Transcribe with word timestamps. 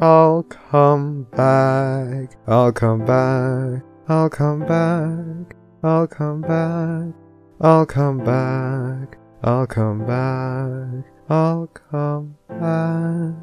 I'll 0.00 0.42
come 0.42 1.22
back. 1.30 2.36
I'll 2.48 2.72
come 2.72 3.04
back. 3.06 3.84
I'll 4.08 4.28
come 4.28 4.60
back. 4.66 5.54
I'll 5.84 6.08
come 6.08 6.40
back. 6.40 7.14
I'll 7.60 7.86
come 7.86 8.18
back. 8.24 9.16
I'll 9.44 9.66
come 9.68 10.04
back. 10.04 11.04
I'll 11.30 11.68
come 11.68 12.36
back. 12.48 13.34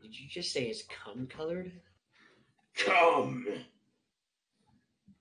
Did 0.00 0.18
you 0.18 0.28
just 0.30 0.50
say 0.50 0.64
it's 0.64 0.84
cum 0.84 1.26
colored? 1.26 1.72
Come. 2.74 3.46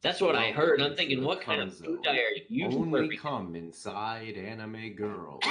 That's 0.07 0.21
what 0.21 0.35
I 0.38 0.52
heard. 0.52 0.81
I'm 0.81 0.95
thinking, 0.95 1.21
what 1.23 1.41
kind 1.41 1.61
of 1.61 1.70
Cum 1.70 1.77
food 1.85 2.03
zone. 2.05 2.15
dye 2.15 2.17
are 2.21 2.38
you 2.48 2.65
Only 2.67 3.17
come 3.17 3.55
inside 3.55 4.38
anime 4.38 4.93
girl. 4.95 5.39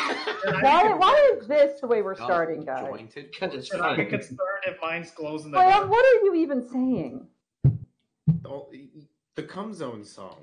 Why, 0.63 0.95
why 0.95 1.33
is 1.39 1.47
this 1.47 1.79
the 1.81 1.87
way 1.87 2.01
we're 2.01 2.15
starting, 2.15 2.65
guys? 2.65 2.87
Jointed. 2.89 3.31
Because 3.33 3.55
it's 3.55 3.71
And 3.71 3.83
I'm 3.83 3.97
fun. 3.97 4.07
concerned 4.09 4.39
if 4.67 4.77
mine's 4.81 5.11
closing 5.11 5.51
the 5.51 5.59
Graham, 5.59 5.81
door. 5.83 5.91
what 5.91 6.05
are 6.07 6.25
you 6.25 6.35
even 6.37 6.67
saying? 6.67 7.27
Oh, 8.47 8.69
the 9.35 9.43
Cum 9.43 9.75
Zone 9.75 10.05
song. 10.05 10.37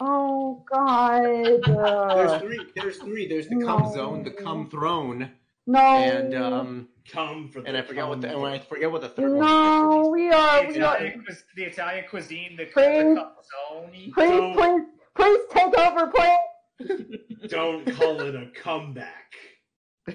Oh 0.00 0.62
God! 0.72 1.24
There's 1.24 1.66
Uh, 1.66 2.38
three. 2.38 2.60
There's 2.76 2.98
three. 2.98 3.26
There's 3.26 3.48
the 3.48 3.56
No. 3.56 3.66
Cum 3.66 3.82
Cum 3.82 3.92
zone, 3.92 4.22
the 4.22 4.30
cum 4.30 4.70
throne, 4.70 5.32
no. 5.68 5.78
and 5.78 6.34
um, 6.34 6.88
Come 7.10 7.48
for 7.48 7.60
the 7.62 7.68
and 7.68 7.76
I 7.76 7.82
forget 7.82 8.06
what 8.08 8.20
the 8.20 8.28
and 8.36 8.44
I 8.46 8.58
forget 8.58 8.90
what 8.92 9.00
the 9.02 9.08
third 9.08 9.30
one. 9.32 9.40
No, 9.46 9.98
was 10.00 10.08
we 10.12 10.28
are. 10.30 10.62
the 10.66 10.72
We 10.78 10.80
are. 10.82 10.96
Italian, 10.96 11.24
cuis- 11.26 11.42
the 11.56 11.64
Italian 11.64 12.04
cuisine, 12.10 12.56
the, 12.56 12.64
Please. 12.66 13.14
the 13.14 13.30
calzone. 13.72 14.12
Please, 14.12 14.12
Don't- 14.14 14.54
please, 14.56 14.82
please 15.14 15.40
take 15.50 15.78
over, 15.78 16.06
please. 16.14 17.18
Don't 17.48 17.84
call 17.96 18.20
it 18.20 18.34
a 18.34 18.50
comeback. 18.60 19.32
I, 20.06 20.14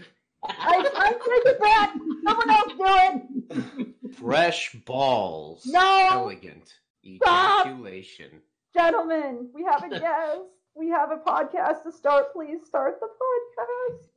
I 0.95 1.11
take 1.13 1.53
it 1.53 1.59
back. 1.59 1.93
Someone 2.25 2.49
else 2.49 2.73
do 2.77 3.87
it. 4.09 4.13
fresh 4.15 4.73
balls. 4.85 5.65
No. 5.65 6.07
Elegant 6.11 6.71
Stop. 7.15 7.65
ejaculation. 7.67 8.41
Gentlemen, 8.75 9.49
we 9.53 9.63
have 9.63 9.83
a 9.83 9.89
guest. 9.89 10.41
We 10.75 10.89
have 10.89 11.11
a 11.11 11.17
podcast 11.17 11.83
to 11.83 11.91
start. 11.91 12.33
Please 12.33 12.59
start 12.67 12.99
the 12.99 13.07
podcast. 13.07 14.07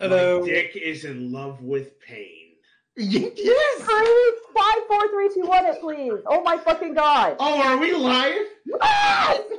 My 0.00 0.06
dick 0.44 0.76
is 0.76 1.04
in 1.04 1.32
love 1.32 1.60
with 1.60 1.98
pain. 2.00 2.52
yes. 2.96 3.32
Please, 3.34 4.34
five, 4.54 4.86
four, 4.86 5.08
three, 5.10 5.28
two, 5.34 5.42
one, 5.48 5.66
it, 5.66 5.80
please. 5.80 6.12
Oh 6.26 6.40
my 6.42 6.56
fucking 6.56 6.94
god. 6.94 7.34
Oh, 7.40 7.60
are 7.60 7.76
we 7.78 7.92
live? 7.92 8.46
Yes! 8.64 9.40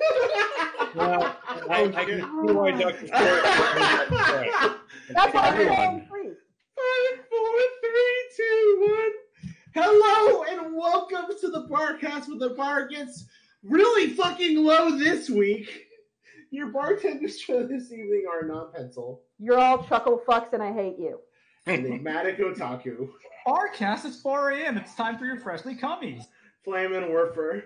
Well, 0.95 1.35
I, 1.69 1.83
I 1.83 2.03
can 2.05 2.21
see 2.21 2.51
why 2.51 2.71
Dr. 2.71 3.05
That's 3.05 3.21
what 5.33 5.35
I'm 5.35 5.53
Everyone. 5.53 5.77
saying. 5.77 6.07
Please. 6.09 6.35
Five, 6.75 7.19
four, 7.29 7.59
three, 7.81 8.17
two, 8.35 8.87
one. 8.89 9.13
Hello 9.75 10.43
and 10.49 10.73
welcome 10.75 11.25
to 11.39 11.47
the 11.49 11.67
Barcast 11.67 12.27
with 12.27 12.39
the 12.39 12.49
bar 12.57 12.87
gets 12.87 13.25
really 13.61 14.07
fucking 14.13 14.57
low 14.57 14.97
this 14.97 15.29
week. 15.29 15.85
Your 16.51 16.67
bartenders 16.67 17.41
for 17.41 17.63
this 17.65 17.91
evening 17.91 18.25
are 18.31 18.45
non 18.45 18.71
pencil, 18.73 19.21
You're 19.37 19.59
all 19.59 19.83
chuckle 19.85 20.21
fucks 20.27 20.53
and 20.53 20.63
I 20.63 20.73
hate 20.73 20.97
you. 20.97 21.19
enigmatic 21.67 22.37
otaku, 22.39 23.09
Barcast, 23.47 24.05
it's 24.05 24.21
4 24.21 24.51
a.m. 24.51 24.77
It's 24.77 24.95
time 24.95 25.17
for 25.17 25.25
your 25.25 25.37
freshly 25.37 25.75
cummies. 25.75 26.23
flamin' 26.63 27.03
Werfer. 27.11 27.63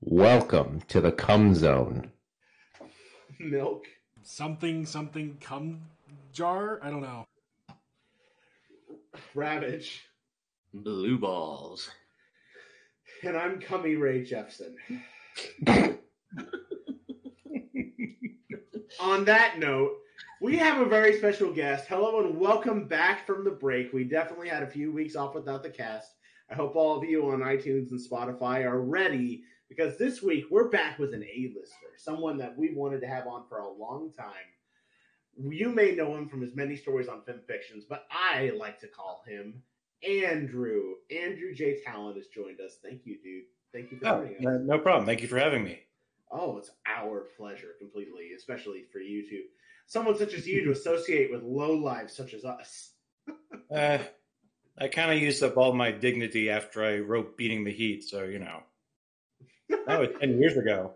Welcome 0.00 0.82
to 0.88 1.00
the 1.00 1.10
cum 1.12 1.54
zone. 1.54 2.12
milk, 3.40 3.84
something 4.22 4.86
something 4.86 5.36
cum 5.40 5.82
jar. 6.32 6.78
I 6.82 6.90
don't 6.90 7.02
know. 7.02 7.26
ravage, 9.34 10.02
Blue 10.72 11.18
balls. 11.18 11.90
and 13.24 13.36
I'm 13.36 13.60
Cummy 13.60 13.96
Ray 13.96 14.22
Jeffson. 14.24 14.76
On 19.00 19.24
that 19.24 19.58
note, 19.58 19.98
we 20.40 20.56
have 20.56 20.80
a 20.80 20.88
very 20.88 21.18
special 21.18 21.52
guest. 21.52 21.86
Hello 21.88 22.20
and 22.20 22.38
welcome 22.38 22.86
back 22.88 23.26
from 23.26 23.44
the 23.44 23.50
break. 23.50 23.92
We 23.92 24.04
definitely 24.04 24.48
had 24.48 24.62
a 24.62 24.66
few 24.70 24.92
weeks 24.92 25.16
off 25.16 25.34
without 25.34 25.62
the 25.62 25.70
cast. 25.70 26.12
I 26.50 26.54
hope 26.54 26.76
all 26.76 26.96
of 26.96 27.04
you 27.04 27.28
on 27.30 27.40
iTunes 27.40 27.90
and 27.90 28.00
Spotify 28.00 28.64
are 28.64 28.80
ready 28.80 29.42
because 29.68 29.98
this 29.98 30.22
week 30.22 30.44
we're 30.50 30.68
back 30.70 30.98
with 30.98 31.12
an 31.12 31.22
A-lister, 31.24 31.96
someone 31.98 32.38
that 32.38 32.56
we 32.56 32.72
wanted 32.74 33.00
to 33.02 33.06
have 33.06 33.26
on 33.26 33.44
for 33.48 33.58
a 33.58 33.68
long 33.72 34.12
time. 34.12 34.32
You 35.38 35.68
may 35.70 35.94
know 35.94 36.14
him 36.16 36.28
from 36.28 36.40
his 36.40 36.54
many 36.54 36.76
stories 36.76 37.08
on 37.08 37.22
Film 37.24 37.40
Fictions, 37.46 37.84
but 37.88 38.06
I 38.10 38.50
like 38.58 38.80
to 38.80 38.88
call 38.88 39.22
him 39.26 39.62
Andrew. 40.08 40.94
Andrew 41.10 41.52
J. 41.54 41.80
Talon 41.84 42.16
has 42.16 42.28
joined 42.28 42.60
us. 42.60 42.78
Thank 42.82 43.02
you, 43.04 43.18
dude. 43.22 43.44
Thank 43.72 43.90
you 43.90 43.98
for 43.98 44.06
Oh, 44.06 44.22
us. 44.24 44.60
no 44.64 44.78
problem. 44.78 45.04
Thank 45.04 45.20
you 45.20 45.28
for 45.28 45.38
having 45.38 45.64
me. 45.64 45.80
Oh, 46.30 46.58
it's 46.58 46.70
our 46.86 47.26
pleasure 47.36 47.74
completely, 47.78 48.32
especially 48.36 48.84
for 48.92 48.98
you 48.98 49.28
to 49.28 49.42
someone 49.86 50.18
such 50.18 50.34
as 50.34 50.46
you 50.46 50.64
to 50.64 50.72
associate 50.72 51.30
with 51.30 51.42
low 51.42 51.74
lives 51.74 52.14
such 52.16 52.34
as 52.34 52.44
us. 52.44 52.92
Uh, 53.74 53.98
I 54.78 54.86
kind 54.86 55.10
of 55.10 55.20
used 55.20 55.42
up 55.42 55.56
all 55.56 55.72
my 55.72 55.90
dignity 55.90 56.50
after 56.50 56.84
I 56.84 56.98
wrote 56.98 57.36
"Beating 57.36 57.64
the 57.64 57.72
Heat," 57.72 58.04
so 58.04 58.22
you 58.22 58.38
know. 58.38 58.62
That 59.86 59.98
was 59.98 60.10
ten 60.20 60.38
years 60.40 60.56
ago. 60.56 60.94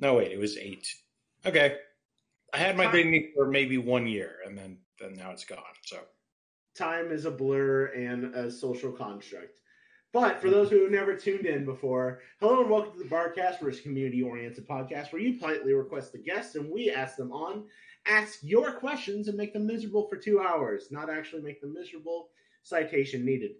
No, 0.00 0.14
wait, 0.14 0.32
it 0.32 0.38
was 0.38 0.56
eight. 0.56 0.92
Okay, 1.46 1.76
I 2.52 2.58
had 2.58 2.76
my 2.76 2.90
dignity 2.90 3.30
for 3.36 3.46
maybe 3.46 3.78
one 3.78 4.08
year, 4.08 4.38
and 4.44 4.58
then 4.58 4.78
then 4.98 5.14
now 5.14 5.30
it's 5.30 5.44
gone. 5.44 5.62
So 5.84 5.98
Time 6.74 7.12
is 7.12 7.24
a 7.26 7.30
blur 7.30 7.86
and 7.86 8.34
a 8.34 8.50
social 8.50 8.90
construct. 8.90 9.60
But 10.12 10.42
for 10.42 10.50
those 10.50 10.68
who 10.68 10.82
have 10.82 10.90
never 10.90 11.16
tuned 11.16 11.46
in 11.46 11.64
before, 11.64 12.20
hello 12.38 12.60
and 12.60 12.68
welcome 12.68 12.92
to 12.92 12.98
the 12.98 13.04
Barcast, 13.08 13.62
which 13.62 13.76
is 13.76 13.80
a 13.80 13.82
community-oriented 13.82 14.68
podcast 14.68 15.10
where 15.10 15.22
you 15.22 15.38
politely 15.38 15.72
request 15.72 16.12
the 16.12 16.18
guests 16.18 16.54
and 16.54 16.70
we 16.70 16.90
ask 16.90 17.16
them 17.16 17.32
on, 17.32 17.64
ask 18.06 18.40
your 18.42 18.72
questions 18.72 19.28
and 19.28 19.38
make 19.38 19.54
them 19.54 19.66
miserable 19.66 20.06
for 20.08 20.16
two 20.16 20.38
hours. 20.38 20.88
Not 20.90 21.08
actually 21.08 21.40
make 21.40 21.62
them 21.62 21.72
miserable. 21.72 22.28
Citation 22.62 23.24
needed. 23.24 23.52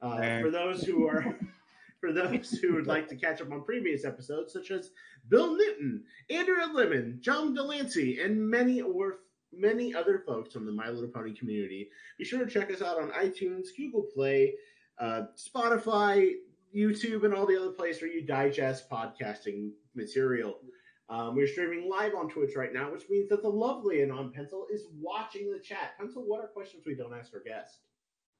Uh, 0.00 0.40
for 0.40 0.50
those 0.50 0.82
who 0.82 1.06
are, 1.06 1.38
for 2.00 2.10
those 2.10 2.52
who 2.52 2.72
would 2.72 2.86
like 2.86 3.06
to 3.08 3.16
catch 3.16 3.42
up 3.42 3.52
on 3.52 3.62
previous 3.62 4.06
episodes, 4.06 4.54
such 4.54 4.70
as 4.70 4.92
Bill 5.28 5.58
Newton, 5.58 6.04
Andrea 6.30 6.68
Libman, 6.68 7.20
John 7.20 7.52
de 7.52 7.62
Lancie, 7.62 8.18
and 8.22 8.48
many 8.48 8.80
or 8.80 9.18
many 9.52 9.94
other 9.94 10.22
folks 10.26 10.54
from 10.54 10.64
the 10.64 10.72
My 10.72 10.88
Little 10.88 11.10
Pony 11.10 11.34
community, 11.34 11.90
be 12.16 12.24
sure 12.24 12.42
to 12.42 12.50
check 12.50 12.72
us 12.72 12.80
out 12.80 12.98
on 12.98 13.10
iTunes, 13.10 13.66
Google 13.76 14.06
Play, 14.14 14.54
uh, 15.00 15.22
Spotify, 15.36 16.32
YouTube, 16.74 17.24
and 17.24 17.34
all 17.34 17.46
the 17.46 17.56
other 17.56 17.70
places 17.70 18.02
where 18.02 18.10
you 18.10 18.26
digest 18.26 18.88
podcasting 18.90 19.70
material. 19.94 20.58
Um, 21.10 21.34
we're 21.34 21.46
streaming 21.46 21.88
live 21.88 22.14
on 22.14 22.28
Twitch 22.28 22.50
right 22.54 22.72
now, 22.72 22.92
which 22.92 23.04
means 23.08 23.30
that 23.30 23.42
the 23.42 23.48
lovely 23.48 24.02
and 24.02 24.12
on 24.12 24.30
Pencil 24.32 24.66
is 24.70 24.84
watching 25.00 25.50
the 25.50 25.58
chat. 25.58 25.96
Pencil, 25.98 26.22
what 26.26 26.44
are 26.44 26.48
questions 26.48 26.84
we 26.86 26.94
don't 26.94 27.14
ask 27.14 27.32
our 27.32 27.40
guests? 27.40 27.78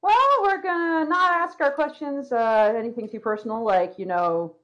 Well, 0.01 0.15
we're 0.43 0.61
gonna 0.61 1.09
not 1.09 1.31
ask 1.31 1.59
our 1.61 1.71
questions 1.71 2.31
uh, 2.31 2.73
anything 2.77 3.09
too 3.09 3.19
personal, 3.19 3.63
like 3.65 3.97
you 3.97 4.05
know, 4.05 4.55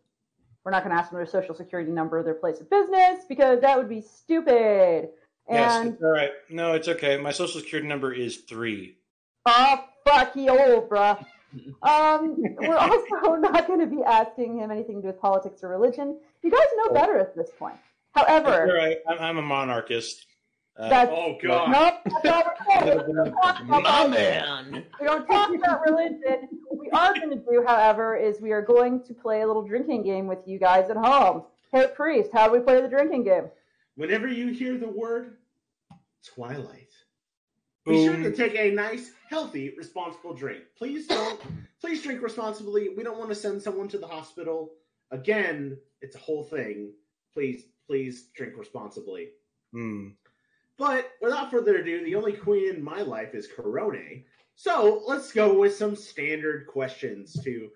we're 0.64 0.72
not 0.72 0.84
gonna 0.84 0.96
ask 0.96 1.10
them 1.10 1.18
their 1.18 1.26
social 1.26 1.56
security 1.56 1.92
number, 1.92 2.22
their 2.24 2.36
place 2.36 2.62
of 2.62 2.70
business, 2.70 3.26
because 3.28 3.60
that 3.62 3.78
would 3.78 3.90
be 3.90 4.02
stupid. 4.02 5.10
yes, 5.50 5.76
And 5.76 5.94
it's 5.94 6.02
all 6.04 6.12
right. 6.12 6.32
No, 6.50 6.74
it's 6.74 6.88
okay. 6.88 7.18
My 7.18 7.32
social 7.32 7.60
security 7.60 7.88
number 7.88 8.14
is 8.14 8.38
three. 8.38 8.98
oh 9.46 9.84
fuck, 10.06 10.36
you, 10.36 10.50
old, 10.50 10.90
bruh. 10.90 11.26
Um, 11.84 12.36
we're 12.60 12.76
also 12.78 13.36
not 13.40 13.68
going 13.68 13.80
to 13.80 13.88
be 13.88 14.04
asking 14.06 14.60
him 14.60 14.72
anything 14.72 14.96
to 14.98 15.02
do 15.02 15.08
with 15.08 15.20
politics 15.22 15.64
or 15.64 15.70
religion. 15.70 16.18
You 16.44 16.52
guys 16.52 16.68
know 16.78 16.94
better 16.94 17.18
at 17.20 17.36
this 17.36 17.50
point. 17.58 17.76
However, 18.14 18.74
right. 18.74 18.98
I'm, 19.08 19.20
I'm 19.20 19.38
a 19.38 19.42
monarchist. 19.42 20.26
Uh, 20.78 20.90
that's 20.90 21.12
Oh, 21.14 21.38
God. 21.42 21.72
nope, 21.72 22.16
that's 22.24 22.50
we're 22.68 22.82
saying. 22.84 22.98
We 23.08 23.14
don't 23.14 23.32
talk 23.34 23.62
about 23.64 23.84
My 23.84 24.08
man. 24.08 24.86
We 25.00 25.08
don't 25.08 25.26
talk 25.26 25.54
about 25.56 25.82
religion. 25.86 26.50
What 26.68 26.80
we 26.80 26.90
are 26.92 27.14
going 27.16 27.30
to 27.30 27.38
do, 27.38 27.64
however, 27.66 28.18
is 28.18 28.42
we 28.42 28.52
are 28.52 28.62
going 28.62 29.02
to 29.04 29.14
play 29.14 29.42
a 29.42 29.48
little 29.48 29.66
drinking 29.66 30.04
game 30.04 30.28
with 30.28 30.40
you 30.46 30.60
guys 30.60 30.90
at 30.90 30.98
home. 30.98 31.44
Hey, 31.72 31.88
Priest, 31.96 32.30
how 32.34 32.48
do 32.48 32.54
we 32.54 32.60
play 32.60 32.82
the 32.82 32.88
drinking 32.90 33.24
game? 33.24 33.46
Whenever 33.96 34.28
you 34.28 34.50
hear 34.50 34.78
the 34.78 34.88
word 34.88 35.38
Twilight, 36.26 36.90
be 37.86 38.04
sure 38.06 38.18
to 38.18 38.32
take 38.32 38.56
a 38.56 38.72
nice, 38.72 39.12
healthy, 39.30 39.74
responsible 39.78 40.34
drink. 40.34 40.64
Please 40.78 41.08
don't. 41.08 41.40
please 41.82 42.02
drink 42.04 42.22
responsibly. 42.22 42.90
We 42.90 43.04
don't 43.04 43.18
want 43.18 43.30
to 43.30 43.36
send 43.36 43.62
someone 43.62 43.88
to 43.90 43.98
the 43.98 44.08
hospital. 44.08 44.72
Again, 45.12 45.78
it's 46.02 46.16
a 46.16 46.20
whole 46.20 46.44
thing. 46.44 46.94
Please, 47.34 47.66
please 47.88 48.28
drink 48.36 48.54
responsibly. 48.58 49.30
Hmm. 49.72 50.10
But 50.78 51.12
without 51.22 51.52
further 51.52 51.78
ado, 51.78 52.04
the 52.04 52.16
only 52.16 52.34
queen 52.34 52.74
in 52.76 52.84
my 52.84 53.02
life 53.02 53.34
is 53.34 53.48
Corone. 53.48 54.24
So 54.56 55.04
let's 55.08 55.32
go 55.32 55.58
with 55.60 55.76
some 55.76 55.96
standard 55.96 56.68
questions 56.68 57.34
to 57.44 57.70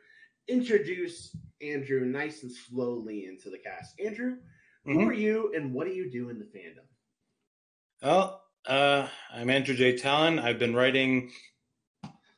introduce 0.48 1.36
Andrew 1.62 2.06
nice 2.06 2.44
and 2.44 2.52
slowly 2.52 3.26
into 3.26 3.50
the 3.50 3.58
cast. 3.58 4.00
Andrew, 4.00 4.38
Who 4.86 4.96
Mhm. 5.00 5.08
are 5.10 5.14
you 5.14 5.54
and 5.54 5.74
what 5.74 5.86
do 5.88 5.94
you 5.94 6.10
do 6.10 6.30
in 6.30 6.40
the 6.40 6.46
fandom? 6.46 6.86
Well, 8.02 8.42
uh, 8.70 9.08
I'm 9.34 9.50
Andrew 9.50 9.76
J. 9.76 9.98
Talon. 9.98 10.38
I've 10.38 10.60
been 10.60 10.76
writing 10.76 11.32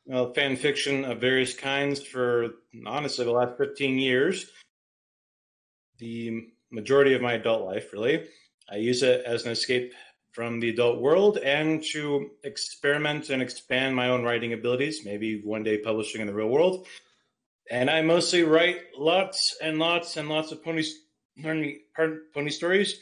well, 0.06 0.32
fan 0.32 0.56
fiction 0.56 1.04
of 1.04 1.20
various 1.20 1.54
kinds 1.54 2.02
for 2.02 2.48
honestly 2.86 3.26
the 3.26 3.30
last 3.30 3.58
15 3.58 3.98
years. 3.98 4.46
The 5.98 6.48
majority 6.70 7.12
of 7.12 7.20
my 7.20 7.34
adult 7.34 7.66
life, 7.66 7.92
really. 7.92 8.24
I 8.70 8.76
use 8.76 9.02
it 9.02 9.24
as 9.26 9.44
an 9.44 9.52
escape 9.52 9.92
from 10.32 10.58
the 10.58 10.70
adult 10.70 11.02
world 11.02 11.36
and 11.36 11.84
to 11.92 12.30
experiment 12.42 13.28
and 13.28 13.42
expand 13.42 13.94
my 13.94 14.08
own 14.08 14.24
writing 14.24 14.54
abilities, 14.54 15.04
maybe 15.04 15.42
one 15.44 15.62
day 15.62 15.78
publishing 15.78 16.22
in 16.22 16.26
the 16.26 16.34
real 16.34 16.48
world. 16.48 16.86
And 17.70 17.90
I 17.90 18.00
mostly 18.00 18.42
write 18.42 18.78
lots 18.96 19.54
and 19.62 19.78
lots 19.78 20.16
and 20.16 20.30
lots 20.30 20.50
of 20.50 20.64
pony, 20.64 20.82
pardon 21.42 21.60
me, 21.62 21.80
pardon, 21.94 22.22
pony 22.32 22.50
stories 22.50 22.98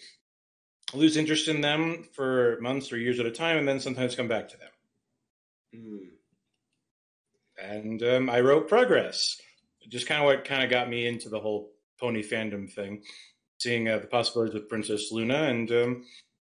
lose 0.92 1.16
interest 1.16 1.48
in 1.48 1.60
them 1.60 2.08
for 2.12 2.58
months 2.60 2.92
or 2.92 2.98
years 2.98 3.20
at 3.20 3.26
a 3.26 3.30
time, 3.30 3.58
and 3.58 3.68
then 3.68 3.80
sometimes 3.80 4.14
come 4.14 4.28
back 4.28 4.48
to 4.48 4.56
them. 4.56 4.70
Hmm. 5.74 6.06
And 7.62 8.02
um, 8.02 8.30
I 8.30 8.40
wrote 8.40 8.68
Progress, 8.68 9.36
just 9.88 10.06
kind 10.06 10.20
of 10.20 10.26
what 10.26 10.44
kind 10.44 10.62
of 10.64 10.70
got 10.70 10.88
me 10.88 11.06
into 11.06 11.28
the 11.28 11.40
whole 11.40 11.70
pony 11.98 12.22
fandom 12.22 12.72
thing, 12.72 13.02
seeing 13.58 13.88
uh, 13.88 13.98
the 13.98 14.06
possibilities 14.06 14.54
with 14.54 14.68
Princess 14.68 15.12
Luna, 15.12 15.44
and 15.44 15.70
um, 15.70 16.04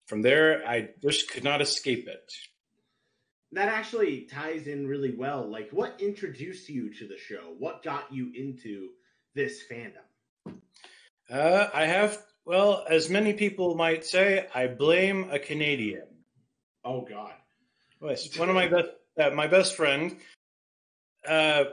from 0.08 0.22
there 0.22 0.66
I 0.68 0.90
just 1.02 1.30
could 1.30 1.44
not 1.44 1.62
escape 1.62 2.08
it. 2.08 2.32
That 3.52 3.68
actually 3.68 4.22
ties 4.22 4.66
in 4.66 4.88
really 4.88 5.14
well. 5.16 5.48
Like, 5.48 5.70
what 5.72 6.00
introduced 6.00 6.70
you 6.70 6.92
to 6.96 7.08
the 7.08 7.18
show? 7.18 7.54
What 7.60 7.84
got 7.84 8.12
you 8.12 8.32
into 8.34 8.90
this 9.36 9.64
fandom? 9.72 10.56
Uh, 11.30 11.68
I 11.74 11.86
have, 11.86 12.18
well, 12.46 12.86
as 12.90 13.10
many 13.10 13.34
people 13.34 13.76
might 13.76 14.06
say, 14.06 14.48
I 14.54 14.68
blame 14.68 15.30
a 15.32 15.40
Canadian. 15.40 16.08
Oh 16.84 17.02
God. 17.02 17.34
Yes, 18.02 18.38
one 18.38 18.50
of 18.50 18.56
my 18.56 18.68
best, 18.68 18.90
uh, 19.20 19.30
my 19.30 19.48
best 19.48 19.76
friend, 19.76 20.18
uh, 21.28 21.66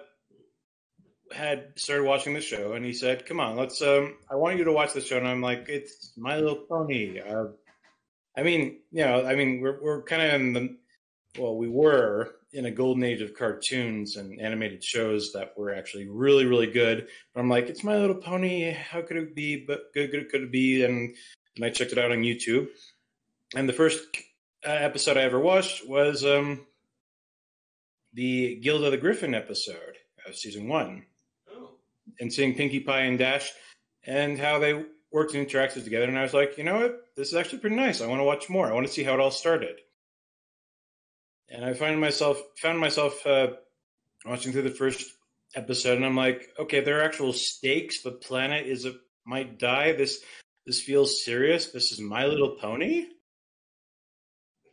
had 1.32 1.72
started 1.76 2.04
watching 2.04 2.34
the 2.34 2.40
show, 2.40 2.74
and 2.74 2.84
he 2.84 2.92
said, 2.92 3.26
"Come 3.26 3.40
on, 3.40 3.56
let's. 3.56 3.82
Um, 3.82 4.16
I 4.30 4.36
want 4.36 4.58
you 4.58 4.64
to 4.64 4.72
watch 4.72 4.92
the 4.92 5.00
show." 5.00 5.18
And 5.18 5.26
I'm 5.26 5.40
like, 5.40 5.68
"It's 5.68 6.12
My 6.16 6.36
Little 6.36 6.64
Pony." 6.68 7.20
Uh, 7.20 7.46
I 8.36 8.42
mean, 8.42 8.80
you 8.92 9.04
know, 9.04 9.24
I 9.26 9.34
mean, 9.34 9.60
we're 9.60 9.80
we're 9.82 10.02
kind 10.02 10.22
of 10.22 10.40
in 10.40 10.52
the, 10.52 10.76
well, 11.38 11.56
we 11.56 11.68
were 11.68 12.36
in 12.52 12.66
a 12.66 12.70
golden 12.70 13.04
age 13.04 13.20
of 13.22 13.34
cartoons 13.34 14.16
and 14.16 14.40
animated 14.40 14.82
shows 14.82 15.32
that 15.32 15.56
were 15.56 15.72
actually 15.74 16.08
really, 16.08 16.44
really 16.46 16.66
good. 16.66 17.06
But 17.32 17.40
I'm 17.40 17.48
like, 17.48 17.68
it's 17.68 17.84
My 17.84 17.96
Little 17.96 18.16
Pony. 18.16 18.70
How 18.72 19.02
could 19.02 19.16
it 19.16 19.34
be? 19.36 19.64
But 19.64 19.92
good, 19.94 20.10
good 20.10 20.28
could 20.30 20.42
it 20.42 20.52
be? 20.52 20.84
And 20.84 21.14
and 21.56 21.64
I 21.64 21.70
checked 21.70 21.92
it 21.92 21.98
out 21.98 22.12
on 22.12 22.18
YouTube, 22.22 22.68
and 23.56 23.68
the 23.68 23.72
first 23.72 24.00
uh, 24.66 24.70
episode 24.70 25.16
I 25.16 25.22
ever 25.22 25.40
watched 25.40 25.88
was 25.88 26.24
um, 26.24 26.64
the 28.14 28.56
Guild 28.56 28.84
of 28.84 28.92
the 28.92 28.98
Griffin 28.98 29.34
episode 29.34 29.96
of 30.26 30.36
season 30.36 30.68
one, 30.68 31.06
Oh. 31.50 31.70
and 32.20 32.32
seeing 32.32 32.54
Pinkie 32.54 32.80
Pie 32.80 33.00
and 33.02 33.18
Dash 33.18 33.50
and 34.06 34.38
how 34.38 34.58
they 34.58 34.84
worked 35.12 35.34
and 35.34 35.46
interacted 35.46 35.84
together. 35.84 36.06
And 36.06 36.18
I 36.18 36.22
was 36.22 36.34
like, 36.34 36.56
you 36.56 36.64
know 36.64 36.78
what? 36.80 37.00
This 37.16 37.28
is 37.28 37.34
actually 37.34 37.58
pretty 37.58 37.76
nice. 37.76 38.00
I 38.00 38.06
want 38.06 38.20
to 38.20 38.24
watch 38.24 38.48
more. 38.48 38.66
I 38.68 38.72
want 38.72 38.86
to 38.86 38.92
see 38.92 39.02
how 39.02 39.14
it 39.14 39.20
all 39.20 39.30
started. 39.30 39.76
And 41.50 41.64
I 41.64 41.74
find 41.74 42.00
myself 42.00 42.40
found 42.56 42.78
myself 42.78 43.26
uh, 43.26 43.48
watching 44.24 44.52
through 44.52 44.62
the 44.62 44.70
first 44.70 45.04
episode, 45.54 45.96
and 45.96 46.06
I'm 46.06 46.16
like, 46.16 46.48
okay, 46.58 46.80
there 46.80 47.00
are 47.00 47.04
actual 47.04 47.32
stakes. 47.32 48.02
The 48.02 48.12
planet 48.12 48.66
is 48.66 48.84
a 48.86 48.94
might 49.26 49.58
die. 49.58 49.92
This 49.92 50.22
this 50.66 50.80
feels 50.80 51.24
serious. 51.24 51.66
This 51.72 51.90
is 51.90 52.00
My 52.00 52.26
Little 52.26 52.56
Pony, 52.60 53.06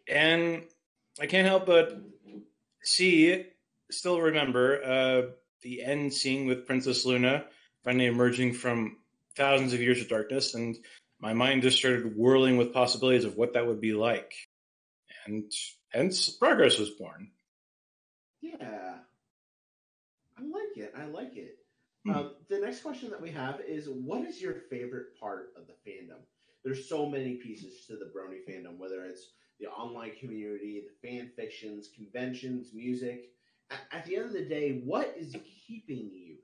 and 0.07 0.63
I 1.19 1.25
can't 1.25 1.47
help 1.47 1.65
but 1.65 1.99
see, 2.83 3.45
still 3.89 4.21
remember 4.21 4.83
uh, 4.83 5.21
the 5.63 5.83
end 5.83 6.13
scene 6.13 6.45
with 6.45 6.67
Princess 6.67 7.05
Luna 7.05 7.45
finally 7.83 8.05
emerging 8.05 8.53
from 8.53 8.97
thousands 9.35 9.73
of 9.73 9.81
years 9.81 10.01
of 10.01 10.09
darkness, 10.09 10.53
and 10.53 10.77
my 11.19 11.33
mind 11.33 11.63
just 11.63 11.77
started 11.77 12.15
whirling 12.15 12.57
with 12.57 12.73
possibilities 12.73 13.25
of 13.25 13.35
what 13.35 13.53
that 13.53 13.65
would 13.65 13.81
be 13.81 13.93
like, 13.93 14.33
and 15.25 15.51
hence 15.89 16.29
progress 16.29 16.77
was 16.77 16.91
born. 16.91 17.31
Yeah. 18.41 18.95
I 20.37 20.41
like 20.41 20.77
it. 20.77 20.93
I 20.97 21.05
like 21.05 21.35
it. 21.35 21.57
Hmm. 22.05 22.11
Um, 22.11 22.31
the 22.49 22.59
next 22.59 22.81
question 22.81 23.09
that 23.09 23.21
we 23.21 23.31
have 23.31 23.59
is 23.67 23.89
what 23.89 24.25
is 24.25 24.41
your 24.41 24.53
favorite 24.69 25.19
part 25.19 25.53
of 25.57 25.63
the 25.67 25.73
fandom? 25.89 26.19
There's 26.63 26.87
so 26.89 27.07
many 27.07 27.35
pieces 27.35 27.85
to 27.87 27.93
the 27.93 28.05
Brony 28.05 28.39
fandom, 28.47 28.77
whether 28.77 29.05
it's 29.05 29.31
the 29.59 29.67
online 29.67 30.11
community, 30.19 30.83
the 30.85 31.07
fan 31.07 31.31
fictions, 31.35 31.89
conventions, 31.95 32.71
music. 32.73 33.31
At, 33.71 33.79
at 33.91 34.05
the 34.05 34.17
end 34.17 34.25
of 34.25 34.33
the 34.33 34.45
day, 34.45 34.81
what 34.83 35.15
is 35.17 35.35
keeping 35.67 36.09
you 36.13 36.35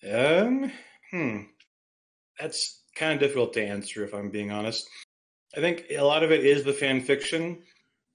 here? 0.00 0.38
Um, 0.42 0.72
hmm. 1.10 1.42
That's 2.40 2.82
kind 2.96 3.14
of 3.14 3.20
difficult 3.20 3.52
to 3.54 3.64
answer 3.64 4.04
if 4.04 4.14
I'm 4.14 4.30
being 4.30 4.50
honest. 4.50 4.88
I 5.56 5.60
think 5.60 5.86
a 5.90 6.02
lot 6.02 6.22
of 6.22 6.32
it 6.32 6.44
is 6.44 6.64
the 6.64 6.72
fan 6.72 7.00
fiction 7.02 7.62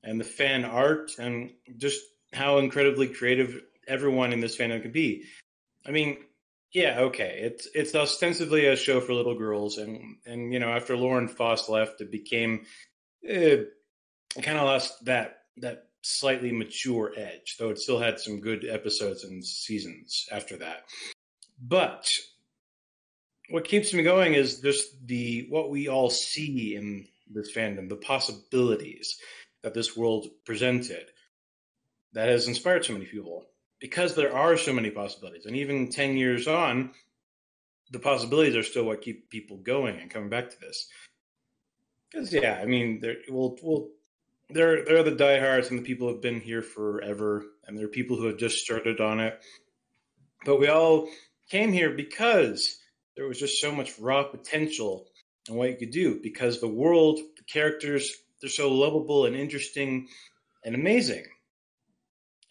and 0.04 0.19
the 0.19 0.25
fan 0.25 0.66
art 0.66 1.12
and 1.19 1.51
just 1.78 2.01
how 2.34 2.57
incredibly 2.57 3.07
creative 3.07 3.62
everyone 3.88 4.34
in 4.34 4.39
this 4.39 4.57
fandom 4.57 4.81
can 4.81 4.92
be. 4.92 5.24
I 5.86 5.92
mean, 5.92 6.18
yeah, 6.74 7.00
okay, 7.00 7.39
it's 7.44 7.68
it's 7.74 7.95
ostensibly 7.95 8.66
a 8.66 8.75
show 8.75 9.00
for 9.00 9.13
little 9.13 9.38
girls, 9.38 9.78
and 9.78 10.18
and 10.25 10.51
you 10.51 10.60
know 10.60 10.69
after 10.69 10.98
Lauren 10.98 11.28
Faust 11.28 11.69
left, 11.69 12.01
it 12.01 12.12
became 12.12 12.66
eh, 13.25 13.63
it 14.36 14.44
kind 14.44 14.57
of 14.57 14.66
lost 14.66 15.06
that 15.06 15.39
that 15.57 15.86
slightly 16.01 16.51
mature 16.51 17.13
edge, 17.18 17.56
though 17.57 17.69
it 17.69 17.80
still 17.80 18.00
had 18.00 18.19
some 18.19 18.42
good 18.42 18.66
episodes 18.66 19.24
and 19.24 19.45
seasons 19.45 20.28
after 20.31 20.57
that. 20.57 20.84
But 21.60 22.12
what 23.50 23.68
keeps 23.68 23.94
me 23.94 24.04
going 24.04 24.34
is 24.34 24.60
just 24.60 25.07
the 25.07 25.48
what 25.50 25.69
we 25.69 25.88
all 25.88 26.10
see 26.10 26.75
in 26.75 27.07
this 27.31 27.51
fandom, 27.56 27.89
the 27.89 27.95
possibilities 27.95 29.18
that 29.63 29.74
this 29.74 29.95
world 29.95 30.27
presented 30.45 31.05
that 32.13 32.29
has 32.29 32.48
inspired 32.48 32.86
so 32.86 32.93
many 32.93 33.05
people. 33.05 33.46
Because 33.79 34.15
there 34.15 34.36
are 34.36 34.57
so 34.57 34.74
many 34.74 34.89
possibilities, 34.89 35.46
and 35.46 35.55
even 35.55 35.89
ten 35.89 36.17
years 36.17 36.48
on, 36.48 36.91
the 37.91 38.00
possibilities 38.00 38.55
are 38.55 38.63
still 38.63 38.86
what 38.86 39.01
keep 39.01 39.29
people 39.29 39.57
going 39.57 40.00
and 40.00 40.10
coming 40.10 40.29
back 40.29 40.50
to 40.50 40.60
this. 40.60 40.88
Because 42.10 42.34
yeah, 42.34 42.60
I 42.60 42.65
mean, 42.65 43.00
there 43.01 43.17
we'll 43.29 43.55
we'll 43.62 43.89
there 44.50 44.84
there 44.84 44.98
are 44.98 45.03
the 45.03 45.12
diehards 45.12 45.69
and 45.69 45.77
the 45.77 45.84
people 45.84 46.07
who 46.07 46.13
have 46.13 46.24
been 46.24 46.41
here 46.41 46.63
forever, 46.63 47.46
and 47.67 47.77
there 47.77 47.86
are 47.86 47.89
people 47.89 48.17
who 48.17 48.25
have 48.25 48.38
just 48.38 48.57
started 48.57 49.00
on 49.00 49.19
it. 49.19 49.39
But 50.43 50.60
we 50.60 50.69
all 50.69 51.07
came 51.50 51.72
here 51.72 51.91
because 51.91 52.79
there 53.15 53.27
was 53.27 53.39
just 53.39 53.60
so 53.60 53.72
much 53.72 54.00
raw 54.00 54.24
potential 54.24 55.07
in 55.50 55.56
what 55.56 55.70
you 55.70 55.77
could 55.77 55.92
do. 55.92 56.20
Because 56.22 56.60
the 56.60 56.68
world, 56.68 57.20
the 57.38 57.44
characters, 57.44 58.12
they're 58.42 58.50
so 58.50 58.72
lovable 58.72 59.25
and 59.25 59.36
interesting 59.36 60.08
and 60.63 60.75
amazing. 60.75 61.25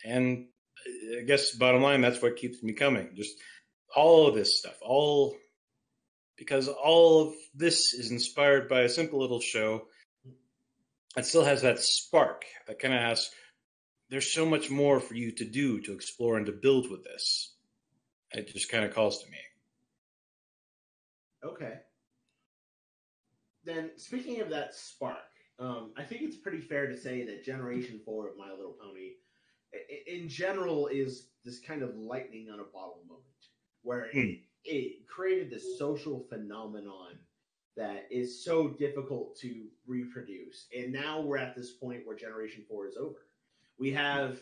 And 0.04 0.46
uh, 0.86 1.20
I 1.20 1.22
guess 1.24 1.52
bottom 1.52 1.82
line, 1.82 2.00
that's 2.00 2.22
what 2.22 2.36
keeps 2.36 2.62
me 2.62 2.72
coming. 2.72 3.10
Just 3.14 3.36
all 3.94 4.26
of 4.26 4.34
this 4.34 4.58
stuff, 4.58 4.76
all 4.82 5.36
because 6.36 6.68
all 6.68 7.28
of 7.28 7.34
this 7.54 7.94
is 7.94 8.10
inspired 8.10 8.68
by 8.68 8.82
a 8.82 8.88
simple 8.88 9.18
little 9.18 9.40
show 9.40 9.86
that 11.14 11.24
still 11.24 11.44
has 11.44 11.62
that 11.62 11.78
spark 11.78 12.44
that 12.66 12.78
kind 12.78 12.94
of 12.94 13.00
has. 13.00 13.30
There's 14.10 14.32
so 14.32 14.46
much 14.46 14.70
more 14.70 15.00
for 15.00 15.14
you 15.14 15.32
to 15.32 15.44
do, 15.44 15.80
to 15.80 15.92
explore, 15.92 16.36
and 16.36 16.46
to 16.46 16.52
build 16.52 16.90
with 16.90 17.02
this. 17.04 17.54
It 18.32 18.52
just 18.52 18.70
kind 18.70 18.84
of 18.84 18.94
calls 18.94 19.22
to 19.24 19.30
me. 19.30 19.38
Okay. 21.42 21.72
Then, 23.66 23.90
speaking 23.96 24.40
of 24.40 24.48
that 24.50 24.74
spark, 24.74 25.18
um, 25.58 25.92
I 25.96 26.04
think 26.04 26.22
it's 26.22 26.36
pretty 26.36 26.60
fair 26.60 26.86
to 26.86 26.96
say 26.96 27.24
that 27.26 27.44
Generation 27.44 28.00
4 28.04 28.28
of 28.28 28.36
My 28.38 28.50
Little 28.50 28.76
Pony, 28.80 29.14
in 30.06 30.28
general, 30.28 30.86
is 30.86 31.30
this 31.44 31.58
kind 31.58 31.82
of 31.82 31.96
lightning 31.96 32.48
on 32.50 32.60
a 32.60 32.64
bottle 32.64 33.02
moment 33.08 33.24
where 33.82 34.08
Hmm. 34.12 34.18
it, 34.18 34.40
it 34.64 35.08
created 35.08 35.50
this 35.50 35.78
social 35.78 36.20
phenomenon 36.28 37.18
that 37.76 38.06
is 38.10 38.42
so 38.44 38.68
difficult 38.68 39.36
to 39.38 39.66
reproduce. 39.86 40.68
And 40.74 40.92
now 40.92 41.20
we're 41.20 41.36
at 41.36 41.56
this 41.56 41.72
point 41.72 42.06
where 42.06 42.16
Generation 42.16 42.64
4 42.68 42.86
is 42.86 42.96
over. 42.96 43.26
We 43.78 43.90
have 43.92 44.40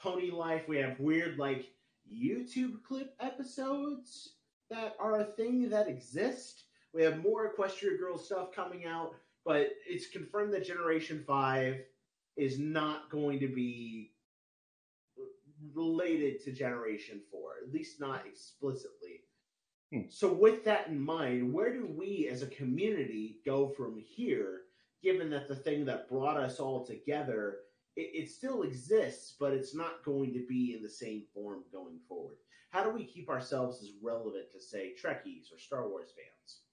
Pony 0.00 0.30
Life, 0.30 0.68
we 0.68 0.76
have 0.78 1.00
weird, 1.00 1.38
like, 1.38 1.72
YouTube 2.12 2.82
clip 2.82 3.14
episodes 3.20 4.34
that 4.68 4.94
are 5.00 5.20
a 5.20 5.24
thing 5.24 5.70
that 5.70 5.88
exist. 5.88 6.63
We 6.94 7.02
have 7.02 7.22
more 7.22 7.52
Equestria 7.52 7.98
Girls 7.98 8.26
stuff 8.26 8.52
coming 8.54 8.84
out, 8.86 9.16
but 9.44 9.70
it's 9.86 10.06
confirmed 10.06 10.54
that 10.54 10.64
Generation 10.64 11.24
5 11.26 11.80
is 12.36 12.58
not 12.58 13.10
going 13.10 13.40
to 13.40 13.48
be 13.48 14.12
related 15.74 16.42
to 16.44 16.52
Generation 16.52 17.20
4, 17.32 17.40
at 17.64 17.72
least 17.72 18.00
not 18.00 18.24
explicitly. 18.26 19.22
Hmm. 19.92 20.02
So, 20.08 20.32
with 20.32 20.64
that 20.64 20.88
in 20.88 21.00
mind, 21.00 21.52
where 21.52 21.72
do 21.72 21.86
we 21.86 22.28
as 22.30 22.42
a 22.42 22.48
community 22.48 23.40
go 23.44 23.68
from 23.68 23.98
here, 23.98 24.62
given 25.02 25.30
that 25.30 25.48
the 25.48 25.56
thing 25.56 25.84
that 25.86 26.08
brought 26.08 26.36
us 26.36 26.60
all 26.60 26.86
together, 26.86 27.58
it, 27.96 28.10
it 28.14 28.30
still 28.30 28.62
exists, 28.62 29.34
but 29.38 29.52
it's 29.52 29.74
not 29.74 30.04
going 30.04 30.32
to 30.32 30.46
be 30.48 30.74
in 30.76 30.82
the 30.82 30.88
same 30.88 31.24
form 31.34 31.64
going 31.72 31.98
forward? 32.08 32.36
How 32.70 32.84
do 32.84 32.90
we 32.90 33.04
keep 33.04 33.28
ourselves 33.28 33.82
as 33.82 33.90
relevant 34.02 34.50
to, 34.52 34.60
say, 34.60 34.94
Trekkies 35.00 35.52
or 35.52 35.58
Star 35.58 35.88
Wars 35.88 36.10
fans? 36.16 36.63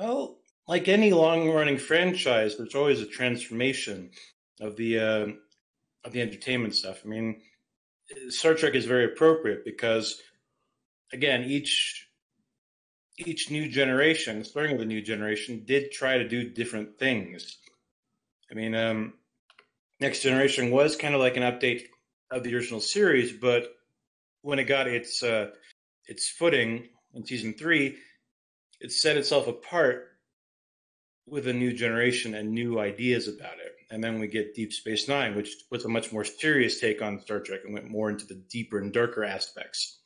Well, 0.00 0.38
like 0.66 0.88
any 0.88 1.12
long-running 1.12 1.76
franchise, 1.76 2.56
there's 2.56 2.74
always 2.74 3.02
a 3.02 3.06
transformation 3.06 4.12
of 4.58 4.74
the 4.76 4.98
uh, 4.98 5.26
of 6.04 6.12
the 6.12 6.22
entertainment 6.22 6.74
stuff. 6.74 7.02
I 7.04 7.08
mean, 7.08 7.42
Star 8.30 8.54
Trek 8.54 8.74
is 8.74 8.86
very 8.86 9.04
appropriate 9.04 9.62
because, 9.62 10.18
again, 11.12 11.42
each 11.42 12.08
each 13.18 13.50
new 13.50 13.68
generation, 13.68 14.42
starting 14.42 14.72
with 14.72 14.80
the 14.80 14.94
new 14.94 15.02
generation, 15.02 15.64
did 15.66 15.92
try 15.92 16.16
to 16.16 16.26
do 16.26 16.48
different 16.48 16.98
things. 16.98 17.58
I 18.50 18.54
mean, 18.54 18.74
um, 18.74 19.12
Next 20.00 20.22
Generation 20.22 20.70
was 20.70 20.96
kind 20.96 21.14
of 21.14 21.20
like 21.20 21.36
an 21.36 21.42
update 21.42 21.82
of 22.30 22.42
the 22.42 22.54
original 22.54 22.80
series, 22.80 23.32
but 23.32 23.68
when 24.40 24.58
it 24.58 24.64
got 24.64 24.88
its 24.88 25.22
uh, 25.22 25.50
its 26.06 26.30
footing 26.30 26.88
in 27.12 27.26
season 27.26 27.52
three, 27.52 27.98
it 28.80 28.92
set 28.92 29.16
itself 29.16 29.46
apart 29.46 30.08
with 31.26 31.46
a 31.46 31.52
new 31.52 31.72
generation 31.72 32.34
and 32.34 32.50
new 32.50 32.80
ideas 32.80 33.28
about 33.28 33.58
it. 33.64 33.72
And 33.90 34.02
then 34.02 34.20
we 34.20 34.28
get 34.28 34.54
Deep 34.54 34.72
Space 34.72 35.08
Nine, 35.08 35.34
which 35.34 35.54
was 35.70 35.84
a 35.84 35.88
much 35.88 36.12
more 36.12 36.24
serious 36.24 36.80
take 36.80 37.02
on 37.02 37.20
Star 37.20 37.40
Trek 37.40 37.60
and 37.64 37.74
went 37.74 37.90
more 37.90 38.08
into 38.08 38.26
the 38.26 38.42
deeper 38.50 38.78
and 38.78 38.92
darker 38.92 39.24
aspects. 39.24 39.98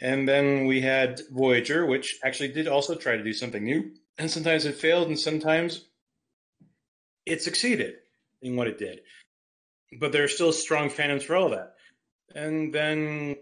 And 0.00 0.28
then 0.28 0.66
we 0.66 0.80
had 0.80 1.20
Voyager, 1.30 1.84
which 1.84 2.18
actually 2.22 2.52
did 2.52 2.68
also 2.68 2.94
try 2.94 3.16
to 3.16 3.24
do 3.24 3.32
something 3.32 3.64
new. 3.64 3.92
And 4.16 4.30
sometimes 4.30 4.64
it 4.64 4.76
failed, 4.76 5.08
and 5.08 5.18
sometimes 5.18 5.84
it 7.26 7.42
succeeded 7.42 7.94
in 8.42 8.56
what 8.56 8.68
it 8.68 8.78
did. 8.78 9.00
But 9.98 10.12
there 10.12 10.24
are 10.24 10.28
still 10.28 10.52
strong 10.52 10.88
fandoms 10.88 11.22
for 11.22 11.34
all 11.34 11.50
that. 11.50 11.74
And 12.34 12.72
then 12.72 13.36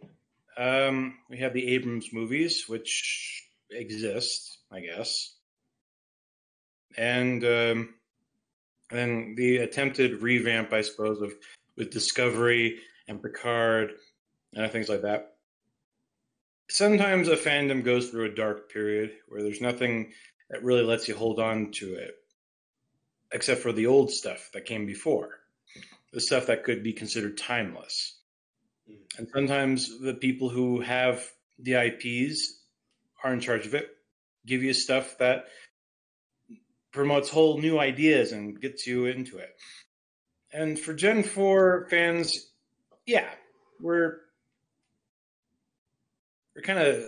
um, 0.57 1.19
we 1.29 1.39
have 1.39 1.53
the 1.53 1.75
Abrams 1.75 2.13
movies, 2.13 2.65
which 2.69 3.46
exist, 3.71 4.59
I 4.71 4.81
guess. 4.81 5.35
And 6.97 7.45
um, 7.45 7.95
then 8.91 9.35
the 9.37 9.59
attempted 9.59 10.23
revamp, 10.23 10.73
I 10.73 10.81
suppose, 10.83 11.21
of 11.21 11.35
with 11.77 11.91
Discovery 11.91 12.79
and 13.09 13.23
Picard 13.23 13.93
and 14.55 14.71
things 14.71 14.89
like 14.89 15.03
that. 15.03 15.35
Sometimes 16.69 17.29
a 17.29 17.37
fandom 17.37 17.85
goes 17.85 18.11
through 18.11 18.25
a 18.25 18.35
dark 18.35 18.73
period 18.73 19.13
where 19.29 19.43
there's 19.43 19.61
nothing 19.61 20.13
that 20.51 20.65
really 20.65 20.83
lets 20.83 21.07
you 21.07 21.15
hold 21.15 21.39
on 21.39 21.71
to 21.73 21.95
it, 21.95 22.15
except 23.33 23.61
for 23.61 23.73
the 23.73 23.87
old 23.87 24.11
stuff 24.11 24.51
that 24.53 24.65
came 24.65 24.87
before, 24.87 25.31
the 26.13 26.21
stuff 26.21 26.47
that 26.47 26.65
could 26.65 26.83
be 26.83 26.93
considered 26.93 27.39
timeless. 27.39 28.21
And 29.19 29.29
sometimes 29.33 30.01
the 30.01 30.15
people 30.15 30.49
who 30.49 30.81
have 30.81 31.25
the 31.59 31.75
IPs 31.75 32.63
are 33.27 33.33
in 33.33 33.41
charge 33.41 33.67
of 33.67 33.75
it, 33.75 33.89
give 34.47 34.63
you 34.63 34.73
stuff 34.73 35.19
that 35.19 35.47
promotes 36.93 37.29
whole 37.29 37.59
new 37.59 37.79
ideas 37.79 38.33
and 38.33 38.61
gets 38.61 38.87
you 38.87 39.07
into 39.07 39.39
it. 39.39 39.51
And 40.53 40.79
for 40.79 40.95
Gen 40.95 41.23
4 41.23 41.89
fans, 41.91 42.33
yeah, 43.05 43.29
we're 43.81 44.21
we're 46.55 46.63
kind 46.63 46.79
of 46.79 47.05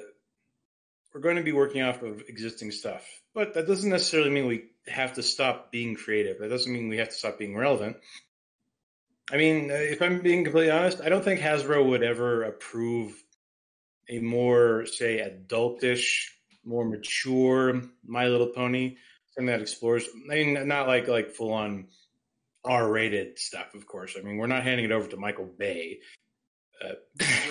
we're 1.15 1.21
going 1.21 1.37
to 1.37 1.43
be 1.43 1.53
working 1.53 1.83
off 1.83 2.03
of 2.03 2.23
existing 2.29 2.71
stuff. 2.71 3.07
But 3.35 3.55
that 3.55 3.67
doesn't 3.67 3.89
necessarily 3.89 4.31
mean 4.31 4.47
we 4.47 4.65
have 4.89 5.15
to 5.15 5.23
stop 5.23 5.73
being 5.73 5.95
creative. 5.95 6.39
That 6.41 6.51
doesn't 6.51 6.73
mean 6.73 6.89
we 6.89 6.99
have 6.99 7.09
to 7.09 7.15
stop 7.15 7.39
being 7.39 7.57
relevant. 7.57 7.97
I 9.31 9.37
mean, 9.37 9.71
if 9.71 10.03
I'm 10.03 10.21
being 10.21 10.45
completely 10.45 10.71
honest, 10.71 11.01
I 11.01 11.09
don't 11.09 11.25
think 11.25 11.41
Hasbro 11.41 11.89
would 11.89 12.03
ever 12.03 12.43
approve 12.45 13.15
a 14.09 14.19
more, 14.21 14.87
say, 14.87 15.19
adultish, 15.19 16.27
more 16.65 16.85
mature 16.85 17.83
My 18.07 18.29
Little 18.29 18.49
Pony, 18.49 18.97
something 19.35 19.47
that 19.47 19.61
explores. 19.61 20.05
I 20.31 20.35
mean, 20.35 20.67
not 20.69 20.87
like 20.87 21.09
like 21.09 21.31
full 21.31 21.53
on 21.53 21.89
R-rated 22.65 23.39
stuff, 23.39 23.75
of 23.75 23.87
course. 23.87 24.17
I 24.19 24.23
mean, 24.23 24.37
we're 24.37 24.47
not 24.47 24.65
handing 24.65 24.85
it 24.87 24.93
over 24.93 25.09
to 25.09 25.17
Michael 25.17 25.47
Bay. 25.59 26.01
Uh, 26.83 26.95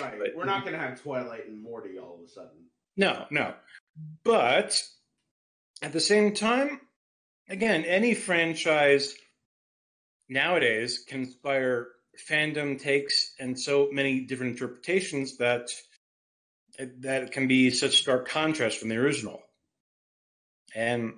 Right. 0.00 0.18
but- 0.18 0.34
We're 0.36 0.44
not 0.44 0.62
going 0.62 0.74
to 0.74 0.78
have 0.80 1.00
Twilight 1.02 1.46
and 1.46 1.62
Morty 1.62 1.98
all 1.98 2.16
of 2.18 2.24
a 2.24 2.28
sudden. 2.28 2.66
No, 2.96 3.26
no. 3.30 3.54
But 4.24 4.80
at 5.82 5.92
the 5.92 6.00
same 6.00 6.34
time, 6.34 6.80
again, 7.48 7.84
any 7.84 8.14
franchise 8.14 9.14
nowadays 10.28 11.04
can 11.06 11.20
inspire 11.24 11.88
fandom 12.28 12.80
takes 12.80 13.34
and 13.38 13.58
so 13.58 13.88
many 13.92 14.20
different 14.20 14.52
interpretations 14.52 15.36
that 15.38 15.68
that 16.78 17.32
can 17.32 17.48
be 17.48 17.70
such 17.70 17.98
stark 17.98 18.28
contrast 18.28 18.78
from 18.78 18.88
the 18.88 18.96
original. 18.96 19.42
And 20.74 21.14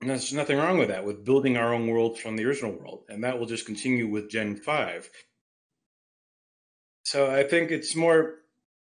there's 0.00 0.32
nothing 0.32 0.58
wrong 0.58 0.78
with 0.78 0.88
that, 0.88 1.04
with 1.04 1.24
building 1.24 1.56
our 1.56 1.72
own 1.72 1.86
world 1.86 2.18
from 2.18 2.36
the 2.36 2.44
original 2.44 2.72
world. 2.72 3.04
And 3.08 3.24
that 3.24 3.38
will 3.38 3.46
just 3.46 3.66
continue 3.66 4.08
with 4.08 4.30
Gen 4.30 4.56
5. 4.56 5.08
So 7.04 7.30
I 7.30 7.44
think 7.44 7.70
it's 7.70 7.94
more 7.94 8.36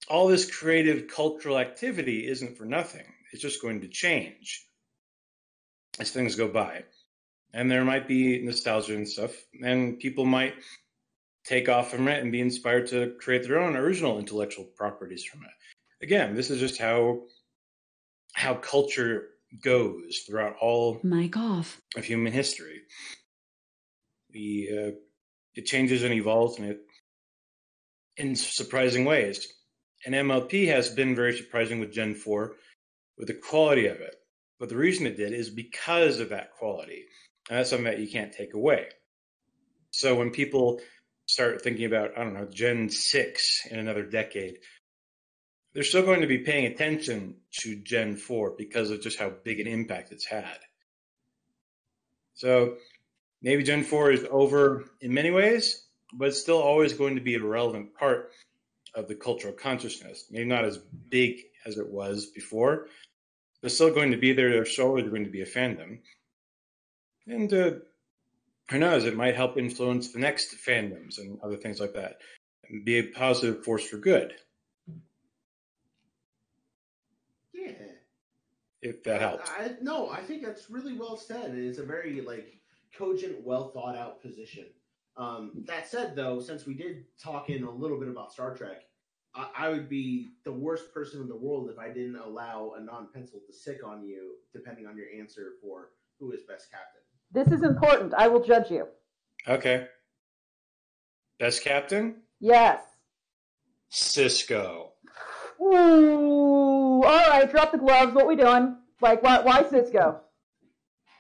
all 0.07 0.27
this 0.27 0.49
creative 0.49 1.07
cultural 1.07 1.57
activity 1.57 2.27
isn't 2.27 2.57
for 2.57 2.65
nothing. 2.65 3.05
It's 3.31 3.41
just 3.41 3.61
going 3.61 3.81
to 3.81 3.87
change 3.87 4.65
as 5.99 6.11
things 6.11 6.35
go 6.35 6.47
by. 6.47 6.83
And 7.53 7.71
there 7.71 7.85
might 7.85 8.07
be 8.07 8.43
nostalgia 8.43 8.95
and 8.95 9.07
stuff, 9.07 9.31
and 9.63 9.97
people 9.99 10.25
might 10.25 10.55
take 11.45 11.69
off 11.69 11.91
from 11.91 12.07
it 12.07 12.21
and 12.21 12.31
be 12.31 12.41
inspired 12.41 12.87
to 12.87 13.15
create 13.19 13.43
their 13.43 13.59
own 13.59 13.75
original 13.75 14.19
intellectual 14.19 14.65
properties 14.65 15.23
from 15.23 15.43
it. 15.43 15.51
Again, 16.05 16.35
this 16.35 16.51
is 16.51 16.59
just 16.59 16.79
how 16.79 17.23
how 18.35 18.53
culture 18.53 19.29
goes 19.63 20.19
throughout 20.27 20.55
all 20.61 20.99
Mic 21.01 21.35
off. 21.35 21.81
of 21.97 22.05
human 22.05 22.31
history. 22.31 22.81
The 24.29 24.67
uh, 24.71 24.91
it 25.55 25.65
changes 25.65 26.03
and 26.03 26.13
evolves 26.13 26.59
and 26.59 26.69
it 26.69 26.81
in 28.17 28.35
surprising 28.35 29.03
ways. 29.03 29.51
And 30.05 30.13
MLP 30.13 30.67
has 30.67 30.89
been 30.89 31.15
very 31.15 31.35
surprising 31.35 31.79
with 31.79 31.91
Gen 31.91 32.13
4 32.13 32.53
with 33.17 33.27
the 33.27 33.33
quality 33.33 33.87
of 33.87 33.99
it. 33.99 34.15
But 34.59 34.69
the 34.69 34.77
reason 34.77 35.07
it 35.07 35.17
did 35.17 35.33
is 35.33 35.49
because 35.49 36.19
of 36.19 36.29
that 36.29 36.51
quality. 36.51 37.05
And 37.49 37.57
that's 37.57 37.71
something 37.71 37.85
that 37.85 37.99
you 37.99 38.07
can't 38.07 38.31
take 38.31 38.53
away. 38.53 38.89
So 39.89 40.13
when 40.13 40.29
people 40.29 40.81
start 41.25 41.63
thinking 41.63 41.85
about, 41.85 42.11
I 42.15 42.23
don't 42.23 42.35
know, 42.35 42.47
Gen 42.53 42.89
6 42.89 43.67
in 43.71 43.79
another 43.79 44.03
decade, 44.03 44.57
they're 45.75 45.83
still 45.83 46.05
going 46.05 46.21
to 46.21 46.27
be 46.27 46.37
paying 46.37 46.65
attention 46.65 47.35
to 47.59 47.75
Gen 47.75 48.15
4 48.15 48.53
because 48.57 48.89
of 48.89 49.01
just 49.01 49.19
how 49.19 49.33
big 49.43 49.59
an 49.59 49.67
impact 49.67 50.13
it's 50.13 50.25
had. 50.25 50.57
So 52.33 52.77
maybe 53.41 53.61
Gen 53.61 53.83
4 53.83 54.11
is 54.11 54.25
over 54.31 54.85
in 55.01 55.13
many 55.13 55.31
ways, 55.31 55.87
but 56.13 56.29
it's 56.29 56.39
still 56.39 56.61
always 56.61 56.93
going 56.93 57.15
to 57.15 57.21
be 57.21 57.35
a 57.35 57.43
relevant 57.43 57.93
part 57.93 58.31
of 58.95 59.09
the 59.09 59.15
cultural 59.15 59.53
consciousness. 59.53 60.27
Maybe 60.31 60.45
not 60.45 60.63
as 60.63 60.77
big 61.09 61.41
as 61.65 61.77
it 61.77 61.89
was 61.89 62.27
before, 62.27 62.87
but 63.61 63.69
still 63.69 63.93
going 63.93 64.11
to 64.11 64.17
be 64.17 64.31
there. 64.31 64.51
There's 64.51 64.79
always 64.79 65.09
going 65.09 65.25
to 65.25 65.29
be 65.29 65.41
a 65.41 65.45
fandom. 65.45 65.99
And 67.27 67.53
uh, 67.53 67.71
who 68.71 68.79
knows, 68.79 69.03
it 69.03 69.17
might 69.17 69.35
help 69.35 69.57
influence 69.57 70.13
the 70.13 70.19
next 70.19 70.55
fandoms 70.65 71.17
and 71.17 71.37
other 71.43 71.57
things 71.57 71.81
like 71.81 71.93
that 71.95 72.21
and 72.69 72.85
be 72.85 72.99
a 72.99 73.03
positive 73.07 73.63
force 73.65 73.85
for 73.85 73.97
good, 73.97 74.33
Yeah. 77.55 77.71
If 78.85 79.03
that 79.05 79.19
helps. 79.19 79.49
I, 79.49 79.71
no, 79.81 80.11
I 80.11 80.21
think 80.21 80.43
that's 80.43 80.69
really 80.69 80.95
well 80.95 81.17
said. 81.17 81.49
and 81.49 81.57
It's 81.57 81.79
a 81.79 81.83
very 81.83 82.21
like 82.21 82.59
cogent, 82.95 83.43
well 83.43 83.71
thought 83.71 83.97
out 83.97 84.21
position. 84.21 84.65
Um, 85.17 85.63
that 85.65 85.87
said, 85.87 86.15
though, 86.15 86.39
since 86.39 86.67
we 86.67 86.75
did 86.75 87.05
talk 87.17 87.49
in 87.49 87.63
a 87.63 87.71
little 87.71 87.99
bit 87.99 88.09
about 88.09 88.31
Star 88.31 88.55
Trek, 88.55 88.83
I, 89.33 89.47
I 89.57 89.69
would 89.69 89.89
be 89.89 90.33
the 90.43 90.51
worst 90.51 90.93
person 90.93 91.19
in 91.19 91.27
the 91.27 91.35
world 91.35 91.67
if 91.71 91.79
I 91.79 91.87
didn't 91.87 92.17
allow 92.17 92.73
a 92.77 92.79
non-pencil 92.79 93.39
to 93.47 93.53
sick 93.53 93.79
on 93.83 94.05
you, 94.05 94.35
depending 94.53 94.85
on 94.85 94.95
your 94.95 95.07
answer 95.19 95.53
for 95.63 95.89
who 96.19 96.31
is 96.31 96.43
best 96.43 96.69
captain. 96.69 97.01
This 97.31 97.47
is 97.47 97.63
important. 97.63 98.13
I 98.13 98.27
will 98.27 98.43
judge 98.43 98.69
you. 98.69 98.87
Okay. 99.47 99.87
Best 101.39 101.63
captain? 101.63 102.17
Yes. 102.39 102.81
Sisko. 103.91 104.89
Ooh. 105.59 106.44
All 107.05 107.29
right. 107.29 107.49
Drop 107.49 107.71
the 107.71 107.77
gloves. 107.77 108.13
What 108.13 108.27
we 108.27 108.35
doing? 108.35 108.77
Like, 109.01 109.23
why? 109.23 109.41
Why 109.41 109.63
Sisko? 109.63 110.19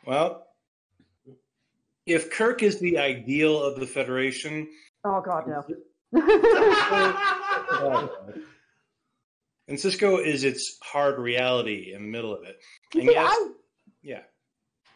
Well, 0.05 0.47
if 2.05 2.29
Kirk 2.29 2.63
is 2.63 2.79
the 2.79 2.99
ideal 2.99 3.61
of 3.61 3.79
the 3.79 3.87
Federation, 3.87 4.67
Oh 5.05 5.21
God, 5.21 5.47
no. 5.47 5.63
and 9.67 9.77
Sisko 9.77 10.25
is 10.25 10.43
its 10.43 10.79
hard 10.81 11.19
reality 11.19 11.93
in 11.93 12.01
the 12.01 12.07
middle 12.07 12.33
of 12.33 12.43
it. 12.43 12.59
And 12.95 13.03
see, 13.03 13.11
yes, 13.11 13.31
I, 13.31 13.51
yeah, 14.01 14.21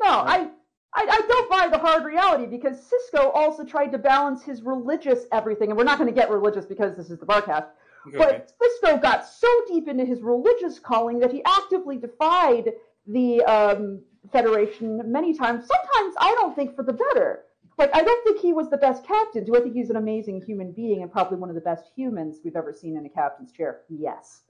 no, 0.02 0.10
I, 0.10 0.48
I, 0.96 1.06
I 1.12 1.22
don't 1.28 1.50
buy 1.50 1.68
the 1.68 1.78
hard 1.78 2.06
reality 2.06 2.48
because 2.48 2.80
Sisko 2.80 3.30
also 3.36 3.64
tried 3.64 3.92
to 3.92 4.00
balance 4.00 4.42
his 4.42 4.64
religious 4.64 5.26
everything, 5.32 5.70
and 5.70 5.78
we're 5.78 5.84
not 5.84 6.00
going 6.00 6.10
to 6.10 6.20
get 6.20 6.32
religious 6.32 6.66
because 6.66 6.98
this 6.98 7.12
is 7.12 7.20
the 7.20 7.28
Barcast. 7.28 7.68
But 8.06 8.52
Sisko 8.62 9.02
got 9.02 9.26
so 9.26 9.48
deep 9.68 9.88
into 9.88 10.06
his 10.06 10.22
religious 10.22 10.80
calling 10.80 11.20
that 11.20 11.32
he 11.32 11.44
actively 11.46 11.98
defied 11.98 12.74
the 13.08 13.44
um, 13.44 14.02
Federation 14.32 15.02
many 15.12 15.34
times. 15.34 15.68
Sometimes 15.68 16.16
I 16.20 16.36
don't 16.40 16.56
think 16.56 16.76
for 16.76 16.84
the 16.84 16.94
better. 16.94 17.44
Like 17.78 17.96
I 17.96 18.02
don't 18.04 18.24
think 18.26 18.40
he 18.42 18.52
was 18.52 18.70
the 18.70 18.78
best 18.78 19.06
captain. 19.06 19.46
Do 19.46 19.56
I 19.56 19.62
think 19.62 19.74
he's 19.74 19.90
an 19.90 19.96
amazing 19.96 20.42
human 20.42 20.74
being 20.74 21.02
and 21.02 21.12
probably 21.12 21.38
one 21.38 21.50
of 21.50 21.56
the 21.56 21.62
best 21.62 21.86
humans 21.96 22.40
we've 22.44 22.58
ever 22.58 22.74
seen 22.74 22.98
in 22.98 23.06
a 23.06 23.10
captain's 23.10 23.54
chair? 23.54 23.82
Yes. 23.90 24.42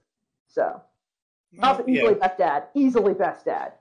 So 0.48 0.82
yeah. 1.52 1.80
easily 1.86 2.14
best 2.14 2.38
dad. 2.38 2.64
Easily 2.74 3.14
best 3.14 3.44
dad. 3.44 3.72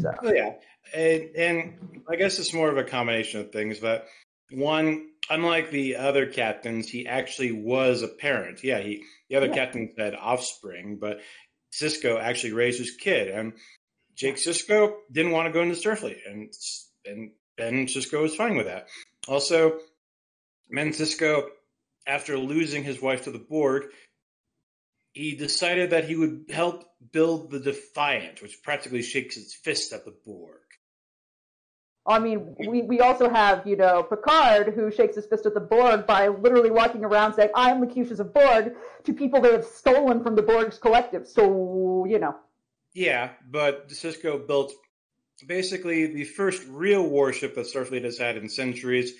So 0.00 0.12
Oh, 0.22 0.32
yeah, 0.32 0.54
and, 0.94 1.22
and 1.36 2.00
I 2.08 2.16
guess 2.16 2.38
it's 2.38 2.54
more 2.54 2.68
of 2.68 2.78
a 2.78 2.84
combination 2.84 3.40
of 3.40 3.52
things. 3.52 3.80
But 3.80 4.06
one, 4.50 5.08
unlike 5.30 5.70
the 5.70 5.96
other 5.96 6.26
captains, 6.26 6.88
he 6.88 7.06
actually 7.06 7.52
was 7.52 8.02
a 8.02 8.08
parent. 8.08 8.62
Yeah, 8.64 8.80
he 8.80 9.04
the 9.28 9.36
other 9.36 9.46
Yeah. 9.48 9.54
captains 9.54 9.94
had 9.96 10.14
offspring, 10.14 10.96
but 10.98 11.20
Sisko 11.72 12.20
actually 12.20 12.52
raised 12.52 12.78
his 12.78 12.94
kid, 12.96 13.28
and 13.28 13.54
Jake 14.14 14.36
Sisko 14.36 14.96
didn't 15.10 15.32
want 15.32 15.46
to 15.48 15.52
go 15.52 15.62
into 15.62 15.74
Starfleet, 15.76 16.20
and 16.26 16.52
and 17.06 17.32
Ben 17.56 17.86
Sisko 17.86 18.22
was 18.22 18.34
fine 18.36 18.56
with 18.56 18.66
that. 18.66 18.88
Also, 19.28 19.80
Ben 20.70 20.90
Sisko, 20.90 21.48
after 22.06 22.36
losing 22.38 22.84
his 22.84 23.00
wife 23.00 23.24
to 23.24 23.30
the 23.30 23.38
Borg, 23.38 23.84
he 25.12 25.36
decided 25.36 25.90
that 25.90 26.04
he 26.08 26.16
would 26.16 26.46
help 26.50 26.84
build 27.12 27.50
the 27.50 27.60
Defiant, 27.60 28.42
which 28.42 28.62
practically 28.62 29.02
shakes 29.02 29.36
its 29.36 29.54
fist 29.54 29.92
at 29.92 30.04
the 30.04 30.10
Borg. 30.24 30.60
I 32.06 32.18
mean, 32.18 32.54
we, 32.58 32.82
we 32.82 33.00
also 33.00 33.30
have, 33.30 33.66
you 33.66 33.76
know, 33.76 34.02
Picard, 34.02 34.74
who 34.74 34.90
shakes 34.90 35.16
his 35.16 35.24
fist 35.24 35.46
at 35.46 35.54
the 35.54 35.60
Borg 35.60 36.06
by 36.06 36.28
literally 36.28 36.70
walking 36.70 37.02
around 37.02 37.34
saying, 37.34 37.48
I 37.54 37.70
am 37.70 37.80
Locutus 37.80 38.18
of 38.18 38.34
Borg, 38.34 38.74
to 39.04 39.12
people 39.14 39.40
that 39.40 39.52
have 39.52 39.64
stolen 39.64 40.22
from 40.22 40.34
the 40.34 40.42
Borg's 40.42 40.78
collective. 40.78 41.26
So, 41.26 42.04
you 42.04 42.18
know. 42.18 42.36
Yeah, 42.92 43.30
but 43.50 43.88
De 43.88 43.94
Sisko 43.94 44.46
built 44.46 44.72
basically 45.46 46.06
the 46.06 46.24
first 46.24 46.62
real 46.68 47.08
warship 47.08 47.54
that 47.54 47.66
Starfleet 47.66 48.04
has 48.04 48.18
had 48.18 48.36
in 48.36 48.48
centuries. 48.48 49.14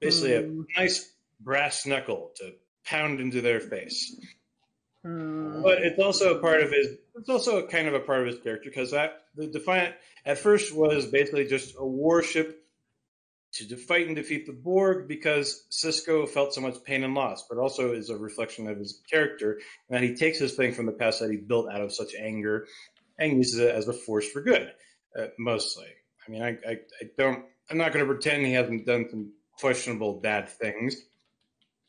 Basically, 0.00 0.36
Hmm. 0.42 0.62
a 0.76 0.80
nice 0.80 1.12
brass 1.40 1.84
knuckle 1.84 2.32
to 2.36 2.54
pound 2.84 3.20
into 3.20 3.42
their 3.42 3.60
face. 3.60 4.18
Hmm. 5.04 5.62
But 5.62 5.82
it's 5.82 5.98
also 5.98 6.38
a 6.38 6.40
part 6.40 6.62
of 6.62 6.72
his. 6.72 6.96
It's 7.20 7.28
also 7.28 7.58
a 7.58 7.66
kind 7.66 7.86
of 7.86 7.94
a 7.94 8.00
part 8.00 8.20
of 8.20 8.26
his 8.26 8.42
character 8.42 8.70
because 8.70 8.92
that 8.92 9.24
the 9.36 9.46
Defiant 9.46 9.94
at 10.24 10.38
first 10.38 10.74
was 10.74 11.06
basically 11.06 11.46
just 11.46 11.74
a 11.78 11.86
warship 11.86 12.64
to 13.52 13.76
fight 13.76 14.06
and 14.06 14.16
defeat 14.16 14.46
the 14.46 14.52
Borg 14.52 15.08
because 15.08 15.66
Sisko 15.70 16.28
felt 16.28 16.54
so 16.54 16.60
much 16.60 16.82
pain 16.84 17.04
and 17.04 17.14
loss, 17.14 17.44
but 17.48 17.58
also 17.58 17.92
is 17.92 18.08
a 18.08 18.16
reflection 18.16 18.68
of 18.68 18.78
his 18.78 19.02
character 19.10 19.58
and 19.88 19.96
that 19.96 20.08
he 20.08 20.14
takes 20.14 20.38
this 20.38 20.54
thing 20.54 20.72
from 20.72 20.86
the 20.86 20.92
past 20.92 21.20
that 21.20 21.30
he 21.30 21.36
built 21.36 21.70
out 21.70 21.80
of 21.82 21.92
such 21.92 22.14
anger 22.14 22.66
and 23.18 23.36
uses 23.36 23.58
it 23.58 23.74
as 23.74 23.88
a 23.88 23.92
force 23.92 24.28
for 24.28 24.40
good, 24.40 24.72
uh, 25.18 25.26
mostly. 25.38 25.88
I 26.26 26.30
mean, 26.30 26.42
I, 26.42 26.48
I, 26.48 26.72
I 26.72 27.04
don't. 27.18 27.44
I'm 27.68 27.76
not 27.76 27.92
going 27.92 28.06
to 28.06 28.12
pretend 28.12 28.46
he 28.46 28.52
hasn't 28.52 28.86
done 28.86 29.06
some 29.10 29.32
questionable 29.58 30.20
bad 30.20 30.48
things, 30.48 30.96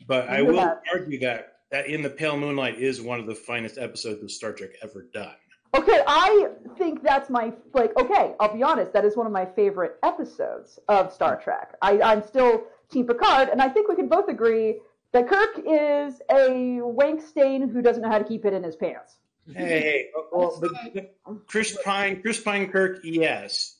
but 0.06 0.30
I 0.30 0.42
will 0.42 0.56
that. 0.56 0.82
argue 0.94 1.20
that 1.22 1.61
that 1.72 1.88
in 1.88 2.02
the 2.02 2.10
Pale 2.10 2.38
Moonlight 2.38 2.80
is 2.80 3.02
one 3.02 3.20
of 3.20 3.26
the 3.26 3.36
finest 3.36 3.78
episodes 3.78 4.22
of 4.22 4.32
Star 4.32 4.52
Trek 4.52 4.72
ever 4.84 5.08
done. 5.14 5.36
Okay, 5.74 6.02
I 6.06 6.50
think 6.78 7.02
that's 7.02 7.30
my, 7.30 7.54
like, 7.74 7.98
okay, 7.98 8.34
I'll 8.42 8.54
be 8.54 8.62
honest, 8.62 8.92
that 8.92 9.06
is 9.06 9.16
one 9.16 9.26
of 9.26 9.32
my 9.32 9.46
favorite 9.46 9.98
episodes 10.04 10.80
of 10.90 11.14
Star 11.14 11.40
Trek. 11.42 11.76
I, 11.82 12.02
I'm 12.02 12.28
still 12.28 12.66
Team 12.92 13.08
Picard, 13.08 13.48
and 13.48 13.62
I 13.62 13.70
think 13.70 13.88
we 13.88 13.96
can 13.96 14.10
both 14.10 14.28
agree 14.28 14.80
that 15.14 15.30
Kirk 15.30 15.62
is 15.66 16.22
a 16.30 16.82
wank 16.82 17.22
stain 17.22 17.70
who 17.70 17.82
doesn't 17.82 18.04
know 18.04 18.10
how 18.10 18.18
to 18.18 18.26
keep 18.26 18.44
it 18.44 18.54
in 18.54 18.64
his 18.64 18.76
pants. 18.76 19.16
Hey, 19.48 19.54
hey, 19.54 20.06
oh, 20.16 20.28
oh, 20.34 20.38
well, 20.38 20.60
but, 20.62 21.16
but 21.26 21.48
Chris 21.48 21.78
Pine, 21.84 22.22
Chris 22.22 22.40
Pine 22.42 22.70
Kirk, 22.70 23.00
yes. 23.04 23.78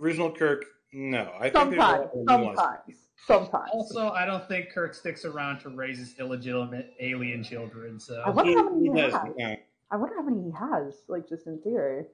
Original 0.00 0.30
Kirk, 0.30 0.64
no. 0.92 1.32
I 1.38 1.50
think 1.50 1.70
there's 1.70 1.74
a 1.74 1.78
lot 1.78 2.10
Sometimes, 2.12 2.12
of 2.14 2.40
nuance. 2.40 2.58
sometimes, 2.58 2.96
sometimes. 3.26 3.70
Also, 3.72 4.10
I 4.10 4.24
don't 4.24 4.46
think 4.48 4.70
Kirk 4.72 4.94
sticks 4.94 5.24
around 5.24 5.60
to 5.60 5.68
raise 5.70 5.98
his 5.98 6.18
illegitimate 6.18 6.94
alien 7.00 7.42
children. 7.42 7.98
So 7.98 8.22
I 8.24 8.30
wonder 8.30 8.50
He, 8.50 8.56
how 8.56 8.70
many 8.70 8.82
he 8.82 8.90
he 8.90 9.00
does, 9.00 9.12
has. 9.12 9.22
yeah. 9.36 9.56
I 9.90 9.96
wonder 9.96 10.16
how 10.16 10.22
many 10.22 10.44
he 10.44 10.50
has, 10.52 11.02
like, 11.08 11.28
just 11.28 11.46
in 11.46 11.60
theory. 11.62 12.06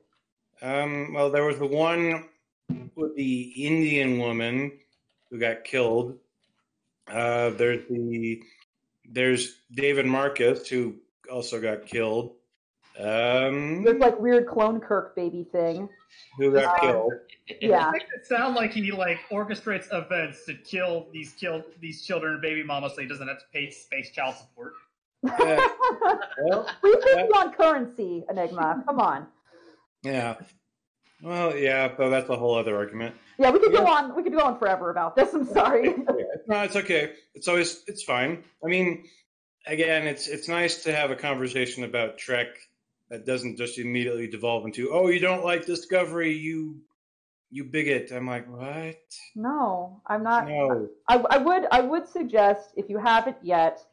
Um, 0.61 1.13
well, 1.15 1.31
there 1.31 1.45
was 1.45 1.59
the 1.59 1.67
one 1.67 2.29
with 2.95 3.17
the 3.17 3.53
Indian 3.57 4.19
woman 4.19 4.73
who 5.31 5.39
got 5.39 5.65
killed. 5.65 6.19
Uh, 7.09 7.51
there's 7.51 7.87
the 7.89 8.43
there's 9.05 9.57
David 9.73 10.07
Marcus 10.07 10.69
who 10.69 10.95
also 11.31 11.61
got 11.61 11.87
killed. 11.87 12.35
Um, 12.99 13.83
This, 13.85 13.97
like, 13.99 14.21
weird 14.21 14.47
clone 14.47 14.81
Kirk 14.81 15.17
baby 15.17 15.47
thing. 15.51 15.89
Who 16.37 16.53
got 16.53 16.75
Um, 16.83 16.91
killed? 16.91 17.13
Yeah. 17.61 17.89
It 17.89 17.93
makes 17.93 18.05
it 18.17 18.27
sound 18.27 18.55
like 18.55 18.73
he 18.73 18.91
like 18.93 19.19
orchestrates 19.31 19.87
events 19.93 20.45
to 20.47 20.55
kill 20.55 21.09
these 21.13 21.33
kill 21.33 21.65
these 21.81 22.03
children 22.07 22.35
and 22.35 22.43
baby 22.43 22.63
mamas, 22.63 22.95
so 22.95 23.03
he 23.03 23.09
doesn't 23.09 23.27
have 23.29 23.39
to 23.39 23.45
pay 23.53 23.71
space 23.71 24.11
child 24.11 24.35
support. 24.37 24.75
Yeah. 25.25 25.67
Well, 26.45 26.69
we 26.83 26.93
should 26.93 27.03
that- 27.19 27.29
be 27.29 27.35
on 27.35 27.53
currency, 27.53 28.25
Enigma. 28.31 28.83
Come 28.87 29.01
on. 29.01 29.27
yeah. 30.03 30.37
Well, 31.23 31.57
yeah, 31.57 31.87
but 31.97 32.09
that's 32.09 32.29
a 32.31 32.37
whole 32.37 32.57
other 32.57 32.77
argument. 32.77 33.15
Yeah, 33.39 33.51
we 33.51 33.61
could 33.61 33.71
go 33.73 33.87
on. 33.87 34.17
We 34.17 34.25
could 34.25 34.33
go 34.33 34.41
on 34.41 34.59
forever 34.59 34.91
about 34.91 35.15
this. 35.15 35.33
I'm 35.35 35.47
sorry. 35.47 35.91
Yeah, 35.99 36.25
no, 36.49 36.63
it's 36.65 36.75
okay. 36.75 37.13
It's 37.35 37.47
always 37.47 37.85
it's 37.87 38.03
fine. 38.03 38.43
I 38.65 38.69
mean, 38.69 39.05
again, 39.67 40.09
it's 40.09 40.27
it's 40.27 40.49
nice 40.49 40.83
to 40.83 40.93
have 40.93 41.13
a 41.13 41.17
conversation 41.17 41.85
about 41.85 42.19
Trek 42.19 42.49
that 43.13 43.27
doesn't 43.27 43.59
just 43.59 43.79
immediately 43.79 44.27
devolve 44.27 44.65
into 44.65 44.91
oh, 44.91 45.09
you 45.09 45.21
don't 45.21 45.45
like 45.45 45.67
Discovery, 45.67 46.33
you 46.33 46.81
you 47.51 47.65
bigot. 47.65 48.11
I'm 48.11 48.27
like, 48.27 48.51
what? 48.51 48.97
No, 49.37 50.01
I'm 50.07 50.23
not. 50.23 50.49
No. 50.49 50.89
I, 51.07 51.17
I 51.19 51.37
would. 51.37 51.67
I 51.71 51.83
would 51.83 52.09
suggest 52.09 52.71
if 52.75 52.89
you 52.89 52.97
haven't 52.99 53.37
yet, 53.43 53.85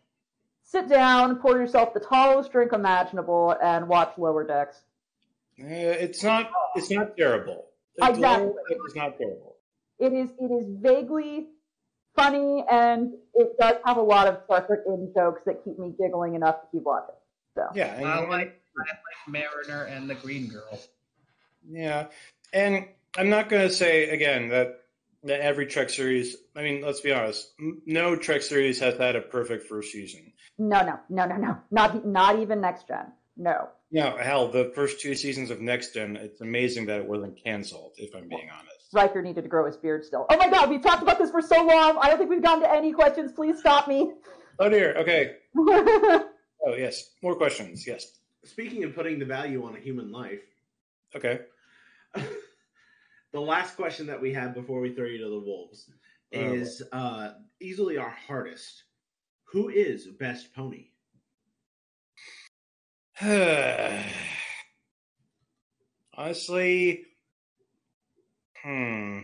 sit 0.64 0.88
down, 0.88 1.36
pour 1.36 1.58
yourself 1.58 1.94
the 1.94 2.00
tallest 2.00 2.54
drink 2.54 2.72
imaginable, 2.72 3.58
and 3.62 3.90
watch 3.90 4.14
Lower 4.18 4.48
Decks. 4.48 4.84
Uh, 5.62 5.68
it's 5.68 6.24
not 6.24 6.50
it's 6.76 6.90
not 6.90 7.18
terrible. 7.18 7.66
Exactly. 8.02 8.54
It's 8.70 8.96
not 8.96 9.18
terrible. 9.18 9.58
It 10.00 10.14
is. 10.14 10.30
It 10.40 10.54
is 10.54 10.66
vaguely 10.82 11.48
funny, 12.16 12.64
and 12.72 13.12
it 13.34 13.58
does 13.60 13.76
have 13.86 13.98
a 13.98 14.02
lot 14.02 14.28
of 14.28 14.40
Star 14.46 14.66
Trek 14.66 14.80
in 14.88 15.12
jokes 15.14 15.42
that 15.46 15.66
keep 15.66 15.78
me 15.78 15.92
giggling 16.00 16.36
enough 16.36 16.62
to 16.62 16.68
keep 16.72 16.84
watching. 16.84 17.16
So 17.56 17.68
Yeah, 17.76 17.94
and, 17.96 18.08
I 18.08 18.20
like 18.22 18.28
I 18.28 18.32
like 18.32 18.59
Mariner 19.28 19.84
and 19.84 20.10
the 20.10 20.16
Green 20.16 20.48
Girl. 20.48 20.80
yeah, 21.70 22.08
and 22.54 22.86
I'm 23.18 23.30
not 23.30 23.50
going 23.50 23.68
to 23.68 23.74
say 23.74 24.10
again 24.10 24.50
that 24.50 24.82
that 25.24 25.42
every 25.42 25.66
Trek 25.66 25.90
series. 25.90 26.36
I 26.56 26.62
mean, 26.64 26.82
let's 26.82 27.02
be 27.02 27.12
honest. 27.12 27.54
No 27.86 28.16
Trek 28.16 28.42
series 28.42 28.80
has 28.80 28.98
had 28.98 29.16
a 29.16 29.22
perfect 29.22 29.68
first 29.68 29.92
season. 29.92 30.32
no, 30.58 30.82
no, 30.84 31.00
no, 31.10 31.26
no, 31.26 31.36
no. 31.38 31.58
Not 31.72 32.06
not 32.06 32.40
even 32.40 32.62
next 32.62 32.88
gen. 32.88 33.12
No. 33.38 33.70
No, 33.92 34.18
hell, 34.18 34.50
the 34.52 34.72
first 34.76 35.00
two 35.02 35.16
seasons 35.16 35.50
of 35.50 35.62
Next 35.62 35.96
Gen, 35.96 36.16
it's 36.16 36.42
amazing 36.42 36.86
that 36.86 37.00
it 37.00 37.08
wasn't 37.08 37.44
canceled, 37.44 37.94
if 37.98 38.14
I'm 38.14 38.28
being 38.28 38.48
honest. 38.56 38.76
Riker 38.94 39.20
needed 39.24 39.42
to 39.42 39.48
grow 39.48 39.66
his 39.66 39.78
beard 39.78 40.06
still. 40.06 40.28
Oh 40.30 40.38
my 40.38 40.48
god, 40.48 40.70
we've 40.70 40.84
talked 40.84 41.02
about 41.02 41.18
this 41.18 41.32
for 41.32 41.42
so 41.42 41.56
long. 41.64 41.98
I 42.00 42.08
don't 42.10 42.20
think 42.20 42.30
we've 42.30 42.44
gotten 42.44 42.62
to 42.62 42.72
any 42.72 42.92
questions. 42.94 43.32
Please 43.32 43.58
stop 43.60 43.88
me. 43.88 44.12
Oh 44.60 44.70
dear, 44.70 44.94
okay. 44.98 45.38
Oh, 46.68 46.76
yes. 46.76 47.12
More 47.24 47.36
questions, 47.36 47.88
yes. 47.88 48.19
Speaking 48.50 48.84
of 48.84 48.96
putting 48.96 49.20
the 49.20 49.26
value 49.26 49.64
on 49.64 49.76
a 49.76 49.80
human 49.80 50.12
life, 50.12 50.42
Okay. 51.16 51.42
the 53.32 53.40
last 53.40 53.76
question 53.76 54.08
that 54.08 54.20
we 54.20 54.34
have 54.34 54.54
before 54.56 54.80
we 54.80 54.94
throw 54.94 55.06
you 55.06 55.20
to 55.20 55.30
the 55.30 55.40
wolves 55.40 55.90
Oh, 56.34 56.54
is 56.54 56.82
uh, 56.92 57.34
easily 57.60 57.98
our 57.98 58.10
hardest. 58.10 58.84
Who 59.46 59.70
is 59.70 60.08
best 60.08 60.54
pony? 60.54 60.88
Honestly, 66.18 67.06
hmm. 68.64 69.20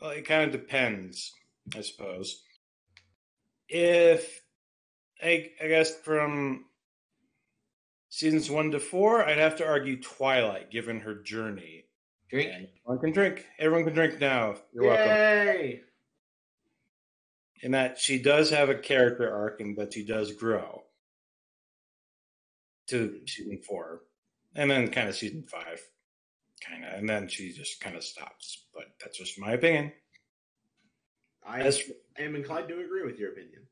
Well, 0.00 0.10
it 0.10 0.26
kind 0.26 0.44
of 0.44 0.52
depends, 0.52 1.32
I 1.74 1.80
suppose. 1.80 2.42
If, 3.68 4.42
I, 5.22 5.50
I 5.62 5.68
guess 5.68 5.94
from 5.94 6.66
seasons 8.08 8.50
one 8.50 8.70
to 8.72 8.80
four, 8.80 9.24
I'd 9.24 9.38
have 9.38 9.56
to 9.56 9.66
argue 9.66 10.00
Twilight, 10.00 10.70
given 10.70 11.00
her 11.00 11.14
journey. 11.14 11.84
Drink. 12.30 12.50
And 12.52 12.68
everyone 12.84 13.00
can 13.00 13.12
drink. 13.12 13.46
Everyone 13.58 13.84
can 13.84 13.94
drink 13.94 14.20
now. 14.20 14.56
You're 14.72 14.84
welcome. 14.84 15.06
Yay! 15.06 15.80
In 17.62 17.70
that 17.72 17.98
she 17.98 18.20
does 18.20 18.50
have 18.50 18.68
a 18.68 18.74
character 18.74 19.32
arc 19.32 19.60
and 19.60 19.76
that 19.78 19.94
she 19.94 20.04
does 20.04 20.32
grow. 20.32 20.82
to 22.88 23.20
season 23.26 23.58
four, 23.66 24.02
and 24.54 24.70
then 24.70 24.88
kind 24.90 25.08
of 25.08 25.16
season 25.16 25.42
five, 25.42 25.80
kind 26.64 26.84
of, 26.84 26.92
and 26.94 27.08
then 27.08 27.26
she 27.28 27.52
just 27.52 27.80
kind 27.80 27.96
of 27.96 28.04
stops. 28.04 28.64
But 28.74 28.84
that's 29.00 29.18
just 29.18 29.38
my 29.40 29.52
opinion. 29.52 29.92
I 31.44 31.60
As 31.62 31.82
am 32.18 32.36
inclined 32.36 32.68
to 32.68 32.80
agree 32.80 33.04
with 33.04 33.18
your 33.18 33.32
opinion. 33.32 33.62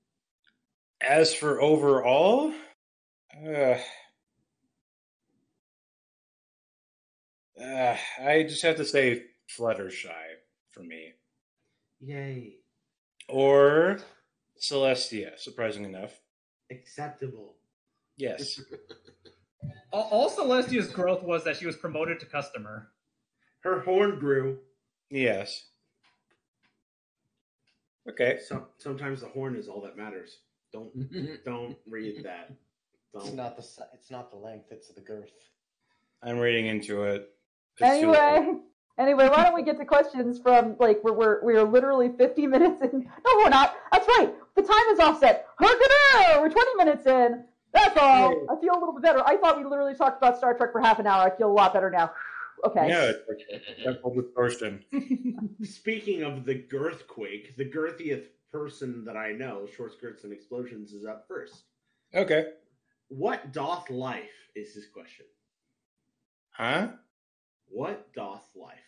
as 1.01 1.33
for 1.35 1.61
overall, 1.61 2.53
uh, 3.47 3.77
uh, 7.61 7.97
I 8.23 8.43
just 8.45 8.63
have 8.63 8.77
to 8.77 8.85
say 8.85 9.25
Fluttershy 9.57 10.09
for 10.71 10.83
me, 10.83 11.13
Yay. 12.01 12.55
or 13.29 13.99
Celestia. 14.61 15.39
Surprising 15.39 15.85
enough, 15.85 16.13
Acceptable. 16.71 17.55
yes. 18.17 18.61
All, 19.93 20.09
all 20.11 20.31
Celestia's 20.31 20.89
growth 20.91 21.23
was 21.23 21.45
that 21.45 21.57
she 21.57 21.67
was 21.67 21.77
promoted 21.77 22.19
to 22.21 22.27
customer. 22.27 22.91
Her 23.61 23.79
horn 23.81 24.19
grew. 24.19 24.59
Yes. 25.09 25.67
Okay. 28.11 28.41
Some, 28.45 28.67
sometimes 28.79 29.21
the 29.21 29.29
horn 29.29 29.55
is 29.57 29.69
all 29.69 29.81
that 29.83 29.97
matters. 29.97 30.39
Don't 30.73 30.91
don't 31.45 31.77
read 31.89 32.25
that. 32.25 32.51
It's 33.15 33.27
Don't. 33.27 33.37
not 33.37 33.57
the 33.57 33.63
si- 33.63 33.83
it's 33.95 34.11
not 34.11 34.31
the 34.33 34.37
length, 34.37 34.73
it's 34.73 34.89
the 34.89 35.01
girth. 35.01 35.31
I'm 36.23 36.39
reading 36.39 36.67
into 36.67 37.05
it. 37.05 37.31
It's 37.81 38.01
too 38.01 38.11
late. 38.11 38.19
Anyway, 38.19 38.59
anyway, 38.99 39.29
why 39.29 39.45
don't 39.45 39.55
we 39.55 39.63
get 39.63 39.79
to 39.79 39.85
questions 39.85 40.39
from 40.39 40.77
like 40.79 41.03
we're 41.03 41.13
we're 41.13 41.45
we're 41.45 41.65
literally 41.65 42.11
50 42.17 42.47
minutes 42.47 42.83
in. 42.83 43.01
No, 43.01 43.33
we're 43.37 43.51
not. 43.51 43.77
That's 43.93 44.07
right. 44.19 44.33
The 44.57 44.63
time 44.63 44.87
is 44.93 45.01
offset. 45.01 45.47
Hurrah! 45.59 46.41
We're 46.41 46.51
20 46.51 46.75
minutes 46.77 47.07
in. 47.07 47.45
That's 47.73 47.97
all. 47.97 48.47
I 48.49 48.61
feel 48.61 48.73
a 48.75 48.79
little 48.79 48.95
bit 48.95 49.03
better. 49.03 49.27
I 49.27 49.37
thought 49.37 49.59
we 49.59 49.65
literally 49.65 49.95
talked 49.95 50.19
about 50.19 50.39
Star 50.39 50.57
Trek 50.57 50.71
for 50.71 50.81
half 50.81 51.01
an 51.01 51.09
hour. 51.09 51.23
I 51.23 51.37
feel 51.37 51.51
a 51.51 51.53
lot 51.53 51.73
better 51.73 51.91
now. 51.91 52.13
Okay. 52.65 52.89
Yeah, 52.89 53.11
it's 53.11 53.29
like 53.29 53.85
temple. 53.85 54.23
Speaking 55.65 56.23
of 56.23 56.47
the 56.47 56.55
girthquake, 56.55 57.57
the 57.57 57.69
girthiest 57.69 58.29
person 58.51 59.05
that 59.05 59.19
I 59.19 59.33
know, 59.33 59.67
short 59.77 59.93
skirts 59.93 60.25
and 60.25 60.33
explosions, 60.33 60.93
is 60.93 61.05
up 61.05 61.27
first. 61.29 61.65
Okay. 62.15 62.47
What 63.09 63.53
doth 63.53 63.91
life 63.91 64.31
is 64.55 64.73
his 64.73 64.87
question. 64.87 65.27
Huh? 66.53 66.89
What 67.75 68.13
doth 68.15 68.49
life? 68.55 68.79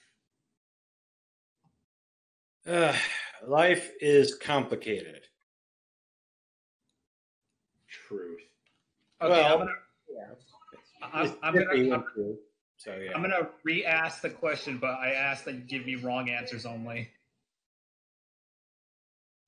Uh, 2.65 2.97
life 3.45 3.91
is 4.01 4.37
complicated. 4.37 5.23
Truth. 7.89 8.43
Okay, 9.21 9.31
Well, 9.33 9.53
I'm 9.53 9.59
gonna, 9.59 9.73
I'm, 11.03 11.37
I'm 11.43 11.55
gonna, 11.55 11.95
I'm. 11.97 12.05
So 12.77 12.95
yeah. 12.95 13.11
I'm 13.13 13.23
gonna 13.23 13.49
re-ask 13.65 14.23
the 14.23 14.31
question, 14.31 14.79
but 14.79 14.91
I 14.91 15.11
ask 15.11 15.43
that 15.47 15.55
you 15.55 15.61
give 15.63 15.85
me 15.85 15.97
wrong 15.97 16.31
answers 16.31 16.65
only. 16.65 17.11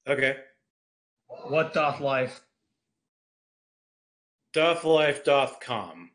Okay. 0.09 0.37
What 1.47 1.73
doth 1.73 2.01
life? 2.01 2.41
Doth 4.53 4.83
life 4.83 5.23
doth 5.23 5.61
com. 5.61 6.11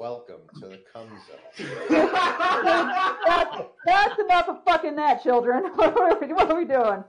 Welcome 0.00 0.40
to 0.54 0.60
the 0.60 0.80
cum 0.90 1.10
zone. 1.10 1.68
that's, 3.26 3.56
that's 3.84 4.18
enough 4.18 4.48
of 4.48 4.64
fucking 4.64 4.96
that, 4.96 5.22
children. 5.22 5.64
what, 5.74 5.94
are 5.94 6.18
we, 6.18 6.32
what 6.32 6.50
are 6.50 6.56
we 6.56 6.64
doing? 6.64 7.04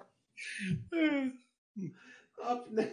Up, 2.45 2.67
ne- 2.69 2.91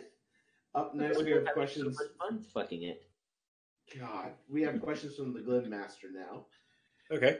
up 0.73 0.95
next, 0.95 1.25
we 1.25 1.33
have 1.33 1.47
questions. 1.53 1.99
So 1.99 2.05
fun 2.17 2.45
fucking 2.55 2.85
it. 2.85 3.09
God, 3.99 4.35
we 4.49 4.63
have 4.63 4.81
questions 4.81 5.17
from 5.17 5.33
the 5.35 5.41
Glen 5.41 5.69
Master 5.69 6.07
now, 6.15 6.45
Okay. 7.11 7.39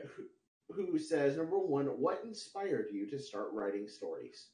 who 0.69 0.99
says 0.99 1.37
number 1.37 1.57
one, 1.57 1.85
what 1.85 2.23
inspired 2.25 2.87
you 2.91 3.09
to 3.09 3.19
start 3.19 3.51
writing 3.53 3.87
stories? 3.87 4.47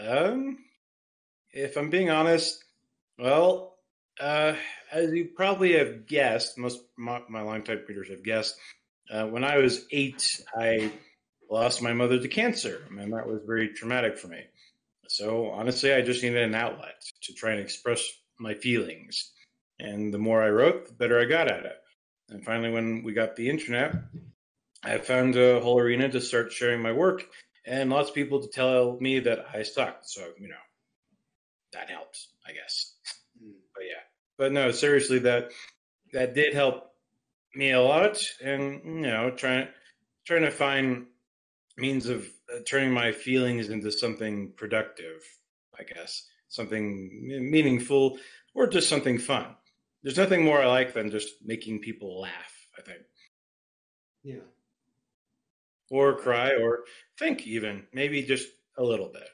Um, 0.00 0.58
if 1.52 1.76
I'm 1.76 1.90
being 1.90 2.10
honest, 2.10 2.64
well, 3.20 3.76
uh, 4.18 4.54
as 4.96 5.12
you 5.12 5.26
probably 5.36 5.74
have 5.76 6.06
guessed, 6.06 6.56
most 6.58 6.80
my, 6.96 7.20
my 7.28 7.42
longtime 7.42 7.82
readers 7.88 8.08
have 8.08 8.24
guessed. 8.24 8.56
Uh, 9.10 9.26
when 9.26 9.44
I 9.44 9.58
was 9.58 9.84
eight, 9.92 10.26
I 10.56 10.90
lost 11.50 11.82
my 11.82 11.92
mother 11.92 12.18
to 12.18 12.28
cancer, 12.28 12.82
and 12.90 13.12
that 13.12 13.26
was 13.26 13.40
very 13.46 13.68
traumatic 13.68 14.18
for 14.18 14.28
me. 14.28 14.42
So 15.08 15.50
honestly, 15.50 15.92
I 15.92 16.02
just 16.02 16.22
needed 16.22 16.42
an 16.42 16.54
outlet 16.54 17.00
to 17.22 17.34
try 17.34 17.52
and 17.52 17.60
express 17.60 18.02
my 18.38 18.54
feelings. 18.54 19.32
And 19.78 20.12
the 20.12 20.18
more 20.18 20.42
I 20.42 20.50
wrote, 20.50 20.88
the 20.88 20.94
better 20.94 21.20
I 21.20 21.26
got 21.26 21.48
at 21.48 21.66
it. 21.66 21.76
And 22.30 22.44
finally, 22.44 22.70
when 22.70 23.04
we 23.04 23.12
got 23.12 23.36
the 23.36 23.48
internet, 23.48 23.94
I 24.82 24.98
found 24.98 25.36
a 25.36 25.60
whole 25.60 25.78
arena 25.78 26.08
to 26.08 26.20
start 26.20 26.52
sharing 26.52 26.82
my 26.82 26.92
work 26.92 27.28
and 27.66 27.90
lots 27.90 28.08
of 28.08 28.14
people 28.14 28.40
to 28.40 28.48
tell 28.48 28.96
me 29.00 29.20
that 29.20 29.46
I 29.52 29.62
sucked. 29.62 30.08
So, 30.08 30.22
you 30.40 30.48
know, 30.48 30.54
that 31.72 31.90
helps, 31.90 32.28
I 32.46 32.52
guess. 32.52 32.94
Hmm. 33.40 33.52
But 33.74 33.84
yeah, 33.84 34.02
but 34.38 34.52
no, 34.52 34.70
seriously, 34.70 35.18
that 35.20 35.50
that 36.12 36.34
did 36.34 36.54
help 36.54 36.90
me 37.54 37.72
a 37.72 37.80
lot, 37.80 38.18
and 38.42 38.80
you 38.84 39.00
know, 39.02 39.30
trying 39.30 39.68
trying 40.24 40.42
to 40.42 40.50
find 40.50 41.06
means 41.76 42.06
of 42.06 42.26
uh, 42.54 42.60
turning 42.66 42.92
my 42.92 43.12
feelings 43.12 43.68
into 43.68 43.90
something 43.92 44.52
productive. 44.56 45.22
I 45.78 45.82
guess 45.84 46.26
something 46.48 47.10
meaningful 47.50 48.18
or 48.54 48.66
just 48.66 48.88
something 48.88 49.18
fun. 49.18 49.54
There's 50.02 50.16
nothing 50.16 50.44
more 50.44 50.62
I 50.62 50.66
like 50.66 50.94
than 50.94 51.10
just 51.10 51.34
making 51.44 51.80
people 51.80 52.20
laugh. 52.20 52.68
I 52.78 52.82
think, 52.82 53.00
Yeah. 54.22 54.44
or 55.90 56.16
cry, 56.18 56.52
or 56.54 56.84
think, 57.18 57.46
even 57.46 57.86
maybe 57.92 58.22
just 58.22 58.48
a 58.78 58.84
little 58.84 59.08
bit. 59.08 59.28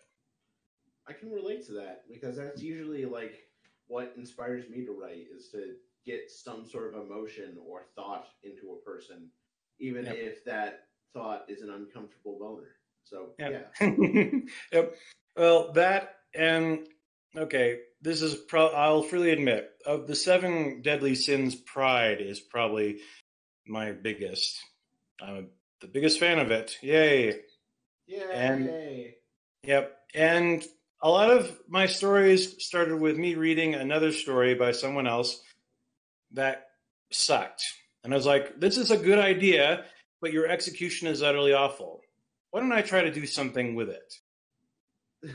I 1.07 1.13
can 1.13 1.31
relate 1.31 1.67
to 1.67 1.73
that 1.73 2.05
because 2.09 2.37
that's 2.37 2.63
usually 2.63 3.05
like 3.05 3.35
what 3.93 4.15
inspires 4.17 4.65
me 4.71 4.87
to 4.87 4.93
write 4.93 5.27
is 5.37 5.49
to 5.51 5.75
get 6.07 6.31
some 6.31 6.65
sort 6.67 6.95
of 6.95 7.03
emotion 7.03 7.59
or 7.69 7.83
thought 7.95 8.27
into 8.43 8.73
a 8.73 8.85
person, 8.91 9.29
even 9.79 10.07
Yep. 10.07 10.17
if 10.17 10.45
that 10.47 10.89
thought 11.13 11.45
is 11.49 11.61
an 11.61 11.69
uncomfortable 11.71 12.39
boner. 12.39 12.77
So 13.05 13.35
Yeah. 13.39 13.65
yeah, 13.81 14.41
yep. 14.73 14.97
Well, 15.37 15.73
that 15.73 16.21
and 16.35 16.89
okay, 17.37 17.81
this 18.01 18.23
is 18.23 18.35
pro. 18.35 18.69
I'll 18.69 19.03
freely 19.03 19.31
admit 19.31 19.71
of 19.85 20.07
the 20.07 20.17
seven 20.17 20.81
deadly 20.81 21.15
sins, 21.15 21.55
pride 21.55 22.23
is 22.23 22.41
probably 22.41 23.01
my 23.67 23.93
biggest. 23.93 24.59
I'm 25.21 25.51
the 25.83 25.87
biggest 25.89 26.19
fan 26.19 26.39
of 26.39 26.51
it. 26.51 26.79
Yay! 26.83 27.43
yeah, 28.07 28.31
And- 28.31 29.15
Yep. 29.65 29.97
And 30.15 30.65
a 31.03 31.09
lot 31.09 31.31
of 31.31 31.61
my 31.69 31.87
stories 31.87 32.65
started 32.65 33.01
with 33.01 33.19
me 33.19 33.35
reading 33.35 33.75
another 33.75 34.13
story 34.13 34.55
by 34.55 34.71
someone 34.71 35.09
else 35.09 35.43
that 36.33 36.67
sucked. 37.11 37.65
And 38.05 38.13
I 38.13 38.17
was 38.17 38.27
like, 38.27 38.59
this 38.61 38.77
is 38.77 38.91
a 38.91 38.97
good 38.97 39.19
idea, 39.19 39.85
but 40.21 40.33
your 40.33 40.47
execution 40.47 41.09
is 41.09 41.23
utterly 41.23 41.53
awful. 41.53 42.01
Why 42.51 42.61
don't 42.61 42.73
I 42.73 42.83
try 42.83 43.03
to 43.03 43.13
do 43.13 43.27
something 43.27 43.75
with 43.75 43.91
it? 43.91 44.15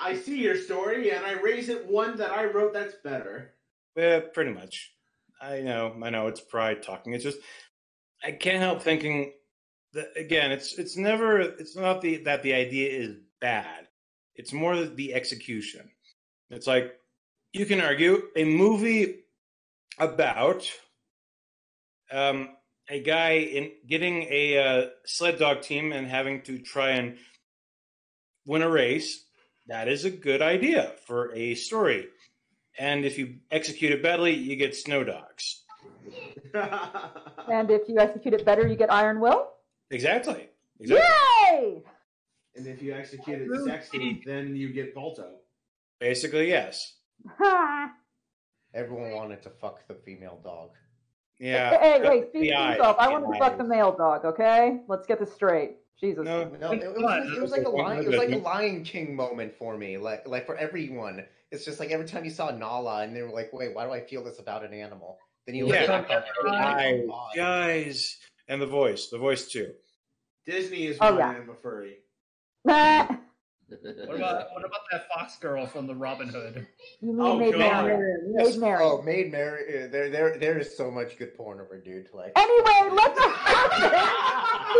I 0.00 0.16
see 0.16 0.40
your 0.40 0.56
story 0.56 1.10
and 1.10 1.24
I 1.24 1.32
raise 1.32 1.68
it 1.68 1.86
one 1.86 2.16
that 2.16 2.32
I 2.32 2.46
wrote 2.46 2.72
that's 2.72 2.94
better. 3.04 3.54
Yeah, 3.96 4.20
pretty 4.32 4.52
much. 4.52 4.92
I 5.40 5.60
know, 5.60 5.94
I 6.02 6.10
know 6.10 6.26
it's 6.26 6.40
pride 6.40 6.82
talking. 6.82 7.12
It's 7.12 7.24
just 7.24 7.38
I 8.24 8.32
can't 8.32 8.58
help 8.58 8.82
thinking 8.82 9.32
that 9.92 10.08
again, 10.16 10.50
it's 10.50 10.78
it's 10.78 10.96
never 10.96 11.40
it's 11.40 11.76
not 11.76 12.00
the 12.00 12.18
that 12.24 12.42
the 12.42 12.54
idea 12.54 12.90
is 12.90 13.16
bad. 13.40 13.88
It's 14.36 14.52
more 14.52 14.84
the 14.84 15.14
execution. 15.14 15.90
It's 16.50 16.66
like 16.66 16.94
you 17.52 17.66
can 17.66 17.80
argue 17.80 18.22
a 18.36 18.44
movie 18.44 19.20
about 19.98 20.70
um, 22.10 22.50
a 22.88 23.02
guy 23.02 23.32
in 23.32 23.72
getting 23.86 24.22
a 24.30 24.58
uh, 24.58 24.86
sled 25.04 25.38
dog 25.38 25.62
team 25.62 25.92
and 25.92 26.06
having 26.06 26.42
to 26.42 26.58
try 26.58 26.90
and 26.90 27.16
win 28.46 28.62
a 28.62 28.70
race. 28.70 29.24
That 29.66 29.88
is 29.88 30.04
a 30.04 30.10
good 30.10 30.42
idea 30.42 30.92
for 31.06 31.32
a 31.34 31.54
story. 31.54 32.08
And 32.78 33.04
if 33.04 33.18
you 33.18 33.36
execute 33.50 33.92
it 33.92 34.02
badly, 34.02 34.34
you 34.34 34.56
get 34.56 34.74
snow 34.74 35.04
dogs. 35.04 35.62
And 37.48 37.70
if 37.70 37.88
you 37.88 37.98
execute 37.98 38.34
it 38.34 38.44
better, 38.44 38.66
you 38.66 38.76
get 38.76 38.92
Iron 38.92 39.20
Will. 39.20 39.48
Exactly. 39.90 40.48
Exactly. 40.80 41.04
Yay! 41.50 41.82
And 42.56 42.66
if 42.66 42.82
you 42.82 42.92
execute 42.94 43.40
it 43.42 43.48
sexy, 43.64 44.22
then 44.26 44.54
you 44.56 44.72
get 44.72 44.94
Balto. 44.94 45.36
Basically, 46.00 46.48
yes. 46.48 46.94
Everyone 48.74 49.12
wanted 49.12 49.42
to 49.42 49.50
fuck 49.50 49.86
the 49.86 49.94
female 49.94 50.40
dog. 50.42 50.70
Yeah. 51.38 51.70
Hey, 51.70 51.76
hey, 52.00 52.00
hey, 52.02 52.20
speak 52.28 52.32
for 52.54 52.70
yourself. 52.70 52.96
I 52.98 53.06
the 53.06 53.12
wanted 53.12 53.32
to 53.32 53.38
fuck 53.38 53.58
the 53.58 53.64
male 53.64 53.94
dog, 53.96 54.24
okay? 54.24 54.80
Let's 54.88 55.06
get 55.06 55.18
this 55.18 55.32
straight. 55.32 55.76
Jesus. 56.00 56.24
No, 56.24 56.44
No, 56.60 56.72
it, 56.72 56.82
it 56.82 56.94
was, 56.96 57.36
it 57.36 57.40
was 57.40 57.50
like 57.50 57.64
a 57.64 57.68
lion. 57.68 58.02
It 58.02 58.08
was 58.08 58.16
like 58.16 58.32
a 58.32 58.38
Lion 58.38 58.82
King 58.82 59.14
moment 59.14 59.54
for 59.54 59.76
me. 59.76 59.98
Like, 59.98 60.26
like 60.26 60.46
for 60.46 60.56
everyone, 60.56 61.24
it's 61.50 61.64
just 61.64 61.78
like 61.78 61.90
every 61.90 62.06
time 62.06 62.24
you 62.24 62.30
saw 62.30 62.50
Nala, 62.50 63.02
and 63.02 63.14
they 63.14 63.22
were 63.22 63.30
like, 63.30 63.52
"Wait, 63.52 63.74
why 63.74 63.84
do 63.84 63.92
I 63.92 64.00
feel 64.00 64.24
this 64.24 64.40
about 64.40 64.64
an 64.64 64.72
animal?" 64.72 65.18
Then 65.46 65.54
you 65.54 65.68
Yeah. 65.68 65.86
back 65.86 66.10
on 66.10 66.16
it, 66.18 66.24
Guys, 66.44 67.04
oh, 67.08 67.28
guys, 67.36 68.18
and 68.48 68.60
the 68.60 68.66
voice, 68.66 69.08
the 69.10 69.18
voice 69.18 69.48
too. 69.48 69.72
Disney 70.46 70.86
is 70.86 70.98
Oh, 71.00 71.12
why 71.12 71.18
yeah. 71.18 71.28
I'm 71.28 71.50
a 71.50 71.54
furry. 71.54 71.98
Nah. 72.64 73.06
What 73.68 74.16
about 74.16 74.48
what 74.52 74.64
about 74.66 74.80
that 74.90 75.06
fox 75.14 75.36
girl 75.38 75.64
from 75.66 75.86
the 75.86 75.94
Robin 75.94 76.28
Hood? 76.28 76.66
You 77.00 77.12
mean 77.14 77.20
Oh, 77.20 77.38
Maid 77.38 77.52
God. 77.52 77.84
Marian. 77.86 78.32
Maid 78.34 78.58
Marian. 78.58 78.90
Oh, 78.92 79.00
Maid 79.02 79.32
Mary. 79.32 79.88
There, 79.88 80.10
there, 80.10 80.36
there 80.38 80.58
is 80.58 80.76
so 80.76 80.90
much 80.90 81.16
good 81.16 81.34
porn 81.34 81.58
over, 81.60 81.80
dude. 81.80 82.08
Like, 82.12 82.32
Anyway, 82.36 82.90
let's 82.94 83.18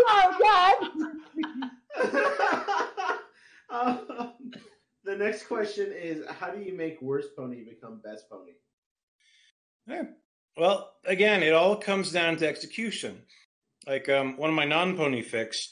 Oh, 0.04 0.36
God. 0.42 0.74
um, 3.70 4.32
the 5.04 5.16
next 5.16 5.44
question 5.46 5.90
is 5.94 6.22
how 6.38 6.50
do 6.50 6.60
you 6.62 6.76
make 6.76 7.00
worst 7.00 7.34
pony 7.36 7.64
become 7.64 8.00
best 8.04 8.28
pony? 8.30 8.52
Yeah. 9.86 10.02
Well, 10.56 10.92
again, 11.06 11.42
it 11.42 11.54
all 11.54 11.76
comes 11.76 12.12
down 12.12 12.36
to 12.36 12.46
execution. 12.46 13.22
Like 13.86 14.08
um, 14.10 14.36
one 14.36 14.50
of 14.50 14.56
my 14.56 14.66
non-pony 14.66 15.22
fix, 15.22 15.64
I, 15.64 15.68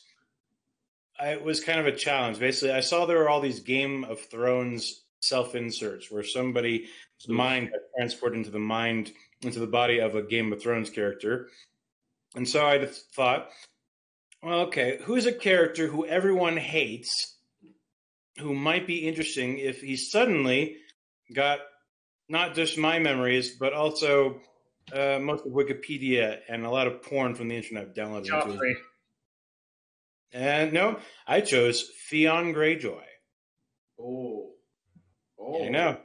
it 1.22 1.42
was 1.42 1.62
kind 1.62 1.80
of 1.80 1.86
a 1.86 1.96
challenge. 1.96 2.38
Basically, 2.38 2.72
I 2.72 2.80
saw 2.80 3.06
there 3.06 3.18
were 3.18 3.28
all 3.28 3.40
these 3.40 3.60
Game 3.60 4.04
of 4.04 4.20
Thrones 4.20 5.02
self-inserts 5.22 6.10
where 6.10 6.22
somebody's 6.22 6.88
mind 7.28 7.70
got 7.70 7.80
transported 7.96 8.38
into 8.38 8.50
the 8.50 8.58
mind 8.58 9.12
into 9.42 9.60
the 9.60 9.66
body 9.66 9.98
of 9.98 10.14
a 10.14 10.22
Game 10.22 10.52
of 10.52 10.62
Thrones 10.62 10.90
character, 10.90 11.48
and 12.34 12.48
so 12.48 12.66
I 12.66 12.86
thought, 13.14 13.48
well, 14.42 14.60
okay, 14.62 14.98
who's 15.04 15.26
a 15.26 15.32
character 15.32 15.86
who 15.86 16.06
everyone 16.06 16.56
hates, 16.56 17.36
who 18.38 18.54
might 18.54 18.86
be 18.86 19.08
interesting 19.08 19.58
if 19.58 19.80
he 19.80 19.96
suddenly 19.96 20.76
got 21.34 21.60
not 22.28 22.54
just 22.54 22.78
my 22.78 22.98
memories, 22.98 23.56
but 23.56 23.72
also 23.72 24.40
uh, 24.92 25.18
most 25.20 25.44
of 25.44 25.52
Wikipedia 25.52 26.38
and 26.48 26.64
a 26.64 26.70
lot 26.70 26.86
of 26.86 27.02
porn 27.02 27.34
from 27.34 27.48
the 27.48 27.56
internet 27.56 27.94
downloaded. 27.94 28.18
into 28.18 28.30
Joffrey. 28.30 28.74
And 30.32 30.72
no, 30.72 30.98
I 31.26 31.40
chose 31.40 31.90
Theon 32.08 32.54
Greyjoy. 32.54 33.02
Oh. 33.98 34.50
Oh. 35.38 35.64
I 35.64 35.68
know. 35.68 35.98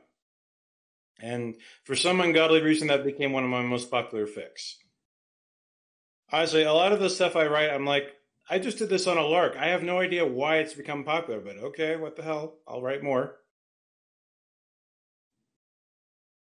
And 1.19 1.55
for 1.83 1.95
some 1.95 2.21
ungodly 2.21 2.61
reason, 2.61 2.88
that 2.88 3.05
became 3.05 3.31
one 3.31 3.43
of 3.43 3.49
my 3.49 3.61
most 3.61 3.89
popular 3.89 4.25
fics. 4.25 4.75
Honestly, 6.31 6.63
a 6.63 6.73
lot 6.73 6.91
of 6.91 6.99
the 6.99 7.09
stuff 7.09 7.35
I 7.35 7.45
write, 7.45 7.69
I'm 7.69 7.85
like, 7.85 8.11
I 8.49 8.59
just 8.59 8.77
did 8.77 8.89
this 8.89 9.07
on 9.07 9.17
a 9.17 9.25
lark. 9.25 9.55
I 9.57 9.67
have 9.67 9.83
no 9.83 9.99
idea 9.99 10.25
why 10.25 10.57
it's 10.57 10.73
become 10.73 11.03
popular, 11.03 11.39
but 11.39 11.57
okay, 11.57 11.95
what 11.95 12.15
the 12.15 12.23
hell? 12.23 12.57
I'll 12.67 12.81
write 12.81 13.03
more. 13.03 13.38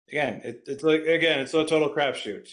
Again, 0.08 0.42
it, 0.44 0.64
it's 0.66 0.82
like 0.82 1.02
again, 1.02 1.40
it's 1.40 1.54
a 1.54 1.64
total 1.64 1.88
crapshoot. 1.88 2.48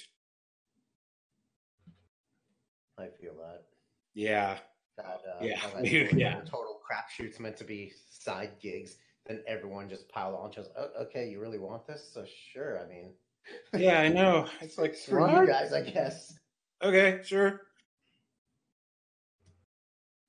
I 2.97 3.07
feel 3.19 3.35
that. 3.35 3.63
Yeah, 4.13 4.57
That, 5.03 5.21
uh, 5.29 5.43
Yeah, 5.43 5.59
that 5.75 6.13
yeah. 6.17 6.41
total- 6.41 6.71
crapshoot's 6.91 7.39
meant 7.39 7.57
to 7.57 7.63
be 7.63 7.93
side 8.09 8.51
gigs. 8.61 8.97
Then 9.25 9.41
everyone 9.47 9.89
just 9.89 10.09
pile 10.09 10.35
on. 10.35 10.51
Just 10.51 10.71
oh, 10.77 10.89
okay, 11.03 11.29
you 11.29 11.39
really 11.39 11.59
want 11.59 11.85
this? 11.87 12.09
So 12.13 12.25
sure. 12.53 12.79
I 12.79 12.87
mean, 12.87 13.13
yeah, 13.77 14.01
I 14.01 14.07
know. 14.07 14.47
It's 14.61 14.77
like 14.77 14.95
for 14.95 15.19
what? 15.19 15.41
you 15.41 15.47
guys, 15.47 15.73
I 15.73 15.81
guess. 15.81 16.33
Okay, 16.83 17.21
sure. 17.23 17.61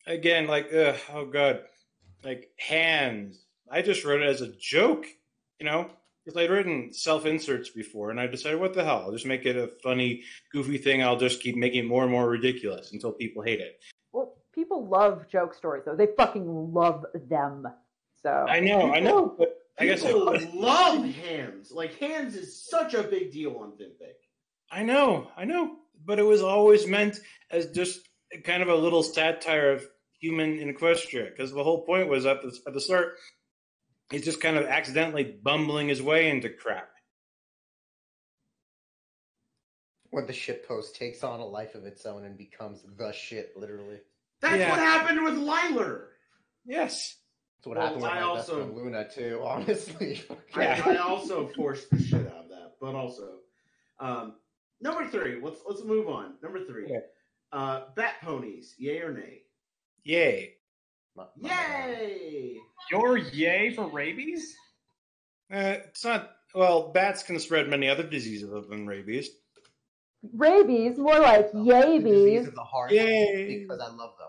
Again, 0.06 0.46
like, 0.46 0.68
ugh, 0.74 0.96
oh 1.12 1.26
god, 1.26 1.62
like 2.24 2.50
hands. 2.58 3.44
I 3.70 3.82
just 3.82 4.04
wrote 4.04 4.20
it 4.20 4.28
as 4.28 4.42
a 4.42 4.52
joke, 4.58 5.06
you 5.58 5.64
know, 5.64 5.88
because 6.24 6.36
I'd 6.38 6.50
written 6.50 6.92
self 6.92 7.24
inserts 7.24 7.70
before, 7.70 8.10
and 8.10 8.20
I 8.20 8.26
decided, 8.26 8.60
what 8.60 8.74
the 8.74 8.84
hell? 8.84 9.02
I'll 9.06 9.12
just 9.12 9.26
make 9.26 9.46
it 9.46 9.56
a 9.56 9.68
funny, 9.82 10.22
goofy 10.52 10.76
thing. 10.76 11.02
I'll 11.02 11.18
just 11.18 11.40
keep 11.40 11.56
making 11.56 11.84
it 11.84 11.88
more 11.88 12.02
and 12.02 12.12
more 12.12 12.28
ridiculous 12.28 12.92
until 12.92 13.12
people 13.12 13.42
hate 13.42 13.60
it. 13.60 13.80
Well, 14.54 14.64
people 14.64 14.88
love 14.88 15.28
joke 15.28 15.54
stories, 15.54 15.84
though. 15.84 15.96
They 15.96 16.08
fucking 16.16 16.72
love 16.72 17.06
them. 17.28 17.66
So 18.22 18.46
I 18.48 18.60
know, 18.60 18.92
I 18.92 19.00
know, 19.00 19.34
but 19.36 19.58
I 19.78 19.86
guess 19.86 20.02
People 20.02 20.28
I, 20.28 20.50
love 20.54 21.04
hands. 21.04 21.72
Like 21.72 21.98
hands 21.98 22.36
is 22.36 22.62
such 22.62 22.94
a 22.94 23.02
big 23.02 23.32
deal 23.32 23.56
on 23.58 23.72
FimFic. 23.72 24.14
I 24.70 24.82
know, 24.82 25.28
I 25.36 25.44
know, 25.44 25.76
but 26.04 26.18
it 26.18 26.22
was 26.22 26.42
always 26.42 26.86
meant 26.86 27.18
as 27.50 27.66
just 27.72 28.00
kind 28.44 28.62
of 28.62 28.68
a 28.68 28.74
little 28.74 29.02
satire 29.02 29.72
of 29.72 29.84
human 30.20 30.58
in 30.58 30.72
Equestria, 30.72 31.30
because 31.30 31.52
the 31.52 31.64
whole 31.64 31.84
point 31.84 32.08
was 32.08 32.26
at 32.26 32.42
the 32.42 32.56
at 32.66 32.74
the 32.74 32.80
start, 32.80 33.16
he's 34.10 34.24
just 34.24 34.40
kind 34.40 34.56
of 34.56 34.66
accidentally 34.66 35.24
bumbling 35.42 35.88
his 35.88 36.00
way 36.00 36.30
into 36.30 36.48
crap. 36.48 36.88
When 40.10 40.26
the 40.26 40.32
shit 40.32 40.68
post 40.68 40.94
takes 40.94 41.24
on 41.24 41.40
a 41.40 41.46
life 41.46 41.74
of 41.74 41.86
its 41.86 42.06
own 42.06 42.24
and 42.24 42.36
becomes 42.36 42.84
the 42.98 43.12
shit, 43.12 43.56
literally. 43.56 43.98
That's 44.42 44.58
Yeah. 44.58 44.70
what 44.70 44.78
happened 44.80 45.24
with 45.24 45.34
Liler. 45.34 46.08
Yes. 46.66 47.16
That's 47.58 47.66
what 47.68 47.76
Well, 47.78 47.86
happened 47.86 48.02
with 48.02 48.10
I 48.12 48.20
also- 48.22 48.64
best 48.66 48.74
Luna 48.76 49.08
too. 49.08 49.40
Honestly, 49.44 50.22
Yeah. 50.56 50.82
I, 50.84 50.94
I 50.94 50.96
also 50.98 51.48
forced 51.48 51.88
the 51.90 52.02
shit 52.02 52.26
out 52.26 52.44
of 52.44 52.48
that, 52.50 52.72
but 52.80 52.94
also 52.94 53.38
um, 54.00 54.34
number 54.80 55.08
three. 55.08 55.40
Let's 55.40 55.60
let's 55.66 55.84
move 55.84 56.08
on. 56.08 56.34
Number 56.42 56.64
three. 56.66 56.84
Okay. 56.86 57.00
Uh, 57.52 57.84
bat 57.94 58.14
ponies, 58.22 58.74
yay 58.78 58.98
or 59.00 59.12
nay? 59.12 59.42
Yay. 60.04 60.54
My- 61.14 61.26
my 61.36 61.48
bad. 61.50 61.98
Yay! 62.00 62.56
Your 62.90 63.16
yay 63.18 63.74
for 63.74 63.86
rabies? 63.90 64.56
Uh, 65.52 65.76
it's 65.86 66.04
not. 66.04 66.30
Well, 66.54 66.90
bats 66.92 67.22
can 67.22 67.38
spread 67.38 67.68
many 67.68 67.88
other 67.88 68.02
diseases 68.02 68.50
other 68.50 68.66
than 68.66 68.86
rabies. 68.86 69.28
rabies, 70.34 70.98
more 70.98 71.18
like 71.18 71.52
The 71.52 71.58
disease 71.58 72.02
yabies. 72.02 72.48
of 72.48 72.54
the 72.54 72.64
heart. 72.64 72.90
Yay. 72.92 73.60
Because 73.62 73.80
I 73.80 73.88
love 73.88 74.14
them. 74.18 74.21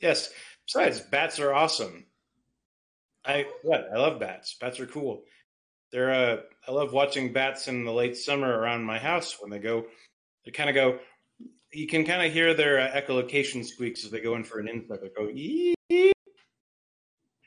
Yes. 0.00 0.30
Besides, 0.66 1.00
bats 1.00 1.38
are 1.40 1.52
awesome. 1.54 2.06
I 3.24 3.46
what? 3.62 3.88
I 3.92 3.96
love 3.98 4.20
bats. 4.20 4.56
Bats 4.60 4.78
are 4.80 4.86
cool. 4.86 5.22
They're 5.92 6.12
uh 6.12 6.36
I 6.66 6.72
love 6.72 6.92
watching 6.92 7.32
bats 7.32 7.68
in 7.68 7.84
the 7.84 7.92
late 7.92 8.16
summer 8.16 8.48
around 8.58 8.84
my 8.84 8.98
house 8.98 9.36
when 9.40 9.50
they 9.50 9.58
go 9.58 9.86
they 10.44 10.50
kind 10.50 10.68
of 10.68 10.74
go 10.74 10.98
you 11.72 11.86
can 11.86 12.04
kind 12.04 12.24
of 12.26 12.32
hear 12.32 12.54
their 12.54 12.80
uh, 12.80 12.90
echolocation 13.00 13.64
squeaks 13.64 14.04
as 14.04 14.10
they 14.10 14.20
go 14.20 14.34
in 14.36 14.44
for 14.44 14.58
an 14.60 14.68
insect. 14.68 15.02
They 15.02 15.08
go 15.08 15.28
ee. 15.30 15.74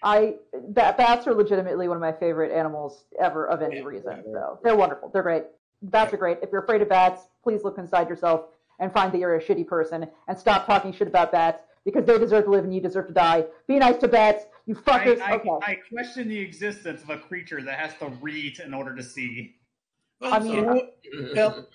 I 0.02 0.36
ba- 0.54 0.96
bats 0.98 1.28
are 1.28 1.34
legitimately 1.34 1.88
one 1.88 1.98
of 1.98 2.02
my 2.02 2.14
favorite 2.14 2.52
animals 2.52 3.06
ever 3.20 3.48
of 3.50 3.62
any 3.62 3.78
Yeah, 3.78 3.84
reason. 3.84 4.12
yeah, 4.12 4.22
they're- 4.24 4.34
So 4.34 4.60
they're 4.64 4.76
wonderful. 4.76 5.10
They're 5.10 5.24
great. 5.24 5.44
Bats 5.82 6.14
are 6.14 6.18
great. 6.18 6.40
If 6.42 6.52
you're 6.52 6.62
afraid 6.64 6.82
of 6.82 6.90
bats, 6.90 7.28
please 7.44 7.64
look 7.64 7.78
inside 7.78 8.08
yourself 8.10 8.46
and 8.80 8.94
find 8.94 9.12
that 9.12 9.18
you're 9.20 9.36
a 9.36 9.42
shitty 9.44 9.68
person 9.68 10.08
and 10.28 10.38
stop 10.38 10.66
talking 10.66 10.94
shit 10.94 11.08
about 11.08 11.32
bats 11.32 11.64
because 11.86 12.06
they 12.06 12.18
deserve 12.18 12.46
to 12.46 12.52
live 12.52 12.64
and 12.64 12.74
you 12.74 12.82
deserve 12.82 13.08
to 13.08 13.14
die. 13.14 13.46
Be 13.68 13.78
nice 13.80 13.98
to 13.98 14.08
bats, 14.08 14.46
you 14.66 14.76
fuckers. 14.76 15.20
I, 15.22 15.36
okay. 15.36 15.50
I 15.64 15.76
question 15.92 16.28
the 16.28 16.40
existence 16.40 17.02
of 17.04 17.10
a 17.10 17.18
creature 17.18 17.62
that 17.62 17.80
has 17.80 17.94
to 18.00 18.08
read 18.22 18.60
in 18.60 18.74
order 18.74 18.96
to 18.96 19.04
see. 19.04 19.56
Well, 20.20 20.34
I 20.34 20.40
mean, 20.40 20.54
you 20.54 20.62
know, 20.62 21.34
hell, 21.36 21.68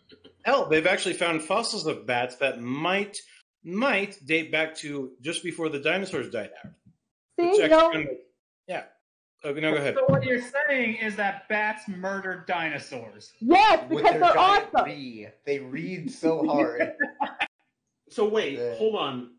hell, 0.45 0.69
they've 0.69 0.87
actually 0.87 1.15
found 1.15 1.43
fossils 1.43 1.87
of 1.87 2.07
bats 2.07 2.37
that 2.37 2.61
might 2.61 3.19
might 3.63 4.19
date 4.27 4.53
back 4.53 4.77
to 4.77 5.13
just 5.23 5.43
before 5.43 5.71
the 5.71 5.79
dinosaurs 5.79 6.29
died 6.31 6.51
out. 6.65 6.73
See, 7.41 7.47
Which 7.47 7.57
you 7.59 7.69
know, 7.69 7.91
kind 7.91 8.09
of- 8.09 8.17
yeah. 8.69 8.83
Okay, 9.43 9.61
no, 9.61 9.73
go 9.73 9.77
ahead. 9.79 9.95
So 9.95 10.05
what 10.07 10.25
you're 10.25 10.41
saying 10.69 10.97
is 10.97 11.17
that 11.17 11.49
bats 11.51 11.87
murdered 11.89 12.47
dinosaurs. 12.47 13.33
yes, 13.41 13.81
With 13.91 13.99
because 14.03 14.13
their 14.13 14.21
they're 14.21 14.39
awesome. 14.39 14.85
re, 14.87 15.29
they 15.45 15.59
read 15.59 16.11
so 16.11 16.47
hard. 16.47 16.95
So 18.11 18.29
wait, 18.29 18.59
Yeah. 18.59 18.75
hold 18.77 18.95
on. 18.95 19.31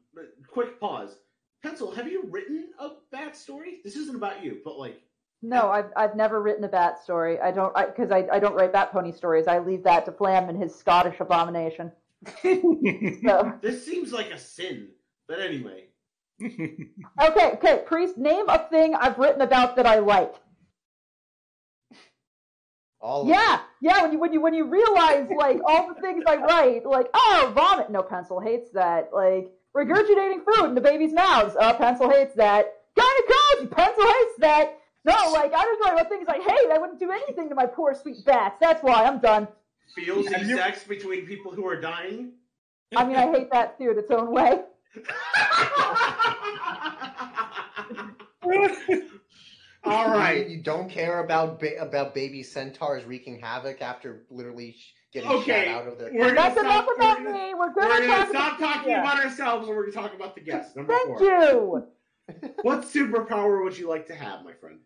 Quick 0.56 0.80
pause. 0.80 1.18
Pencil, 1.63 1.91
have 1.91 2.08
you 2.08 2.24
written 2.32 2.70
a 2.80 2.91
bat 3.12 3.36
story? 3.36 3.82
This 3.84 3.98
isn't 3.98 4.15
about 4.15 4.41
you, 4.41 4.62
but 4.63 4.80
like, 4.80 5.02
No, 5.41 5.70
I've 5.70 5.91
I've 5.98 6.15
never 6.15 6.41
written 6.41 6.63
a 6.63 6.70
bat 6.70 7.04
story. 7.04 7.41
I 7.41 7.52
don't 7.52 7.76
because 7.76 8.10
I, 8.10 8.26
I, 8.32 8.39
don't 8.39 8.56
write 8.56 8.72
bat 8.72 8.94
pony 8.94 9.12
stories. 9.12 9.48
I 9.48 9.60
leave 9.60 9.84
that 9.84 10.06
to 10.06 10.13
Flam 10.13 10.48
and 10.48 10.58
his 10.58 10.74
Scottish 10.74 11.20
abomination. 11.20 11.91
So 12.41 13.52
this 13.62 13.86
seems 13.86 14.13
like 14.13 14.32
a 14.32 14.39
sin. 14.39 14.88
But 15.28 15.41
anyway, 15.41 15.88
okay, 16.41 17.52
okay, 17.56 17.84
priest, 17.86 18.18
name 18.18 18.48
a 18.48 18.60
thing 18.70 18.96
I've 18.96 19.18
written 19.18 19.41
about 19.41 19.76
that 19.76 19.86
I 19.86 20.00
like. 20.00 20.36
All 23.02 23.24
of 23.24 23.28
Yeah, 23.28 23.60
yeah. 23.82 24.04
When 24.04 24.13
you 24.13 24.20
when 24.20 24.32
you 24.32 24.39
when 24.39 24.54
you 24.54 24.63
realize 24.68 25.28
like 25.36 25.60
all 25.68 25.94
the 25.94 26.00
things 26.00 26.24
I 26.26 26.38
write, 26.38 26.86
like 26.86 27.08
oh 27.13 27.52
vomit, 27.54 27.91
no 27.91 28.04
pencil 28.04 28.39
hates 28.39 28.72
that. 28.72 29.10
Like 29.13 29.52
regurgitating 29.75 30.43
food 30.45 30.65
in 30.69 30.75
the 30.75 30.81
baby's 30.81 31.13
mouths, 31.13 31.55
uh, 31.59 31.73
pencil 31.75 32.09
hates 32.09 32.33
that. 32.35 32.65
Gynecology, 32.95 33.75
pencil 33.75 34.03
hates 34.03 34.38
that. 34.39 34.79
No, 35.03 35.13
like 35.33 35.53
I 35.53 35.63
just 35.63 35.81
write 35.83 35.93
about 35.93 36.09
things 36.09 36.27
like, 36.27 36.41
hate. 36.41 36.71
I 36.71 36.77
wouldn't 36.77 36.99
do 36.99 37.11
anything 37.11 37.49
to 37.49 37.55
my 37.55 37.65
poor 37.65 37.93
sweet 37.93 38.23
bats. 38.25 38.57
That's 38.59 38.81
why 38.81 39.03
I'm 39.03 39.19
done. 39.19 39.47
Feels 39.95 40.27
Have 40.29 40.47
you- 40.47 40.57
sex 40.57 40.83
between 40.83 41.25
people 41.27 41.51
who 41.51 41.67
are 41.67 41.79
dying. 41.79 42.33
I 42.95 43.03
mean, 43.03 43.15
I 43.17 43.29
hate 43.31 43.51
that 43.51 43.77
too 43.77 43.91
in 43.91 43.99
its 43.99 44.09
own 44.11 44.31
way. 44.31 44.61
All 49.83 50.09
right. 50.09 50.47
You 50.47 50.61
don't 50.61 50.89
care 50.89 51.23
about 51.23 51.59
ba- 51.59 51.79
about 51.79 52.15
baby 52.15 52.41
centaurs 52.43 53.05
wreaking 53.05 53.39
havoc 53.39 53.81
after 53.81 54.23
literally 54.31 54.73
sh- 54.77 54.93
getting 55.15 55.30
Okay, 55.39 55.65
shot 55.65 55.82
out 55.82 55.88
of 55.88 55.97
their. 55.97 56.12
we're 56.13 56.19
gonna 56.34 56.36
That's 56.36 56.60
enough 56.60 56.84
stop- 56.86 56.95
about 56.97 57.19
we're 57.19 57.23
gonna- 57.25 57.34
me. 57.34 57.54
We're 57.54 57.73
We're 57.73 57.73
gonna 57.73 58.06
gonna 58.08 58.30
stop 58.30 58.60
talking 58.60 58.91
yeah. 58.91 59.01
about 59.01 59.23
ourselves 59.25 59.67
and 59.67 59.75
we're 59.75 59.89
gonna 59.89 60.08
talk 60.08 60.13
about 60.13 60.36
the 60.36 60.41
guests. 60.41 60.75
Number 60.75 60.93
Thank 60.93 61.17
four. 61.17 61.21
you. 61.28 61.88
What 62.63 62.82
superpower 62.82 63.63
would 63.63 63.78
you 63.78 63.88
like 63.88 64.08
to 64.08 64.15
have, 64.15 64.43
my 64.43 64.54
friend? 64.54 64.80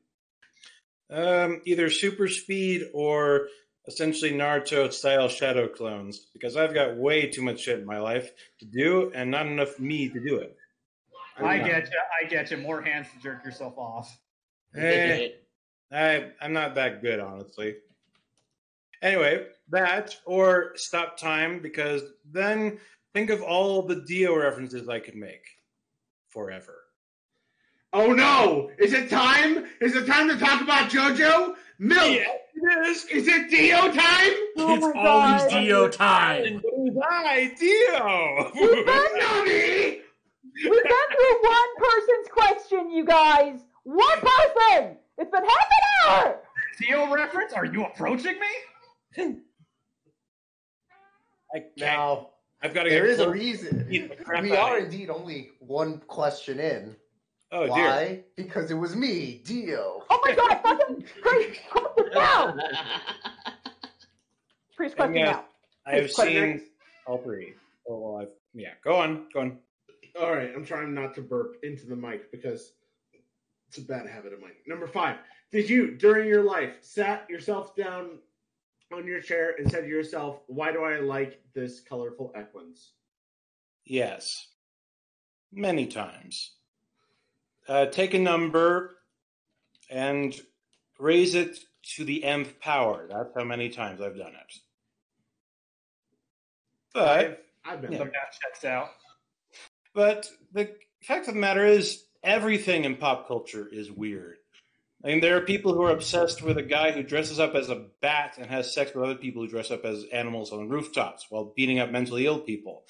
Um, 1.09 1.61
either 1.65 1.89
super 1.89 2.27
speed 2.27 2.83
or 2.93 3.47
essentially 3.87 4.31
Naruto 4.31 4.91
style 4.93 5.27
shadow 5.29 5.67
clones, 5.67 6.27
because 6.33 6.55
I've 6.57 6.73
got 6.73 6.97
way 6.97 7.27
too 7.27 7.41
much 7.41 7.61
shit 7.61 7.79
in 7.79 7.85
my 7.85 7.99
life 7.99 8.29
to 8.59 8.65
do 8.65 9.11
and 9.15 9.31
not 9.31 9.47
enough 9.47 9.79
me 9.79 10.09
to 10.09 10.19
do 10.19 10.35
it. 10.37 10.55
I 11.37 11.57
get 11.59 11.89
you. 11.89 11.99
I 12.21 12.27
get 12.27 12.51
you. 12.51 12.57
More 12.57 12.81
hands 12.81 13.07
to 13.15 13.19
jerk 13.23 13.43
yourself 13.45 13.77
off. 13.77 14.15
Eh, 14.75 15.29
I 15.91 16.31
I'm 16.41 16.51
not 16.53 16.75
that 16.75 17.01
good, 17.01 17.19
honestly. 17.21 17.77
Anyway, 19.01 19.45
that 19.69 20.15
or 20.25 20.73
stop 20.75 21.17
time 21.17 21.61
because 21.61 22.03
then 22.29 22.79
think 23.13 23.29
of 23.29 23.41
all 23.41 23.81
the 23.83 24.03
Dio 24.07 24.37
references 24.37 24.89
I 24.89 24.99
could 24.99 25.15
make 25.15 25.45
forever. 26.27 26.75
Oh 27.91 28.13
no! 28.13 28.69
Is 28.77 28.93
it 28.93 29.09
time? 29.09 29.65
Is 29.81 29.95
it 29.95 30.05
time 30.05 30.27
to 30.29 30.37
talk 30.37 30.61
about 30.61 30.91
JoJo? 30.91 31.55
Milk! 31.79 32.21
it 32.61 32.87
is. 32.87 33.05
Is 33.05 33.27
it 33.27 33.49
Dio 33.49 33.91
time? 33.91 34.33
Oh 34.57 34.75
it's 34.75 34.95
my 34.95 35.07
always 35.07 35.43
God. 35.43 35.49
Dio 35.49 35.87
time. 35.87 36.61
Hi, 37.03 37.45
Dio. 37.59 38.51
We've 38.55 38.85
been, 38.85 39.09
Nani! 39.17 40.01
we've 40.55 40.83
been 40.83 41.07
through 41.15 41.41
one 41.41 41.71
person's 41.77 42.27
question, 42.31 42.91
you 42.91 43.05
guys. 43.05 43.59
One 43.83 44.19
person. 44.19 44.97
It's 45.17 45.31
been 45.31 45.43
half 45.43 45.67
an 45.71 46.11
hour. 46.11 46.41
Dio 46.79 47.13
reference? 47.13 47.53
Are 47.53 47.65
you 47.65 47.85
approaching 47.85 48.39
me? 48.39 48.47
I. 51.55 51.63
Now 51.77 52.29
I've 52.61 52.73
got 52.73 52.83
to 52.83 52.89
there 52.89 53.05
get 53.05 53.11
is 53.11 53.19
a 53.19 53.29
reason. 53.29 53.87
Eat 53.89 54.09
the 54.09 54.23
crap 54.23 54.43
We 54.43 54.55
are 54.55 54.77
it. 54.77 54.85
indeed 54.85 55.09
only 55.09 55.51
one 55.59 55.99
question 56.07 56.59
in. 56.59 56.95
Oh 57.51 57.65
dear. 57.65 57.69
Why? 57.69 58.23
Because 58.35 58.69
it 58.69 58.75
was 58.75 58.95
me, 58.95 59.41
Dio. 59.45 60.03
Oh 60.09 60.21
my 60.23 60.35
God. 60.35 60.59
Fucking 60.61 61.03
Priest, 61.21 61.61
question 61.71 62.11
now. 62.13 62.55
Priest, 64.75 64.95
question 64.95 65.15
yes, 65.15 65.35
now. 65.35 65.45
I 65.87 65.95
have 65.95 66.11
seen 66.11 66.61
all 67.07 67.17
three. 67.17 67.53
Oh, 67.89 67.97
well, 67.97 68.21
I've, 68.21 68.29
yeah. 68.53 68.73
Go 68.83 68.95
on. 68.97 69.25
Go 69.33 69.39
on. 69.41 69.57
All 70.19 70.31
right, 70.31 70.51
I'm 70.55 70.65
trying 70.65 70.93
not 70.93 71.15
to 71.15 71.21
burp 71.21 71.57
into 71.63 71.87
the 71.87 71.95
mic 71.95 72.31
because 72.31 72.73
it's 73.67 73.77
a 73.77 73.81
bad 73.81 74.05
habit 74.05 74.33
of 74.33 74.41
mine. 74.41 74.51
Number 74.67 74.87
five, 74.87 75.17
did 75.51 75.69
you, 75.69 75.91
during 75.91 76.27
your 76.27 76.43
life, 76.43 76.73
sat 76.81 77.27
yourself 77.29 77.75
down 77.75 78.19
on 78.93 79.05
your 79.07 79.21
chair 79.21 79.55
and 79.57 79.69
said 79.71 79.81
to 79.83 79.87
yourself, 79.87 80.39
why 80.47 80.71
do 80.71 80.83
I 80.83 80.99
like 80.99 81.41
this 81.53 81.79
colorful 81.81 82.33
equines? 82.35 82.91
Yes. 83.85 84.47
Many 85.51 85.87
times. 85.87 86.51
Uh, 87.67 87.85
take 87.87 88.13
a 88.13 88.19
number 88.19 88.95
and 89.89 90.35
raise 90.99 91.35
it 91.35 91.57
to 91.95 92.03
the 92.03 92.23
nth 92.23 92.59
power. 92.59 93.07
That's 93.09 93.29
how 93.35 93.43
many 93.43 93.69
times 93.69 94.01
I've 94.01 94.17
done 94.17 94.33
it. 94.33 94.53
But 96.93 97.45
I've 97.63 97.81
been 97.81 97.91
The 97.91 97.97
Yeah. 97.97 98.03
there. 98.05 98.11
math 98.11 98.39
checks 98.41 98.65
out. 98.65 98.89
but 99.93 100.29
the 100.51 100.75
fact 101.03 101.27
of 101.27 101.33
the 101.35 101.39
matter 101.39 101.65
is 101.65 102.03
everything 102.23 102.85
in 102.85 102.95
pop 102.97 103.27
culture 103.27 103.67
is 103.67 103.91
weird. 103.91 104.38
I 105.03 105.07
mean, 105.07 105.21
there 105.21 105.37
are 105.37 105.41
people 105.41 105.73
who 105.73 105.83
are 105.83 105.91
obsessed 105.91 106.41
with 106.41 106.57
a 106.57 106.63
guy 106.63 106.91
who 106.91 107.03
dresses 107.03 107.39
up 107.39 107.55
as 107.55 107.69
a 107.69 107.85
bat 108.01 108.35
and 108.37 108.47
has 108.47 108.73
sex 108.73 108.93
with 108.93 109.05
other 109.05 109.15
people 109.15 109.41
who 109.41 109.47
dress 109.47 109.71
up 109.71 109.85
as 109.85 110.03
animals 110.11 110.51
on 110.51 110.67
rooftops 110.67 111.27
while 111.29 111.53
beating 111.55 111.79
up 111.79 111.89
mentally 111.89 112.25
ill 112.25 112.39
people. 112.39 112.83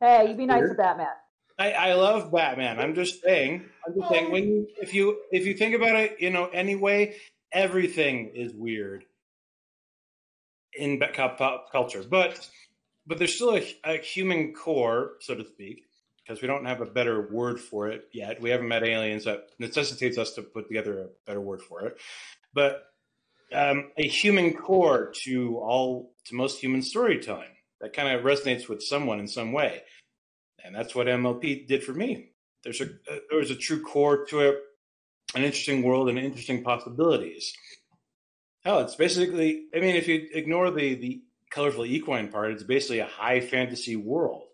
Hey, 0.00 0.30
you 0.30 0.34
be 0.34 0.46
nice 0.46 0.60
Weird. 0.60 0.76
to 0.76 0.82
Batman. 0.82 1.06
I, 1.58 1.72
I 1.72 1.92
love 1.94 2.32
Batman. 2.32 2.78
I'm 2.78 2.94
just 2.94 3.22
saying. 3.22 3.64
I'm 3.86 3.94
just 3.94 4.10
saying. 4.10 4.30
When 4.30 4.44
you, 4.44 4.66
if 4.80 4.94
you 4.94 5.18
if 5.30 5.46
you 5.46 5.54
think 5.54 5.74
about 5.74 5.96
it, 5.96 6.16
you 6.20 6.30
know, 6.30 6.46
anyway, 6.46 7.16
everything 7.52 8.32
is 8.34 8.52
weird 8.54 9.04
in 10.74 10.98
ba- 10.98 11.12
pop, 11.14 11.38
pop 11.38 11.72
culture, 11.72 12.04
but 12.08 12.46
but 13.06 13.18
there's 13.18 13.34
still 13.34 13.56
a, 13.56 13.62
a 13.84 13.98
human 13.98 14.52
core, 14.52 15.12
so 15.20 15.34
to 15.34 15.44
speak, 15.46 15.84
because 16.26 16.42
we 16.42 16.48
don't 16.48 16.64
have 16.64 16.80
a 16.80 16.86
better 16.86 17.28
word 17.30 17.60
for 17.60 17.88
it 17.88 18.08
yet. 18.12 18.40
We 18.40 18.50
haven't 18.50 18.68
met 18.68 18.82
aliens 18.82 19.24
that 19.24 19.48
necessitates 19.58 20.18
us 20.18 20.32
to 20.32 20.42
put 20.42 20.66
together 20.66 21.00
a 21.00 21.06
better 21.26 21.40
word 21.40 21.62
for 21.62 21.82
it, 21.82 21.98
but 22.52 22.84
um, 23.52 23.90
a 23.96 24.08
human 24.08 24.54
core 24.54 25.12
to 25.24 25.58
all 25.58 26.12
to 26.24 26.34
most 26.34 26.58
human 26.58 26.82
storytelling 26.82 27.50
that 27.80 27.92
kind 27.92 28.08
of 28.08 28.24
resonates 28.24 28.68
with 28.68 28.82
someone 28.82 29.20
in 29.20 29.28
some 29.28 29.52
way 29.52 29.82
and 30.66 30.74
that's 30.74 30.94
what 30.94 31.06
MLP 31.06 31.66
did 31.66 31.84
for 31.84 31.92
me. 31.92 32.30
There's 32.64 32.80
a 32.80 32.84
uh, 32.84 33.18
there 33.30 33.38
was 33.38 33.50
a 33.50 33.56
true 33.56 33.80
core 33.80 34.26
to 34.26 34.40
it, 34.40 34.58
an 35.34 35.44
interesting 35.44 35.82
world, 35.82 36.08
and 36.08 36.18
interesting 36.18 36.62
possibilities. 36.62 37.54
Hell, 38.64 38.80
it's 38.80 38.96
basically. 38.96 39.66
I 39.74 39.80
mean, 39.80 39.94
if 39.96 40.08
you 40.08 40.26
ignore 40.32 40.70
the 40.70 40.94
the 40.96 41.22
colorful 41.50 41.86
equine 41.86 42.28
part, 42.28 42.52
it's 42.52 42.64
basically 42.64 42.98
a 42.98 43.06
high 43.06 43.40
fantasy 43.40 43.94
world 43.94 44.45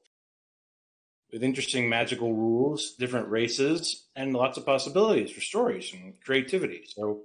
with 1.33 1.43
interesting 1.43 1.89
magical 1.89 2.35
rules, 2.35 2.93
different 2.99 3.29
races, 3.29 4.05
and 4.15 4.35
lots 4.35 4.59
of 4.59 4.67
possibilities 4.67 5.31
for 5.31 5.41
stories 5.41 5.93
and 5.95 6.15
creativity. 6.23 6.85
So, 6.87 7.23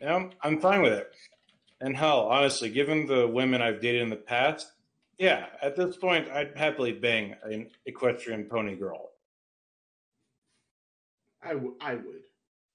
you 0.00 0.06
know, 0.06 0.30
I'm 0.42 0.60
fine 0.60 0.82
with 0.82 0.92
it. 0.92 1.10
And 1.80 1.96
hell, 1.96 2.22
honestly, 2.28 2.68
given 2.70 3.06
the 3.06 3.28
women 3.28 3.62
I've 3.62 3.80
dated 3.80 4.02
in 4.02 4.10
the 4.10 4.16
past, 4.16 4.66
yeah, 5.18 5.46
at 5.62 5.76
this 5.76 5.96
point, 5.96 6.28
I'd 6.30 6.56
happily 6.56 6.92
bang 6.92 7.36
an 7.44 7.70
equestrian 7.86 8.44
pony 8.44 8.74
girl. 8.74 9.10
I, 11.42 11.50
w- 11.52 11.74
I 11.80 11.94
would. 11.94 12.22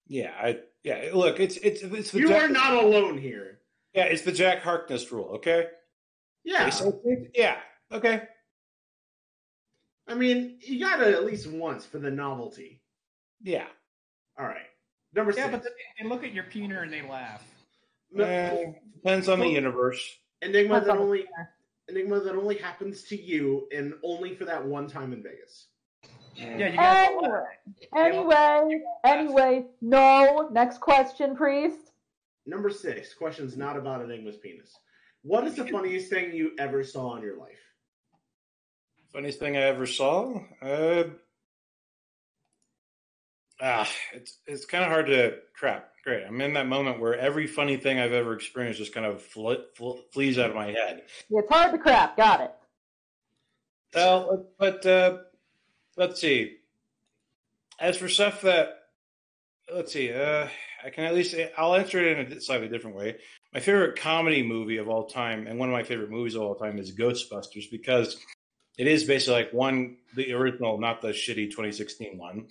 Yeah, 0.07 0.31
I 0.39 0.59
yeah. 0.83 1.09
Look, 1.13 1.39
it's 1.39 1.57
it's 1.57 1.81
it's 1.81 2.11
the 2.11 2.19
You 2.19 2.27
Jack, 2.29 2.43
are 2.43 2.49
not 2.49 2.73
alone 2.83 3.17
here. 3.17 3.59
yeah, 3.93 4.03
it's 4.05 4.21
the 4.21 4.31
Jack 4.31 4.61
Harkness 4.61 5.11
rule. 5.11 5.29
Okay. 5.35 5.67
Yeah. 6.43 6.65
They 6.65 6.71
say 6.71 6.91
things- 7.03 7.27
Yeah. 7.35 7.57
Okay. 7.91 8.23
I 10.09 10.15
mean, 10.15 10.57
you 10.61 10.79
got 10.79 10.97
to 10.97 11.07
at 11.11 11.25
least 11.25 11.47
once 11.47 11.85
for 11.85 11.99
the 11.99 12.09
novelty. 12.11 12.81
Yeah. 13.41 13.67
All 14.37 14.45
right. 14.45 14.65
Number 15.13 15.31
Yeah, 15.35 15.49
six. 15.51 15.63
but 15.63 15.73
they 16.01 16.07
look 16.07 16.23
at 16.23 16.33
your 16.33 16.45
peener 16.45 16.83
and 16.83 16.91
they 16.91 17.01
laugh. 17.01 17.43
No- 18.11 18.23
Uh, 18.23 18.71
depends 18.95 19.29
on 19.29 19.39
the 19.39 19.47
universe. 19.47 20.17
Enigma 20.41 20.81
that 20.81 20.97
only. 20.97 21.25
Enigma 21.87 22.19
that 22.19 22.35
only 22.35 22.55
happens 22.57 23.03
to 23.03 23.19
you 23.19 23.67
and 23.75 23.93
only 24.03 24.35
for 24.35 24.45
that 24.45 24.63
one 24.63 24.87
time 24.87 25.11
in 25.13 25.23
Vegas. 25.23 25.67
Yeah, 26.35 26.69
you 26.69 26.77
guys. 26.77 27.09
Anyway, 27.95 28.29
anyway, 28.33 28.81
anyway. 29.03 29.65
No. 29.81 30.49
Next 30.51 30.79
question, 30.79 31.35
Priest. 31.35 31.91
Number 32.45 32.69
six, 32.69 33.13
questions 33.13 33.57
not 33.57 33.75
about 33.75 34.01
Enigma's 34.01 34.37
penis. 34.37 34.73
What 35.23 35.45
is 35.45 35.55
the 35.55 35.67
funniest 35.67 36.09
thing 36.09 36.33
you 36.33 36.51
ever 36.57 36.83
saw 36.83 37.15
in 37.17 37.23
your 37.23 37.37
life? 37.37 37.59
Funniest 39.13 39.39
thing 39.39 39.57
I 39.57 39.61
ever 39.61 39.87
saw. 39.87 40.39
Uh, 40.61 41.03
ah, 43.59 43.89
it's 44.13 44.37
it's 44.45 44.65
kind 44.65 44.83
of 44.83 44.91
hard 44.91 45.07
to 45.07 45.37
crap. 45.55 45.91
Great. 46.03 46.23
I'm 46.23 46.39
in 46.41 46.53
that 46.53 46.67
moment 46.67 46.99
where 46.99 47.17
every 47.17 47.47
funny 47.47 47.77
thing 47.77 47.99
I've 47.99 48.13
ever 48.13 48.33
experienced 48.33 48.79
just 48.79 48.93
kind 48.93 49.05
of 49.05 49.21
fl- 49.21 49.53
fl- 49.75 49.97
flees 50.13 50.37
out 50.37 50.51
of 50.51 50.55
my 50.55 50.67
head. 50.67 51.03
It's 51.29 51.49
hard 51.49 51.71
to 51.71 51.77
crap. 51.79 52.15
Got 52.17 52.41
it. 52.41 52.51
Well, 53.95 54.47
but 54.57 54.85
uh, 54.85 55.17
let's 55.97 56.21
see. 56.21 56.57
As 57.79 57.97
for 57.97 58.07
stuff 58.07 58.41
that, 58.41 58.69
let's 59.73 59.91
see, 59.91 60.13
uh, 60.13 60.47
I 60.83 60.89
can 60.91 61.05
at 61.05 61.15
least 61.15 61.35
I'll 61.57 61.75
answer 61.75 61.99
it 61.99 62.19
in 62.19 62.37
a 62.37 62.41
slightly 62.41 62.67
different 62.67 62.95
way. 62.95 63.17
My 63.53 63.59
favorite 63.59 63.99
comedy 63.99 64.43
movie 64.43 64.77
of 64.77 64.87
all 64.87 65.07
time, 65.07 65.47
and 65.47 65.57
one 65.57 65.69
of 65.69 65.73
my 65.73 65.83
favorite 65.83 66.11
movies 66.11 66.35
of 66.35 66.43
all 66.43 66.55
time, 66.55 66.77
is 66.77 66.95
Ghostbusters 66.95 67.71
because 67.71 68.17
it 68.79 68.87
is 68.87 69.03
basically 69.03 69.33
like 69.33 69.51
one 69.51 69.97
the 70.15 70.31
original, 70.31 70.79
not 70.79 71.01
the 71.01 71.09
shitty 71.09 71.51
2016 71.51 72.17
one. 72.17 72.47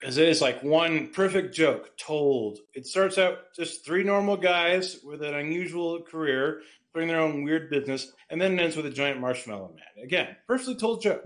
Because 0.00 0.18
it 0.18 0.28
is 0.28 0.42
like 0.42 0.64
one 0.64 1.08
perfect 1.12 1.54
joke 1.54 1.96
told. 1.96 2.58
It 2.74 2.86
starts 2.86 3.16
out 3.16 3.54
just 3.54 3.86
three 3.86 4.02
normal 4.02 4.36
guys 4.36 4.98
with 5.04 5.22
an 5.22 5.32
unusual 5.32 6.02
career 6.02 6.62
doing 6.92 7.06
their 7.06 7.20
own 7.20 7.44
weird 7.44 7.70
business, 7.70 8.12
and 8.30 8.40
then 8.40 8.58
ends 8.58 8.76
with 8.76 8.84
a 8.84 8.90
giant 8.90 9.20
marshmallow 9.20 9.72
man. 9.76 10.04
Again, 10.04 10.36
perfectly 10.48 10.74
told 10.74 11.02
joke. 11.02 11.24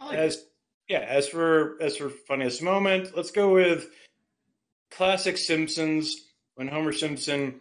Like 0.00 0.18
As 0.18 0.42
yeah, 0.88 1.00
as 1.00 1.28
for 1.28 1.76
as 1.82 1.98
for 1.98 2.08
funniest 2.08 2.62
moment, 2.62 3.14
let's 3.14 3.30
go 3.30 3.52
with 3.52 3.90
classic 4.90 5.36
Simpsons 5.36 6.16
when 6.54 6.68
Homer 6.68 6.92
Simpson 6.92 7.60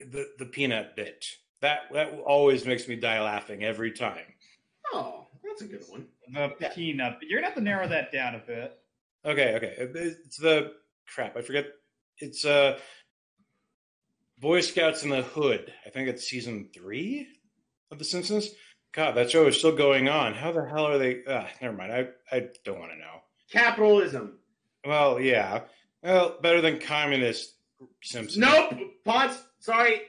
the 0.00 0.26
the 0.40 0.46
peanut 0.46 0.96
bit. 0.96 1.24
That 1.60 1.80
that 1.92 2.20
always 2.26 2.64
makes 2.64 2.86
me 2.86 2.96
die 2.96 3.22
laughing 3.22 3.64
every 3.64 3.92
time. 3.92 4.24
Oh, 4.92 5.26
that's 5.44 5.62
a 5.62 5.66
good 5.66 5.84
one. 5.88 6.06
The 6.32 6.70
peanut. 6.74 7.16
But 7.18 7.28
you're 7.28 7.40
gonna 7.40 7.48
have 7.48 7.56
to 7.56 7.62
narrow 7.62 7.88
that 7.88 8.12
down 8.12 8.34
a 8.34 8.38
bit. 8.38 8.78
Okay, 9.24 9.54
okay. 9.56 9.74
It's 9.78 10.36
the 10.36 10.72
crap. 11.06 11.36
I 11.36 11.42
forget. 11.42 11.66
It's 12.18 12.44
uh 12.44 12.78
Boy 14.38 14.60
Scouts 14.60 15.02
in 15.02 15.10
the 15.10 15.22
Hood. 15.22 15.72
I 15.84 15.90
think 15.90 16.08
it's 16.08 16.28
season 16.28 16.68
three 16.72 17.26
of 17.90 17.98
The 17.98 18.04
Simpsons. 18.04 18.50
God, 18.92 19.12
that 19.16 19.30
show 19.30 19.46
is 19.46 19.58
still 19.58 19.74
going 19.76 20.08
on. 20.08 20.34
How 20.34 20.52
the 20.52 20.64
hell 20.64 20.86
are 20.86 20.98
they? 20.98 21.22
Ah, 21.28 21.48
never 21.60 21.76
mind. 21.76 21.92
I 21.92 22.08
I 22.30 22.48
don't 22.64 22.78
want 22.78 22.92
to 22.92 22.98
know. 22.98 23.20
Capitalism. 23.50 24.38
Well, 24.84 25.20
yeah. 25.20 25.62
Well, 26.02 26.36
better 26.40 26.60
than 26.60 26.78
communist 26.78 27.54
Simpsons. 28.02 28.38
Nope. 28.38 28.74
Pots. 29.04 29.42
Sorry. 29.58 30.02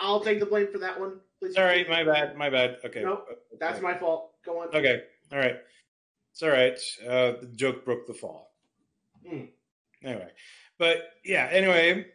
I'll 0.00 0.20
take 0.20 0.40
the 0.40 0.46
blame 0.46 0.68
for 0.72 0.78
that 0.78 0.98
one. 1.00 1.20
Please. 1.40 1.54
Sorry, 1.54 1.86
my 1.88 2.04
bad. 2.04 2.36
My 2.36 2.50
bad. 2.50 2.78
Okay. 2.84 3.02
Nope. 3.02 3.26
That's 3.58 3.80
my 3.80 3.94
fault. 3.94 4.32
Go 4.44 4.62
on. 4.62 4.68
Okay. 4.68 5.02
All 5.32 5.38
right. 5.38 5.56
It's 6.32 6.42
all 6.42 6.50
right. 6.50 6.78
Uh, 7.04 7.40
the 7.40 7.50
joke 7.54 7.84
broke 7.84 8.06
the 8.06 8.14
fall. 8.14 8.52
Hmm. 9.28 9.46
Anyway, 10.02 10.28
but 10.78 10.98
yeah. 11.24 11.48
Anyway, 11.50 12.06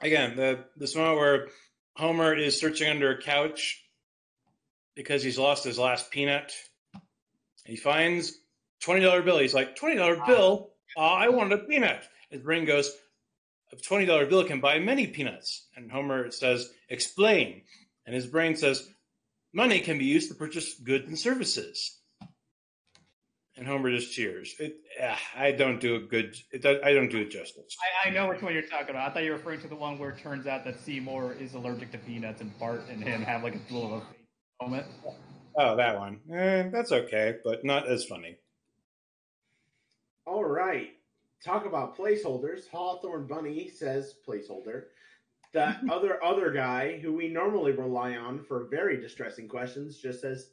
again, 0.00 0.36
the 0.36 0.64
this 0.76 0.96
moment 0.96 1.18
where 1.18 1.48
Homer 1.96 2.34
is 2.34 2.58
searching 2.58 2.88
under 2.88 3.10
a 3.10 3.20
couch 3.20 3.84
because 4.94 5.22
he's 5.22 5.38
lost 5.38 5.64
his 5.64 5.78
last 5.78 6.10
peanut. 6.10 6.52
He 7.64 7.76
finds 7.76 8.38
twenty 8.80 9.02
dollar 9.02 9.22
bill. 9.22 9.38
He's 9.38 9.54
like 9.54 9.76
twenty 9.76 9.96
dollar 9.96 10.22
bill. 10.26 10.70
Uh, 10.96 11.00
I 11.00 11.28
wanted 11.28 11.60
a 11.60 11.64
peanut. 11.64 12.02
His 12.30 12.40
brain 12.40 12.64
goes, 12.64 12.90
a 13.78 13.82
twenty 13.82 14.06
dollar 14.06 14.26
bill 14.26 14.44
can 14.44 14.60
buy 14.60 14.78
many 14.78 15.06
peanuts. 15.06 15.66
And 15.76 15.90
Homer 15.90 16.30
says, 16.30 16.70
explain. 16.88 17.62
And 18.06 18.14
his 18.14 18.26
brain 18.26 18.56
says, 18.56 18.88
money 19.52 19.80
can 19.80 19.98
be 19.98 20.04
used 20.04 20.28
to 20.30 20.34
purchase 20.34 20.74
goods 20.74 21.06
and 21.06 21.18
services. 21.18 22.00
And 23.56 23.66
Homer 23.66 23.90
just 23.90 24.12
cheers. 24.12 24.54
It, 24.58 24.78
ah, 25.00 25.18
I 25.36 25.52
don't 25.52 25.80
do 25.80 25.94
a 25.94 26.00
good. 26.00 26.34
It, 26.50 26.66
I 26.66 26.92
don't 26.92 27.08
do 27.08 27.18
it 27.18 27.30
justice. 27.30 27.76
I, 28.04 28.08
I 28.08 28.10
know 28.12 28.28
which 28.28 28.42
one 28.42 28.52
you're 28.52 28.62
talking 28.62 28.90
about. 28.90 29.08
I 29.08 29.14
thought 29.14 29.22
you 29.22 29.30
were 29.30 29.36
referring 29.36 29.60
to 29.60 29.68
the 29.68 29.76
one 29.76 29.96
where 29.96 30.10
it 30.10 30.18
turns 30.18 30.48
out 30.48 30.64
that 30.64 30.80
Seymour 30.80 31.34
is 31.34 31.54
allergic 31.54 31.92
to 31.92 31.98
peanuts 31.98 32.40
and 32.40 32.56
Bart 32.58 32.82
and 32.90 33.02
him 33.02 33.22
have 33.22 33.44
like 33.44 33.54
a 33.54 33.72
little 33.72 33.94
of 33.94 34.02
a 34.02 34.64
moment. 34.64 34.86
Oh, 35.56 35.76
that 35.76 35.96
one. 35.96 36.18
Eh, 36.32 36.68
that's 36.72 36.90
okay, 36.90 37.36
but 37.44 37.64
not 37.64 37.88
as 37.88 38.04
funny. 38.04 38.38
All 40.26 40.44
right. 40.44 40.90
Talk 41.44 41.66
about 41.66 41.96
placeholders. 41.96 42.68
Hawthorne 42.70 43.26
Bunny 43.26 43.68
says 43.68 44.14
placeholder. 44.26 44.84
That 45.52 45.80
other 45.90 46.22
other 46.24 46.50
guy 46.50 46.98
who 46.98 47.12
we 47.12 47.28
normally 47.28 47.72
rely 47.72 48.16
on 48.16 48.42
for 48.42 48.64
very 48.70 49.00
distressing 49.00 49.46
questions 49.48 49.98
just 49.98 50.22
says, 50.22 50.50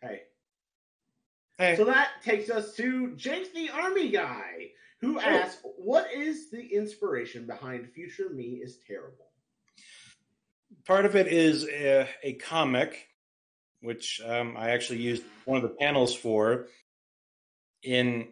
"Hey." 0.00 0.22
Hey. 1.58 1.74
So 1.74 1.84
that 1.86 2.10
takes 2.22 2.48
us 2.50 2.76
to 2.76 3.16
Jake 3.16 3.52
the 3.52 3.70
Army 3.70 4.10
guy, 4.10 4.70
who 5.00 5.18
asks, 5.18 5.60
"What 5.76 6.12
is 6.14 6.50
the 6.50 6.64
inspiration 6.64 7.46
behind 7.46 7.90
Future 7.92 8.30
Me 8.30 8.60
is 8.62 8.78
Terrible?" 8.86 9.26
Part 10.86 11.06
of 11.06 11.16
it 11.16 11.26
is 11.26 11.66
a, 11.68 12.08
a 12.22 12.34
comic, 12.34 13.08
which 13.80 14.20
um, 14.24 14.56
I 14.56 14.70
actually 14.70 15.00
used 15.00 15.24
one 15.44 15.56
of 15.56 15.62
the 15.64 15.76
panels 15.76 16.14
for 16.14 16.68
in 17.82 18.28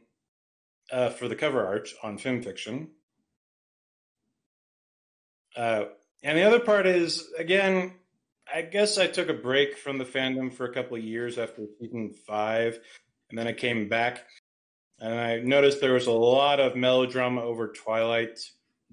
uh, 0.90 1.10
for 1.10 1.28
the 1.28 1.36
cover 1.36 1.66
art 1.66 1.88
on 2.02 2.18
FimFiction. 2.18 2.88
Uh, 5.56 5.86
and 6.22 6.36
the 6.36 6.42
other 6.42 6.60
part 6.60 6.86
is, 6.86 7.28
again, 7.38 7.92
I 8.52 8.62
guess 8.62 8.98
I 8.98 9.06
took 9.06 9.28
a 9.28 9.34
break 9.34 9.76
from 9.76 9.98
the 9.98 10.04
fandom 10.04 10.52
for 10.52 10.66
a 10.66 10.72
couple 10.72 10.96
of 10.96 11.02
years 11.02 11.38
after 11.38 11.62
season 11.80 12.14
five, 12.26 12.78
and 13.30 13.38
then 13.38 13.46
I 13.46 13.52
came 13.52 13.88
back, 13.88 14.24
and 15.00 15.14
I 15.14 15.40
noticed 15.40 15.80
there 15.80 15.94
was 15.94 16.06
a 16.06 16.12
lot 16.12 16.60
of 16.60 16.76
melodrama 16.76 17.42
over 17.42 17.68
Twilight 17.68 18.38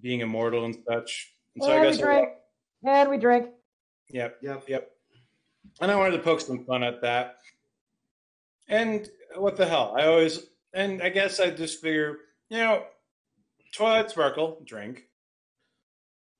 being 0.01 0.21
immortal 0.21 0.65
and 0.65 0.77
such. 0.87 1.33
And 1.55 1.63
so 1.63 1.71
I 1.71 1.83
guess 1.83 1.97
we 1.97 2.03
drink. 2.03 2.29
And 2.85 3.09
we 3.09 3.17
drink. 3.17 3.49
Yep, 4.09 4.37
Yep. 4.41 4.63
yep. 4.67 4.91
And 5.81 5.91
I 5.91 5.95
wanted 5.95 6.17
to 6.17 6.23
poke 6.23 6.41
some 6.41 6.65
fun 6.65 6.83
at 6.83 7.01
that. 7.01 7.37
And 8.67 9.09
what 9.35 9.55
the 9.55 9.65
hell? 9.65 9.95
I 9.97 10.05
always, 10.05 10.47
and 10.73 11.01
I 11.01 11.09
guess 11.09 11.39
I 11.39 11.51
just 11.51 11.81
figure, 11.81 12.17
you 12.49 12.57
know, 12.57 12.83
Twilight 13.73 14.11
Sparkle, 14.11 14.61
drink. 14.65 15.03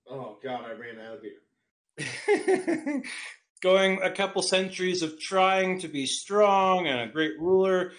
Oh 0.09 0.37
God, 0.43 0.65
I 0.65 0.73
ran 0.73 0.99
out 0.99 1.15
of 1.15 1.21
beer. 1.21 3.03
Going 3.61 4.01
a 4.01 4.11
couple 4.11 4.41
centuries 4.41 5.01
of 5.03 5.19
trying 5.19 5.79
to 5.79 5.87
be 5.87 6.05
strong 6.05 6.87
and 6.87 6.99
a 7.01 7.11
great 7.11 7.39
ruler. 7.39 7.93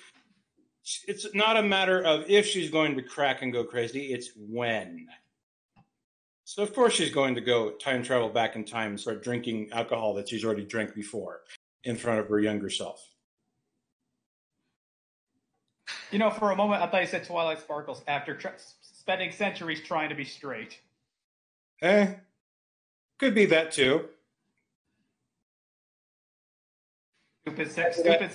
It's 1.09 1.26
not 1.35 1.57
a 1.57 1.62
matter 1.62 2.05
of 2.05 2.28
if 2.28 2.47
she's 2.47 2.70
going 2.70 2.97
to 2.97 3.03
crack 3.03 3.41
and 3.41 3.53
go 3.53 3.64
crazy, 3.64 4.12
it's 4.12 4.30
when. 4.37 5.07
So 6.45 6.62
of 6.62 6.74
course 6.74 6.93
she's 6.93 7.11
going 7.11 7.35
to 7.37 7.41
go 7.41 7.70
time 7.70 8.03
travel 8.03 8.28
back 8.28 8.55
in 8.55 8.64
time 8.64 8.91
and 8.91 9.01
start 9.01 9.24
drinking 9.24 9.70
alcohol 9.72 10.12
that 10.14 10.28
she's 10.28 10.45
already 10.45 10.64
drank 10.64 10.95
before 10.95 11.41
in 11.85 11.97
front 11.97 12.20
of 12.20 12.28
her 12.28 12.39
younger 12.39 12.68
self. 12.68 13.13
You 16.14 16.20
know, 16.20 16.30
for 16.30 16.52
a 16.52 16.56
moment, 16.56 16.80
I 16.80 16.86
thought 16.86 17.00
you 17.00 17.08
said 17.08 17.24
Twilight 17.24 17.58
Sparkles 17.58 18.04
after 18.06 18.36
tr- 18.36 18.50
spending 18.82 19.32
centuries 19.32 19.80
trying 19.80 20.10
to 20.10 20.14
be 20.14 20.24
straight. 20.24 20.78
Eh, 21.82 22.14
could 23.18 23.34
be 23.34 23.46
that 23.46 23.72
too. 23.72 24.04
Stupid, 27.42 27.68
sex, 27.72 27.96
stupid 27.98 28.30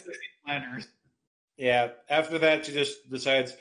planners. 0.46 0.90
Yeah. 1.56 1.92
After 2.10 2.38
that, 2.40 2.66
she 2.66 2.74
just 2.74 3.10
decides 3.10 3.56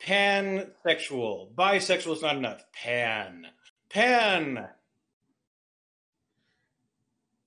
pansexual. 0.00 1.52
Bisexual 1.56 2.12
is 2.14 2.22
not 2.22 2.36
enough. 2.36 2.62
Pan. 2.72 3.48
Pan. 3.88 4.68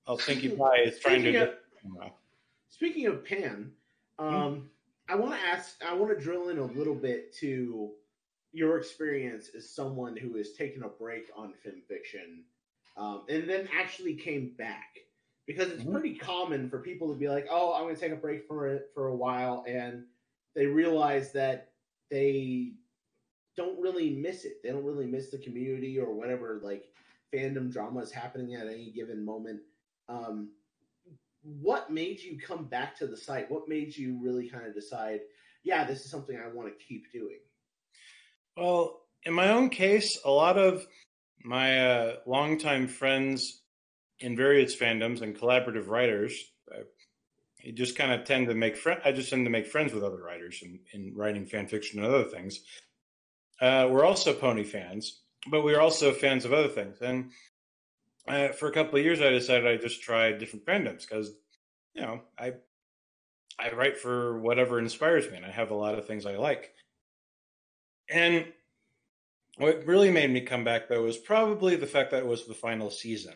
Oh, 0.05 0.17
Stinky 0.17 0.49
Pie 0.49 0.79
is 0.87 0.99
trying 0.99 1.21
Speaking 1.21 1.39
to. 1.39 1.51
of- 2.01 2.11
Speaking 2.69 3.05
of 3.07 3.23
Pan, 3.23 3.71
um, 4.19 4.69
I 5.09 5.15
want 5.15 5.33
to 5.33 5.39
ask. 5.47 5.83
I 5.83 5.93
want 5.93 6.17
to 6.17 6.23
drill 6.23 6.49
in 6.49 6.57
a 6.57 6.65
little 6.65 6.95
bit 6.95 7.33
to 7.37 7.91
your 8.51 8.77
experience 8.77 9.49
as 9.55 9.69
someone 9.69 10.15
who 10.17 10.35
has 10.37 10.53
taken 10.53 10.83
a 10.83 10.89
break 10.89 11.29
on 11.35 11.53
FimFiction, 11.65 12.43
um, 12.97 13.25
and 13.29 13.49
then 13.49 13.67
actually 13.73 14.15
came 14.15 14.55
back 14.57 14.97
because 15.45 15.71
it's 15.71 15.83
Mhm. 15.83 15.85
pretty 15.85 16.15
common 16.15 16.69
for 16.69 16.79
people 16.79 17.11
to 17.13 17.19
be 17.19 17.29
like, 17.29 17.47
"Oh, 17.49 17.73
I'm 17.73 17.83
going 17.83 17.95
to 17.95 18.01
take 18.01 18.11
a 18.11 18.17
break 18.17 18.45
for 18.47 18.67
it 18.67 18.91
for 18.93 19.07
a 19.07 19.15
while," 19.15 19.63
and 19.67 20.05
they 20.55 20.67
realize 20.67 21.31
that 21.33 21.73
they 22.09 22.73
don't 23.55 23.79
really 23.79 24.11
miss 24.11 24.45
it. 24.45 24.61
They 24.63 24.69
don't 24.69 24.85
really 24.85 25.07
miss 25.07 25.31
the 25.31 25.39
community 25.39 25.99
or 25.99 26.13
whatever 26.13 26.59
like 26.63 26.85
fandom 27.33 27.71
drama 27.71 28.01
is 28.01 28.11
happening 28.11 28.55
at 28.55 28.67
any 28.67 28.91
given 28.91 29.23
moment. 29.23 29.61
Um, 30.09 30.56
what 31.61 31.89
made 31.89 32.19
you 32.19 32.37
come 32.37 32.65
back 32.65 32.97
to 32.97 33.07
the 33.07 33.17
site? 33.17 33.49
What 33.49 33.69
made 33.69 33.95
you 33.95 34.19
really 34.21 34.49
kind 34.49 34.65
of 34.65 34.73
decide, 34.73 35.21
yeah, 35.63 35.85
this 35.85 36.03
is 36.03 36.11
something 36.11 36.37
I 36.37 36.53
want 36.53 36.67
to 36.69 36.85
keep 36.85 37.11
doing? 37.11 37.39
Well, 38.57 39.01
in 39.23 39.33
my 39.33 39.51
own 39.51 39.69
case, 39.69 40.19
a 40.25 40.31
lot 40.31 40.57
of 40.57 40.85
my 41.43 41.87
uh, 41.87 42.15
longtime 42.25 42.87
friends 42.87 43.61
in 44.19 44.35
various 44.35 44.75
fandoms 44.75 45.21
and 45.21 45.37
collaborative 45.37 45.87
writers, 45.87 46.33
I 46.71 47.71
just 47.73 47.97
kind 47.97 48.11
of 48.11 48.25
tend 48.25 48.47
to 48.47 48.55
make 48.55 48.75
friends. 48.75 49.01
I 49.05 49.11
just 49.11 49.29
tend 49.29 49.45
to 49.45 49.51
make 49.51 49.67
friends 49.67 49.93
with 49.93 50.03
other 50.03 50.21
writers 50.21 50.61
in, 50.61 50.79
in 50.93 51.15
writing 51.15 51.45
fan 51.45 51.67
fiction 51.67 52.03
and 52.03 52.13
other 52.13 52.25
things. 52.25 52.61
Uh, 53.61 53.87
we're 53.89 54.05
also 54.05 54.33
pony 54.33 54.63
fans, 54.63 55.21
but 55.49 55.63
we're 55.63 55.79
also 55.79 56.13
fans 56.13 56.45
of 56.45 56.53
other 56.53 56.67
things. 56.67 56.97
And 57.01 57.31
uh, 58.27 58.49
for 58.49 58.67
a 58.67 58.71
couple 58.71 58.99
of 58.99 59.05
years, 59.05 59.21
I 59.21 59.29
decided 59.29 59.67
I 59.67 59.77
just 59.77 60.01
tried 60.01 60.39
different 60.39 60.65
fandoms 60.65 61.01
because, 61.01 61.31
you 61.93 62.01
know, 62.01 62.21
I 62.37 62.53
I 63.59 63.71
write 63.71 63.97
for 63.97 64.39
whatever 64.39 64.79
inspires 64.79 65.29
me, 65.29 65.37
and 65.37 65.45
I 65.45 65.51
have 65.51 65.71
a 65.71 65.75
lot 65.75 65.97
of 65.97 66.05
things 66.05 66.25
I 66.25 66.35
like. 66.35 66.73
And 68.09 68.45
what 69.57 69.85
really 69.85 70.11
made 70.11 70.29
me 70.29 70.41
come 70.41 70.63
back 70.63 70.87
though 70.87 71.03
was 71.03 71.17
probably 71.17 71.75
the 71.75 71.87
fact 71.87 72.11
that 72.11 72.23
it 72.23 72.27
was 72.27 72.45
the 72.45 72.53
final 72.53 72.91
season. 72.91 73.33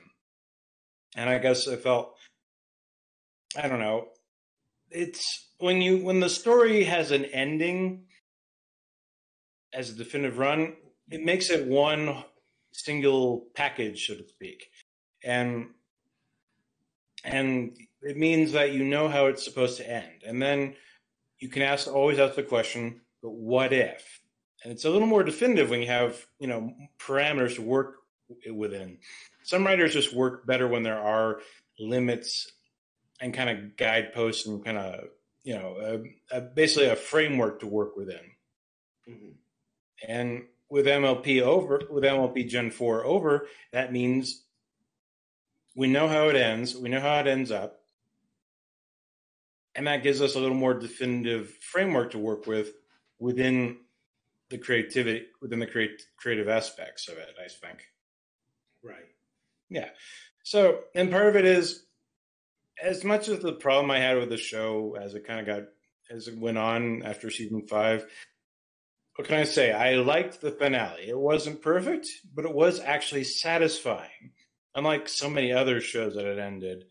And 1.15 1.29
I 1.29 1.39
guess 1.39 1.67
I 1.67 1.75
felt 1.75 2.15
I 3.55 3.67
don't 3.67 3.79
know. 3.79 4.09
It's 4.89 5.49
when 5.57 5.81
you 5.81 6.03
when 6.03 6.19
the 6.19 6.29
story 6.29 6.83
has 6.83 7.11
an 7.11 7.25
ending 7.25 8.05
as 9.73 9.89
a 9.89 9.95
definitive 9.95 10.37
run, 10.37 10.75
it 11.09 11.23
makes 11.23 11.49
it 11.49 11.65
one 11.65 12.23
single 12.71 13.47
package, 13.55 14.07
so 14.07 14.15
to 14.15 14.27
speak. 14.27 14.69
And 15.23 15.69
and 17.23 17.77
it 18.01 18.17
means 18.17 18.53
that 18.53 18.73
you 18.73 18.83
know 18.83 19.07
how 19.07 19.27
it's 19.27 19.43
supposed 19.43 19.77
to 19.77 19.89
end. 19.89 20.23
And 20.25 20.41
then 20.41 20.75
you 21.39 21.49
can 21.49 21.61
ask 21.61 21.87
always 21.87 22.19
ask 22.19 22.35
the 22.35 22.43
question, 22.43 23.01
but 23.21 23.31
what 23.31 23.73
if? 23.73 24.21
and 24.63 24.71
it's 24.71 24.85
a 24.85 24.89
little 24.89 25.07
more 25.07 25.23
definitive 25.23 25.69
when 25.69 25.81
you 25.81 25.87
have 25.87 26.25
you 26.39 26.47
know 26.47 26.73
parameters 26.99 27.55
to 27.55 27.61
work 27.61 27.97
within. 28.53 28.97
Some 29.43 29.65
writers 29.65 29.93
just 29.93 30.13
work 30.13 30.45
better 30.45 30.67
when 30.67 30.83
there 30.83 30.99
are 30.99 31.41
limits 31.79 32.51
and 33.19 33.33
kind 33.33 33.49
of 33.49 33.75
guideposts 33.75 34.45
and 34.47 34.63
kind 34.63 34.77
of 34.77 35.05
you 35.43 35.55
know 35.55 36.03
a, 36.31 36.37
a, 36.37 36.41
basically 36.41 36.87
a 36.87 36.95
framework 36.95 37.59
to 37.61 37.67
work 37.67 37.95
within. 37.97 38.31
Mhm. 39.09 39.33
And 40.07 40.43
with 40.71 40.85
MLP 40.85 41.41
over, 41.41 41.81
with 41.89 42.05
MLP 42.05 42.47
Gen 42.47 42.71
4 42.71 43.05
over, 43.05 43.47
that 43.73 43.91
means 43.91 44.45
we 45.75 45.87
know 45.87 46.07
how 46.07 46.29
it 46.29 46.35
ends, 46.37 46.75
we 46.75 46.87
know 46.89 47.01
how 47.01 47.19
it 47.19 47.27
ends 47.27 47.51
up. 47.51 47.81
And 49.75 49.85
that 49.87 50.01
gives 50.01 50.21
us 50.21 50.35
a 50.35 50.39
little 50.39 50.55
more 50.55 50.73
definitive 50.73 51.49
framework 51.61 52.11
to 52.11 52.17
work 52.17 52.47
with 52.47 52.71
within 53.19 53.79
the 54.49 54.57
creativity, 54.57 55.25
within 55.41 55.59
the 55.59 55.67
create, 55.67 56.01
creative 56.17 56.47
aspects 56.47 57.09
of 57.09 57.17
it, 57.17 57.35
I 57.37 57.49
think. 57.49 57.83
Right. 58.81 59.09
Yeah. 59.69 59.89
So, 60.43 60.81
and 60.95 61.11
part 61.11 61.27
of 61.27 61.35
it 61.35 61.45
is 61.45 61.85
as 62.81 63.03
much 63.03 63.27
as 63.27 63.39
the 63.39 63.53
problem 63.53 63.91
I 63.91 63.99
had 63.99 64.17
with 64.17 64.29
the 64.29 64.37
show 64.37 64.97
as 64.99 65.15
it 65.15 65.27
kind 65.27 65.41
of 65.41 65.45
got, 65.45 65.63
as 66.09 66.27
it 66.29 66.37
went 66.37 66.57
on 66.57 67.03
after 67.03 67.29
season 67.29 67.67
five, 67.67 68.05
what 69.15 69.27
can 69.27 69.37
I 69.39 69.43
say? 69.43 69.71
I 69.71 69.95
liked 69.95 70.41
the 70.41 70.51
finale. 70.51 71.07
It 71.09 71.17
wasn't 71.17 71.61
perfect, 71.61 72.07
but 72.33 72.45
it 72.45 72.53
was 72.53 72.79
actually 72.79 73.23
satisfying. 73.25 74.31
Unlike 74.75 75.09
so 75.09 75.29
many 75.29 75.51
other 75.51 75.81
shows 75.81 76.15
that 76.15 76.25
had 76.25 76.39
ended, 76.39 76.85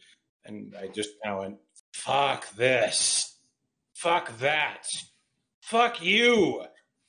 and 0.44 0.74
I 0.78 0.88
just 0.88 1.10
kind 1.24 1.34
of 1.34 1.40
went, 1.42 1.56
"Fuck 1.94 2.50
this, 2.56 3.38
fuck 3.94 4.36
that, 4.38 4.84
fuck 5.62 6.02
you." 6.02 6.62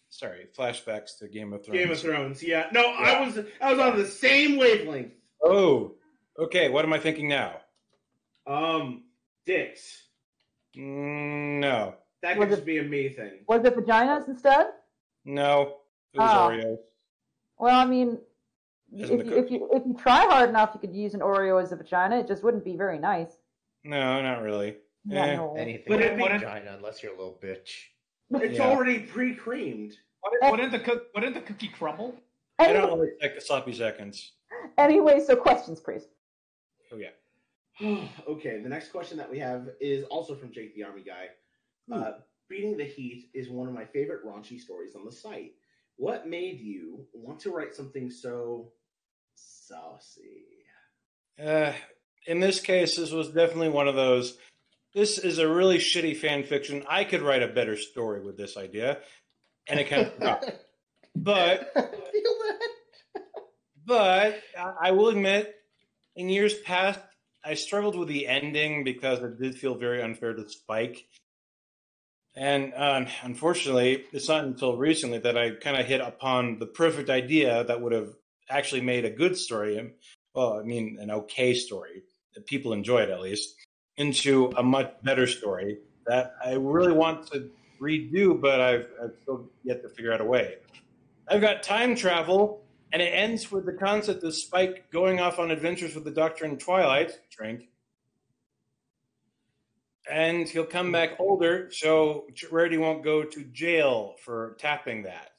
Sorry, 0.09 0.47
flashbacks 0.57 1.17
to 1.19 1.27
Game 1.27 1.51
of 1.53 1.65
Thrones. 1.65 1.79
Game 1.79 1.91
of 1.91 1.99
Thrones. 1.99 2.43
Yeah. 2.43 2.67
No, 2.71 2.81
I 2.85 3.21
was 3.25 3.37
I 3.61 3.73
was 3.73 3.79
on 3.81 3.97
the 3.97 4.05
same 4.07 4.57
wavelength. 4.57 5.13
Oh, 5.43 5.95
okay. 6.39 6.69
What 6.69 6.85
am 6.85 6.93
I 6.93 6.99
thinking 6.99 7.27
now? 7.27 7.59
Um, 8.47 9.03
dicks. 9.45 10.03
Mm, 10.77 11.59
no, 11.59 11.95
That 12.21 12.37
Was 12.37 12.45
could 12.45 12.51
it- 12.53 12.55
just 12.55 12.65
be 12.65 12.77
a 12.77 12.83
me 12.83 13.09
thing. 13.09 13.43
Was 13.47 13.63
it 13.65 13.75
vaginas 13.75 14.27
instead? 14.29 14.67
No. 15.25 15.77
It 16.13 16.19
was 16.19 16.29
Oh. 16.33 16.49
Oreo. 16.49 16.77
Well, 17.59 17.79
I 17.79 17.85
mean, 17.85 18.17
if 18.93 19.09
you, 19.09 19.19
if 19.37 19.51
you 19.51 19.69
if 19.71 19.85
you 19.85 19.93
try 19.97 20.25
hard 20.25 20.49
enough, 20.49 20.71
you 20.73 20.79
could 20.79 20.95
use 20.95 21.13
an 21.13 21.21
Oreo 21.21 21.61
as 21.61 21.71
a 21.71 21.75
vagina. 21.75 22.19
It 22.19 22.27
just 22.27 22.43
wouldn't 22.43 22.65
be 22.65 22.75
very 22.75 22.97
nice. 22.99 23.37
No, 23.83 24.21
not 24.21 24.41
really. 24.41 24.77
Yeah, 25.05 25.25
Eh. 25.25 25.35
no. 25.35 25.55
Anything 25.55 25.85
But 25.87 25.99
but 25.99 26.01
it- 26.05 26.11
a 26.19 26.25
it- 26.35 26.39
vagina, 26.39 26.73
unless 26.77 27.01
you're 27.01 27.13
a 27.13 27.17
little 27.17 27.39
bitch. 27.41 27.69
It's 28.31 28.57
Yeah. 28.57 28.67
already 28.69 28.99
pre-creamed. 28.99 29.93
Wouldn't, 30.23 30.51
wouldn't 30.51 30.71
the 30.71 30.79
cook, 30.79 31.07
wouldn't 31.15 31.33
the 31.33 31.41
cookie 31.41 31.67
crumble? 31.69 32.15
I 32.59 32.65
Anyway, 32.67 32.79
don't 32.87 32.99
like 32.99 33.09
sec- 33.33 33.41
sloppy 33.41 33.73
seconds. 33.73 34.33
anyway, 34.77 35.19
so 35.19 35.35
questions, 35.35 35.79
please. 35.79 36.07
Oh 36.91 36.97
yeah. 36.97 37.09
okay, 38.27 38.59
the 38.61 38.69
next 38.69 38.89
question 38.91 39.17
that 39.17 39.29
we 39.29 39.39
have 39.39 39.69
is 39.79 40.03
also 40.05 40.35
from 40.35 40.51
Jake 40.51 40.75
the 40.75 40.83
Army 40.83 41.01
Guy. 41.03 41.29
Uh, 41.91 42.19
Beating 42.51 42.75
the 42.75 42.83
Heat 42.83 43.29
is 43.33 43.49
one 43.49 43.69
of 43.69 43.73
my 43.73 43.85
favorite 43.85 44.25
raunchy 44.25 44.59
stories 44.59 44.93
on 44.93 45.05
the 45.05 45.11
site. 45.11 45.53
What 45.95 46.27
made 46.27 46.59
you 46.59 47.07
want 47.13 47.39
to 47.39 47.49
write 47.49 47.73
something 47.73 48.11
so 48.11 48.73
saucy? 49.35 50.43
Uh, 51.41 51.71
in 52.27 52.41
this 52.41 52.59
case, 52.59 52.97
this 52.97 53.11
was 53.11 53.29
definitely 53.29 53.69
one 53.69 53.87
of 53.87 53.95
those. 53.95 54.37
This 54.93 55.17
is 55.17 55.37
a 55.37 55.47
really 55.47 55.77
shitty 55.77 56.17
fan 56.17 56.43
fiction. 56.43 56.83
I 56.89 57.05
could 57.05 57.21
write 57.21 57.41
a 57.41 57.47
better 57.47 57.77
story 57.77 58.21
with 58.21 58.35
this 58.35 58.57
idea, 58.57 58.97
and 59.69 59.79
it 59.79 59.87
kind 59.87 60.07
of. 60.07 60.43
but 61.15 61.71
I 61.73 61.81
feel 61.81 62.35
that. 62.43 63.23
but 63.85 64.43
I 64.83 64.91
will 64.91 65.07
admit, 65.07 65.55
in 66.17 66.27
years 66.27 66.59
past, 66.59 66.99
I 67.45 67.53
struggled 67.53 67.97
with 67.97 68.09
the 68.09 68.27
ending 68.27 68.83
because 68.83 69.19
it 69.19 69.39
did 69.39 69.55
feel 69.55 69.75
very 69.75 70.01
unfair 70.01 70.33
to 70.33 70.49
Spike. 70.49 71.05
And 72.35 72.73
um, 72.75 73.07
unfortunately, 73.23 74.05
it's 74.13 74.29
not 74.29 74.45
until 74.45 74.77
recently 74.77 75.17
that 75.19 75.37
I 75.37 75.51
kind 75.51 75.77
of 75.77 75.85
hit 75.85 76.01
upon 76.01 76.59
the 76.59 76.65
perfect 76.65 77.09
idea 77.09 77.63
that 77.65 77.81
would 77.81 77.91
have 77.91 78.13
actually 78.49 78.81
made 78.81 79.05
a 79.05 79.09
good 79.09 79.37
story. 79.37 79.93
Well, 80.33 80.59
I 80.59 80.63
mean, 80.63 80.97
an 81.01 81.11
okay 81.11 81.53
story 81.53 82.03
that 82.35 82.45
people 82.45 82.71
enjoy 82.71 83.01
it 83.01 83.09
at 83.09 83.19
least, 83.19 83.55
into 83.97 84.51
a 84.55 84.63
much 84.63 84.93
better 85.03 85.27
story 85.27 85.79
that 86.07 86.35
I 86.43 86.53
really 86.53 86.93
want 86.93 87.27
to 87.31 87.49
redo, 87.81 88.39
but 88.39 88.61
I've, 88.61 88.87
I've 89.03 89.11
still 89.23 89.49
yet 89.63 89.81
to 89.81 89.89
figure 89.89 90.13
out 90.13 90.21
a 90.21 90.25
way. 90.25 90.55
I've 91.27 91.41
got 91.41 91.63
time 91.63 91.95
travel, 91.95 92.63
and 92.93 93.01
it 93.01 93.07
ends 93.13 93.51
with 93.51 93.65
the 93.65 93.73
concept 93.73 94.23
of 94.23 94.33
Spike 94.33 94.89
going 94.91 95.19
off 95.19 95.39
on 95.39 95.51
adventures 95.51 95.95
with 95.95 96.03
the 96.03 96.11
Doctor 96.11 96.45
in 96.45 96.57
Twilight. 96.57 97.19
Drink. 97.29 97.70
And 100.11 100.47
he'll 100.47 100.65
come 100.65 100.91
back 100.91 101.19
older, 101.19 101.69
so 101.71 102.27
Rarity 102.51 102.77
won't 102.77 103.01
go 103.01 103.23
to 103.23 103.43
jail 103.45 104.15
for 104.21 104.57
tapping 104.59 105.03
that. 105.03 105.29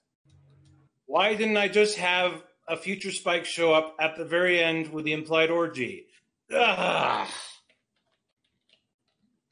Why 1.04 1.34
didn't 1.34 1.58
I 1.58 1.68
just 1.68 1.98
have 1.98 2.42
a 2.66 2.76
future 2.78 3.10
Spike 3.10 3.44
show 3.44 3.74
up 3.74 3.96
at 4.00 4.16
the 4.16 4.24
very 4.24 4.62
end 4.62 4.90
with 4.90 5.04
the 5.04 5.12
implied 5.12 5.50
orgy? 5.50 6.06
Ah. 6.50 7.30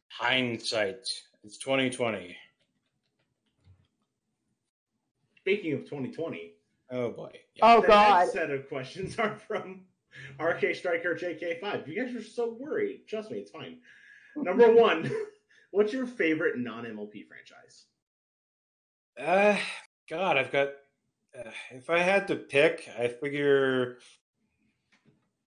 Hindsight. 0.08 1.06
It's 1.44 1.58
2020. 1.58 2.34
Speaking 5.36 5.74
of 5.74 5.80
2020, 5.80 6.54
Oh 6.92 7.10
boy. 7.10 7.30
Oh 7.62 7.82
the 7.82 7.86
God. 7.86 8.20
next 8.20 8.32
set 8.32 8.50
of 8.50 8.68
questions 8.68 9.18
are 9.18 9.36
from 9.36 9.82
RK 10.40 10.74
Striker 10.74 11.14
JK5. 11.14 11.86
You 11.86 12.04
guys 12.04 12.14
are 12.14 12.22
so 12.22 12.56
worried. 12.58 13.02
Trust 13.06 13.30
me, 13.30 13.38
it's 13.38 13.50
fine. 13.50 13.78
Number 14.36 14.72
one, 14.72 15.10
what's 15.70 15.92
your 15.92 16.06
favorite 16.06 16.58
non-MLP 16.58 17.26
franchise? 17.26 17.86
Uh, 19.18 19.56
God, 20.08 20.36
I've 20.36 20.50
got. 20.52 20.68
Uh, 21.38 21.50
if 21.70 21.88
I 21.90 21.98
had 22.00 22.26
to 22.28 22.36
pick, 22.36 22.88
I 22.98 23.06
figure 23.08 23.98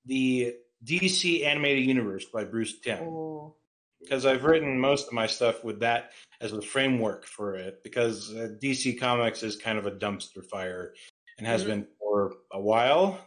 the 0.05 0.55
DC 0.85 1.45
animated 1.45 1.85
universe 1.85 2.25
by 2.25 2.43
Bruce 2.45 2.79
Timm 2.79 2.99
Oh. 3.03 3.55
because 4.01 4.25
I've 4.25 4.43
written 4.45 4.79
most 4.79 5.07
of 5.07 5.13
my 5.13 5.27
stuff 5.27 5.63
with 5.63 5.79
that 5.81 6.11
as 6.41 6.51
the 6.51 6.61
framework 6.61 7.25
for 7.25 7.55
it. 7.55 7.83
Because 7.83 8.33
uh, 8.33 8.49
DC 8.61 8.99
Comics 8.99 9.43
is 9.43 9.55
kind 9.57 9.77
of 9.77 9.85
a 9.85 9.91
dumpster 9.91 10.45
fire 10.45 10.93
and 11.37 11.47
has 11.47 11.63
Mhm. 11.63 11.67
been 11.67 11.87
for 11.99 12.33
a 12.53 12.61
while. 12.61 13.19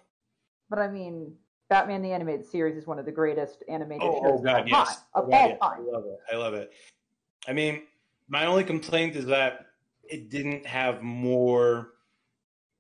But 0.71 0.79
I 0.79 0.89
mean, 0.89 1.37
Batman 1.69 2.03
the 2.03 2.13
Animated 2.13 2.47
Series 2.47 2.77
is 2.77 2.87
one 2.87 2.99
of 2.99 3.05
the 3.05 3.13
greatest 3.13 3.65
animated 3.69 4.03
Oh, 4.03 4.21
oh 4.21 4.23
shows 4.23 4.41
oh 4.41 4.45
God, 4.45 4.61
of 4.61 4.61
all 4.61 4.69
yes, 4.69 4.97
time. 4.97 5.05
Of 5.15 5.25
Oh, 5.25 5.27
all 5.27 5.31
yes. 5.31 5.59
I 5.61 5.97
love 5.97 6.05
it. 6.05 6.19
I 6.33 6.37
love 6.37 6.55
it. 6.55 6.73
I 7.49 7.53
mean, 7.53 7.83
my 8.29 8.47
only 8.47 8.65
complaint 8.65 9.17
is 9.17 9.27
that 9.27 9.67
it 10.05 10.31
didn't 10.31 10.67
have 10.67 11.03
more. 11.03 11.89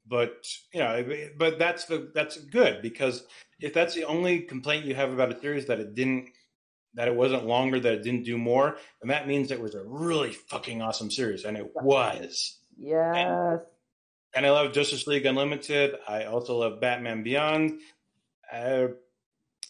But 0.09 0.47
you 0.73 0.81
know, 0.81 1.05
but 1.37 1.59
that's 1.59 1.87
the 1.87 2.13
that's 2.15 2.37
good 2.37 2.81
because 2.81 3.25
if 3.61 3.75
that's 3.75 3.95
the 3.95 4.05
only 4.05 4.41
complaint 4.41 4.85
you 4.85 4.95
have 4.95 5.13
about 5.13 5.33
a 5.33 5.41
series 5.41 5.67
that 5.67 5.81
it 5.81 5.97
didn't 5.97 6.31
that 6.95 7.09
it 7.09 7.15
wasn't 7.15 7.45
longer 7.45 7.81
that 7.81 7.93
it 7.93 8.03
didn't 8.05 8.25
do 8.25 8.39
more, 8.39 8.79
then 9.03 9.09
that 9.09 9.27
means 9.27 9.51
it 9.51 9.61
was 9.61 9.75
a 9.75 9.83
really 9.85 10.33
fucking 10.33 10.81
awesome 10.81 11.11
series, 11.11 11.45
and 11.45 11.57
it 11.57 11.71
was. 11.75 12.59
Yes. 12.79 13.61
And 14.35 14.45
I 14.47 14.51
love 14.51 14.73
Justice 14.73 15.07
League 15.07 15.27
Unlimited. 15.27 15.97
I 16.07 16.25
also 16.25 16.57
love 16.59 16.81
Batman 16.81 17.23
Beyond. 17.23 17.81
Uh, 18.53 18.89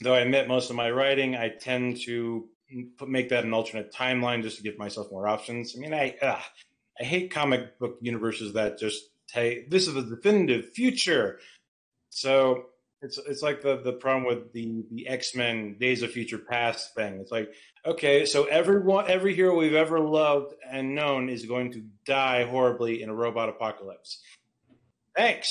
though 0.00 0.14
I 0.14 0.20
admit 0.20 0.48
most 0.48 0.70
of 0.70 0.76
my 0.76 0.90
writing, 0.90 1.36
I 1.36 1.48
tend 1.48 1.98
to 2.06 2.48
put, 2.98 3.08
make 3.08 3.30
that 3.30 3.44
an 3.44 3.54
alternate 3.54 3.92
timeline 3.92 4.42
just 4.42 4.58
to 4.58 4.62
give 4.62 4.78
myself 4.78 5.10
more 5.10 5.28
options. 5.28 5.74
I 5.76 5.80
mean, 5.80 5.94
I 5.94 6.16
ugh, 6.20 6.42
I 7.00 7.04
hate 7.04 7.32
comic 7.32 7.78
book 7.78 7.98
universes 8.00 8.54
that 8.54 8.78
just 8.78 9.02
say 9.26 9.66
this 9.68 9.86
is 9.86 9.94
the 9.94 10.02
definitive 10.02 10.72
future. 10.72 11.40
So 12.10 12.66
it's 13.02 13.18
it's 13.18 13.42
like 13.42 13.62
the 13.62 13.80
the 13.82 13.92
problem 13.92 14.26
with 14.26 14.52
the 14.52 14.84
the 14.90 15.06
X 15.08 15.34
Men 15.34 15.76
Days 15.78 16.02
of 16.02 16.10
Future 16.10 16.38
Past 16.38 16.94
thing. 16.94 17.18
It's 17.20 17.30
like 17.30 17.52
okay, 17.84 18.24
so 18.26 18.44
everyone 18.44 19.04
every 19.08 19.34
hero 19.34 19.56
we've 19.56 19.74
ever 19.74 20.00
loved 20.00 20.54
and 20.70 20.94
known 20.94 21.28
is 21.28 21.46
going 21.46 21.72
to 21.72 21.84
die 22.04 22.44
horribly 22.44 23.02
in 23.02 23.08
a 23.08 23.14
robot 23.14 23.48
apocalypse. 23.48 24.20
Thanks. 25.14 25.48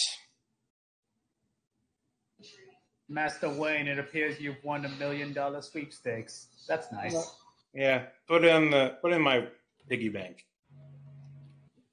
Master 3.07 3.49
Wayne, 3.49 3.87
it 3.87 3.99
appears 3.99 4.39
you've 4.39 4.63
won 4.63 4.85
a 4.85 4.89
million 4.89 5.31
dollar 5.33 5.61
sweepstakes. 5.61 6.47
That's 6.67 6.91
nice. 6.91 7.35
Yeah, 7.73 8.05
put 8.27 8.43
in 8.43 8.71
the 8.71 8.97
put 9.01 9.11
in 9.11 9.21
my 9.21 9.47
piggy 9.87 10.09
bank. 10.09 10.45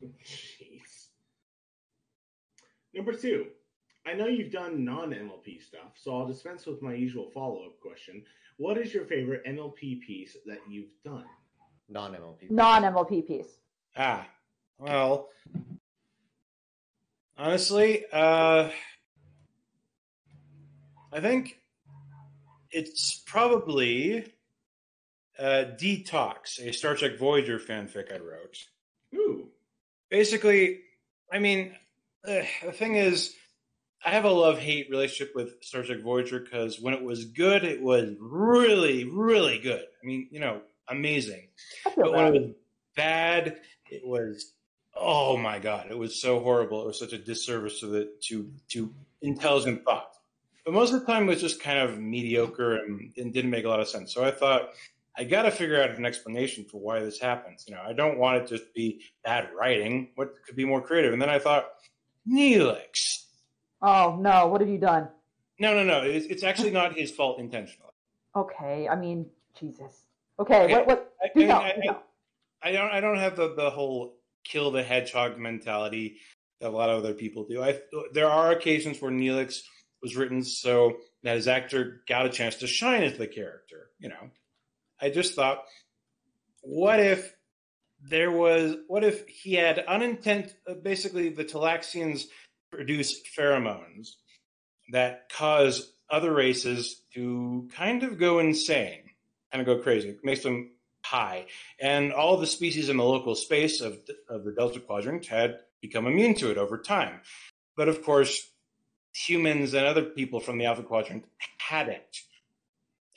Jeez. 0.02 1.08
Number 2.94 3.12
two, 3.12 3.46
I 4.06 4.14
know 4.14 4.26
you've 4.26 4.52
done 4.52 4.84
non-MLP 4.84 5.62
stuff, 5.62 5.92
so 5.96 6.16
I'll 6.16 6.26
dispense 6.26 6.66
with 6.66 6.82
my 6.82 6.94
usual 6.94 7.30
follow-up 7.32 7.80
question. 7.80 8.24
What 8.56 8.78
is 8.78 8.92
your 8.92 9.04
favorite 9.04 9.44
MLP 9.46 10.00
piece 10.00 10.36
that 10.46 10.58
you've 10.68 10.92
done? 11.04 11.24
Non 11.88 12.12
MLP. 12.12 12.50
Non 12.50 12.82
MLP 12.82 13.26
piece. 13.26 13.58
Ah, 13.96 14.26
well, 14.78 15.28
honestly, 17.36 18.04
uh, 18.12 18.70
I 21.12 21.20
think 21.20 21.58
it's 22.70 23.22
probably 23.26 24.24
uh, 25.38 25.64
Detox, 25.78 26.58
a 26.60 26.72
Star 26.72 26.94
Trek 26.94 27.18
Voyager 27.18 27.58
fanfic 27.58 28.12
I 28.12 28.18
wrote. 28.18 28.56
Ooh. 29.14 29.48
Basically, 30.10 30.80
I 31.30 31.38
mean, 31.38 31.74
uh, 32.26 32.42
the 32.64 32.72
thing 32.72 32.96
is, 32.96 33.34
I 34.04 34.10
have 34.10 34.24
a 34.24 34.30
love 34.30 34.58
hate 34.58 34.88
relationship 34.90 35.34
with 35.34 35.62
Star 35.62 35.82
Trek 35.82 36.00
Voyager 36.00 36.40
because 36.40 36.80
when 36.80 36.94
it 36.94 37.02
was 37.02 37.26
good, 37.26 37.64
it 37.64 37.80
was 37.80 38.14
really, 38.18 39.04
really 39.04 39.58
good. 39.58 39.84
I 40.02 40.06
mean, 40.06 40.28
you 40.30 40.40
know, 40.40 40.62
amazing. 40.88 41.48
I 41.86 41.90
feel 41.90 42.04
But 42.04 42.12
when 42.14 42.26
it 42.26 42.40
was 42.40 42.50
bad, 42.96 43.60
it 43.90 44.06
was 44.06 44.52
oh 44.94 45.36
my 45.36 45.58
god, 45.58 45.86
it 45.90 45.98
was 45.98 46.20
so 46.20 46.40
horrible. 46.40 46.82
It 46.82 46.86
was 46.86 46.98
such 46.98 47.12
a 47.12 47.18
disservice 47.18 47.80
to 47.80 47.86
the 47.86 48.12
to 48.28 48.50
to 48.70 48.92
intelligent 49.20 49.84
thought. 49.84 50.12
But 50.64 50.74
most 50.74 50.92
of 50.92 51.00
the 51.00 51.06
time, 51.06 51.24
it 51.24 51.26
was 51.26 51.40
just 51.40 51.60
kind 51.60 51.78
of 51.78 51.98
mediocre 51.98 52.76
and, 52.76 53.12
and 53.16 53.32
didn't 53.32 53.50
make 53.50 53.64
a 53.64 53.68
lot 53.68 53.80
of 53.80 53.88
sense. 53.88 54.14
So 54.14 54.24
I 54.24 54.30
thought 54.30 54.70
I 55.16 55.24
got 55.24 55.42
to 55.42 55.50
figure 55.50 55.82
out 55.82 55.90
an 55.90 56.06
explanation 56.06 56.64
for 56.64 56.80
why 56.80 57.00
this 57.00 57.18
happens. 57.18 57.64
You 57.66 57.74
know, 57.74 57.82
I 57.84 57.92
don't 57.92 58.18
want 58.18 58.38
it 58.38 58.46
to 58.48 58.58
just 58.58 58.72
be 58.74 59.02
bad 59.24 59.48
writing. 59.58 60.10
What 60.14 60.34
could 60.46 60.56
be 60.56 60.64
more 60.64 60.80
creative? 60.80 61.12
And 61.12 61.20
then 61.20 61.28
I 61.28 61.38
thought 61.38 61.66
Neelix. 62.28 63.24
Oh 63.82 64.16
no, 64.20 64.46
what 64.46 64.60
have 64.60 64.70
you 64.70 64.78
done? 64.78 65.08
No, 65.58 65.74
no, 65.74 65.84
no. 65.84 66.02
It's, 66.02 66.26
it's 66.26 66.44
actually 66.44 66.70
not 66.70 66.96
his 66.96 67.10
fault 67.10 67.40
intentionally. 67.40 67.90
Okay, 68.34 68.88
I 68.88 68.96
mean, 68.96 69.26
Jesus. 69.58 70.04
Okay, 70.38 70.64
Okay. 70.64 70.74
what 70.74 70.86
what 70.86 71.12
I, 71.22 71.38
do 71.38 71.50
I, 71.50 71.54
I, 71.54 71.80
do. 71.82 71.96
I 72.62 72.72
don't 72.72 72.90
I 72.90 73.00
don't 73.00 73.18
have 73.18 73.36
the, 73.36 73.54
the 73.54 73.70
whole 73.70 74.14
kill 74.44 74.70
the 74.70 74.82
hedgehog 74.82 75.38
mentality 75.38 76.16
that 76.60 76.68
a 76.68 76.70
lot 76.70 76.88
of 76.88 76.98
other 76.98 77.12
people 77.12 77.44
do. 77.44 77.62
I 77.62 77.80
there 78.12 78.30
are 78.30 78.52
occasions 78.52 79.02
where 79.02 79.10
Neelix 79.10 79.62
was 80.03 80.16
written 80.16 80.42
so 80.42 80.98
that 81.22 81.36
his 81.36 81.48
actor 81.48 82.03
got 82.09 82.26
a 82.26 82.30
chance 82.30 82.57
to 82.57 82.66
shine 82.66 83.03
as 83.03 83.16
the 83.16 83.26
character. 83.26 83.90
You 83.98 84.09
know, 84.09 84.30
I 85.00 85.11
just 85.11 85.34
thought, 85.34 85.64
what 86.62 87.00
if 87.00 87.34
there 88.03 88.30
was 88.30 88.76
what 88.88 89.05
if 89.05 89.26
he 89.28 89.55
had 89.55 89.84
unintent 89.88 90.53
uh, 90.68 90.74
basically 90.74 91.28
the 91.28 91.44
Talaxians 91.44 92.24
produce 92.70 93.20
pheromones 93.36 94.16
that 94.90 95.28
cause 95.30 95.92
other 96.11 96.32
races 96.32 97.03
to 97.14 97.68
kind 97.74 98.03
of 98.03 98.18
go 98.18 98.38
insane, 98.38 99.03
kind 99.50 99.66
of 99.66 99.66
go 99.66 99.82
crazy. 99.82 100.16
Makes 100.22 100.42
them 100.42 100.72
high. 101.05 101.46
And 101.80 102.12
all 102.12 102.36
the 102.36 102.46
species 102.46 102.88
in 102.88 102.96
the 102.96 103.05
local 103.05 103.34
space 103.34 103.80
of, 103.80 103.98
of 104.28 104.44
the 104.44 104.53
Delta 104.53 104.80
Quadrant 104.80 105.26
had 105.26 105.59
become 105.80 106.07
immune 106.07 106.34
to 106.36 106.50
it 106.50 106.59
over 106.59 106.78
time. 106.78 107.20
But 107.76 107.88
of 107.88 108.03
course, 108.03 108.51
humans 109.12 109.74
and 109.74 109.86
other 109.86 110.02
people 110.02 110.40
from 110.40 110.58
the 110.58 110.64
Alpha 110.64 110.82
Quadrant 110.82 111.24
had 111.58 111.88
it. 111.88 112.18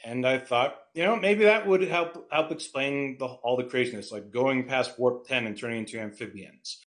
And 0.03 0.25
I 0.25 0.37
thought, 0.37 0.77
you 0.93 1.03
know, 1.03 1.15
maybe 1.15 1.45
that 1.45 1.65
would 1.65 1.81
help 1.81 2.31
help 2.31 2.51
explain 2.51 3.17
the, 3.17 3.25
all 3.25 3.57
the 3.57 3.63
craziness, 3.63 4.11
like 4.11 4.31
going 4.31 4.67
past 4.67 4.99
warp 4.99 5.27
ten 5.27 5.47
and 5.47 5.57
turning 5.57 5.79
into 5.79 5.99
amphibians, 5.99 6.85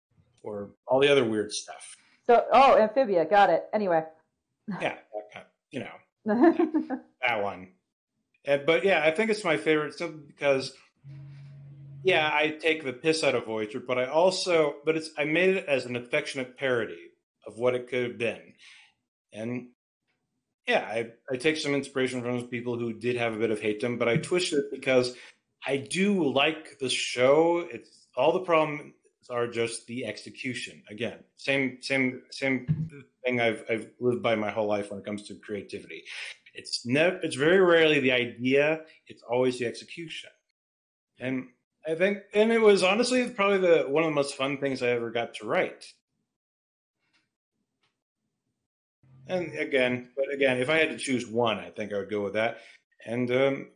or 0.43 0.71
all 0.87 1.01
the 1.01 1.09
other 1.09 1.25
weird 1.25 1.53
stuff. 1.53 1.97
So 2.27 2.45
oh, 2.53 2.79
amphibia, 2.79 3.27
got 3.27 3.51
it. 3.51 3.65
Anyway. 3.75 4.03
Yeah, 4.81 4.95
that 5.35 5.51
you 5.71 5.81
know, 5.81 6.99
that 7.23 7.43
one. 7.43 7.69
But 8.45 8.85
yeah, 8.85 9.03
I 9.05 9.11
think 9.11 9.31
it's 9.31 9.45
my 9.45 9.57
favorite 9.57 9.95
simply 9.95 10.23
because, 10.27 10.73
yeah, 12.03 12.31
I 12.33 12.57
take 12.61 12.85
the 12.85 12.93
piss 12.93 13.23
out 13.23 13.35
of 13.35 13.47
Voyager, 13.47 13.81
but 13.81 13.99
I 13.99 14.07
also, 14.07 14.77
but 14.85 14.97
it's 14.97 15.11
I 15.19 15.25
made 15.25 15.57
it 15.57 15.67
as 15.67 15.85
an 15.85 15.97
affectionate 15.97 16.57
parody 16.57 17.11
of 17.47 17.59
what 17.59 17.75
it 17.75 17.89
could 17.89 18.05
have 18.05 18.19
been, 18.19 18.55
and 19.33 19.69
yeah, 20.67 20.81
I 20.81 21.11
I 21.31 21.37
take 21.37 21.57
some 21.57 21.75
inspiration 21.75 22.23
from 22.23 22.39
those 22.39 22.49
people 22.49 22.79
who 22.79 22.93
did 22.93 23.17
have 23.17 23.35
a 23.35 23.39
bit 23.39 23.51
of 23.51 23.61
hate 23.61 23.81
them, 23.81 23.99
but 23.99 24.09
I 24.09 24.17
twist 24.17 24.53
it 24.53 24.67
because 24.71 25.17
I 25.67 25.77
do 25.77 26.33
like 26.33 26.79
the 26.79 26.89
show. 26.89 27.67
It's 27.71 28.07
all 28.17 28.33
the 28.33 28.41
problems 28.41 28.93
are 29.31 29.47
just 29.47 29.87
the 29.87 30.07
execution. 30.07 30.83
Again, 30.91 31.19
same 31.37 31.79
same 31.81 32.23
same 32.31 32.67
thing 33.25 33.41
I've 33.41 33.65
I've 33.69 33.91
lived 34.01 34.23
by 34.23 34.35
my 34.35 34.51
whole 34.51 34.69
life 34.69 34.91
when 34.91 35.01
it 35.01 35.07
comes 35.07 35.27
to 35.29 35.35
creativity. 35.35 36.05
It's 36.55 36.85
never 36.85 37.17
it's 37.23 37.37
very 37.37 37.61
rarely 37.61 38.01
the 38.01 38.13
idea, 38.13 38.83
it's 39.07 39.23
always 39.23 39.59
the 39.59 39.67
execution. 39.67 40.31
And 41.19 41.49
I 41.87 41.95
think 41.95 42.19
and 42.35 42.53
it 42.53 42.61
was 42.61 42.83
honestly 42.83 43.29
probably 43.31 43.59
the 43.59 43.85
one 43.89 44.05
of 44.05 44.11
the 44.11 44.15
most 44.15 44.37
fun 44.37 44.59
things 44.59 44.83
I 44.83 44.89
ever 44.89 45.11
got 45.11 45.35
to 45.35 45.47
write. 45.47 45.87
And 49.29 49.57
again, 49.59 50.09
but 50.17 50.33
again, 50.33 50.59
if 50.59 50.69
I 50.69 50.79
had 50.79 50.91
to 50.91 50.97
choose 50.97 51.27
one, 51.27 51.59
I 51.59 51.71
think 51.71 51.93
I 51.93 51.99
would 51.99 52.11
go 52.11 52.23
with 52.23 52.35
that. 52.35 52.59
And 53.07 53.31
um, 53.31 53.69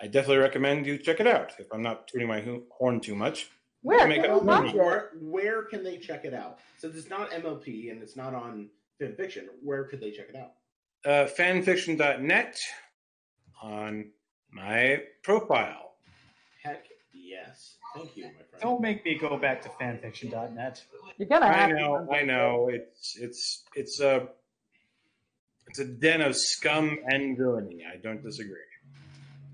I 0.00 0.06
definitely 0.06 0.38
recommend 0.38 0.86
you 0.86 0.98
check 0.98 1.20
it 1.20 1.26
out. 1.26 1.52
If 1.58 1.66
I'm 1.72 1.82
not 1.82 2.08
tooting 2.08 2.28
my 2.28 2.44
horn 2.78 3.00
too 3.00 3.14
much, 3.14 3.48
Where 3.82 4.06
Make 4.08 4.22
can 4.22 4.30
up 4.30 4.42
we 4.42 4.46
the 4.46 4.52
find 4.52 4.64
money. 4.66 4.78
it? 4.78 4.82
Where, 4.82 5.10
where 5.20 5.62
can 5.64 5.82
they 5.84 5.98
check 5.98 6.24
it 6.24 6.32
out? 6.34 6.58
Since 6.78 6.96
it's 6.96 7.10
not 7.10 7.30
MLP 7.30 7.90
and 7.90 8.02
it's 8.02 8.16
not 8.16 8.34
on 8.34 8.68
FimFiction, 9.00 9.44
where 9.62 9.84
could 9.84 10.00
they 10.00 10.10
check 10.10 10.26
it 10.30 10.36
out? 10.36 10.52
uh, 11.06 11.28
fanfiction.net 11.38 12.58
on 13.62 14.10
my 14.50 15.02
profile. 15.22 15.92
Heck 16.62 16.86
yes. 17.12 17.76
Thank 17.94 18.16
you, 18.16 18.24
my 18.24 18.30
friend. 18.30 18.62
Don't 18.62 18.80
make 18.80 19.04
me 19.04 19.18
go 19.18 19.36
back 19.36 19.60
to 19.62 19.68
fanfiction.net. 19.80 20.82
You're 21.18 21.28
gonna 21.28 21.46
I 21.46 21.52
have 21.52 21.70
know, 21.70 22.06
to. 22.06 22.12
I 22.12 22.22
know. 22.22 22.68
It's 22.72 23.16
it's 23.20 23.64
it's 23.74 24.00
a 24.00 24.28
it's 25.74 25.80
a 25.80 25.84
den 25.92 26.20
of 26.20 26.36
scum 26.36 26.98
and 27.06 27.36
villainy. 27.36 27.82
I 27.92 27.96
don't 27.96 28.22
disagree. 28.22 28.60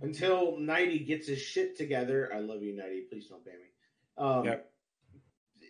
Until 0.03 0.53
Knighty 0.59 1.07
gets 1.07 1.29
his 1.29 1.41
shit 1.41 1.79
together, 1.79 2.31
I 2.35 2.41
love 2.41 2.63
you, 2.63 2.75
Knighty. 2.75 3.09
Please 3.09 3.29
don't 3.29 3.43
ban 3.43 3.55
me. 3.55 3.69
Um, 4.19 4.45
Yep. 4.45 4.67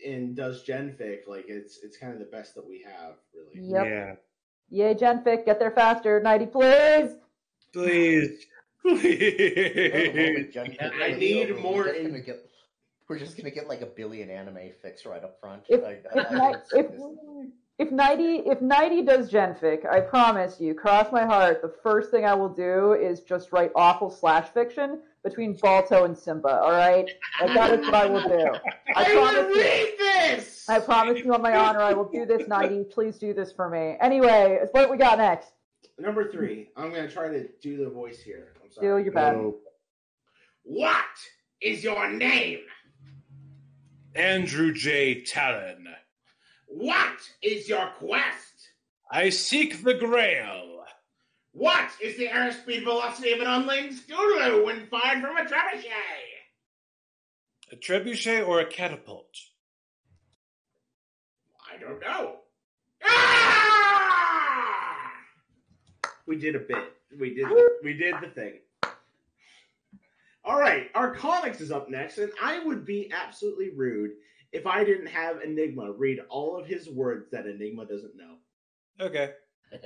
And 0.05 0.35
does 0.35 0.65
genfic 0.67 1.29
like 1.29 1.45
it's 1.47 1.79
it's 1.85 1.99
kind 1.99 2.15
of 2.15 2.19
the 2.21 2.25
best 2.25 2.55
that 2.57 2.67
we 2.67 2.83
have, 2.87 3.15
really. 3.35 3.69
Yep. 3.71 3.87
Yeah. 3.87 4.15
Yay, 4.71 4.95
Genfic, 4.95 5.45
get 5.45 5.59
there 5.61 5.71
faster. 5.73 6.21
Knighty, 6.25 6.51
please. 6.51 7.17
Please. 7.73 8.47
Please. 8.83 10.57
I 10.57 11.15
need 11.19 11.59
more 11.61 11.85
We're 11.85 11.85
just, 11.93 11.99
in- 12.01 12.07
gonna 12.13 12.21
get, 12.21 12.51
we're 13.09 13.19
just 13.19 13.37
gonna 13.37 13.51
get 13.51 13.69
like 13.69 13.83
a 13.83 13.87
billion 13.87 14.31
anime 14.31 14.71
fix 14.81 15.05
right 15.05 15.23
up 15.23 15.39
front. 15.39 15.65
If 15.69 15.85
I- 15.85 15.99
I- 16.19 16.25
I 16.25 16.51
Ni- 16.53 16.57
if 16.81 16.91
this. 16.93 17.01
If 17.81 17.89
Knighty 17.89 18.43
if 18.45 18.61
Knighty 18.61 19.07
does 19.07 19.31
Genfic, 19.33 19.91
I 19.91 20.01
promise 20.01 20.61
you, 20.61 20.75
cross 20.75 21.11
my 21.11 21.25
heart, 21.25 21.63
the 21.63 21.73
first 21.83 22.11
thing 22.11 22.27
I 22.27 22.35
will 22.35 22.51
do 22.51 22.93
is 22.93 23.21
just 23.21 23.53
write 23.53 23.71
awful 23.75 24.11
slash 24.11 24.51
fiction 24.51 25.01
between 25.25 25.55
Balto 25.55 26.05
and 26.05 26.17
Simba. 26.17 26.61
All 26.61 26.73
right, 26.73 27.09
like 27.41 27.55
that 27.55 27.81
is 27.81 27.87
what 27.87 27.95
I 27.95 28.05
will 28.05 28.21
do. 28.29 28.53
I 28.95 29.05
I 29.05 29.05
promise 29.15 29.35
will 29.47 29.57
you. 29.57 29.63
read 29.63 29.95
this. 29.99 30.69
I 30.69 30.79
promise 30.79 31.25
you 31.25 31.33
on 31.33 31.41
my 31.41 31.57
honor, 31.57 31.81
I 31.81 31.95
will 31.95 32.05
do 32.05 32.27
this, 32.27 32.43
Knighty. 32.47 32.91
Please 32.91 33.17
do 33.17 33.33
this 33.33 33.51
for 33.51 33.71
me. 33.71 33.97
Anyway, 34.03 34.59
what 34.73 34.91
we 34.91 34.99
got 34.99 35.17
next? 35.17 35.53
Number 35.99 36.31
three. 36.31 36.69
I'm 36.77 36.91
gonna 36.91 37.09
try 37.11 37.29
to 37.29 37.49
do 37.63 37.83
the 37.83 37.89
voice 37.89 38.21
here. 38.21 38.49
I'm 38.63 38.71
sorry. 38.71 38.99
Do 38.99 39.05
your 39.05 39.13
best. 39.15 39.37
Oh, 39.37 39.57
What 40.65 41.07
is 41.63 41.83
your 41.83 42.11
name? 42.13 42.59
Andrew 44.15 44.71
J. 44.75 45.23
Talon. 45.23 45.87
What 46.71 47.19
is 47.43 47.69
your 47.69 47.89
quest? 47.99 48.71
I 49.11 49.31
seek 49.31 49.83
the 49.83 49.95
Grail. 49.95 50.85
What 51.53 51.91
is 52.01 52.17
the 52.17 52.29
airspeed 52.29 52.85
velocity 52.85 53.33
of 53.33 53.41
an 53.41 53.49
unladen 53.49 53.93
Scootaloo 53.93 54.65
when 54.65 54.87
fired 54.87 55.21
from 55.21 55.37
a 55.37 55.45
trebuchet? 55.45 55.91
A 57.73 57.77
trebuchet 57.77 58.47
or 58.47 58.61
a 58.61 58.67
catapult? 58.67 59.37
I 61.73 61.77
don't 61.77 62.01
know. 62.01 62.37
Ah! 63.05 64.31
We 66.27 66.37
did 66.37 66.55
a 66.55 66.61
bit. 66.61 66.93
We 67.19 67.35
did. 67.35 67.49
We 67.83 67.95
did 67.95 68.15
the 68.23 68.29
thing. 68.29 68.61
All 70.45 70.59
right, 70.59 70.89
our 70.95 71.15
comics 71.15 71.61
is 71.61 71.73
up 71.73 71.91
next, 71.91 72.19
and 72.19 72.31
I 72.41 72.61
would 72.61 72.87
be 72.87 73.11
absolutely 73.13 73.71
rude 73.71 74.13
if 74.53 74.67
I 74.67 74.85
didn't 74.85 75.07
have 75.07 75.41
Enigma 75.43 75.93
read 75.93 76.19
all 76.29 76.57
of 76.59 76.67
his 76.67 76.89
words 76.89 77.31
that 77.31 77.47
Enigma 77.47 77.87
doesn't 77.87 78.17
know. 78.17 78.37
Okay. 79.01 79.31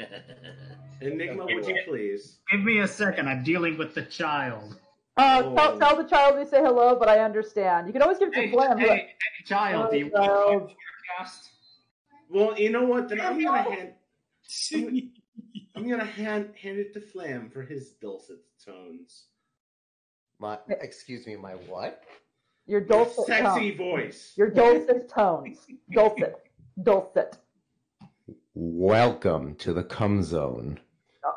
Enigma, 1.00 1.44
would 1.46 1.66
you 1.66 1.76
please? 1.86 2.38
Give 2.50 2.62
me 2.62 2.78
a 2.80 2.88
second. 2.88 3.28
I'm 3.28 3.42
dealing 3.42 3.76
with 3.76 3.94
the 3.94 4.02
child. 4.02 4.76
Uh, 5.16 5.42
Oh. 5.44 5.54
tell, 5.54 5.78
tell 5.78 5.96
the 5.96 6.08
child 6.08 6.38
we 6.38 6.44
say 6.44 6.60
hello, 6.62 6.96
but 6.96 7.08
I 7.08 7.20
understand. 7.20 7.86
You 7.86 7.92
can 7.92 8.02
always 8.02 8.18
give 8.18 8.28
it 8.28 8.34
to 8.34 8.40
Hey, 8.40 8.50
Glenn. 8.50 8.78
hey, 8.78 8.86
hey, 8.88 9.06
child, 9.44 9.90
do 9.92 9.98
you 9.98 10.06
want 10.12 10.24
to 10.24 10.28
Child. 10.28 10.72
cast? 11.18 11.50
Well, 12.30 12.58
you 12.58 12.70
know 12.70 12.84
what? 12.84 13.08
Then 13.08 13.20
I'm 13.20 13.40
gonna 13.42 13.62
hand. 13.62 13.92
I'm 15.76 15.88
gonna 15.88 16.04
hand 16.04 16.50
hand 16.60 16.78
it 16.78 16.94
to 16.94 17.00
Flam 17.00 17.50
for 17.50 17.62
his 17.62 17.90
dulcet 18.00 18.38
tones. 18.64 19.24
My, 20.40 20.58
excuse 20.68 21.26
me, 21.26 21.36
my 21.36 21.52
what? 21.52 22.02
Your 22.66 22.80
Your 22.80 22.88
dulcet 22.88 23.26
sexy 23.26 23.70
tones. 23.70 23.76
voice. 23.78 24.32
Your 24.36 24.50
dulcet 24.50 25.08
tones. 25.08 25.66
Dulcet. 25.92 26.34
Dulcet. 26.82 27.38
Welcome 28.54 29.54
to 29.56 29.72
the 29.72 29.84
cum 29.84 30.22
zone. 30.22 30.80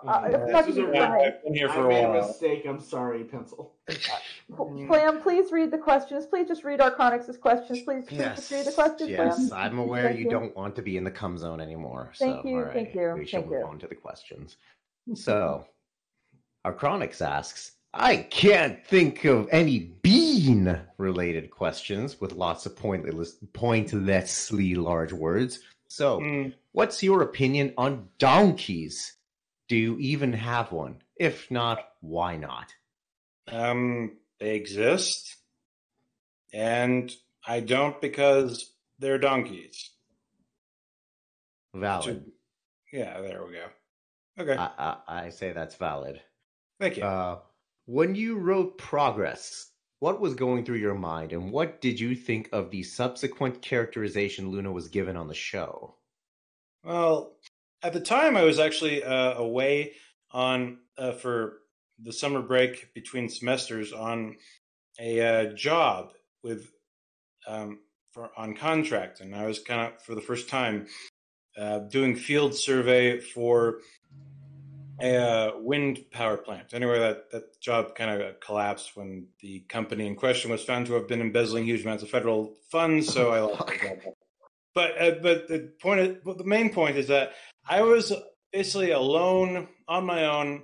uh, 0.08 0.30
This 0.30 0.68
is 0.68 0.78
a 0.78 0.88
Flam. 0.88 1.12
I've 1.12 1.44
been 1.44 1.54
here 1.54 1.70
I 1.70 1.74
for 1.74 1.86
a 1.86 1.88
made 1.90 2.04
a 2.06 2.10
while. 2.12 2.28
mistake. 2.28 2.66
I'm 2.66 2.80
sorry, 2.80 3.24
pencil. 3.26 3.74
Flam, 4.56 5.22
please 5.22 5.52
read 5.52 5.72
the 5.72 5.78
questions. 5.78 6.26
Please 6.26 6.48
just 6.48 6.64
read 6.64 6.80
Arconix's 6.80 7.38
questions. 7.38 7.82
Please, 7.82 8.06
please 8.08 8.20
Yes. 8.20 8.38
just 8.38 8.52
read 8.52 8.66
the 8.66 8.72
questions, 8.72 9.10
Yes, 9.10 9.50
Flam. 9.50 9.60
I'm 9.74 9.80
aware 9.80 10.12
you, 10.12 10.26
you. 10.26 10.30
don't 10.30 10.56
want 10.56 10.76
to 10.78 10.82
be 10.82 10.96
in 10.98 11.04
the 11.04 11.12
cum 11.12 11.38
zone 11.38 11.60
anymore. 11.60 12.12
Thank 12.18 12.42
so, 12.44 12.48
you, 12.48 12.56
all 12.56 12.64
right, 12.64 12.74
thank 12.74 12.96
you, 12.96 13.16
We 13.18 13.26
shall 13.26 13.42
thank 13.42 13.52
move 13.52 13.60
you. 13.62 13.68
on 13.68 13.80
to 13.80 13.88
the 13.88 13.96
questions. 13.96 14.56
So, 15.16 15.66
Archronix 16.66 17.22
asks, 17.22 17.74
I 18.00 18.18
can't 18.18 18.86
think 18.86 19.26
of 19.26 19.48
any 19.52 19.80
bean 19.80 20.80
related 20.98 21.50
questions 21.52 22.22
with 22.22 22.34
lots 22.34 22.66
of 22.66 22.76
pointless, 22.76 23.36
pointlessly 23.54 24.76
large 24.76 25.12
words. 25.14 25.60
So, 25.88 26.20
Mm, 26.20 26.54
what's 26.74 27.02
your 27.02 27.22
opinion 27.22 27.74
on 27.78 28.10
donkeys? 28.20 29.14
Do 29.68 29.76
you 29.76 29.98
even 30.00 30.34
have 30.34 30.72
one? 30.72 31.02
If 31.16 31.50
not, 31.52 31.80
why 32.02 32.38
not? 32.38 32.74
um, 33.50 34.18
they 34.40 34.56
exist, 34.56 35.38
and 36.54 37.12
I 37.48 37.62
don't 37.62 38.00
because 38.02 38.72
they're 39.00 39.18
donkeys. 39.18 39.90
Valid. 41.74 42.26
Yeah, 42.92 43.20
there 43.22 43.46
we 43.46 43.54
go. 43.54 43.66
Okay, 44.40 44.56
I, 44.58 44.70
I, 44.78 44.98
I 45.26 45.30
say 45.30 45.54
that's 45.54 45.76
valid. 45.76 46.22
thank 46.80 46.98
you. 46.98 47.04
Uh, 47.04 47.40
when 47.88 48.16
you 48.16 48.38
wrote 48.38 48.78
Progress, 48.78 49.72
what 50.00 50.20
was 50.20 50.36
going 50.36 50.66
through 50.66 50.78
your 50.78 50.94
mind, 50.94 51.32
and 51.32 51.52
what 51.52 51.82
did 51.82 52.00
you 52.00 52.16
think 52.16 52.50
of 52.52 52.70
the 52.70 52.84
subsequent 52.84 53.62
characterization 53.62 54.52
Luna 54.52 54.72
was 54.72 54.90
given 54.90 55.16
on 55.16 55.28
the 55.28 55.34
show? 55.34 55.96
Well, 56.84 57.38
at 57.82 57.94
the 57.94 58.02
time, 58.02 58.36
I 58.38 58.44
was 58.44 58.60
actually 58.60 59.04
uh, 59.04 59.36
away 59.36 59.94
on 60.32 60.80
uh, 60.98 61.14
for 61.14 61.60
the 62.00 62.12
summer 62.12 62.42
break 62.42 62.94
between 62.94 63.30
semesters 63.30 63.94
on 63.94 64.36
a 65.00 65.22
uh, 65.22 65.54
job 65.54 66.12
with 66.44 66.70
um, 67.48 67.80
for 68.12 68.30
on 68.38 68.54
contract, 68.54 69.22
and 69.22 69.34
I 69.34 69.46
was 69.46 69.60
kind 69.60 69.94
of 69.94 70.02
for 70.04 70.14
the 70.14 70.22
first 70.22 70.50
time 70.50 70.88
uh, 71.58 71.80
doing 71.80 72.16
field 72.18 72.54
survey 72.54 73.20
for 73.20 73.80
a 75.00 75.16
uh, 75.16 75.52
wind 75.60 76.06
power 76.12 76.38
plant. 76.38 76.74
Anyway, 76.74 77.00
that 77.00 77.32
that 77.32 77.60
job 77.62 77.96
kind 77.96 78.22
of 78.22 78.40
collapsed 78.40 78.96
when 78.96 79.28
the 79.42 79.60
company 79.62 80.08
in 80.08 80.16
question 80.16 80.52
was 80.52 80.64
found 80.64 80.88
to 80.88 80.94
have 80.94 81.08
been 81.08 81.22
embezzling 81.22 81.66
huge 81.66 81.84
amounts 81.84 82.04
of 82.04 82.10
federal 82.10 82.56
funds. 82.72 83.12
So 83.12 83.32
I 83.32 83.40
lost 83.42 83.68
the 83.68 83.78
job. 83.78 84.14
But 84.74 85.02
uh, 85.02 85.12
but 85.22 85.48
the 85.48 85.72
point, 85.82 86.00
is, 86.00 86.18
the 86.24 86.44
main 86.44 86.72
point 86.72 86.98
is 86.98 87.08
that 87.08 87.34
I 87.68 87.82
was 87.82 88.14
basically 88.52 88.92
alone 88.92 89.68
on 89.88 90.06
my 90.06 90.26
own 90.26 90.64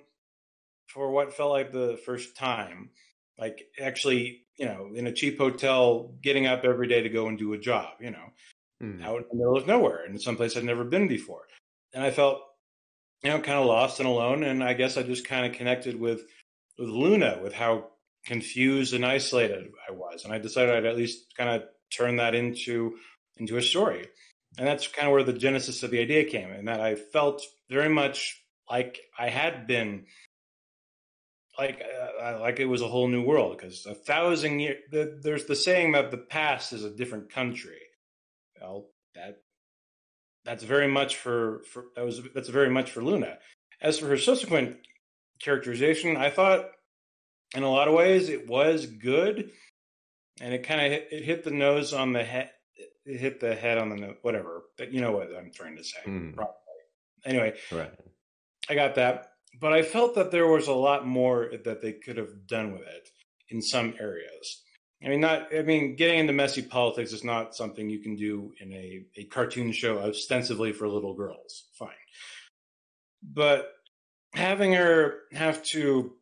for 0.88 1.12
what 1.12 1.34
felt 1.34 1.52
like 1.52 1.72
the 1.72 2.00
first 2.06 2.36
time. 2.36 2.90
Like 3.38 3.66
actually, 3.82 4.46
you 4.58 4.66
know, 4.66 4.92
in 4.94 5.08
a 5.08 5.12
cheap 5.12 5.38
hotel, 5.38 6.14
getting 6.22 6.46
up 6.46 6.64
every 6.64 6.88
day 6.88 7.02
to 7.02 7.10
go 7.10 7.28
and 7.28 7.38
do 7.38 7.54
a 7.54 7.58
job. 7.58 7.94
You 8.00 8.12
know, 8.12 8.32
Hmm. 8.84 9.02
out 9.02 9.22
in 9.22 9.26
the 9.32 9.38
middle 9.38 9.56
of 9.56 9.66
nowhere 9.66 10.06
in 10.06 10.20
some 10.20 10.36
place 10.36 10.58
I'd 10.58 10.66
never 10.66 10.84
been 10.84 11.08
before. 11.08 11.48
And 11.94 12.04
I 12.04 12.12
felt, 12.12 12.42
you 13.24 13.32
know, 13.32 13.40
kind 13.40 13.60
of 13.60 13.66
lost 13.66 14.00
and 14.00 14.08
alone. 14.08 14.44
And 14.44 14.64
I 14.64 14.74
guess 14.74 14.98
I 14.98 15.04
just 15.04 15.28
kind 15.28 15.46
of 15.46 15.58
connected 15.58 16.00
with 16.00 16.22
with 16.78 16.90
Luna, 16.90 17.40
with 17.42 17.54
how 17.54 17.90
confused 18.26 18.94
and 18.94 19.06
isolated 19.06 19.68
I 19.88 19.92
was. 19.92 20.24
And 20.24 20.34
I 20.34 20.40
decided 20.40 20.76
I'd 20.76 20.86
at 20.86 20.98
least 20.98 21.34
kind 21.38 21.50
of 21.50 21.64
turn 21.96 22.18
that 22.18 22.36
into 22.36 22.98
into 23.38 23.58
a 23.58 23.62
story. 23.62 24.08
And 24.58 24.68
that's 24.68 24.88
kind 24.88 25.08
of 25.08 25.14
where 25.14 25.24
the 25.24 25.34
genesis 25.34 25.82
of 25.82 25.92
the 25.92 26.00
idea 26.00 26.26
came, 26.26 26.52
and 26.52 26.68
that 26.68 26.80
I 26.80 26.96
felt 26.96 27.42
very 27.70 27.90
much 27.90 28.40
like 28.70 29.00
I 29.18 29.30
had 29.30 29.68
been 29.68 30.06
like 31.58 31.82
uh, 32.22 32.40
like 32.40 32.60
it 32.60 32.66
was 32.66 32.82
a 32.82 32.88
whole 32.88 33.08
new 33.08 33.24
world 33.24 33.58
because 33.58 33.86
a 33.86 33.94
thousand 33.94 34.60
years 34.60 34.78
the, 34.92 35.20
there's 35.22 35.46
the 35.46 35.56
saying 35.56 35.92
that 35.92 36.12
the 36.12 36.18
past 36.18 36.74
is 36.74 36.84
a 36.84 36.90
different 36.90 37.32
country 37.32 37.80
well 38.60 38.88
that 39.16 39.43
that's 40.46 40.64
very 40.64 40.88
much 40.88 41.18
for, 41.18 41.62
for 41.72 41.86
that 41.96 42.06
was 42.06 42.22
that's 42.34 42.50
very 42.50 42.70
much 42.70 42.92
for 42.92 43.02
luna 43.02 43.38
as 43.82 44.00
for 44.00 44.08
her 44.08 44.18
subsequent 44.18 44.78
characterization 45.42 46.18
i 46.18 46.30
thought 46.30 46.70
in 47.56 47.64
a 47.64 47.70
lot 47.70 47.88
of 47.88 47.94
ways 47.94 48.30
it 48.30 48.48
was 48.48 48.86
good 48.86 49.52
and 50.42 50.54
it 50.54 50.64
kind 50.64 50.82
of 50.82 50.92
hit, 50.92 51.08
it 51.12 51.24
hit 51.24 51.44
the 51.44 51.52
nose 51.52 51.94
on 51.94 52.14
the 52.14 52.24
head 52.24 52.50
it 53.06 53.20
hit 53.20 53.40
the 53.40 53.54
head 53.56 53.78
on 53.78 53.90
the 53.90 53.96
nose 53.96 54.16
whatever 54.22 54.64
but 54.78 54.92
you 54.94 55.02
know 55.02 55.12
what 55.12 55.30
i'm 55.38 55.52
trying 55.54 55.76
to 55.78 55.84
say 55.84 56.00
Hmm. 56.06 56.32
probably 56.32 56.54
anyway 57.26 57.54
Right. 57.72 57.92
I 58.70 58.76
got 58.76 58.96
that. 58.96 59.28
But 59.60 59.74
I 59.74 59.82
felt 59.84 60.16
that 60.16 60.32
there 60.32 60.48
was 60.48 60.68
a 60.68 60.74
lot 60.74 61.06
more 61.06 61.52
that 61.66 61.82
they 61.82 61.92
could 61.92 62.16
have 62.16 62.48
done 62.48 62.72
with 62.72 62.82
it 62.88 63.10
in 63.50 63.62
some 63.62 63.94
areas. 64.00 64.63
I 65.04 65.10
mean, 65.10 65.22
not. 65.22 65.48
I 65.56 65.62
mean, 65.64 65.96
getting 65.96 66.20
into 66.20 66.34
messy 66.34 66.62
politics 66.62 67.12
is 67.12 67.24
not 67.24 67.56
something 67.56 67.90
you 67.90 68.00
can 68.00 68.16
do 68.16 68.54
in 68.60 68.72
a, 68.72 69.06
a 69.18 69.24
cartoon 69.26 69.72
show 69.72 70.00
ostensibly 70.00 70.72
for 70.72 70.88
little 70.88 71.14
girls. 71.14 71.66
Fine, 71.78 71.90
but 73.22 73.70
having 74.34 74.74
her 74.74 75.20
have 75.32 75.64
to 75.64 76.14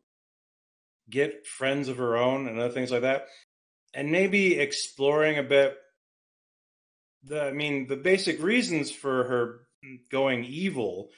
get 1.08 1.46
friends 1.46 1.88
of 1.88 1.98
her 1.98 2.16
own 2.16 2.48
and 2.48 2.58
other 2.58 2.72
things 2.72 2.90
like 2.90 3.02
that, 3.02 3.26
and 3.94 4.10
maybe 4.10 4.58
exploring 4.58 5.38
a 5.38 5.42
bit. 5.42 5.76
The, 7.24 7.44
I 7.44 7.52
mean, 7.52 7.86
the 7.86 7.96
basic 7.96 8.42
reasons 8.42 8.90
for 8.90 9.24
her 9.24 9.60
going 10.10 10.44
evil 10.44 11.10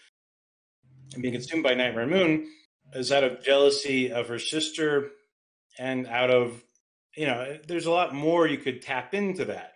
and 1.14 1.22
being 1.22 1.34
consumed 1.34 1.62
by 1.62 1.74
Nightmare 1.74 2.06
Moon 2.06 2.46
is 2.92 3.12
out 3.12 3.24
of 3.24 3.42
jealousy 3.42 4.12
of 4.12 4.28
her 4.28 4.38
sister 4.38 5.10
and 5.78 6.06
out 6.06 6.30
of, 6.30 6.62
you 7.16 7.26
know, 7.26 7.58
there's 7.66 7.86
a 7.86 7.90
lot 7.90 8.14
more 8.14 8.46
you 8.46 8.58
could 8.58 8.82
tap 8.82 9.14
into 9.14 9.46
that. 9.46 9.72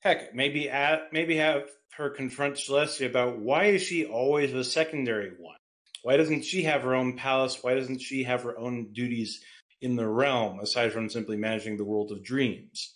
Heck, 0.00 0.34
maybe 0.34 0.68
at, 0.70 1.12
maybe 1.12 1.36
have 1.36 1.64
her 1.96 2.10
confront 2.10 2.56
Celestia 2.56 3.06
about 3.06 3.38
why 3.38 3.64
is 3.64 3.82
she 3.82 4.04
always 4.04 4.52
the 4.52 4.64
secondary 4.64 5.30
one? 5.38 5.56
Why 6.02 6.16
doesn't 6.16 6.44
she 6.44 6.62
have 6.62 6.82
her 6.82 6.94
own 6.94 7.16
palace? 7.16 7.58
Why 7.62 7.74
doesn't 7.74 8.00
she 8.00 8.22
have 8.24 8.42
her 8.42 8.56
own 8.58 8.92
duties 8.92 9.40
in 9.80 9.96
the 9.96 10.06
realm 10.06 10.60
aside 10.60 10.92
from 10.92 11.08
simply 11.08 11.36
managing 11.36 11.76
the 11.76 11.84
world 11.84 12.12
of 12.12 12.22
dreams? 12.22 12.94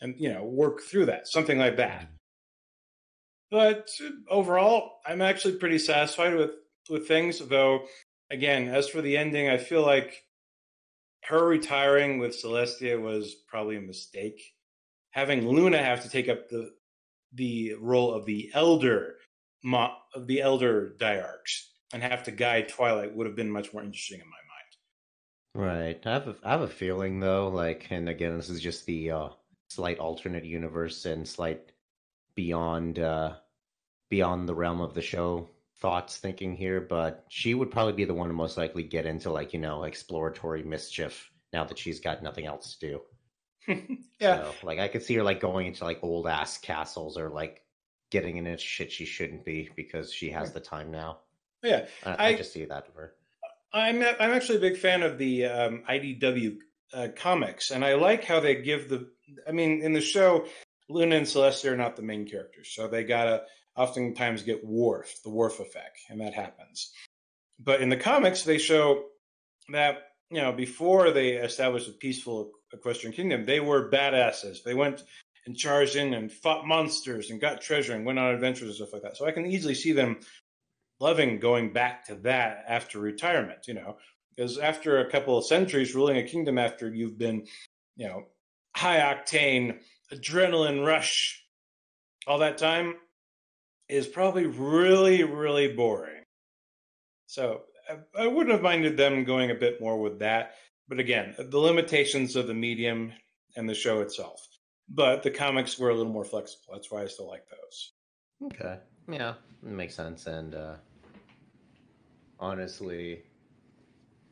And, 0.00 0.14
you 0.18 0.32
know, 0.32 0.44
work 0.44 0.80
through 0.82 1.06
that, 1.06 1.28
something 1.28 1.58
like 1.58 1.76
that. 1.76 2.02
Mm-hmm. 2.02 2.14
But 3.50 3.88
overall, 4.28 4.98
I'm 5.06 5.22
actually 5.22 5.56
pretty 5.56 5.78
satisfied 5.78 6.34
with 6.34 6.50
with 6.90 7.08
things. 7.08 7.38
Though, 7.38 7.86
again, 8.30 8.68
as 8.68 8.88
for 8.88 9.00
the 9.00 9.16
ending, 9.16 9.48
I 9.48 9.56
feel 9.56 9.82
like 9.82 10.22
her 11.28 11.46
retiring 11.46 12.18
with 12.18 12.32
Celestia 12.32 13.00
was 13.00 13.34
probably 13.46 13.76
a 13.76 13.82
mistake. 13.82 14.54
Having 15.10 15.46
Luna 15.46 15.76
have 15.78 16.02
to 16.02 16.08
take 16.08 16.28
up 16.28 16.48
the 16.48 16.70
the 17.34 17.74
role 17.74 18.14
of 18.14 18.24
the 18.24 18.50
elder 18.54 19.16
of 20.14 20.26
the 20.26 20.40
elder 20.40 20.94
diarchs 20.98 21.66
and 21.92 22.02
have 22.02 22.22
to 22.24 22.30
guide 22.30 22.68
Twilight 22.68 23.14
would 23.14 23.26
have 23.26 23.36
been 23.36 23.50
much 23.50 23.74
more 23.74 23.82
interesting 23.82 24.20
in 24.20 24.26
my 24.26 25.64
mind. 25.66 25.96
Right. 25.98 26.06
I 26.06 26.12
have 26.12 26.28
a, 26.28 26.36
I 26.42 26.50
have 26.52 26.60
a 26.62 26.68
feeling 26.68 27.20
though, 27.20 27.48
like, 27.48 27.88
and 27.90 28.08
again, 28.08 28.36
this 28.36 28.48
is 28.48 28.62
just 28.62 28.86
the 28.86 29.10
uh, 29.10 29.28
slight 29.68 29.98
alternate 29.98 30.44
universe 30.44 31.04
and 31.04 31.28
slight 31.28 31.72
beyond 32.36 32.98
uh, 32.98 33.34
beyond 34.08 34.48
the 34.48 34.54
realm 34.54 34.80
of 34.80 34.94
the 34.94 35.02
show 35.02 35.50
thoughts 35.80 36.16
thinking 36.16 36.56
here, 36.56 36.80
but 36.80 37.24
she 37.28 37.54
would 37.54 37.70
probably 37.70 37.92
be 37.92 38.04
the 38.04 38.14
one 38.14 38.28
to 38.28 38.34
most 38.34 38.56
likely 38.56 38.82
get 38.82 39.06
into 39.06 39.30
like 39.30 39.52
you 39.52 39.60
know 39.60 39.84
exploratory 39.84 40.62
mischief 40.62 41.30
now 41.52 41.64
that 41.64 41.78
she's 41.78 42.00
got 42.00 42.22
nothing 42.22 42.46
else 42.46 42.76
to 42.76 42.88
do. 42.88 43.00
yeah, 44.20 44.42
So, 44.42 44.52
like 44.62 44.78
I 44.78 44.88
could 44.88 45.02
see 45.02 45.14
her 45.14 45.22
like 45.22 45.40
going 45.40 45.66
into 45.66 45.84
like 45.84 46.00
old 46.02 46.26
ass 46.26 46.58
castles 46.58 47.18
or 47.18 47.28
like 47.28 47.62
getting 48.10 48.36
into 48.36 48.56
shit 48.56 48.90
she 48.90 49.04
shouldn't 49.04 49.44
be 49.44 49.68
because 49.76 50.12
she 50.12 50.30
has 50.30 50.52
the 50.52 50.60
time 50.60 50.90
now. 50.90 51.18
yeah. 51.62 51.86
I, 52.04 52.28
I, 52.28 52.34
just 52.34 52.52
see 52.52 52.64
that 52.64 52.88
of 52.88 52.94
her. 52.94 53.14
I'm 53.72 54.02
I'm 54.02 54.30
actually 54.30 54.58
a 54.58 54.62
big 54.62 54.78
fan 54.78 55.02
of 55.02 55.18
the 55.18 55.44
um, 55.46 55.82
IDW 55.88 56.56
uh, 56.94 57.08
comics, 57.14 57.70
and 57.70 57.84
I 57.84 57.94
like 57.94 58.24
how 58.24 58.40
they 58.40 58.62
give 58.62 58.88
the. 58.88 59.10
I 59.46 59.52
mean, 59.52 59.82
in 59.82 59.92
the 59.92 60.00
show, 60.00 60.46
Luna 60.88 61.16
and 61.16 61.26
Celestia 61.26 61.72
are 61.72 61.76
not 61.76 61.96
the 61.96 62.02
main 62.02 62.26
characters, 62.26 62.72
so 62.74 62.88
they 62.88 63.04
gotta 63.04 63.42
oftentimes 63.78 64.42
get 64.42 64.64
Worf, 64.64 65.22
the 65.22 65.30
Worf 65.30 65.60
effect, 65.60 66.00
and 66.10 66.20
that 66.20 66.34
happens. 66.34 66.92
But 67.58 67.80
in 67.80 67.88
the 67.88 67.96
comics, 67.96 68.42
they 68.42 68.58
show 68.58 69.04
that 69.72 69.98
you 70.30 70.40
know 70.40 70.52
before 70.52 71.10
they 71.12 71.30
established 71.30 71.88
a 71.88 71.92
peaceful 71.92 72.52
Equestrian 72.72 73.14
Kingdom, 73.14 73.46
they 73.46 73.60
were 73.60 73.90
badasses. 73.90 74.62
They 74.62 74.74
went 74.74 75.04
and 75.46 75.56
charged 75.56 75.96
in 75.96 76.12
and 76.12 76.30
fought 76.30 76.66
monsters 76.66 77.30
and 77.30 77.40
got 77.40 77.62
treasure 77.62 77.94
and 77.94 78.04
went 78.04 78.18
on 78.18 78.34
adventures 78.34 78.68
and 78.68 78.74
stuff 78.74 78.92
like 78.92 79.02
that. 79.02 79.16
So 79.16 79.24
I 79.24 79.32
can 79.32 79.46
easily 79.46 79.74
see 79.74 79.92
them 79.92 80.18
loving 81.00 81.38
going 81.38 81.72
back 81.72 82.06
to 82.06 82.16
that 82.16 82.64
after 82.68 82.98
retirement, 82.98 83.66
you 83.66 83.74
know, 83.74 83.96
because 84.34 84.58
after 84.58 84.98
a 84.98 85.10
couple 85.10 85.38
of 85.38 85.46
centuries 85.46 85.94
ruling 85.94 86.18
a 86.18 86.22
kingdom 86.22 86.58
after 86.58 86.92
you've 86.92 87.16
been, 87.16 87.46
you 87.96 88.06
know, 88.06 88.24
high 88.76 88.98
octane, 88.98 89.78
adrenaline 90.12 90.84
rush 90.84 91.42
all 92.26 92.38
that 92.40 92.58
time 92.58 92.94
is 93.88 94.06
probably 94.06 94.46
really, 94.46 95.24
really 95.24 95.72
boring. 95.74 96.22
So 97.26 97.62
I, 97.88 98.22
I 98.24 98.26
wouldn't 98.26 98.52
have 98.52 98.62
minded 98.62 98.96
them 98.96 99.24
going 99.24 99.50
a 99.50 99.54
bit 99.54 99.80
more 99.80 99.98
with 100.00 100.18
that. 100.20 100.54
But 100.88 100.98
again, 101.00 101.34
the 101.38 101.58
limitations 101.58 102.36
of 102.36 102.46
the 102.46 102.54
medium 102.54 103.12
and 103.56 103.68
the 103.68 103.74
show 103.74 104.00
itself. 104.00 104.46
But 104.88 105.22
the 105.22 105.30
comics 105.30 105.78
were 105.78 105.90
a 105.90 105.94
little 105.94 106.12
more 106.12 106.24
flexible. 106.24 106.72
That's 106.72 106.90
why 106.90 107.02
I 107.02 107.06
still 107.06 107.28
like 107.28 107.44
those. 107.50 107.92
Okay. 108.52 108.78
Yeah, 109.10 109.34
it 109.62 109.68
makes 109.68 109.94
sense. 109.94 110.26
And 110.26 110.54
uh, 110.54 110.74
honestly, 112.40 113.22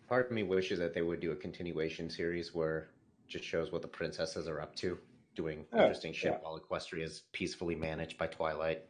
part 0.08 0.26
of 0.26 0.32
me 0.32 0.42
wishes 0.42 0.78
that 0.78 0.94
they 0.94 1.02
would 1.02 1.20
do 1.20 1.32
a 1.32 1.36
continuation 1.36 2.08
series 2.08 2.54
where 2.54 2.88
it 3.26 3.28
just 3.28 3.44
shows 3.44 3.72
what 3.72 3.82
the 3.82 3.88
princesses 3.88 4.48
are 4.48 4.60
up 4.60 4.74
to, 4.76 4.98
doing 5.34 5.64
Oh, 5.72 5.80
interesting 5.80 6.12
shit 6.12 6.32
yeah. 6.32 6.38
while 6.40 6.58
Equestria 6.58 7.02
is 7.04 7.22
peacefully 7.32 7.74
managed 7.74 8.16
by 8.16 8.26
Twilight. 8.26 8.84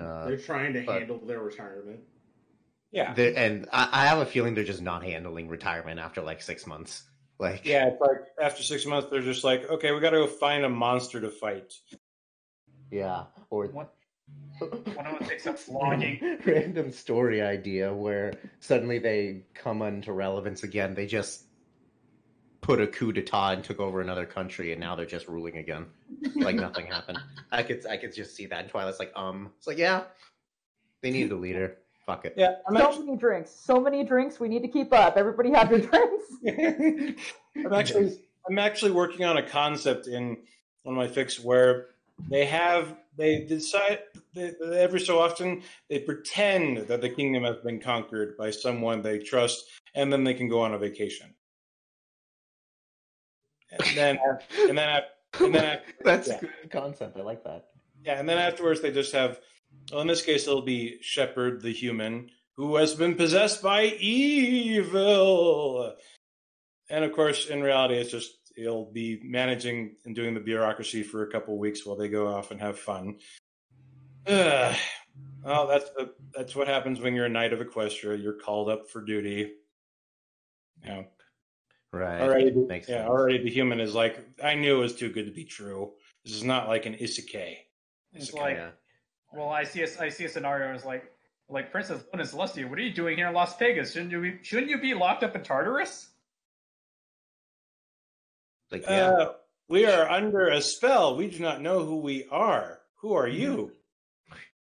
Uh, 0.00 0.26
They're 0.26 0.36
trying 0.38 0.72
to 0.74 0.82
handle 0.82 1.18
their 1.18 1.40
retirement. 1.40 2.00
Yeah. 2.90 3.12
and 3.14 3.66
I, 3.72 3.88
I 3.92 4.06
have 4.06 4.18
a 4.18 4.26
feeling 4.26 4.54
they're 4.54 4.64
just 4.64 4.80
not 4.80 5.02
handling 5.04 5.48
retirement 5.48 6.00
after 6.00 6.22
like 6.22 6.40
six 6.40 6.66
months. 6.66 7.02
Like, 7.38 7.64
Yeah, 7.66 7.88
it's 7.88 8.00
like 8.00 8.20
after 8.40 8.62
six 8.62 8.86
months, 8.86 9.08
they're 9.10 9.20
just 9.22 9.44
like, 9.44 9.68
okay, 9.70 9.92
we 9.92 10.00
got 10.00 10.10
to 10.10 10.18
go 10.18 10.26
find 10.26 10.64
a 10.64 10.68
monster 10.68 11.20
to 11.20 11.28
fight. 11.30 11.72
yeah, 12.90 13.24
or 13.50 13.66
What? 13.66 13.94
One 14.60 15.06
of 15.06 15.18
them 15.18 15.28
takes 15.28 15.46
up 15.46 15.56
vlogging. 15.58 16.44
random 16.46 16.90
story 16.92 17.40
idea 17.42 17.92
where 17.94 18.32
suddenly 18.60 18.98
they 18.98 19.44
come 19.54 19.82
into 19.82 20.12
relevance 20.12 20.62
again. 20.64 20.94
They 20.94 21.06
just 21.06 21.44
put 22.68 22.82
a 22.82 22.86
coup 22.86 23.14
d'état 23.14 23.54
and 23.54 23.64
took 23.64 23.80
over 23.80 24.02
another 24.02 24.26
country, 24.26 24.72
and 24.72 24.80
now 24.80 24.94
they're 24.94 25.06
just 25.06 25.26
ruling 25.26 25.56
again, 25.56 25.86
like 26.36 26.54
nothing 26.54 26.84
happened. 26.84 27.18
I 27.50 27.62
could 27.62 27.86
I 27.86 27.96
could 27.96 28.14
just 28.14 28.36
see 28.36 28.44
that. 28.44 28.60
And 28.60 28.68
Twilight's 28.68 28.98
like, 28.98 29.10
um, 29.16 29.50
it's 29.56 29.66
like, 29.66 29.78
yeah, 29.78 30.02
they 31.00 31.10
need 31.10 31.32
a 31.32 31.34
leader. 31.34 31.78
Fuck 32.04 32.26
it. 32.26 32.34
Yeah, 32.36 32.56
I'm 32.68 32.76
So 32.76 32.86
actually, 32.86 33.06
many 33.06 33.16
drinks. 33.16 33.50
So 33.50 33.80
many 33.80 34.04
drinks. 34.04 34.38
We 34.38 34.48
need 34.48 34.60
to 34.60 34.68
keep 34.68 34.92
up. 34.92 35.16
Everybody 35.16 35.50
have 35.52 35.70
your 35.70 35.80
drinks. 35.80 37.16
I'm 37.56 37.72
actually, 37.72 38.18
I'm 38.46 38.58
actually 38.58 38.90
working 38.90 39.24
on 39.24 39.38
a 39.38 39.42
concept 39.42 40.06
in 40.06 40.36
one 40.82 40.94
of 40.94 40.98
my 40.98 41.08
fix 41.08 41.42
where 41.42 41.86
they 42.28 42.44
have 42.44 42.94
they 43.16 43.46
decide 43.46 44.00
they, 44.34 44.52
every 44.74 45.00
so 45.00 45.20
often 45.20 45.62
they 45.88 46.00
pretend 46.00 46.86
that 46.88 47.00
the 47.00 47.08
kingdom 47.08 47.44
has 47.44 47.56
been 47.64 47.80
conquered 47.80 48.36
by 48.36 48.50
someone 48.50 49.00
they 49.00 49.18
trust, 49.18 49.64
and 49.94 50.12
then 50.12 50.22
they 50.22 50.34
can 50.34 50.48
go 50.48 50.60
on 50.60 50.74
a 50.74 50.78
vacation. 50.78 51.32
And 53.70 53.96
then, 53.96 54.18
and 54.68 54.78
then, 54.78 55.02
and 55.40 55.54
then, 55.54 55.80
That's 56.04 56.28
yeah. 56.28 56.40
good 56.40 56.70
concept. 56.70 57.18
I 57.18 57.22
like 57.22 57.44
that. 57.44 57.66
Yeah, 58.04 58.18
and 58.18 58.28
then 58.28 58.38
afterwards 58.38 58.80
they 58.80 58.92
just 58.92 59.12
have. 59.12 59.40
Well, 59.92 60.00
in 60.00 60.06
this 60.06 60.22
case, 60.22 60.46
it'll 60.46 60.62
be 60.62 60.98
Shepard 61.02 61.60
the 61.62 61.72
human 61.72 62.30
who 62.56 62.76
has 62.76 62.94
been 62.94 63.14
possessed 63.14 63.62
by 63.62 63.84
evil, 63.84 64.34
and 66.88 67.04
of 67.04 67.12
course, 67.12 67.46
in 67.48 67.62
reality, 67.62 67.94
it's 67.94 68.10
just 68.10 68.38
he'll 68.56 68.90
be 68.90 69.20
managing 69.22 69.96
and 70.04 70.14
doing 70.14 70.34
the 70.34 70.40
bureaucracy 70.40 71.02
for 71.02 71.22
a 71.22 71.30
couple 71.30 71.56
weeks 71.58 71.86
while 71.86 71.96
they 71.96 72.08
go 72.08 72.26
off 72.26 72.50
and 72.50 72.60
have 72.60 72.78
fun. 72.78 73.16
Ugh. 74.26 74.76
well, 75.44 75.66
that's 75.66 75.90
the, 75.90 76.12
that's 76.36 76.56
what 76.56 76.66
happens 76.66 77.00
when 77.00 77.14
you're 77.14 77.26
a 77.26 77.30
knight 77.30 77.52
of 77.52 77.60
Equestria. 77.60 78.20
You're 78.20 78.32
called 78.32 78.68
up 78.68 78.90
for 78.90 79.00
duty. 79.02 79.52
Yeah. 80.84 81.02
Right. 81.92 82.20
Already, 82.20 82.50
the, 82.50 82.66
Makes 82.68 82.88
yeah, 82.88 82.98
sense. 82.98 83.08
already 83.08 83.42
the 83.42 83.50
human 83.50 83.80
is 83.80 83.94
like, 83.94 84.18
I 84.42 84.54
knew 84.54 84.76
it 84.76 84.80
was 84.80 84.94
too 84.94 85.10
good 85.10 85.26
to 85.26 85.32
be 85.32 85.44
true. 85.44 85.92
This 86.24 86.34
is 86.34 86.44
not 86.44 86.68
like 86.68 86.84
an 86.86 86.94
isekai. 86.94 87.56
It's 88.12 88.30
Isekai. 88.30 88.40
like, 88.40 88.56
Yeah. 88.56 88.70
well, 89.32 89.48
I 89.48 89.64
see 89.64 89.82
a, 89.82 89.88
I 90.00 90.08
see 90.10 90.24
a 90.24 90.28
scenario. 90.28 90.74
It's 90.74 90.84
like, 90.84 91.04
like 91.48 91.72
Princess 91.72 92.02
Luna 92.12 92.24
Celestia, 92.24 92.68
what 92.68 92.78
are 92.78 92.82
you 92.82 92.92
doing 92.92 93.16
here 93.16 93.28
in 93.28 93.34
Las 93.34 93.56
Vegas? 93.58 93.92
Shouldn't 93.92 94.10
you 94.12 94.20
be, 94.20 94.38
shouldn't 94.42 94.68
you 94.68 94.78
be 94.80 94.92
locked 94.92 95.22
up 95.22 95.34
in 95.34 95.42
Tartarus? 95.42 96.08
Like, 98.70 98.82
yeah. 98.82 99.08
Uh, 99.08 99.32
we 99.70 99.86
are 99.86 100.08
under 100.10 100.48
a 100.48 100.60
spell. 100.60 101.16
We 101.16 101.28
do 101.30 101.38
not 101.40 101.62
know 101.62 101.84
who 101.84 102.00
we 102.00 102.26
are. 102.30 102.80
Who 102.96 103.14
are 103.14 103.28
you? 103.28 103.72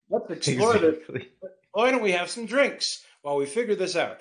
Let's 0.10 0.30
explore 0.48 0.78
this. 0.78 0.96
Why 1.74 1.92
don't 1.92 2.02
we 2.02 2.12
have 2.14 2.30
some 2.30 2.46
drinks 2.46 3.04
while 3.22 3.36
we 3.36 3.46
figure 3.46 3.76
this 3.76 3.98
out? 3.98 4.20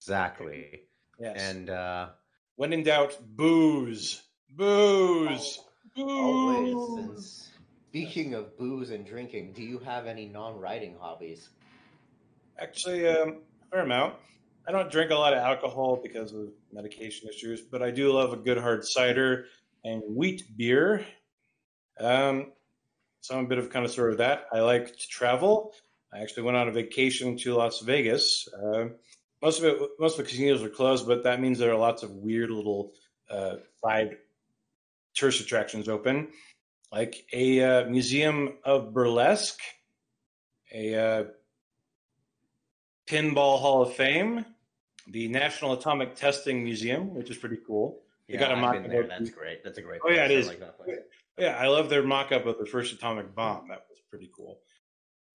Exactly. 0.00 0.82
Yes. 1.20 1.36
And 1.38 1.68
uh, 1.68 2.08
when 2.56 2.72
in 2.72 2.82
doubt, 2.82 3.16
booze. 3.36 4.22
Booze. 4.56 5.60
wait, 5.96 6.72
Booze. 6.72 6.96
since 6.96 7.50
speaking 7.88 8.34
of 8.34 8.56
booze 8.56 8.90
and 8.90 9.06
drinking, 9.06 9.52
do 9.52 9.62
you 9.62 9.78
have 9.80 10.06
any 10.06 10.26
non-writing 10.26 10.96
hobbies? 10.98 11.50
Actually, 12.58 13.06
um, 13.06 13.42
fair 13.70 13.82
amount. 13.82 14.14
I 14.66 14.72
don't 14.72 14.90
drink 14.90 15.10
a 15.10 15.14
lot 15.14 15.32
of 15.32 15.40
alcohol 15.40 16.00
because 16.02 16.32
of 16.32 16.48
medication 16.72 17.28
issues, 17.28 17.60
but 17.60 17.82
I 17.82 17.90
do 17.90 18.12
love 18.12 18.32
a 18.32 18.36
good 18.36 18.58
hard 18.58 18.84
cider 18.84 19.46
and 19.84 20.02
wheat 20.08 20.42
beer. 20.56 21.04
Um, 21.98 22.52
so 23.20 23.36
I'm 23.36 23.44
a 23.44 23.48
bit 23.48 23.58
of 23.58 23.70
connoisseur 23.70 23.90
of 23.90 23.94
sort 23.94 24.12
of 24.12 24.18
that. 24.18 24.44
I 24.52 24.60
like 24.60 24.86
to 24.86 25.08
travel. 25.08 25.74
I 26.12 26.20
actually 26.20 26.44
went 26.44 26.56
on 26.56 26.68
a 26.68 26.72
vacation 26.72 27.36
to 27.38 27.54
Las 27.54 27.80
Vegas. 27.80 28.48
Uh, 28.54 28.86
most 29.42 29.58
of 29.58 29.64
it, 29.64 29.90
most 29.98 30.18
of 30.18 30.24
the 30.24 30.30
casinos 30.30 30.62
are 30.62 30.68
closed, 30.68 31.06
but 31.06 31.24
that 31.24 31.40
means 31.40 31.58
there 31.58 31.72
are 31.72 31.78
lots 31.78 32.02
of 32.02 32.10
weird 32.10 32.50
little 32.50 32.92
uh, 33.30 33.56
side 33.82 34.16
tourist 35.14 35.40
attractions 35.40 35.88
open, 35.88 36.28
like 36.92 37.24
a 37.32 37.62
uh, 37.62 37.88
museum 37.88 38.54
of 38.64 38.92
burlesque, 38.92 39.60
a 40.72 40.94
uh, 40.94 41.24
Pinball 43.06 43.58
Hall 43.58 43.82
of 43.82 43.94
Fame, 43.94 44.44
the 45.08 45.28
National 45.28 45.72
Atomic 45.72 46.14
Testing 46.14 46.62
Museum, 46.62 47.14
which 47.14 47.30
is 47.30 47.36
pretty 47.36 47.58
cool. 47.66 48.02
They 48.28 48.34
Yeah, 48.34 48.40
got 48.40 48.50
a 48.52 48.54
I've 48.54 48.60
mock 48.60 48.72
been 48.74 48.88
there. 48.88 49.06
That's 49.06 49.30
great. 49.30 49.64
That's 49.64 49.78
a 49.78 49.82
great. 49.82 50.00
Oh, 50.04 50.10
yeah, 50.10 50.26
it. 50.26 50.30
Is. 50.30 50.46
like. 50.46 50.60
Yeah, 51.38 51.56
I 51.58 51.68
love 51.68 51.88
their 51.88 52.02
mock 52.02 52.32
up 52.32 52.46
of 52.46 52.58
the 52.58 52.66
first 52.66 52.92
atomic 52.92 53.34
bomb. 53.34 53.68
That 53.68 53.86
was 53.88 53.98
pretty 54.10 54.30
cool. 54.36 54.60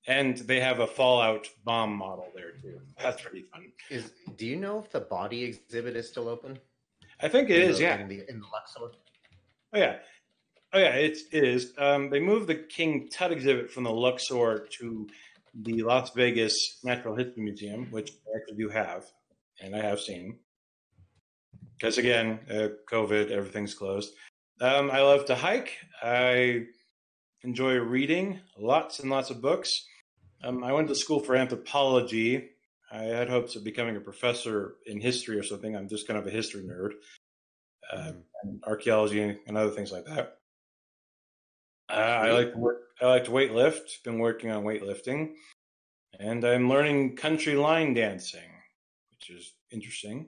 And 0.08 0.38
they 0.38 0.60
have 0.60 0.80
a 0.80 0.88
Fallout 0.88 1.48
bomb 1.64 1.96
model 1.96 2.28
there 2.36 2.52
too. 2.62 2.80
That's 3.02 3.22
pretty 3.22 3.44
fun. 3.52 3.72
Is 3.90 4.12
do 4.38 4.46
you 4.46 4.56
know 4.56 4.80
if 4.80 4.92
the 4.92 5.00
body 5.00 5.44
exhibit 5.44 5.96
is 5.96 6.08
still 6.08 6.30
open? 6.30 6.60
I 7.22 7.28
think 7.28 7.50
it 7.50 7.64
In 7.64 7.70
is, 7.70 7.78
the- 7.78 7.84
yeah. 7.84 8.00
In 8.00 8.08
the, 8.08 8.24
in 8.30 8.40
the 8.40 8.46
Luxor. 8.54 8.96
Oh 9.74 9.78
yeah, 9.80 9.98
oh 10.74 10.80
yeah, 10.80 10.94
it's, 10.96 11.24
it 11.32 11.44
is. 11.44 11.74
Um, 11.78 12.10
they 12.10 12.20
moved 12.20 12.48
the 12.48 12.56
King 12.56 13.10
Tut 13.12 13.32
exhibit 13.32 13.72
from 13.72 13.84
the 13.84 13.92
Luxor 13.92 14.68
to 14.80 15.08
the 15.64 15.82
Las 15.84 16.12
Vegas 16.14 16.80
Natural 16.84 17.16
History 17.16 17.44
Museum, 17.44 17.88
which 17.92 18.12
I 18.12 18.38
actually 18.38 18.58
do 18.58 18.70
have, 18.70 19.06
and 19.62 19.76
I 19.76 19.82
have 19.82 20.00
seen. 20.00 20.38
Because 21.78 21.98
again, 21.98 22.40
uh, 22.50 22.70
COVID, 22.90 23.32
everything's 23.32 23.74
closed. 23.74 24.14
Um, 24.62 24.90
I 24.92 25.02
love 25.02 25.26
to 25.26 25.36
hike. 25.36 25.74
I 26.02 26.66
enjoy 27.44 27.76
reading 27.76 28.40
lots 28.58 29.00
and 29.00 29.10
lots 29.10 29.30
of 29.30 29.42
books. 29.42 29.86
Um, 30.44 30.64
I 30.64 30.74
went 30.74 30.88
to 30.90 30.96
school 30.96 31.20
for 31.20 31.36
anthropology. 31.36 32.50
I 32.92 33.04
had 33.04 33.30
hopes 33.30 33.56
of 33.56 33.64
becoming 33.64 33.96
a 33.96 34.02
professor 34.02 34.76
in 34.86 35.02
history 35.02 35.38
or 35.38 35.44
something. 35.44 35.76
I'm 35.76 35.90
just 35.90 36.08
kind 36.08 36.20
of 36.20 36.28
a 36.28 36.32
history 36.32 36.64
nerd 36.64 36.92
uh, 37.92 38.14
and 38.44 38.64
archaeology 38.66 39.22
and, 39.22 39.40
and 39.48 39.58
other 39.58 39.72
things 39.72 39.92
like 39.92 40.06
that. 40.06 40.38
Uh, 41.90 41.94
I 41.94 42.32
like 42.32 42.54
to 42.54 42.58
work. 42.58 42.82
I 43.02 43.06
like 43.08 43.26
to 43.26 43.32
weightlift. 43.32 44.04
Been 44.04 44.20
working 44.20 44.50
on 44.52 44.64
weightlifting, 44.64 45.34
and 46.20 46.44
I'm 46.44 46.70
learning 46.70 47.16
country 47.16 47.56
line 47.56 47.94
dancing, 47.94 48.50
which 49.12 49.30
is 49.30 49.54
interesting. 49.72 50.28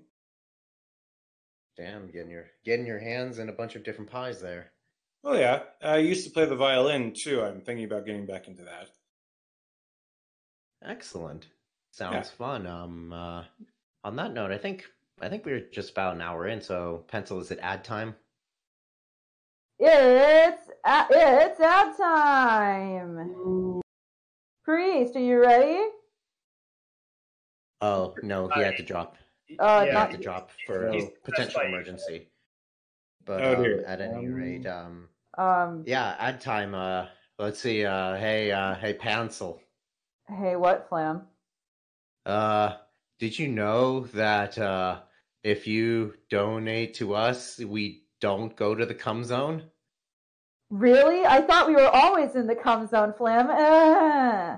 Damn, 1.76 2.12
getting 2.12 2.32
your 2.32 2.45
getting 2.64 2.86
your 2.86 2.99
hands 2.99 3.39
in 3.39 3.49
a 3.49 3.53
bunch 3.53 3.76
of 3.76 3.84
different 3.84 4.12
pies 4.12 4.41
there. 4.41 4.72
Oh 5.24 5.36
yeah, 5.36 5.64
I 5.82 5.97
used 5.97 6.26
to 6.26 6.32
play 6.32 6.45
the 6.45 6.55
violin 6.55 7.14
too. 7.14 7.41
I'm 7.41 7.62
thinking 7.62 7.86
about 7.86 8.05
getting 8.05 8.26
back 8.26 8.47
into 8.47 8.64
that. 8.64 8.89
Excellent. 10.84 11.47
Sounds 11.91 12.30
fun. 12.30 12.67
Um, 12.67 13.11
uh, 13.13 13.43
on 14.03 14.15
that 14.17 14.34
note, 14.34 14.51
I 14.51 14.57
think 14.57 14.86
I 15.19 15.30
think 15.30 15.45
we're 15.45 15.61
just 15.71 15.91
about 15.91 16.15
an 16.15 16.21
hour 16.21 16.47
in. 16.47 16.61
So, 16.61 17.03
pencil, 17.07 17.39
is 17.39 17.49
it 17.51 17.59
ad 17.61 17.84
time? 17.84 18.15
It's 19.80 20.69
a- 20.86 21.07
it's 21.09 21.59
ad 21.59 21.97
time. 21.97 23.82
Priest, 24.63 25.15
are 25.15 25.19
you 25.19 25.39
ready? 25.39 25.89
Oh 27.82 28.15
no, 28.23 28.47
he 28.49 28.61
had 28.61 28.78
to 28.78 28.84
drop. 28.84 29.17
Uh, 29.59 29.86
He 29.86 29.91
not 29.91 30.09
had 30.09 30.17
to 30.17 30.23
drop 30.23 30.51
for 30.65 30.88
a 30.88 31.09
potential 31.23 31.61
emergency. 31.61 32.28
But 33.25 33.43
Oh, 33.43 33.55
um, 33.55 33.63
dear. 33.63 33.84
at 33.86 34.01
any 34.01 34.28
Um, 34.28 34.34
rate, 34.34 34.65
um, 34.65 35.09
um. 35.38 35.84
yeah, 35.86 36.15
ad 36.19 36.41
time. 36.41 36.73
Uh, 36.73 37.07
let's 37.39 37.59
see. 37.59 37.86
Uh, 37.86 38.15
hey, 38.15 38.51
uh, 38.51 38.75
hey, 38.75 38.93
pencil. 38.93 39.61
Hey, 40.30 40.55
what, 40.55 40.88
Flam? 40.89 41.23
Uh, 42.25 42.73
did 43.19 43.39
you 43.39 43.47
know 43.47 44.01
that 44.07 44.57
uh, 44.57 44.99
if 45.43 45.67
you 45.67 46.15
donate 46.30 46.95
to 46.95 47.15
us, 47.15 47.59
we 47.59 48.03
don't 48.19 48.55
go 48.55 48.75
to 48.75 48.86
the 48.86 48.93
cum 48.93 49.23
zone? 49.23 49.63
Really? 50.69 51.25
I 51.25 51.41
thought 51.41 51.67
we 51.67 51.75
were 51.75 51.88
always 51.88 52.36
in 52.36 52.47
the 52.47 52.55
cum 52.55 52.88
zone, 52.88 53.13
Flam. 53.13 53.49
Uh. 53.49 54.57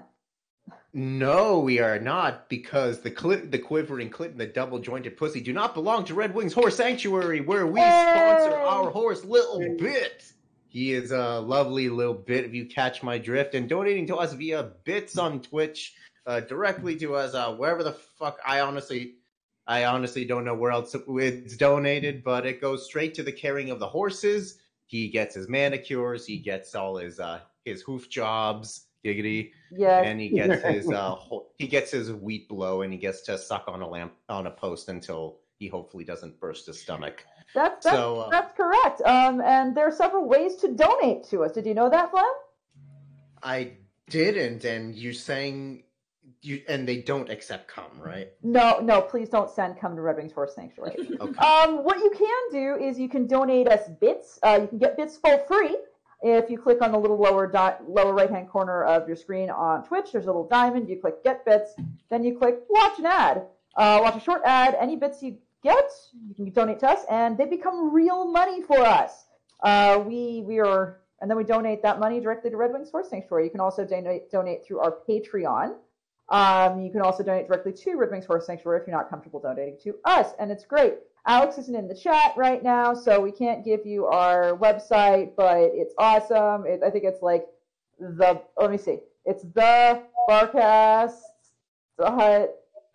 No, 0.91 1.59
we 1.59 1.79
are 1.79 1.99
not, 1.99 2.49
because 2.49 3.01
the 3.01 3.11
cli- 3.11 3.45
the 3.45 3.59
quivering 3.59 4.09
clit 4.09 4.31
and 4.31 4.39
the 4.39 4.47
double 4.47 4.79
jointed 4.79 5.17
pussy 5.17 5.39
do 5.39 5.53
not 5.53 5.75
belong 5.75 6.03
to 6.05 6.15
Red 6.15 6.33
Wings 6.33 6.53
Horse 6.53 6.77
Sanctuary, 6.77 7.41
where 7.41 7.67
we 7.67 7.79
sponsor 7.79 8.55
our 8.55 8.89
horse, 8.89 9.23
Little 9.23 9.77
Bit. 9.77 10.33
He 10.69 10.93
is 10.93 11.11
a 11.11 11.39
lovely 11.39 11.89
little 11.89 12.13
bit, 12.13 12.45
if 12.45 12.53
you 12.53 12.65
catch 12.65 13.01
my 13.01 13.17
drift, 13.17 13.55
and 13.55 13.67
donating 13.67 14.05
to 14.07 14.15
us 14.17 14.33
via 14.33 14.63
bits 14.83 15.17
on 15.17 15.41
Twitch, 15.41 15.95
uh, 16.27 16.41
directly 16.41 16.95
to 16.97 17.15
us, 17.15 17.33
uh, 17.33 17.53
wherever 17.55 17.83
the 17.83 17.91
fuck. 17.93 18.39
I 18.45 18.59
honestly, 18.61 19.15
I 19.65 19.85
honestly 19.85 20.25
don't 20.25 20.45
know 20.45 20.53
where 20.53 20.71
else 20.71 20.95
it's 20.95 21.57
donated, 21.57 22.23
but 22.23 22.45
it 22.45 22.61
goes 22.61 22.85
straight 22.85 23.15
to 23.15 23.23
the 23.23 23.31
caring 23.31 23.71
of 23.71 23.79
the 23.79 23.87
horses. 23.87 24.59
He 24.85 25.09
gets 25.09 25.33
his 25.35 25.49
manicures, 25.49 26.25
he 26.27 26.37
gets 26.37 26.75
all 26.75 26.97
his 26.97 27.19
uh, 27.19 27.41
his 27.65 27.81
hoof 27.81 28.07
jobs, 28.09 28.85
giggity 29.03 29.51
Yes. 29.71 30.05
and 30.05 30.19
he 30.19 30.29
gets 30.29 30.61
his 30.63 30.91
uh 30.91 31.11
ho- 31.11 31.47
he 31.57 31.67
gets 31.67 31.91
his 31.91 32.11
wheat 32.11 32.49
blow 32.49 32.81
and 32.81 32.91
he 32.91 32.99
gets 32.99 33.21
to 33.21 33.37
suck 33.37 33.63
on 33.67 33.81
a 33.81 33.87
lamp 33.87 34.13
on 34.27 34.47
a 34.47 34.51
post 34.51 34.89
until 34.89 35.37
he 35.59 35.67
hopefully 35.67 36.05
doesn't 36.05 36.39
burst 36.39 36.65
his 36.65 36.81
stomach. 36.81 37.25
That's 37.53 37.83
that's, 37.83 37.95
So, 37.95 38.21
uh, 38.21 38.29
that's 38.29 38.55
correct. 38.55 39.01
Um, 39.01 39.41
and 39.41 39.75
there 39.75 39.85
are 39.87 39.91
several 39.91 40.27
ways 40.27 40.55
to 40.57 40.69
donate 40.73 41.25
to 41.25 41.43
us. 41.43 41.51
Did 41.51 41.65
you 41.65 41.73
know 41.73 41.89
that, 41.89 42.09
Flem? 42.11 42.25
I 43.43 43.73
didn't, 44.09 44.63
and 44.63 44.95
you're 44.95 45.13
saying 45.13 45.83
you 46.41 46.61
and 46.69 46.87
they 46.87 47.01
don't 47.01 47.29
accept 47.29 47.67
cum, 47.67 47.91
right? 47.99 48.29
No, 48.43 48.79
no. 48.79 49.01
Please 49.01 49.27
don't 49.29 49.49
send 49.49 49.77
come 49.77 49.95
to 49.95 50.01
Red 50.01 50.15
Wings 50.17 50.31
Horse 50.31 50.55
Sanctuary. 50.55 50.95
Okay. 51.19 51.39
Um, 51.39 51.83
what 51.83 51.97
you 51.97 52.11
can 52.11 52.51
do 52.51 52.83
is 52.83 52.97
you 52.97 53.09
can 53.09 53.27
donate 53.27 53.67
us 53.67 53.89
bits. 53.99 54.39
Uh, 54.41 54.59
you 54.61 54.67
can 54.67 54.77
get 54.77 54.95
bits 54.95 55.17
for 55.17 55.43
free 55.47 55.75
if 56.21 56.49
you 56.49 56.57
click 56.57 56.81
on 56.81 56.93
the 56.93 56.97
little 56.97 57.17
lower 57.19 57.47
di- 57.47 57.75
lower 57.85 58.13
right 58.13 58.29
hand 58.29 58.47
corner 58.49 58.83
of 58.85 59.07
your 59.07 59.17
screen 59.17 59.49
on 59.49 59.83
Twitch. 59.83 60.13
There's 60.13 60.25
a 60.25 60.27
little 60.27 60.47
diamond. 60.47 60.87
You 60.87 60.97
click 60.97 61.23
Get 61.25 61.43
Bits, 61.45 61.73
then 62.09 62.23
you 62.23 62.37
click 62.37 62.59
Watch 62.69 62.99
an 62.99 63.05
ad. 63.05 63.43
Uh, 63.75 63.99
watch 64.01 64.15
a 64.15 64.19
short 64.19 64.41
ad. 64.45 64.77
Any 64.79 64.95
bits 64.95 65.21
you 65.21 65.37
get, 65.63 65.89
you 66.27 66.35
can 66.35 66.49
donate 66.51 66.79
to 66.79 66.87
us, 66.87 67.05
and 67.09 67.37
they 67.37 67.45
become 67.45 67.93
real 67.93 68.31
money 68.31 68.61
for 68.61 68.79
us. 68.79 69.25
Uh, 69.61 70.01
we 70.05 70.43
we 70.45 70.59
are, 70.59 71.01
and 71.21 71.29
then 71.29 71.37
we 71.37 71.43
donate 71.43 71.81
that 71.83 71.99
money 71.99 72.19
directly 72.19 72.49
to 72.49 72.57
Red 72.57 72.71
Wings 72.71 72.91
Horse 72.91 73.09
Sanctuary. 73.09 73.45
You 73.45 73.49
can 73.49 73.59
also 73.59 73.85
donate 73.85 74.31
donate 74.31 74.65
through 74.65 74.79
our 74.79 74.97
Patreon. 75.07 75.75
Um, 76.29 76.79
you 76.79 76.91
can 76.91 77.01
also 77.01 77.23
donate 77.23 77.47
directly 77.47 77.73
to 77.73 77.95
Red 77.95 78.11
Wings 78.11 78.25
Horse 78.25 78.45
Sanctuary 78.45 78.79
if 78.81 78.87
you're 78.87 78.95
not 78.95 79.09
comfortable 79.09 79.39
donating 79.39 79.77
to 79.83 79.95
us, 80.05 80.33
and 80.39 80.51
it's 80.51 80.65
great. 80.65 80.95
Alex 81.27 81.57
isn't 81.57 81.75
in 81.75 81.87
the 81.87 81.95
chat 81.95 82.33
right 82.37 82.63
now, 82.63 82.93
so 82.93 83.19
we 83.19 83.31
can't 83.31 83.65
give 83.65 83.85
you 83.85 84.05
our 84.05 84.57
website, 84.57 85.35
but 85.35 85.57
it's 85.73 85.93
awesome. 85.97 86.65
It, 86.65 86.81
I 86.83 86.89
think 86.89 87.03
it's 87.03 87.21
like 87.21 87.45
the. 87.99 88.41
Let 88.57 88.71
me 88.71 88.77
see. 88.77 88.99
It's 89.25 89.43
the 89.43 90.03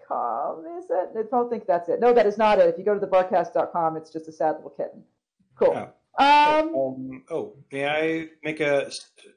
barcast.com. 0.09 0.65
Is 0.79 0.85
it? 0.91 1.11
I 1.19 1.23
don't 1.31 1.51
think 1.51 1.67
that's 1.67 1.89
it. 1.89 2.01
No, 2.01 2.13
that 2.13 2.27
is 2.27 2.39
not 2.39 2.59
it. 2.59 2.69
If 2.69 2.79
you 2.79 2.85
go 2.85 2.95
to 2.95 3.01
the 3.01 3.07
barcast.com, 3.07 3.97
it's 3.97 4.11
just 4.11 4.29
a 4.29 4.33
sad 4.33 4.57
little 4.57 4.71
kitten. 4.71 5.03
Cool. 5.57 5.75
Oh. 5.77 5.91
Um, 6.17 6.75
Um, 6.77 7.23
oh, 7.31 7.57
may 7.73 7.87
I 7.89 8.29
make 8.45 8.61
a 8.61 8.91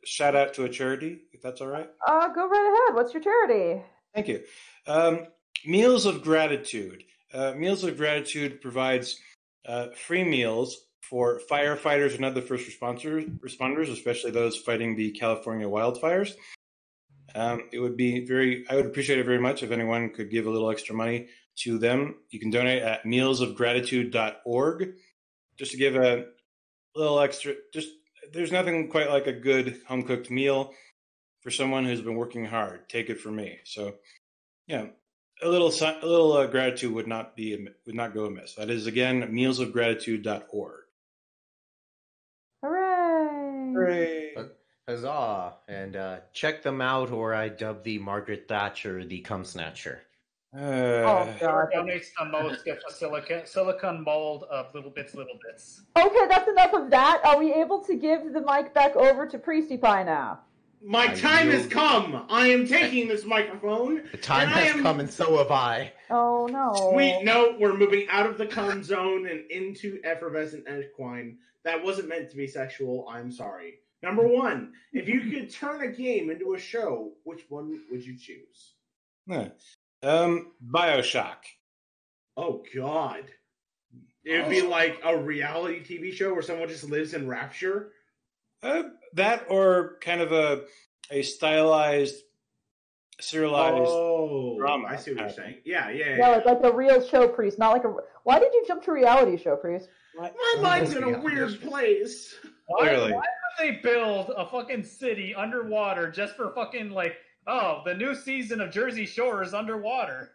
shout 0.05 0.36
out 0.36 0.53
to 0.55 0.65
a 0.65 0.70
charity, 0.70 1.22
if 1.34 1.41
that's 1.41 1.59
all 1.61 1.68
right? 1.68 1.89
uh, 2.07 2.28
go 2.30 2.47
right 2.47 2.86
ahead. 2.88 2.95
What's 2.95 3.13
your 3.13 3.24
charity? 3.24 3.82
Thank 4.13 4.28
you. 4.28 4.43
Um, 4.86 5.26
Meals 5.65 6.05
of 6.05 6.22
Gratitude. 6.22 7.03
Uh, 7.34 7.53
Meals 7.53 7.84
of 7.84 7.97
Gratitude 7.97 8.61
provides 8.61 9.20
uh, 9.68 9.88
free 9.95 10.24
meals 10.24 10.86
for 11.01 11.41
firefighters 11.49 12.15
and 12.15 12.24
other 12.24 12.41
first 12.41 12.70
responders, 12.70 13.28
responders, 13.39 13.91
especially 13.91 14.30
those 14.32 14.57
fighting 14.57 14.95
the 14.95 15.11
California 15.11 15.68
wildfires. 15.68 16.36
Um, 17.38 17.69
it 17.71 17.79
would 17.79 17.95
be 17.95 18.25
very, 18.25 18.65
I 18.67 18.75
would 18.75 18.88
appreciate 18.88 19.19
it 19.19 19.25
very 19.25 19.39
much 19.39 19.61
if 19.61 19.69
anyone 19.69 20.09
could 20.09 20.31
give 20.31 20.47
a 20.47 20.49
little 20.49 20.71
extra 20.71 20.95
money 20.95 21.27
to 21.57 21.77
them. 21.77 22.15
You 22.29 22.39
can 22.39 22.49
donate 22.49 22.81
at 22.81 23.03
mealsofgratitude.org 23.03 24.93
just 25.55 25.71
to 25.71 25.77
give 25.77 25.95
a 25.95 26.25
little 26.95 27.19
extra. 27.19 27.53
Just 27.71 27.89
there's 28.33 28.51
nothing 28.51 28.89
quite 28.89 29.11
like 29.11 29.27
a 29.27 29.33
good 29.33 29.79
home 29.88 30.01
cooked 30.01 30.31
meal 30.31 30.73
for 31.41 31.51
someone 31.51 31.85
who's 31.85 32.01
been 32.01 32.15
working 32.15 32.45
hard. 32.45 32.89
Take 32.89 33.11
it 33.11 33.21
from 33.21 33.35
me. 33.35 33.59
So, 33.65 33.95
yeah, 34.65 34.88
a 35.43 35.47
little 35.47 35.67
a 35.69 36.05
little 36.05 36.33
uh, 36.33 36.47
gratitude 36.47 36.93
would 36.93 37.07
not 37.07 37.35
be 37.35 37.67
would 37.85 37.95
not 37.95 38.15
go 38.15 38.25
amiss. 38.25 38.55
That 38.55 38.71
is 38.71 38.88
again 38.88 39.21
mealsofgratitude.org. 39.31 40.83
Hooray! 42.63 43.73
Hooray! 43.73 44.26
Huzzah! 45.01 45.53
And 45.67 45.95
uh, 45.97 46.17
check 46.31 46.63
them 46.63 46.79
out, 46.79 47.11
or 47.11 47.33
I 47.33 47.49
dub 47.49 47.83
the 47.83 47.99
Margaret 47.99 48.45
Thatcher 48.47 49.03
the 49.03 49.19
cum 49.19 49.43
snatcher. 49.43 49.99
Oh, 50.55 50.59
Uh, 50.59 51.38
God. 51.39 51.67
donates 51.75 52.05
the 52.17 52.25
most 52.25 52.63
gets 52.63 52.81
a 52.89 52.93
silicon 52.93 53.45
silicon 53.45 54.01
mold 54.03 54.43
of 54.49 54.73
little 54.73 54.89
bits, 54.89 55.13
little 55.13 55.38
bits. 55.45 55.81
Okay, 55.97 56.27
that's 56.29 56.47
enough 56.49 56.73
of 56.73 56.89
that. 56.91 57.21
Are 57.25 57.38
we 57.38 57.53
able 57.53 57.83
to 57.83 57.95
give 57.95 58.31
the 58.33 58.39
mic 58.41 58.73
back 58.73 58.95
over 58.95 59.27
to 59.27 59.38
Priesty 59.38 59.77
Pie 59.79 60.03
now? 60.03 60.39
My 60.81 61.07
I 61.07 61.15
time 61.15 61.49
has 61.49 61.65
come. 61.67 62.25
I 62.29 62.47
am 62.47 62.65
taking 62.65 63.09
this 63.09 63.25
microphone. 63.25 64.03
The 64.11 64.17
time 64.17 64.47
has 64.47 64.73
am- 64.73 64.83
come, 64.83 65.01
and 65.01 65.11
so 65.11 65.38
have 65.39 65.51
I. 65.51 65.91
Oh 66.09 66.47
no. 66.49 66.91
Sweet 66.93 67.23
note, 67.25 67.59
we're 67.59 67.75
moving 67.77 68.07
out 68.09 68.25
of 68.25 68.38
the 68.38 68.45
cum 68.45 68.81
zone 68.83 69.27
and 69.27 69.51
into 69.51 69.99
effervescent 70.05 70.65
equine. 70.69 71.39
That 71.65 71.83
wasn't 71.83 72.07
meant 72.07 72.29
to 72.29 72.38
be 72.38 72.47
sexual. 72.47 73.05
I'm 73.09 73.31
sorry. 73.33 73.79
Number 74.03 74.27
one, 74.27 74.73
if 74.93 75.07
you 75.07 75.21
could 75.21 75.51
turn 75.51 75.81
a 75.81 75.91
game 75.91 76.29
into 76.29 76.53
a 76.53 76.59
show, 76.59 77.13
which 77.23 77.41
one 77.49 77.79
would 77.91 78.05
you 78.05 78.17
choose? 78.17 78.73
yeah. 79.27 79.49
Um, 80.03 80.51
Bioshock. 80.63 81.37
Oh 82.35 82.63
God. 82.75 83.23
It 84.23 84.41
would 84.41 84.49
be 84.49 84.61
like 84.61 84.99
a 85.03 85.17
reality 85.17 85.81
TV 85.81 86.13
show 86.13 86.33
where 86.33 86.41
someone 86.41 86.67
just 86.67 86.89
lives 86.89 87.13
in 87.13 87.27
rapture. 87.27 87.91
Uh, 88.61 88.83
that 89.13 89.45
or 89.49 89.97
kind 90.01 90.21
of 90.21 90.31
a 90.31 90.65
a 91.09 91.21
stylized, 91.21 92.15
serialized. 93.21 93.89
Oh, 93.89 94.57
drama 94.59 94.89
I 94.89 94.97
see 94.97 95.11
what 95.11 95.21
you're 95.21 95.29
saying. 95.29 95.55
Yeah, 95.65 95.89
yeah, 95.89 96.05
yeah. 96.05 96.17
Yeah, 96.17 96.29
like, 96.29 96.45
like 96.45 96.59
a 96.63 96.75
real 96.75 97.01
show, 97.07 97.27
Priest, 97.27 97.57
not 97.57 97.71
like 97.71 97.85
a. 97.85 97.93
Why 98.23 98.39
did 98.39 98.53
you 98.53 98.65
jump 98.67 98.83
to 98.83 98.91
reality 98.91 99.41
show, 99.41 99.55
Priest? 99.55 99.87
My 100.17 100.31
mind's 100.61 100.93
in 100.93 101.03
a 101.03 101.19
weird 101.19 101.61
place. 101.61 102.35
Why, 102.67 102.87
Clearly. 102.87 103.13
why 103.13 103.17
would 103.17 103.23
they 103.57 103.71
build 103.83 104.31
a 104.35 104.45
fucking 104.45 104.83
city 104.83 105.33
underwater 105.35 106.11
just 106.11 106.35
for 106.35 106.51
fucking 106.53 106.91
like 106.91 107.17
oh 107.47 107.81
the 107.85 107.93
new 107.93 108.13
season 108.15 108.61
of 108.61 108.71
Jersey 108.71 109.05
Shore 109.05 109.43
is 109.43 109.53
underwater? 109.53 110.31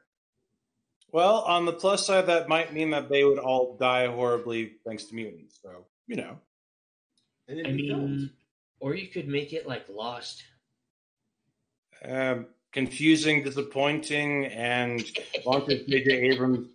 Well, 1.12 1.40
on 1.42 1.66
the 1.66 1.74
plus 1.74 2.06
side, 2.06 2.26
that 2.26 2.48
might 2.48 2.72
mean 2.72 2.88
that 2.90 3.10
they 3.10 3.22
would 3.24 3.38
all 3.38 3.76
die 3.76 4.06
horribly 4.06 4.72
thanks 4.86 5.04
to 5.04 5.14
mutants. 5.14 5.58
So 5.62 5.84
you 6.06 6.16
know, 6.16 6.38
And 7.48 7.58
then 7.58 7.66
I 7.66 7.72
be 7.72 7.88
filmed. 7.88 8.10
mean, 8.18 8.30
or 8.80 8.94
you 8.94 9.08
could 9.08 9.28
make 9.28 9.52
it 9.52 9.66
like 9.68 9.86
Lost. 9.88 10.42
um, 12.04 12.46
confusing, 12.72 13.42
disappointing, 13.44 14.46
and 14.46 15.04
launches 15.46 15.86
J.J. 15.86 16.10
Abrams' 16.30 16.68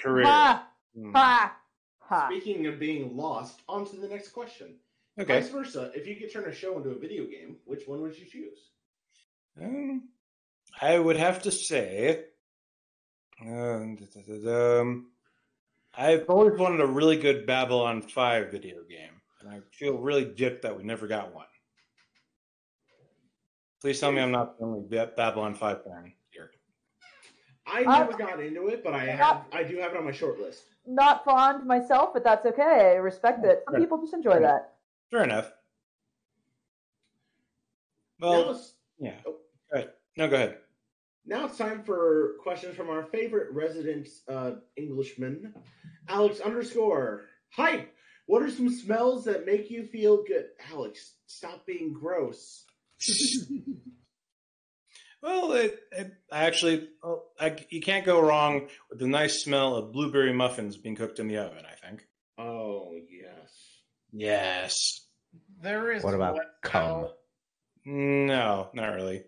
career. 0.00 0.24
Ha! 0.26 0.66
Hmm. 0.96 1.12
Ha! 1.14 1.56
Ha! 1.98 2.28
Speaking 2.30 2.66
of 2.66 2.78
being 2.78 3.16
lost, 3.16 3.60
on 3.68 3.84
to 3.90 3.96
the 3.96 4.08
next 4.08 4.28
question. 4.30 4.76
Okay. 5.18 5.40
Vice 5.40 5.50
versa, 5.50 5.90
if 5.94 6.06
you 6.06 6.14
could 6.16 6.32
turn 6.32 6.44
a 6.48 6.54
show 6.54 6.76
into 6.76 6.90
a 6.90 6.98
video 6.98 7.24
game, 7.24 7.56
which 7.64 7.88
one 7.88 8.00
would 8.02 8.16
you 8.16 8.24
choose? 8.26 8.70
Um, 9.60 10.08
I 10.80 10.98
would 10.98 11.16
have 11.16 11.42
to 11.42 11.50
say, 11.50 12.26
um, 13.42 13.98
um, 14.46 15.10
I've 15.96 16.28
always 16.28 16.58
wanted 16.58 16.80
a 16.80 16.86
really 16.86 17.16
good 17.16 17.46
Babylon 17.46 18.02
5 18.02 18.52
video 18.52 18.76
game, 18.88 19.20
and 19.40 19.50
I 19.50 19.60
feel 19.72 19.98
really 19.98 20.24
dipped 20.24 20.62
that 20.62 20.76
we 20.76 20.84
never 20.84 21.08
got 21.08 21.34
one. 21.34 21.46
Please 23.80 23.98
tell 23.98 24.12
me 24.12 24.20
I'm 24.20 24.30
not 24.30 24.58
the 24.58 24.64
only 24.64 24.86
Babylon 25.16 25.54
5 25.54 25.84
fan 25.84 26.12
here. 26.30 26.50
I 27.66 27.82
Uh, 27.82 27.98
never 27.98 28.16
got 28.16 28.40
into 28.40 28.68
it, 28.68 28.84
but 28.84 28.94
I 28.94 29.04
have 29.06 29.44
I 29.52 29.64
do 29.64 29.78
have 29.78 29.92
it 29.92 29.98
on 29.98 30.04
my 30.04 30.12
short 30.12 30.38
list. 30.38 30.64
Not 30.86 31.24
fond 31.24 31.66
myself, 31.66 32.12
but 32.12 32.22
that's 32.24 32.46
okay. 32.46 32.92
I 32.92 32.94
respect 32.94 33.44
it. 33.44 33.62
Some 33.70 33.80
people 33.80 33.98
just 34.00 34.14
enjoy 34.14 34.40
that. 34.40 34.77
Fair 35.10 35.24
enough. 35.24 35.50
Well, 38.20 38.60
yeah. 38.98 39.14
Oh. 39.26 39.36
Go 39.72 39.78
ahead. 39.78 39.90
No, 40.16 40.28
go 40.28 40.36
ahead. 40.36 40.58
now 41.24 41.46
it's 41.46 41.56
time 41.58 41.82
for 41.84 42.34
questions 42.42 42.74
from 42.76 42.88
our 42.90 43.04
favorite 43.04 43.52
resident 43.52 44.08
uh, 44.28 44.52
Englishman, 44.76 45.54
Alex 46.08 46.40
underscore. 46.40 47.26
Hi, 47.52 47.86
what 48.26 48.42
are 48.42 48.50
some 48.50 48.70
smells 48.70 49.24
that 49.26 49.46
make 49.46 49.70
you 49.70 49.84
feel 49.86 50.24
good? 50.26 50.46
Alex, 50.72 51.14
stop 51.26 51.66
being 51.66 51.92
gross. 51.92 52.64
Well, 55.20 55.50
it, 55.54 55.80
it 55.90 56.12
I 56.30 56.44
actually, 56.44 56.88
well, 57.02 57.24
I, 57.40 57.56
you 57.70 57.80
can't 57.80 58.06
go 58.06 58.20
wrong 58.20 58.68
with 58.88 59.00
the 59.00 59.08
nice 59.08 59.42
smell 59.42 59.74
of 59.74 59.92
blueberry 59.92 60.32
muffins 60.32 60.76
being 60.76 60.94
cooked 60.94 61.18
in 61.18 61.26
the 61.26 61.38
oven. 61.38 61.64
I 61.66 61.74
think. 61.84 62.06
Oh 62.38 62.92
yes. 63.10 63.17
Yes. 64.18 65.06
There 65.62 65.92
is 65.92 66.02
What 66.02 66.14
about 66.14 66.34
one 66.34 66.46
cum? 66.62 66.82
smell- 66.82 67.16
No, 67.84 68.68
not 68.74 68.94
really. 68.94 69.24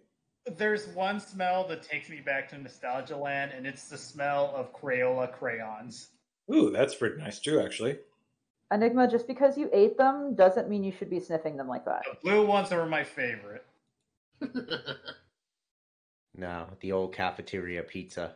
There's 0.46 0.86
one 0.88 1.20
smell 1.20 1.66
that 1.68 1.82
takes 1.82 2.08
me 2.08 2.20
back 2.20 2.48
to 2.50 2.58
nostalgia 2.58 3.16
land, 3.16 3.52
and 3.54 3.66
it's 3.66 3.88
the 3.88 3.96
smell 3.98 4.52
of 4.56 4.72
Crayola 4.74 5.30
crayons. 5.32 6.08
Ooh, 6.52 6.70
that's 6.70 6.94
pretty 6.94 7.18
nice 7.18 7.38
too, 7.38 7.60
actually. 7.60 7.98
Enigma, 8.72 9.08
just 9.08 9.26
because 9.26 9.56
you 9.58 9.68
ate 9.72 9.96
them 9.96 10.34
doesn't 10.34 10.68
mean 10.68 10.82
you 10.84 10.92
should 10.92 11.10
be 11.10 11.20
sniffing 11.20 11.56
them 11.56 11.68
like 11.68 11.84
that. 11.84 12.02
The 12.04 12.16
blue 12.22 12.46
ones 12.46 12.72
are 12.72 12.86
my 12.86 13.04
favorite. 13.04 13.64
No, 16.34 16.66
the 16.80 16.92
old 16.92 17.12
cafeteria 17.12 17.82
pizza. 17.82 18.34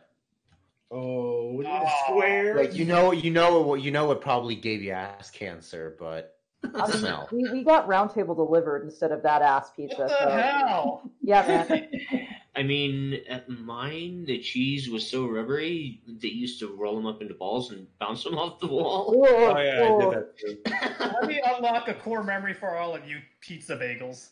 Oh, 0.91 1.61
the 1.63 1.67
Oh. 1.69 1.83
Ah. 1.85 2.03
square. 2.05 2.55
Like 2.55 2.75
you 2.75 2.85
know, 2.85 3.11
you 3.11 3.31
know 3.31 3.61
what 3.61 3.81
you 3.81 3.89
know. 3.91 4.11
It 4.11 4.21
probably 4.21 4.55
gave 4.55 4.81
you 4.83 4.91
ass 4.91 5.31
cancer, 5.31 5.95
but 5.97 6.34
I 6.73 6.87
mean, 6.87 6.97
smell. 6.97 7.29
we, 7.31 7.49
we 7.51 7.63
got 7.63 7.87
round 7.87 8.11
table 8.11 8.33
delivered 8.35 8.83
instead 8.83 9.11
of 9.11 9.21
that 9.23 9.41
ass 9.41 9.69
pizza. 9.75 9.97
What 10.03 10.07
the 10.09 10.17
so- 10.17 10.29
hell? 10.29 11.11
Yeah, 11.21 11.45
man. 11.47 12.27
I 12.57 12.63
mean, 12.63 13.19
at 13.27 13.49
mine, 13.49 14.23
the 14.25 14.39
cheese 14.39 14.89
was 14.89 15.05
so 15.05 15.27
rubbery 15.27 16.01
that 16.21 16.33
you 16.33 16.39
used 16.41 16.57
to 16.59 16.67
roll 16.73 16.95
them 16.95 17.05
up 17.05 17.21
into 17.21 17.33
balls 17.33 17.71
and 17.71 17.85
bounce 17.99 18.23
them 18.23 18.37
off 18.37 18.61
the 18.61 18.67
wall. 18.67 19.11
Whoa, 19.13 19.27
Oh 19.27 19.59
yeah, 19.59 19.83
I 19.83 19.89
whoa. 19.89 20.01
Oh, 20.01 20.11
did 20.11 20.19
that 20.19 20.37
too. 20.39 21.09
Let 21.19 21.27
me 21.27 21.41
unlock 21.45 21.89
a 21.89 21.93
core 21.95 22.23
memory 22.23 22.53
for 22.53 22.77
all 22.77 22.95
of 22.95 23.05
you 23.07 23.17
pizza 23.41 23.75
bagels. 23.75 24.29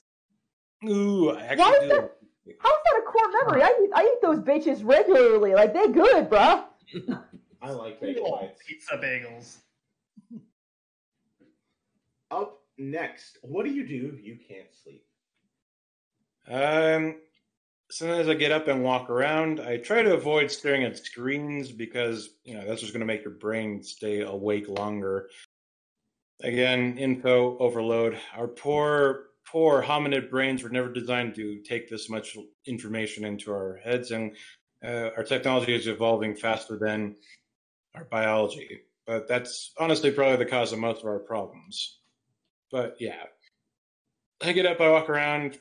Ooh, 0.88 1.32
I 1.32 1.42
actually 1.44 1.66
is 1.66 1.82
do. 1.82 1.88
that- 1.90 2.16
How's 2.60 2.74
that 2.86 3.00
a 3.00 3.02
core 3.10 3.32
memory? 3.32 3.62
I 3.64 3.74
eat, 3.84 3.90
I 3.94 4.04
eat 4.04 4.22
those 4.22 4.40
bitches 4.40 4.86
regularly. 4.86 5.54
Like, 5.54 5.74
they 5.74 5.88
good, 5.90 6.30
bruh. 6.30 6.64
I 7.62 7.72
like 7.72 8.00
Cool 8.00 8.08
bagel 8.10 8.38
bites. 8.42 8.62
pizza 8.68 8.98
bagels. 8.98 9.58
Up 12.34 12.64
next, 12.80 13.38
what 13.44 13.64
do 13.64 13.72
you 13.72 13.88
do 13.88 14.12
if 14.18 14.26
you 14.26 14.40
can't 14.48 14.74
sleep? 14.84 15.06
Um, 16.50 17.18
as 18.02 18.28
I 18.28 18.34
get 18.34 18.52
up 18.52 18.68
and 18.68 18.84
walk 18.84 19.12
around, 19.12 19.60
I 19.60 19.78
try 19.78 20.02
to 20.02 20.16
avoid 20.16 20.50
staring 20.50 20.84
at 20.84 20.98
screens 20.98 21.72
because 21.72 22.30
you 22.44 22.56
know 22.56 22.66
that's 22.66 22.82
just 22.82 22.92
going 22.92 23.02
to 23.02 23.06
make 23.06 23.24
your 23.24 23.36
brain 23.36 23.84
stay 23.84 24.22
awake 24.22 24.68
longer. 24.68 25.30
Again, 26.42 26.98
info 26.98 27.56
overload. 27.60 28.18
Our 28.36 28.48
poor, 28.48 29.26
poor 29.46 29.84
hominid 29.84 30.32
brains 30.32 30.64
were 30.64 30.70
never 30.70 30.92
designed 30.92 31.36
to 31.36 31.60
take 31.60 31.88
this 31.88 32.10
much 32.10 32.36
information 32.66 33.26
into 33.26 33.52
our 33.52 33.80
heads, 33.84 34.10
and 34.10 34.36
uh, 34.84 35.12
our 35.16 35.24
technology 35.24 35.76
is 35.76 35.86
evolving 35.86 36.36
faster 36.36 36.80
than 36.80 37.16
our 37.94 38.06
biology. 38.06 38.82
But 39.06 39.28
that's 39.28 39.72
honestly 39.80 40.10
probably 40.10 40.38
the 40.38 40.50
cause 40.50 40.74
of 40.74 40.80
most 40.80 41.02
of 41.02 41.08
our 41.08 41.20
problems. 41.20 42.00
But 42.74 42.98
yeah, 43.00 43.22
I 44.42 44.52
get 44.52 44.66
up, 44.66 44.82
I 44.82 44.90
walk 44.90 45.08
around, 45.08 45.60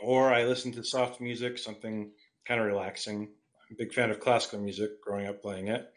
or 0.00 0.34
I 0.34 0.44
listen 0.44 0.72
to 0.72 0.82
soft 0.82 1.20
music, 1.20 1.58
something 1.58 2.10
kind 2.44 2.60
of 2.60 2.66
relaxing. 2.66 3.28
I'm 3.70 3.76
a 3.76 3.78
big 3.78 3.94
fan 3.94 4.10
of 4.10 4.18
classical 4.18 4.58
music, 4.58 5.00
growing 5.00 5.28
up 5.28 5.40
playing 5.40 5.68
it, 5.68 5.88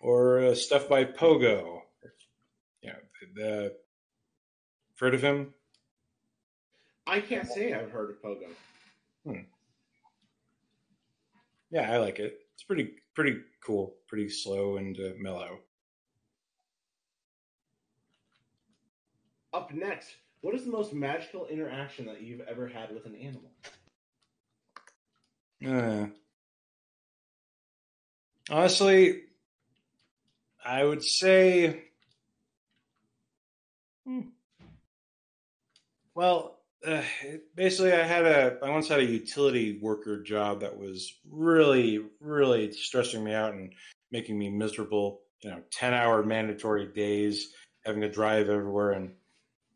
or 0.00 0.38
uh, 0.38 0.54
stuff 0.54 0.88
by 0.88 1.04
Pogo. 1.04 1.80
Yeah, 2.80 2.94
the 3.34 3.74
heard 5.00 5.16
of 5.16 5.22
him? 5.22 5.52
I 7.04 7.18
can't 7.18 7.48
say 7.48 7.72
I've 7.72 7.90
heard 7.90 8.10
of 8.10 8.22
Pogo. 8.22 9.44
Yeah, 11.72 11.90
I 11.90 11.96
like 11.96 12.20
it. 12.20 12.38
It's 12.54 12.62
pretty 12.62 12.92
pretty 13.16 13.40
cool, 13.66 13.96
pretty 14.06 14.28
slow 14.28 14.76
and 14.76 14.96
uh, 14.96 15.14
mellow. 15.18 15.58
Up 19.54 19.72
next, 19.72 20.16
what 20.40 20.52
is 20.56 20.64
the 20.64 20.70
most 20.72 20.92
magical 20.92 21.46
interaction 21.46 22.06
that 22.06 22.20
you've 22.20 22.40
ever 22.40 22.66
had 22.66 22.92
with 22.92 23.06
an 23.06 23.14
animal? 23.14 23.52
Uh, 25.64 26.06
honestly, 28.50 29.22
I 30.64 30.82
would 30.82 31.04
say, 31.04 31.84
Hmm. 34.04 34.22
well, 36.16 36.58
uh, 36.84 37.02
basically, 37.54 37.92
I 37.92 38.02
had 38.02 38.26
a, 38.26 38.58
I 38.60 38.70
once 38.70 38.88
had 38.88 38.98
a 38.98 39.04
utility 39.04 39.78
worker 39.80 40.20
job 40.20 40.60
that 40.62 40.76
was 40.76 41.14
really, 41.30 42.04
really 42.20 42.72
stressing 42.72 43.22
me 43.22 43.32
out 43.32 43.54
and 43.54 43.72
making 44.10 44.36
me 44.36 44.50
miserable. 44.50 45.20
You 45.42 45.50
know, 45.50 45.62
ten-hour 45.70 46.24
mandatory 46.24 46.86
days, 46.92 47.54
having 47.86 48.00
to 48.00 48.10
drive 48.10 48.48
everywhere 48.48 48.92
and 48.92 49.14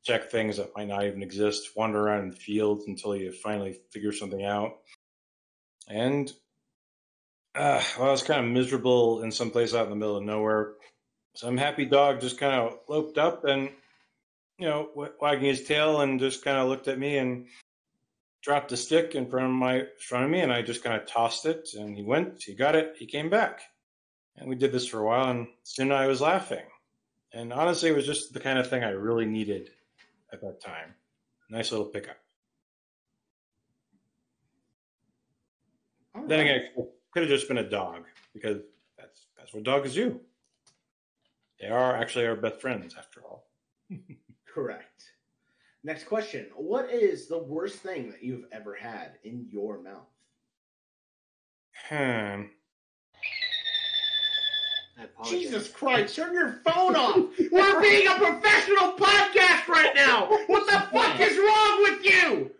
check 0.08 0.30
things 0.30 0.56
that 0.56 0.74
might 0.74 0.88
not 0.88 1.04
even 1.04 1.22
exist, 1.22 1.76
wander 1.76 2.00
around 2.00 2.22
in 2.22 2.30
the 2.30 2.36
fields 2.36 2.86
until 2.88 3.14
you 3.14 3.30
finally 3.30 3.78
figure 3.90 4.12
something 4.12 4.42
out. 4.42 4.78
And 5.86 6.32
uh, 7.54 7.82
well, 7.98 8.08
I 8.08 8.12
was 8.12 8.22
kind 8.22 8.40
of 8.40 8.50
miserable 8.50 9.22
in 9.22 9.30
some 9.30 9.50
place 9.50 9.74
out 9.74 9.84
in 9.84 9.90
the 9.90 9.96
middle 9.96 10.16
of 10.16 10.24
nowhere. 10.24 10.72
Some 11.34 11.58
happy 11.58 11.84
dog 11.84 12.22
just 12.22 12.38
kind 12.38 12.54
of 12.54 12.78
loped 12.88 13.18
up 13.18 13.44
and, 13.44 13.68
you 14.58 14.66
know, 14.66 15.10
wagging 15.20 15.44
his 15.44 15.64
tail 15.64 16.00
and 16.00 16.18
just 16.18 16.42
kind 16.42 16.56
of 16.56 16.68
looked 16.68 16.88
at 16.88 16.98
me 16.98 17.18
and 17.18 17.46
dropped 18.42 18.72
a 18.72 18.78
stick 18.78 19.14
in 19.14 19.28
front 19.28 19.46
of 19.46 19.52
my 19.52 19.84
front 20.00 20.24
of 20.24 20.30
me, 20.30 20.40
and 20.40 20.52
I 20.52 20.62
just 20.62 20.82
kind 20.82 21.00
of 21.00 21.06
tossed 21.06 21.44
it. 21.44 21.68
And 21.74 21.94
he 21.94 22.02
went, 22.02 22.42
he 22.42 22.54
got 22.54 22.76
it, 22.76 22.94
he 22.98 23.04
came 23.04 23.28
back, 23.28 23.60
and 24.36 24.48
we 24.48 24.56
did 24.56 24.72
this 24.72 24.86
for 24.86 25.00
a 25.00 25.04
while. 25.04 25.30
And 25.30 25.48
soon 25.64 25.92
I 25.92 26.06
was 26.06 26.22
laughing, 26.22 26.64
and 27.32 27.52
honestly, 27.52 27.90
it 27.90 27.96
was 27.96 28.06
just 28.06 28.32
the 28.32 28.40
kind 28.40 28.58
of 28.58 28.70
thing 28.70 28.82
I 28.82 28.90
really 28.90 29.26
needed 29.26 29.70
at 30.32 30.40
that 30.40 30.60
time. 30.60 30.94
Nice 31.50 31.70
little 31.72 31.86
pickup. 31.86 32.16
All 36.14 36.26
Then 36.26 36.40
right. 36.40 36.46
again, 36.50 36.70
it 36.76 36.88
could 37.12 37.22
have 37.22 37.30
just 37.30 37.48
been 37.48 37.58
a 37.58 37.68
dog 37.68 38.04
because 38.34 38.58
that's 38.98 39.26
that's 39.36 39.54
what 39.54 39.62
dogs 39.64 39.94
do. 39.94 40.20
They 41.60 41.68
are 41.68 41.96
actually 41.96 42.26
our 42.26 42.36
best 42.36 42.60
friends, 42.60 42.94
after 42.96 43.20
all. 43.22 43.48
Correct. 44.54 45.04
Next 45.84 46.04
question. 46.04 46.46
What 46.56 46.90
is 46.90 47.28
the 47.28 47.38
worst 47.38 47.76
thing 47.76 48.10
that 48.10 48.22
you've 48.22 48.44
ever 48.52 48.74
had 48.74 49.12
in 49.24 49.46
your 49.50 49.80
mouth? 49.82 50.06
Hmm. 51.88 52.42
I 54.98 55.04
apologize. 55.04 55.40
Jesus 55.40 55.68
Christ, 55.68 56.16
turn 56.16 56.34
your 56.34 56.60
phone 56.64 56.96
off! 56.96 57.16
We're 57.52 57.80
being 57.80 58.08
a 58.08 58.14
professional 58.14 58.92
podcast 58.94 59.68
right 59.68 59.92
now! 59.94 60.26
What 60.48 60.66
the 60.66 60.80
fuck 60.92 61.20
is 61.20 61.36
wrong 61.38 61.82
with 61.82 62.04
you? 62.04 62.50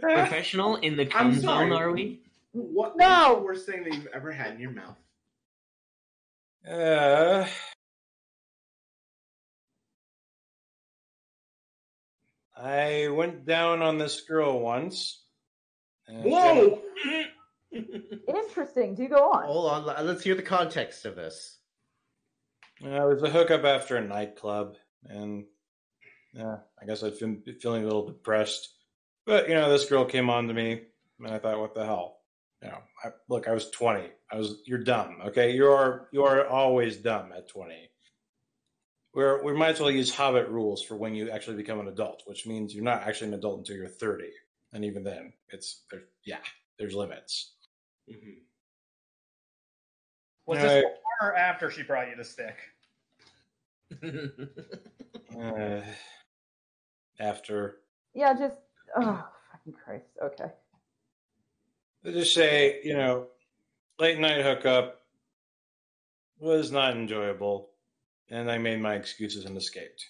Professional 0.00 0.76
in 0.76 0.96
the 0.96 1.02
I'm 1.04 1.32
cum 1.32 1.40
sorry. 1.40 1.68
zone, 1.68 1.78
are 1.78 1.90
we? 1.92 2.20
What 2.52 2.96
No. 2.96 3.36
the 3.36 3.42
worst 3.42 3.66
thing 3.66 3.84
that 3.84 3.92
you've 3.94 4.06
ever 4.14 4.30
had 4.32 4.54
in 4.54 4.60
your 4.60 4.70
mouth? 4.70 4.96
Uh, 6.66 7.46
I 12.56 13.08
went 13.08 13.44
down 13.44 13.82
on 13.82 13.98
this 13.98 14.20
girl 14.22 14.60
once. 14.60 15.20
Whoa! 16.08 16.80
Interesting. 18.28 18.94
Do 18.94 19.08
go 19.08 19.30
on. 19.32 19.44
Hold 19.46 19.88
on, 19.88 20.06
let's 20.06 20.22
hear 20.22 20.34
the 20.34 20.42
context 20.42 21.06
of 21.06 21.16
this. 21.16 21.58
Uh, 22.84 23.08
it 23.08 23.14
was 23.14 23.22
a 23.22 23.30
hookup 23.30 23.64
after 23.64 23.96
a 23.96 24.00
nightclub, 24.04 24.76
and 25.04 25.44
yeah, 26.32 26.56
I 26.80 26.86
guess 26.86 27.02
I'd 27.02 27.18
been 27.18 27.42
feeling 27.60 27.82
a 27.82 27.86
little 27.86 28.06
depressed. 28.06 28.70
But 29.24 29.48
you 29.48 29.54
know, 29.54 29.70
this 29.70 29.88
girl 29.88 30.04
came 30.04 30.28
on 30.28 30.48
to 30.48 30.54
me, 30.54 30.82
and 31.20 31.28
I 31.28 31.38
thought, 31.38 31.60
"What 31.60 31.74
the 31.74 31.84
hell?" 31.84 32.18
You 32.62 32.68
know, 32.68 32.78
I, 33.04 33.08
look, 33.28 33.46
I 33.46 33.52
was 33.52 33.70
twenty. 33.70 34.08
I 34.30 34.36
was 34.36 34.62
you're 34.66 34.82
dumb. 34.82 35.18
Okay, 35.26 35.52
you 35.52 35.66
are 35.66 36.08
you 36.12 36.24
are 36.24 36.46
always 36.46 36.96
dumb 36.96 37.32
at 37.36 37.48
twenty. 37.48 37.88
We're, 39.14 39.44
we 39.44 39.52
might 39.52 39.70
as 39.70 39.80
well 39.80 39.90
use 39.90 40.12
Hobbit 40.12 40.48
rules 40.48 40.82
for 40.82 40.96
when 40.96 41.14
you 41.14 41.30
actually 41.30 41.58
become 41.58 41.78
an 41.80 41.88
adult, 41.88 42.22
which 42.26 42.46
means 42.46 42.74
you're 42.74 42.82
not 42.82 43.02
actually 43.02 43.28
an 43.28 43.34
adult 43.34 43.58
until 43.58 43.76
you're 43.76 43.86
thirty, 43.86 44.30
and 44.72 44.84
even 44.84 45.04
then, 45.04 45.34
it's 45.50 45.82
there. 45.90 46.04
Yeah, 46.24 46.38
there's 46.78 46.94
limits. 46.94 47.52
Mhm. 48.10 48.38
Was 50.46 50.58
Uh, 50.58 50.62
this 50.62 50.82
before 50.82 51.30
or 51.30 51.36
after 51.36 51.70
she 51.70 51.82
brought 51.82 52.08
you 52.08 52.16
the 52.16 52.24
stick? 52.24 52.56
Uh, 55.38 55.80
after 57.18 57.78
Yeah, 58.14 58.34
just. 58.34 58.58
Oh, 58.94 59.26
fucking 59.50 59.72
Christ. 59.82 60.04
Okay. 60.22 60.50
Let's 62.04 62.16
just 62.18 62.34
say, 62.34 62.80
you 62.84 62.94
know, 62.94 63.28
late 63.98 64.18
night 64.18 64.42
hookup 64.44 65.00
was 66.38 66.70
not 66.70 66.94
enjoyable, 66.94 67.70
and 68.28 68.50
I 68.50 68.58
made 68.58 68.80
my 68.82 68.94
excuses 68.94 69.46
and 69.46 69.56
escaped. 69.56 70.04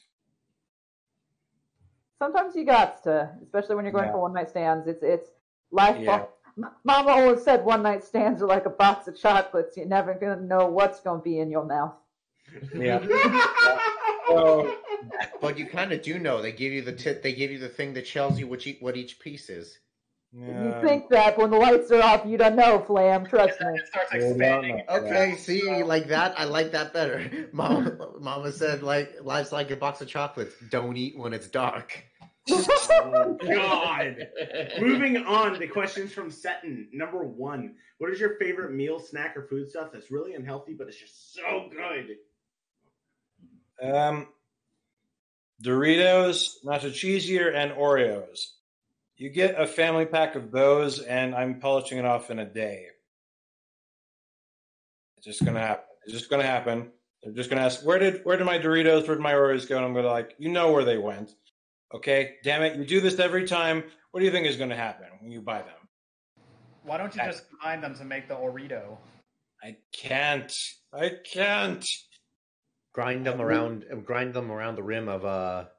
Sometimes 2.19 2.57
you 2.57 2.65
got 2.65 3.03
to, 3.05 3.31
especially 3.43 3.77
when 3.77 3.85
you're 3.85 3.93
going 3.93 4.07
Yeah. 4.07 4.13
for 4.13 4.23
one 4.23 4.33
night 4.33 4.51
stands. 4.51 4.87
It's 4.89 5.03
it's 5.03 5.31
life. 5.71 5.99
Yeah. 6.01 6.27
Mama 6.85 7.11
always 7.11 7.43
said 7.43 7.65
one 7.65 7.83
night 7.83 8.03
stands 8.05 8.43
are 8.43 8.47
like 8.47 8.67
a 8.67 8.71
box 8.71 9.07
of 9.09 9.17
chocolates. 9.17 9.77
You're 9.77 9.87
never 9.87 10.15
gonna 10.15 10.41
know 10.41 10.67
what's 10.67 11.01
gonna 11.01 11.23
be 11.23 11.39
in 11.39 11.51
your 11.51 11.65
mouth. 11.65 11.95
Yeah. 12.75 13.79
So, 14.29 14.77
But 15.41 15.59
you 15.59 15.67
kind 15.67 15.93
of 15.93 16.01
do 16.01 16.19
know 16.19 16.41
they 16.41 16.53
give 16.53 16.73
you 16.73 16.81
the 16.81 16.93
tip. 16.93 17.23
They 17.23 17.35
give 17.35 17.51
you 17.51 17.59
the 17.59 17.69
thing 17.69 17.93
that 17.95 18.07
tells 18.07 18.39
you 18.39 18.47
which 18.47 18.67
e- 18.67 18.79
what 18.81 18.97
each 18.97 19.19
piece 19.19 19.51
is. 19.51 19.79
You 20.35 20.75
think 20.83 21.11
that 21.11 21.37
when 21.37 21.51
the 21.51 21.59
lights 21.59 21.91
are 21.91 22.03
off, 22.03 22.25
you 22.25 22.39
don't 22.39 22.57
know, 22.57 22.79
Flam. 22.79 23.27
Trust 23.27 23.61
me. 23.61 23.75
It 23.75 23.87
starts 23.87 24.13
expanding. 24.15 24.83
Okay, 24.89 25.37
see, 25.37 25.83
like 25.83 26.07
that, 26.09 26.39
I 26.39 26.45
like 26.45 26.73
that 26.73 26.95
better. 26.95 27.49
Mama, 27.53 27.99
Mama 28.19 28.51
said, 28.53 28.83
like 28.83 29.17
life's 29.23 29.53
like 29.53 29.71
a 29.71 29.77
box 29.77 30.01
of 30.01 30.09
chocolates. 30.09 30.55
Don't 30.71 30.97
eat 30.97 31.19
when 31.19 31.35
it's 31.35 31.49
dark. 31.49 32.03
Oh, 32.51 33.37
God. 33.47 34.17
Moving 34.81 35.19
on 35.19 35.61
to 35.61 35.67
questions 35.67 36.13
from 36.13 36.31
Seton. 36.31 36.89
Number 36.93 37.25
one, 37.25 37.75
what 37.99 38.11
is 38.11 38.19
your 38.19 38.37
favorite 38.39 38.73
meal, 38.73 38.99
snack, 38.99 39.37
or 39.37 39.43
food 39.43 39.69
stuff 39.69 39.91
that's 39.93 40.11
really 40.11 40.35
unhealthy 40.35 40.73
but 40.73 40.89
it's 40.89 40.97
just 40.99 41.35
so 41.35 41.69
good? 41.71 42.17
Um, 43.83 44.29
Doritos, 45.63 46.65
Nacho 46.65 46.91
Cheesier, 46.91 47.55
and 47.55 47.73
Oreos. 47.73 48.47
You 49.17 49.31
get 49.31 49.61
a 49.61 49.67
family 49.67 50.07
pack 50.07 50.35
of 50.35 50.51
those, 50.51 51.01
and 51.01 51.35
I'm 51.35 51.61
polishing 51.61 51.99
it 51.99 52.05
off 52.05 52.31
in 52.31 52.39
a 52.39 52.45
day. 52.45 52.87
It's 55.17 55.27
just 55.27 55.45
gonna 55.45 55.61
happen. 55.61 55.85
It's 56.05 56.13
just 56.13 56.31
gonna 56.31 56.43
happen. 56.43 56.91
They're 57.23 57.33
just 57.33 57.49
gonna 57.49 57.63
ask, 57.63 57.85
where 57.85 57.99
did 57.99 58.25
where 58.25 58.37
did 58.37 58.45
my 58.45 58.59
Doritos, 58.59 59.07
where 59.07 59.17
did 59.17 59.23
my 59.23 59.35
Oreos 59.35 59.69
go? 59.69 59.77
And 59.77 59.85
I'm 59.85 59.95
gonna 59.95 60.09
like, 60.09 60.35
you 60.39 60.49
know 60.49 60.73
where 60.73 60.85
they 60.85 60.99
went. 60.99 61.33
Okay, 61.95 62.37
damn 62.43 62.63
it, 62.63 62.77
you 62.77 62.85
do 62.85 63.01
this 63.01 63.19
every 63.21 63.47
time. 63.47 63.85
What 64.11 64.21
do 64.21 64.27
you 64.27 64.33
think 64.33 64.47
is 64.47 64.57
gonna 64.57 64.75
happen 64.77 65.07
when 65.21 65.31
you 65.31 65.41
buy 65.41 65.59
them? 65.59 65.89
Why 66.83 66.99
don't 66.99 67.15
you 67.15 67.23
just 67.23 67.49
combine 67.49 67.81
them 67.81 67.95
to 67.95 68.05
make 68.05 68.27
the 68.27 68.35
Oreo? 68.35 68.97
I 69.63 69.77
can't. 69.93 70.53
I 70.93 71.13
can't. 71.33 71.87
Grind 72.93 73.25
them 73.25 73.41
around, 73.41 73.87
grind 74.05 74.35
them 74.35 74.51
around 74.51 74.77
the 74.77 74.83
rim 74.83 75.09
of 75.09 75.25
a 75.25 75.71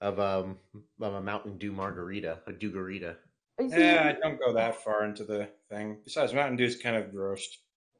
of 0.00 0.18
um 0.18 0.58
of 1.00 1.14
a 1.14 1.20
Mountain 1.20 1.58
Dew 1.58 1.72
margarita, 1.72 2.38
a 2.46 2.52
Dugarita. 2.52 3.16
You 3.58 3.68
Yeah, 3.70 4.14
I 4.14 4.20
don't 4.20 4.38
go 4.38 4.52
that 4.54 4.82
far 4.82 5.04
into 5.04 5.24
the 5.24 5.48
thing. 5.70 5.98
Besides, 6.04 6.32
Mountain 6.32 6.56
Dew 6.56 6.64
is 6.64 6.76
kind 6.76 6.96
of 6.96 7.12
gross. 7.12 7.46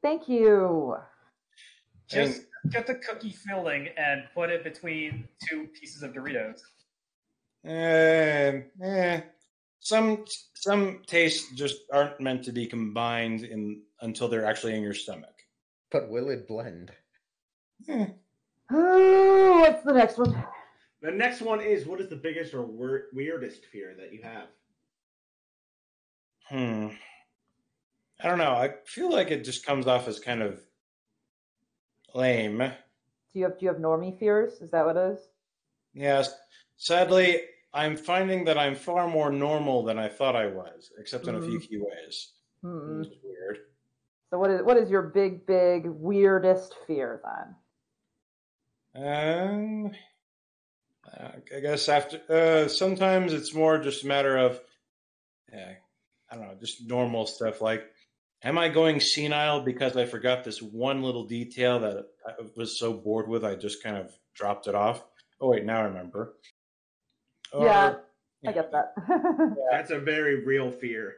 Thank 0.01 0.27
you. 0.27 0.97
Just 2.07 2.43
get 2.69 2.85
the 2.85 2.95
cookie 2.95 3.31
filling 3.31 3.89
and 3.97 4.23
put 4.33 4.49
it 4.49 4.63
between 4.63 5.27
two 5.47 5.67
pieces 5.79 6.03
of 6.03 6.13
Doritos. 6.13 6.61
Eh, 7.65 8.61
eh. 8.83 9.21
Some 9.79 10.25
some 10.55 11.01
tastes 11.07 11.51
just 11.55 11.77
aren't 11.91 12.19
meant 12.19 12.43
to 12.43 12.51
be 12.51 12.67
combined 12.67 13.43
in 13.43 13.81
until 14.01 14.27
they're 14.27 14.45
actually 14.45 14.75
in 14.75 14.83
your 14.83 14.93
stomach. 14.93 15.33
But 15.91 16.09
will 16.09 16.29
it 16.29 16.47
blend? 16.47 16.91
Eh. 17.87 18.07
Oh, 18.71 19.59
what's 19.61 19.83
the 19.83 19.93
next 19.93 20.17
one? 20.17 20.43
The 21.01 21.11
next 21.11 21.41
one 21.41 21.61
is 21.61 21.85
what 21.85 22.01
is 22.01 22.09
the 22.09 22.15
biggest 22.15 22.53
or 22.53 22.63
wor- 22.63 23.05
weirdest 23.13 23.65
fear 23.65 23.95
that 23.99 24.11
you 24.11 24.21
have? 24.23 24.47
Hmm. 26.49 26.95
I 28.21 28.27
don't 28.27 28.37
know. 28.37 28.53
I 28.53 28.75
feel 28.85 29.11
like 29.11 29.29
it 29.29 29.43
just 29.43 29.65
comes 29.65 29.87
off 29.87 30.07
as 30.07 30.19
kind 30.19 30.41
of 30.41 30.61
lame. 32.13 32.57
Do 32.59 33.39
you 33.39 33.43
have 33.43 33.59
do 33.59 33.65
you 33.65 33.71
have 33.71 33.81
normie 33.81 34.17
fears? 34.17 34.53
Is 34.61 34.71
that 34.71 34.85
what 34.85 34.95
it 34.95 35.13
is? 35.13 35.19
Yes. 35.93 36.33
Sadly, 36.77 37.41
I'm 37.73 37.97
finding 37.97 38.45
that 38.45 38.57
I'm 38.57 38.75
far 38.75 39.07
more 39.07 39.31
normal 39.31 39.83
than 39.83 39.99
I 39.99 40.07
thought 40.07 40.35
I 40.35 40.47
was, 40.47 40.91
except 40.97 41.27
in 41.27 41.35
a 41.35 41.41
few 41.41 41.59
key 41.59 41.77
ways. 41.77 42.31
Hmm. 42.61 42.99
Which 42.99 43.09
is 43.09 43.17
weird. 43.23 43.57
So 44.29 44.39
what 44.39 44.49
is 44.49 44.61
what 44.63 44.77
is 44.77 44.89
your 44.89 45.03
big 45.03 45.45
big 45.45 45.85
weirdest 45.87 46.75
fear 46.87 47.21
then? 47.23 47.55
Um, 48.95 49.91
I 51.53 51.59
guess 51.59 51.87
after 51.89 52.21
uh, 52.29 52.67
sometimes 52.67 53.33
it's 53.33 53.53
more 53.53 53.77
just 53.77 54.03
a 54.03 54.07
matter 54.07 54.37
of, 54.37 54.59
yeah, 55.51 55.73
I 56.31 56.35
don't 56.35 56.47
know, 56.47 56.55
just 56.59 56.87
normal 56.87 57.25
stuff 57.27 57.61
like, 57.61 57.83
am 58.43 58.57
I 58.57 58.69
going 58.69 58.99
senile 58.99 59.61
because 59.61 59.95
I 59.97 60.05
forgot 60.05 60.43
this 60.43 60.61
one 60.61 61.03
little 61.03 61.25
detail 61.25 61.79
that 61.79 62.05
I 62.27 62.31
was 62.55 62.79
so 62.79 62.93
bored 62.93 63.27
with 63.27 63.43
I 63.45 63.55
just 63.55 63.83
kind 63.83 63.97
of 63.97 64.11
dropped 64.33 64.67
it 64.67 64.75
off. 64.75 65.03
Oh 65.41 65.49
wait, 65.49 65.65
now 65.65 65.79
I 65.81 65.83
remember. 65.85 66.33
Or- 67.53 67.65
Yeah. 67.65 67.95
I 68.47 68.51
get 68.51 68.71
that. 68.73 68.93
That's 69.71 69.89
a 69.89 69.97
very 69.99 70.45
real 70.45 70.69
fear. 70.69 71.15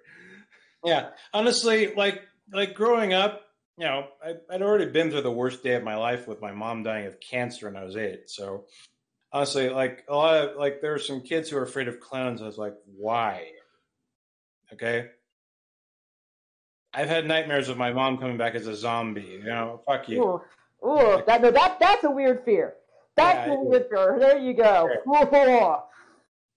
Yeah, 0.86 1.10
honestly, 1.34 1.94
like 1.94 2.22
like 2.54 2.74
growing 2.74 3.12
up, 3.14 3.42
you 3.78 3.86
know, 3.86 4.08
I, 4.24 4.34
I'd 4.50 4.62
already 4.62 4.88
been 4.88 5.12
through 5.12 5.22
the 5.22 5.32
worst 5.32 5.64
day 5.64 5.76
of 5.76 5.84
my 5.84 5.96
life 5.96 6.28
with 6.28 6.42
my 6.42 6.52
mom 6.52 6.84
dying 6.84 7.06
of 7.06 7.20
cancer 7.20 7.68
when 7.68 7.76
I 7.76 7.84
was 7.84 7.96
eight. 7.96 8.30
So 8.30 8.66
honestly, 9.32 9.70
like 9.70 10.04
a 10.10 10.16
lot 10.16 10.36
of 10.36 10.58
like 10.58 10.82
there 10.82 10.92
were 10.92 11.00
some 11.00 11.22
kids 11.22 11.50
who 11.50 11.58
were 11.58 11.64
afraid 11.64 11.88
of 11.88 12.00
clowns. 12.00 12.42
I 12.42 12.46
was 12.46 12.58
like, 12.58 12.74
why? 12.86 13.52
Okay. 14.74 15.10
I've 16.94 17.08
had 17.08 17.28
nightmares 17.28 17.70
of 17.70 17.78
my 17.78 17.94
mom 17.94 18.18
coming 18.18 18.38
back 18.38 18.56
as 18.56 18.66
a 18.66 18.76
zombie. 18.76 19.40
You 19.44 19.44
know, 19.44 19.82
fuck 19.86 20.10
you. 20.10 20.24
Ooh, 20.24 20.42
ooh, 20.88 21.24
that 21.28 21.42
no, 21.42 21.52
that 21.52 21.80
that's 21.80 22.04
a 22.04 22.10
weird 22.10 22.44
fear. 22.44 22.74
That's 23.16 23.48
Yeah, 23.48 23.54
a 23.54 23.60
weird 23.60 23.88
fear. 23.90 24.18
There 24.20 24.38
you 24.40 24.54
go. 24.56 24.90
Ooh. 25.08 25.78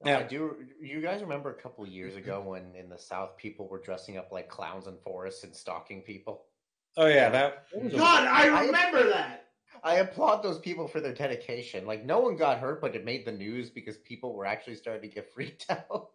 Yeah. 0.07 0.19
I 0.19 0.23
do. 0.23 0.57
You 0.81 1.03
guys 1.03 1.21
remember 1.21 1.51
a 1.51 1.63
couple 1.63 1.85
of 1.85 1.91
years 1.91 2.17
ago 2.17 2.41
when 2.41 2.75
in 2.75 2.89
the 2.89 2.99
South 2.99 3.37
people 3.37 3.69
were 3.69 3.83
dressing 3.83 4.17
up 4.17 4.33
like 4.33 4.49
clowns 4.49 4.87
in 4.87 4.97
forests 5.05 5.45
and 5.45 5.55
stalking 5.55 6.01
people? 6.01 6.47
Oh 6.97 7.07
yeah, 7.07 7.31
that. 7.31 7.67
that 7.73 7.83
was 7.83 7.95
a- 7.95 7.97
God, 7.97 8.27
I 8.27 8.49
I- 8.49 8.65
remember 8.67 9.09
that. 9.11 9.37
I 9.83 9.95
applaud 9.97 10.43
those 10.43 10.59
people 10.59 10.87
for 10.87 11.01
their 11.01 11.15
dedication. 11.15 11.87
Like 11.87 12.05
no 12.05 12.21
one 12.21 12.37
got 12.37 12.59
hurt, 12.59 12.83
but 12.83 12.95
it 12.95 13.05
made 13.05 13.25
the 13.25 13.33
news 13.33 13.71
because 13.71 13.97
people 13.99 14.35
were 14.35 14.45
actually 14.45 14.75
starting 14.75 15.09
to 15.09 15.15
get 15.15 15.31
freaked 15.35 15.67
out. 15.71 16.11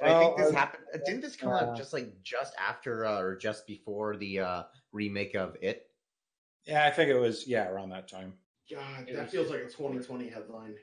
And 0.00 0.10
I 0.12 0.18
think 0.20 0.36
this 0.36 0.50
uh, 0.50 0.54
happened. 0.56 0.84
Didn't 1.04 1.20
this 1.20 1.36
come 1.36 1.50
yeah. 1.50 1.70
out 1.70 1.76
just 1.76 1.92
like 1.92 2.22
just 2.22 2.54
after 2.56 3.04
uh, 3.04 3.20
or 3.20 3.36
just 3.36 3.66
before 3.66 4.16
the 4.16 4.40
uh, 4.40 4.62
remake 4.92 5.34
of 5.34 5.56
It? 5.60 5.86
yeah, 6.64 6.84
I 6.86 6.90
think 6.90 7.10
it 7.10 7.18
was 7.18 7.46
yeah 7.46 7.68
around 7.68 7.90
that 7.90 8.08
time. 8.08 8.34
God, 8.70 9.08
that 9.12 9.30
feels 9.30 9.50
like 9.50 9.60
a 9.60 9.64
2020 9.64 10.28
headline. 10.28 10.74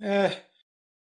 Eh, 0.00 0.34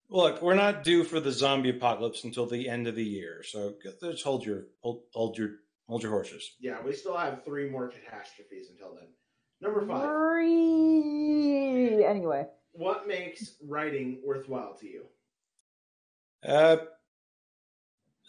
look, 0.10 0.42
we're 0.42 0.54
not 0.54 0.84
due 0.84 1.04
for 1.04 1.20
the 1.20 1.32
zombie 1.32 1.70
apocalypse 1.70 2.24
until 2.24 2.46
the 2.46 2.70
end 2.70 2.88
of 2.88 2.96
the 2.96 3.04
year, 3.04 3.44
so 3.44 3.76
just 4.02 4.24
hold 4.24 4.46
your 4.46 4.66
hold, 4.82 5.04
hold 5.14 5.38
your 5.38 5.52
hold 5.88 6.04
your 6.04 6.12
horses. 6.12 6.56
Yeah, 6.60 6.78
we 6.84 6.94
still 6.94 7.18
have 7.18 7.44
three 7.44 7.70
more 7.70 7.88
catastrophes 7.88 8.70
until 8.70 8.94
then. 8.96 9.08
Number 9.62 9.86
five. 9.88 10.04
Three. 10.08 12.04
Anyway, 12.06 12.46
What 12.74 13.08
makes 13.08 13.56
writing 13.66 14.20
worthwhile 14.24 14.76
to 14.76 14.88
you? 14.88 15.06
Uh, 16.48 16.78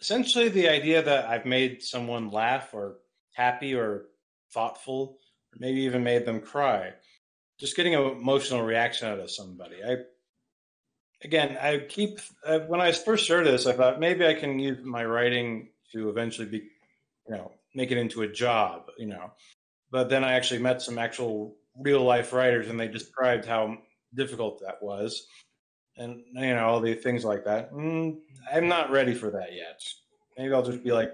essentially, 0.01 0.49
the 0.49 0.69
idea 0.69 1.01
that 1.03 1.25
I've 1.25 1.45
made 1.45 1.83
someone 1.83 2.31
laugh 2.31 2.73
or 2.73 2.97
happy 3.33 3.75
or 3.75 4.05
thoughtful, 4.51 5.17
or 5.53 5.57
maybe 5.59 5.81
even 5.81 6.03
made 6.03 6.25
them 6.25 6.41
cry. 6.41 6.93
Just 7.59 7.75
getting 7.75 7.93
an 7.93 8.01
emotional 8.01 8.63
reaction 8.63 9.07
out 9.09 9.19
of 9.19 9.29
somebody. 9.29 9.83
I 9.83 9.97
again, 11.23 11.57
I 11.61 11.79
keep 11.79 12.19
uh, 12.45 12.59
when 12.59 12.81
I 12.81 12.91
first 12.91 13.25
started 13.25 13.53
this, 13.53 13.67
I 13.67 13.73
thought 13.73 13.99
maybe 13.99 14.25
I 14.25 14.33
can 14.33 14.57
use 14.57 14.83
my 14.83 15.05
writing 15.05 15.69
to 15.91 16.09
eventually 16.09 16.47
be, 16.47 16.69
you 17.29 17.35
know, 17.35 17.51
make 17.75 17.91
it 17.91 17.97
into 17.97 18.23
a 18.23 18.27
job, 18.27 18.87
you 18.97 19.07
know. 19.07 19.31
But 19.91 20.09
then 20.09 20.23
I 20.23 20.33
actually 20.33 20.61
met 20.61 20.81
some 20.81 20.97
actual 20.97 21.55
real 21.79 22.03
life 22.03 22.33
writers, 22.33 22.67
and 22.67 22.79
they 22.79 22.87
described 22.87 23.45
how 23.45 23.77
difficult 24.13 24.61
that 24.61 24.81
was 24.81 25.27
and 25.99 26.23
you 26.33 26.55
know 26.55 26.65
all 26.65 26.79
the 26.79 26.95
things 26.95 27.23
like 27.23 27.45
that. 27.45 27.71
Mm, 27.71 28.19
I'm 28.51 28.67
not 28.67 28.89
ready 28.89 29.13
for 29.13 29.29
that 29.31 29.53
yet. 29.53 29.81
Maybe 30.37 30.53
I'll 30.53 30.63
just 30.63 30.83
be 30.83 30.91
like 30.91 31.11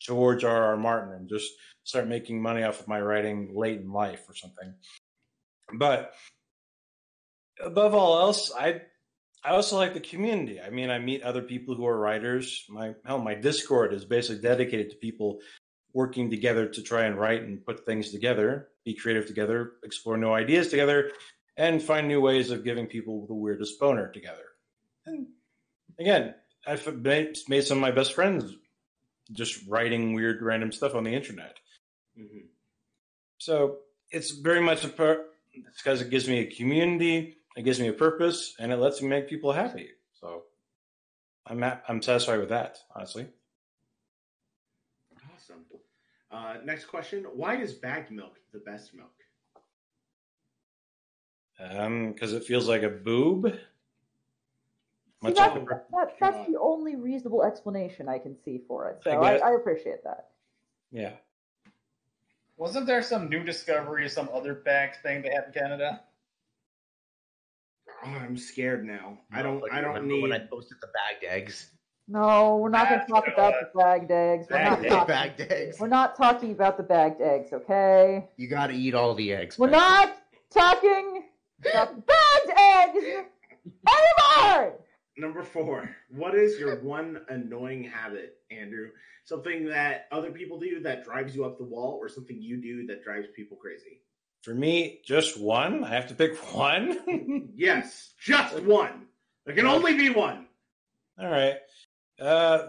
George 0.00 0.44
R. 0.44 0.64
R. 0.64 0.76
Martin 0.76 1.14
and 1.14 1.28
just 1.28 1.52
start 1.84 2.08
making 2.08 2.42
money 2.42 2.64
off 2.64 2.80
of 2.80 2.88
my 2.88 3.00
writing 3.00 3.52
late 3.54 3.80
in 3.80 3.92
life 3.92 4.28
or 4.28 4.34
something. 4.34 4.74
But 5.78 6.12
above 7.64 7.94
all 7.94 8.18
else, 8.20 8.52
I 8.58 8.82
I 9.44 9.50
also 9.50 9.76
like 9.76 9.94
the 9.94 10.00
community. 10.00 10.60
I 10.60 10.70
mean, 10.70 10.90
I 10.90 10.98
meet 10.98 11.22
other 11.22 11.42
people 11.42 11.74
who 11.74 11.86
are 11.86 11.98
writers. 11.98 12.64
My 12.68 12.94
hell, 13.04 13.18
my 13.18 13.34
Discord 13.34 13.94
is 13.94 14.04
basically 14.04 14.42
dedicated 14.42 14.90
to 14.90 14.96
people 14.96 15.38
working 15.92 16.30
together 16.30 16.66
to 16.66 16.82
try 16.82 17.04
and 17.04 17.18
write 17.18 17.42
and 17.42 17.64
put 17.64 17.86
things 17.86 18.10
together, 18.10 18.68
be 18.84 18.94
creative 18.94 19.26
together, 19.26 19.72
explore 19.84 20.16
new 20.16 20.32
ideas 20.32 20.68
together, 20.68 21.12
and 21.56 21.82
find 21.82 22.06
new 22.06 22.20
ways 22.20 22.50
of 22.50 22.64
giving 22.64 22.86
people 22.86 23.26
the 23.26 23.34
weirdest 23.34 23.78
boner 23.80 24.08
together. 24.08 24.44
And 25.06 25.28
again, 25.98 26.34
I've 26.66 26.96
made, 26.96 27.36
made 27.48 27.64
some 27.64 27.78
of 27.78 27.82
my 27.82 27.90
best 27.90 28.14
friends 28.14 28.54
just 29.32 29.66
writing 29.66 30.14
weird, 30.14 30.42
random 30.42 30.72
stuff 30.72 30.94
on 30.94 31.04
the 31.04 31.14
internet. 31.14 31.56
Mm-hmm. 32.18 32.46
So 33.38 33.78
it's 34.10 34.32
very 34.32 34.60
much 34.60 34.84
a 34.84 34.88
it's 35.52 35.82
because 35.82 36.00
it 36.00 36.10
gives 36.10 36.28
me 36.28 36.40
a 36.40 36.46
community, 36.46 37.37
it 37.56 37.62
gives 37.62 37.80
me 37.80 37.88
a 37.88 37.92
purpose, 37.92 38.54
and 38.58 38.72
it 38.72 38.76
lets 38.76 39.02
me 39.02 39.08
make 39.08 39.28
people 39.28 39.52
happy. 39.52 39.90
So 40.20 40.44
I'm 41.46 41.62
at, 41.62 41.82
I'm 41.88 42.02
satisfied 42.02 42.38
with 42.40 42.50
that, 42.50 42.78
honestly. 42.94 43.26
Awesome. 45.34 45.64
Uh, 46.30 46.56
next 46.64 46.86
question: 46.86 47.24
Why 47.32 47.56
is 47.56 47.74
bagged 47.74 48.10
milk 48.10 48.38
the 48.52 48.58
best 48.60 48.94
milk? 48.94 49.10
Um, 51.60 52.12
because 52.12 52.32
it 52.34 52.44
feels 52.44 52.68
like 52.68 52.82
a 52.82 52.88
boob. 52.88 53.52
Much 55.20 55.34
that's, 55.34 55.54
like 55.56 55.62
a- 55.62 55.80
that, 55.90 56.14
that's 56.20 56.46
the 56.48 56.56
only 56.60 56.94
reasonable 56.94 57.42
explanation 57.42 58.08
I 58.08 58.18
can 58.20 58.36
see 58.44 58.60
for 58.68 58.90
it. 58.90 59.00
So 59.02 59.10
I 59.10 59.32
I, 59.38 59.50
I 59.50 59.54
appreciate 59.54 60.04
that. 60.04 60.28
yeah. 60.92 61.12
Wasn't 62.56 62.86
there 62.86 63.02
some 63.02 63.28
new 63.28 63.44
discovery 63.44 64.04
of 64.04 64.10
some 64.10 64.28
other 64.32 64.54
bag 64.54 64.90
thing 65.02 65.22
they 65.22 65.30
have 65.30 65.44
in 65.46 65.52
Canada? 65.52 66.02
Oh, 68.04 68.08
I'm 68.10 68.36
scared 68.36 68.84
now. 68.84 69.18
I 69.32 69.42
don't. 69.42 69.60
Like, 69.60 69.72
I 69.72 69.80
don't 69.80 69.94
remember 69.94 70.14
need. 70.14 70.22
when 70.22 70.32
I 70.32 70.38
posted 70.40 70.78
the 70.80 70.88
bagged 70.88 71.24
eggs. 71.24 71.70
No, 72.10 72.56
we're 72.56 72.70
not 72.70 72.88
going 72.88 73.00
to 73.02 73.06
talk 73.06 73.28
about 73.28 73.52
the 73.60 73.78
bagged 73.78 74.10
eggs. 74.10 74.46
We're 74.50 74.62
not, 74.62 74.70
Bagged 74.80 74.84
eggs. 74.86 74.94
talking, 74.94 75.06
bagged 75.08 75.40
eggs. 75.52 75.78
we're 75.78 75.88
not 75.88 76.16
talking 76.16 76.52
about 76.52 76.76
the 76.78 76.82
bagged 76.82 77.20
eggs, 77.20 77.52
okay? 77.52 78.28
You 78.38 78.48
got 78.48 78.68
to 78.68 78.72
eat 78.74 78.94
all 78.94 79.14
the 79.14 79.32
eggs. 79.34 79.58
We're 79.58 79.68
Becky. 79.68 79.78
not 79.80 80.16
talking 80.50 81.24
about 81.60 81.94
the 81.96 82.02
bagged 82.02 82.58
eggs 82.58 83.04
anymore! 83.86 84.74
Number 85.18 85.42
four. 85.42 85.90
What 86.10 86.34
is 86.34 86.58
your 86.58 86.80
one 86.80 87.20
annoying 87.28 87.84
habit, 87.84 88.38
Andrew? 88.50 88.88
Something 89.24 89.66
that 89.66 90.06
other 90.10 90.30
people 90.30 90.58
do 90.58 90.80
that 90.80 91.04
drives 91.04 91.36
you 91.36 91.44
up 91.44 91.58
the 91.58 91.64
wall, 91.64 91.98
or 92.00 92.08
something 92.08 92.40
you 92.40 92.56
do 92.62 92.86
that 92.86 93.04
drives 93.04 93.26
people 93.36 93.58
crazy? 93.58 94.00
For 94.42 94.54
me, 94.54 95.00
just 95.04 95.40
one. 95.40 95.84
I 95.84 95.88
have 95.88 96.08
to 96.08 96.14
pick 96.14 96.36
one. 96.54 97.50
Yes, 97.56 98.14
just 98.20 98.62
one. 98.62 99.06
There 99.44 99.54
can 99.54 99.66
only 99.66 99.94
be 99.94 100.10
one. 100.10 100.46
All 101.20 101.28
right. 101.28 101.56
Uh, 102.20 102.68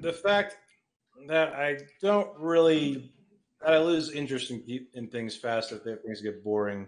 the 0.00 0.12
fact 0.12 0.56
that 1.28 1.54
I 1.54 1.78
don't 2.00 2.36
really 2.38 3.12
that 3.60 3.74
I 3.74 3.78
lose 3.78 4.10
interest 4.10 4.50
in, 4.50 4.86
in 4.94 5.08
things 5.08 5.36
fast 5.36 5.72
if 5.72 5.82
things 5.82 6.20
get 6.22 6.42
boring. 6.42 6.86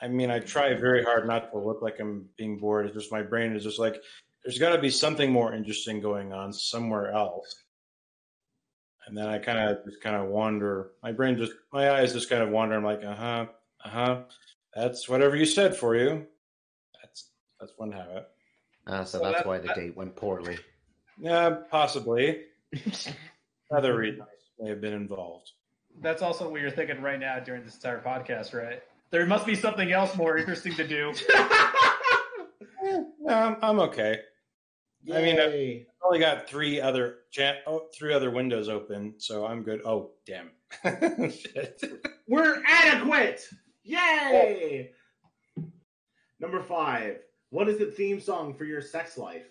I 0.00 0.08
mean, 0.08 0.30
I 0.30 0.38
try 0.38 0.72
very 0.74 1.04
hard 1.04 1.26
not 1.26 1.52
to 1.52 1.58
look 1.58 1.82
like 1.82 2.00
I'm 2.00 2.26
being 2.36 2.58
bored. 2.58 2.86
It's 2.86 2.94
just 2.94 3.12
my 3.12 3.22
brain 3.22 3.54
is 3.54 3.62
just 3.62 3.78
like, 3.78 4.00
there's 4.42 4.58
got 4.58 4.74
to 4.74 4.80
be 4.80 4.90
something 4.90 5.30
more 5.30 5.52
interesting 5.54 6.00
going 6.00 6.32
on 6.32 6.52
somewhere 6.52 7.12
else. 7.12 7.54
And 9.10 9.18
then 9.18 9.26
I 9.26 9.38
kind 9.38 9.58
of 9.58 9.84
just 9.84 10.00
kind 10.00 10.14
of 10.14 10.28
wander. 10.28 10.92
My 11.02 11.10
brain 11.10 11.36
just, 11.36 11.50
my 11.72 11.90
eyes 11.90 12.12
just 12.12 12.30
kind 12.30 12.44
of 12.44 12.50
wander. 12.50 12.76
I'm 12.76 12.84
like, 12.84 13.02
uh 13.04 13.12
huh, 13.16 13.46
uh 13.84 13.88
huh. 13.88 14.20
That's 14.72 15.08
whatever 15.08 15.34
you 15.34 15.46
said 15.46 15.76
for 15.76 15.96
you. 15.96 16.26
That's 17.02 17.28
that's 17.58 17.72
one 17.76 17.90
habit. 17.90 18.28
Ah, 18.86 19.02
so 19.02 19.18
So 19.18 19.24
that's 19.24 19.38
that- 19.38 19.46
why 19.46 19.58
the 19.58 19.66
that- 19.66 19.76
date 19.76 19.96
went 19.96 20.14
poorly. 20.14 20.58
Yeah, 21.20 21.56
possibly. 21.72 22.42
Other 23.72 23.96
reasons 23.96 24.28
may 24.60 24.68
have 24.68 24.80
been 24.80 24.92
involved. 24.94 25.50
That's 26.00 26.22
also 26.22 26.48
what 26.48 26.60
you're 26.60 26.70
thinking 26.70 27.02
right 27.02 27.18
now 27.18 27.40
during 27.40 27.64
this 27.64 27.74
entire 27.74 28.00
podcast, 28.00 28.54
right? 28.54 28.80
There 29.10 29.26
must 29.26 29.44
be 29.44 29.56
something 29.56 29.90
else 29.90 30.16
more 30.16 30.36
interesting 30.38 30.74
to 30.76 30.86
do. 30.86 31.12
Um, 33.28 33.56
I'm 33.62 33.78
okay. 33.80 34.20
I 35.12 35.22
mean, 35.22 35.40
I've 35.40 35.86
only 36.04 36.18
got 36.18 36.48
three 36.48 36.80
other 36.80 37.18
chat, 37.30 37.58
oh, 37.66 37.86
three 37.94 38.12
other 38.12 38.30
windows 38.30 38.68
open, 38.68 39.14
so 39.18 39.46
I'm 39.46 39.62
good. 39.62 39.80
Oh, 39.84 40.10
damn! 40.26 40.50
Shit. 41.30 41.82
we're 42.28 42.62
adequate. 42.66 43.42
Yay! 43.82 44.90
Number 46.38 46.62
five. 46.62 47.16
What 47.50 47.68
is 47.68 47.78
the 47.78 47.86
theme 47.86 48.20
song 48.20 48.54
for 48.54 48.64
your 48.64 48.82
sex 48.82 49.18
life? 49.18 49.46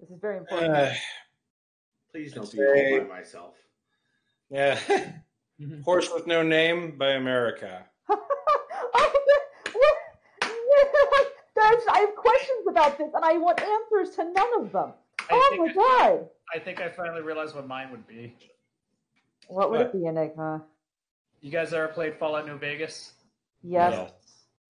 This 0.00 0.10
is 0.10 0.20
very 0.20 0.38
important. 0.38 0.74
Uh, 0.74 0.92
Please 2.10 2.32
don't 2.32 2.50
be 2.50 2.58
all 2.58 3.00
by 3.00 3.06
myself. 3.06 3.54
yeah, 4.50 4.78
horse 5.84 6.08
with 6.12 6.26
no 6.26 6.42
name 6.42 6.96
by 6.96 7.10
America. 7.10 7.84
There's, 11.54 11.82
I 11.90 11.98
have 12.00 12.14
questions 12.16 12.27
about 12.68 12.98
this, 12.98 13.08
and 13.14 13.24
I 13.24 13.38
want 13.38 13.60
answers 13.60 14.14
to 14.16 14.24
none 14.32 14.60
of 14.64 14.72
them. 14.72 14.92
I 15.20 15.24
Oh 15.30 15.56
my 15.58 15.70
I- 15.70 15.74
god! 15.74 16.28
I 16.54 16.58
think 16.58 16.80
I 16.80 16.88
finally 16.88 17.22
realized 17.22 17.54
what 17.54 17.66
mine 17.66 17.90
would 17.90 18.06
be. 18.06 18.36
What 19.48 19.70
would 19.70 19.78
What? 19.80 19.86
it 19.88 19.92
be, 19.92 20.06
Enigma? 20.06 20.64
You 21.40 21.50
guys 21.50 21.72
ever 21.72 21.88
played 21.88 22.16
Fallout 22.18 22.46
New 22.46 22.58
Vegas? 22.58 23.12
Yes. 23.62 23.92
No. 23.92 24.08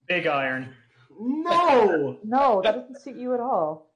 Big 0.06 0.26
Iron. 0.26 0.74
No. 1.18 2.18
No, 2.24 2.60
that 2.62 2.74
doesn't 2.74 3.00
suit 3.00 3.16
you 3.16 3.34
at 3.34 3.40
all. 3.40 3.90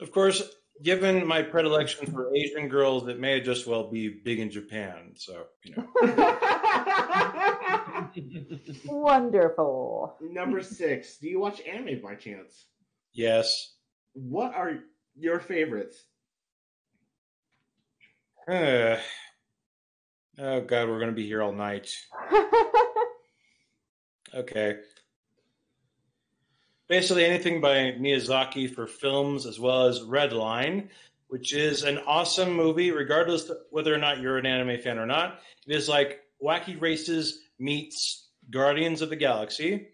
Of 0.00 0.12
course, 0.12 0.42
given 0.82 1.26
my 1.26 1.42
predilection 1.42 2.06
for 2.12 2.32
Asian 2.34 2.68
girls, 2.68 3.08
it 3.08 3.18
may 3.18 3.40
just 3.40 3.66
well 3.66 3.90
be 3.90 4.08
big 4.08 4.38
in 4.38 4.50
Japan. 4.50 5.12
So 5.16 5.46
you 5.64 5.74
know, 5.76 5.88
Wonderful. 8.86 10.16
Number 10.20 10.62
six. 10.62 11.18
Do 11.18 11.28
you 11.28 11.40
watch 11.40 11.60
anime 11.66 12.00
by 12.00 12.14
chance? 12.14 12.66
Yes. 13.18 13.74
What 14.14 14.54
are 14.54 14.78
your 15.16 15.40
favorites? 15.40 16.04
Uh, 18.50 18.96
oh 20.38 20.60
God, 20.62 20.88
we're 20.88 21.00
gonna 21.00 21.12
be 21.12 21.26
here 21.26 21.42
all 21.42 21.52
night. 21.52 21.90
Okay. 24.34 24.76
Basically, 26.88 27.24
anything 27.24 27.60
by 27.60 27.92
Miyazaki 27.98 28.72
for 28.72 28.86
films, 28.86 29.46
as 29.46 29.60
well 29.60 29.86
as 29.86 30.02
Red 30.02 30.32
Line, 30.32 30.88
which 31.28 31.52
is 31.54 31.82
an 31.82 31.98
awesome 32.06 32.52
movie, 32.52 32.90
regardless 32.90 33.48
of 33.48 33.58
whether 33.70 33.94
or 33.94 33.98
not 33.98 34.20
you're 34.20 34.38
an 34.38 34.46
anime 34.46 34.80
fan 34.80 34.98
or 34.98 35.06
not. 35.06 35.40
It 35.66 35.74
is 35.74 35.88
like 35.88 36.20
Wacky 36.42 36.80
Races 36.80 37.40
meets 37.58 38.28
Guardians 38.50 39.02
of 39.02 39.10
the 39.10 39.16
Galaxy. 39.16 39.88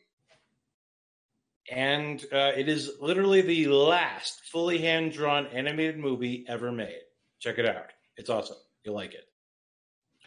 And 1.71 2.23
uh, 2.33 2.53
it 2.57 2.69
is 2.69 2.93
literally 3.01 3.41
the 3.41 3.67
last 3.69 4.41
fully 4.53 4.79
hand 4.79 5.13
drawn 5.13 5.47
animated 5.47 5.99
movie 5.99 6.45
ever 6.49 6.71
made. 6.71 7.01
Check 7.41 7.59
it 7.59 7.67
out. 7.67 7.87
It's 8.17 8.31
awesome. 8.31 8.57
You'll 8.85 8.95
like 8.95 9.15
it. 9.15 9.25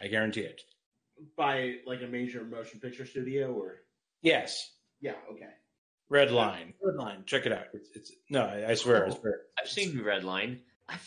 I 0.00 0.08
guarantee 0.08 0.40
it. 0.42 0.60
By 1.36 1.76
like 1.86 2.02
a 2.02 2.06
major 2.06 2.44
motion 2.44 2.80
picture 2.80 3.06
studio 3.06 3.52
or 3.52 3.82
Yes. 4.22 4.72
yeah, 5.00 5.14
okay. 5.32 5.50
Red 6.08 6.30
Line. 6.30 6.74
Red 6.82 6.96
Line. 6.96 7.22
Check 7.26 7.46
it 7.46 7.52
out. 7.52 7.66
It's, 7.72 7.90
it's 7.94 8.12
no, 8.30 8.42
I, 8.44 8.70
I 8.70 8.74
swear, 8.74 9.06
I 9.06 9.10
swear. 9.10 9.40
I've 9.60 9.68
seen 9.68 10.02
Red 10.02 10.24
Line. 10.24 10.60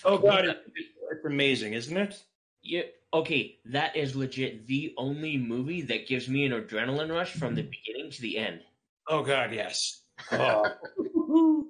Oh 0.06 0.18
god, 0.18 0.46
it, 0.46 0.62
it's 0.76 1.26
amazing, 1.26 1.74
isn't 1.74 1.98
it? 1.98 2.22
Yeah. 2.62 2.84
Okay, 3.14 3.58
that 3.66 3.96
is 3.98 4.16
legit 4.16 4.68
the 4.68 4.94
only 4.98 5.38
movie 5.38 5.82
that 5.84 6.08
gives 6.08 6.30
me 6.30 6.46
an 6.46 6.52
adrenaline 6.54 7.12
rush 7.12 7.32
from 7.34 7.56
the 7.56 7.64
beginning 7.64 8.12
to 8.12 8.22
the 8.22 8.38
end. 8.38 8.62
Oh 9.08 9.24
god, 9.24 9.54
yes. 9.54 10.01
Oh. 10.32 11.66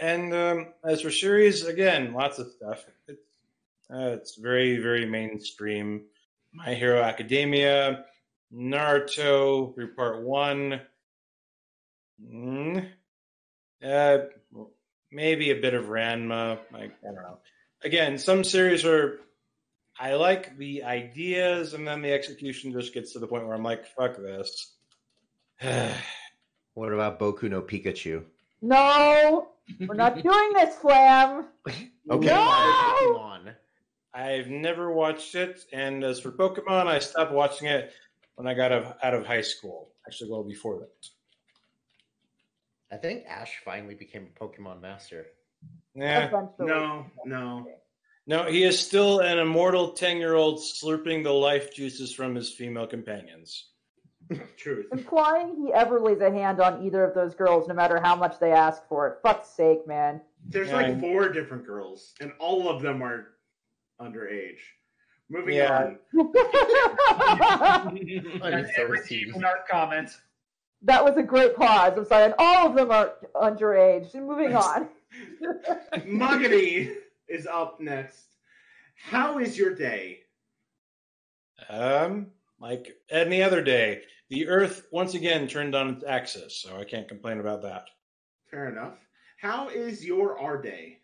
and 0.00 0.34
um, 0.34 0.66
as 0.84 1.02
for 1.02 1.10
series, 1.10 1.64
again, 1.64 2.12
lots 2.12 2.38
of 2.38 2.50
stuff. 2.52 2.84
It's 3.08 3.20
uh, 3.92 4.16
it's 4.18 4.36
very 4.36 4.78
very 4.78 5.06
mainstream. 5.06 6.02
My 6.52 6.74
Hero 6.74 7.02
Academia, 7.02 8.04
Naruto 8.52 9.74
through 9.74 9.94
part 9.94 10.22
one. 10.22 10.80
Mm, 12.22 12.88
uh, 13.84 14.18
maybe 15.10 15.50
a 15.50 15.60
bit 15.60 15.74
of 15.74 15.86
Ranma. 15.86 16.58
Like 16.72 16.92
I 17.02 17.06
don't 17.06 17.14
know. 17.16 17.38
Again, 17.82 18.18
some 18.18 18.44
series 18.44 18.84
are 18.84 19.20
I 19.98 20.14
like 20.14 20.56
the 20.56 20.84
ideas, 20.84 21.74
and 21.74 21.86
then 21.86 22.00
the 22.00 22.12
execution 22.12 22.72
just 22.72 22.94
gets 22.94 23.12
to 23.12 23.18
the 23.18 23.26
point 23.26 23.46
where 23.46 23.54
I'm 23.54 23.62
like, 23.62 23.86
fuck 23.86 24.16
this. 24.16 24.72
What 26.80 26.94
about 26.94 27.18
Boku 27.20 27.50
no 27.50 27.60
Pikachu? 27.60 28.24
No, 28.62 29.48
we're 29.86 29.94
not 29.94 30.14
doing 30.22 30.52
this, 30.54 30.76
Flam. 30.76 31.48
Okay, 32.10 32.26
No! 32.26 32.34
Pokemon. 33.12 33.54
I've 34.14 34.48
never 34.48 34.90
watched 34.90 35.34
it, 35.34 35.60
and 35.74 36.02
as 36.02 36.18
for 36.20 36.32
Pokemon, 36.32 36.86
I 36.86 36.98
stopped 36.98 37.32
watching 37.32 37.68
it 37.68 37.92
when 38.36 38.46
I 38.48 38.54
got 38.54 38.72
out 38.72 39.12
of, 39.14 39.26
high 39.26 39.42
school. 39.42 39.90
Actually, 40.06 40.30
well 40.30 40.42
before 40.42 40.78
that. 40.80 41.06
I 42.90 42.96
think 42.96 43.26
Ash 43.28 43.60
finally 43.62 43.94
became 43.94 44.28
a 44.34 44.42
Pokemon 44.42 44.80
master. 44.80 45.26
Yeah, 45.94 46.30
No, 46.58 47.04
no. 47.26 47.66
no, 48.26 48.44
he 48.46 48.64
is 48.64 48.80
still 48.80 49.20
an 49.20 49.38
immortal 49.38 49.92
ten-year-old 49.92 50.60
slurping 50.60 51.22
the 51.24 51.32
life 51.32 51.74
juices 51.74 52.14
from 52.14 52.34
his 52.34 52.50
female 52.54 52.86
companions. 52.86 53.66
Truth. 54.56 54.86
Implying 54.92 55.56
he 55.56 55.72
ever 55.72 55.98
lays 56.00 56.20
a 56.20 56.30
hand 56.30 56.60
on 56.60 56.84
either 56.84 57.04
of 57.04 57.14
those 57.14 57.34
girls, 57.34 57.66
no 57.68 57.74
matter 57.74 58.00
how 58.00 58.14
much 58.14 58.38
they 58.38 58.52
ask 58.52 58.86
for 58.88 59.08
it. 59.08 59.18
Fuck's 59.22 59.48
sake, 59.48 59.86
man. 59.86 60.20
There's 60.46 60.68
Yeah. 60.68 60.76
like 60.76 61.00
four 61.00 61.28
different 61.28 61.66
girls, 61.66 62.14
and 62.20 62.32
all 62.38 62.68
of 62.68 62.80
them 62.82 63.02
are 63.02 63.28
underage. 64.00 64.58
Moving 65.28 65.56
Yeah. 65.56 65.94
on. 66.12 66.32
And 68.42 68.70
every 68.76 69.04
team 69.04 69.34
art 69.44 69.68
comment. 69.68 70.10
that 70.82 71.04
was 71.04 71.16
a 71.16 71.22
great 71.22 71.54
pause. 71.56 71.92
I'm 71.96 72.04
sorry, 72.04 72.24
and 72.26 72.34
all 72.38 72.66
of 72.68 72.74
them 72.74 72.90
are 72.90 73.14
underage. 73.34 74.14
Moving 74.14 74.54
on. 74.56 74.88
Muggity 75.94 76.94
is 77.28 77.46
up 77.46 77.80
next. 77.80 78.24
How 78.96 79.38
is 79.38 79.56
your 79.58 79.74
day? 79.74 80.20
Um, 81.68 82.28
like 82.60 82.96
any 83.10 83.42
other 83.42 83.62
day, 83.62 84.02
the 84.30 84.46
Earth 84.46 84.86
once 84.92 85.14
again 85.14 85.48
turned 85.48 85.74
on 85.74 85.90
its 85.90 86.04
axis, 86.04 86.56
so 86.56 86.78
I 86.78 86.84
can't 86.84 87.08
complain 87.08 87.40
about 87.40 87.62
that. 87.62 87.88
Fair 88.50 88.68
enough. 88.68 88.94
How 89.40 89.68
is 89.68 90.04
your 90.04 90.38
R 90.38 90.62
day? 90.62 90.98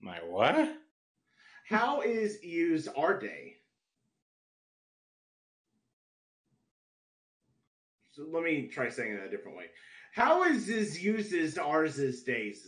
My 0.00 0.18
what? 0.24 0.76
How 1.68 2.02
is 2.02 2.42
use 2.42 2.86
R 2.96 3.18
day? 3.18 3.56
So 8.12 8.24
let 8.30 8.42
me 8.42 8.68
try 8.68 8.88
saying 8.90 9.14
it 9.14 9.26
a 9.26 9.30
different 9.30 9.56
way. 9.56 9.66
How 10.12 10.44
is 10.44 10.66
his 10.66 11.02
uses 11.02 11.56
ours' 11.56 11.98
is 11.98 12.22
days? 12.24 12.66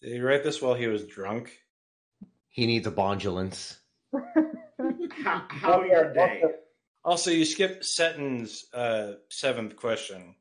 Did 0.00 0.12
he 0.12 0.20
write 0.20 0.42
this 0.42 0.62
while 0.62 0.74
he 0.74 0.86
was 0.86 1.04
drunk? 1.04 1.52
He 2.48 2.66
needs 2.66 2.86
a 2.86 2.90
bondulance. 2.90 3.76
How, 5.22 5.44
how 5.48 5.82
your 5.82 6.12
day? 6.14 6.42
Also, 7.06 7.30
you 7.30 7.44
skipped 7.44 7.84
Seton's 7.84 8.66
uh, 8.74 9.12
seventh 9.28 9.76
question. 9.76 10.34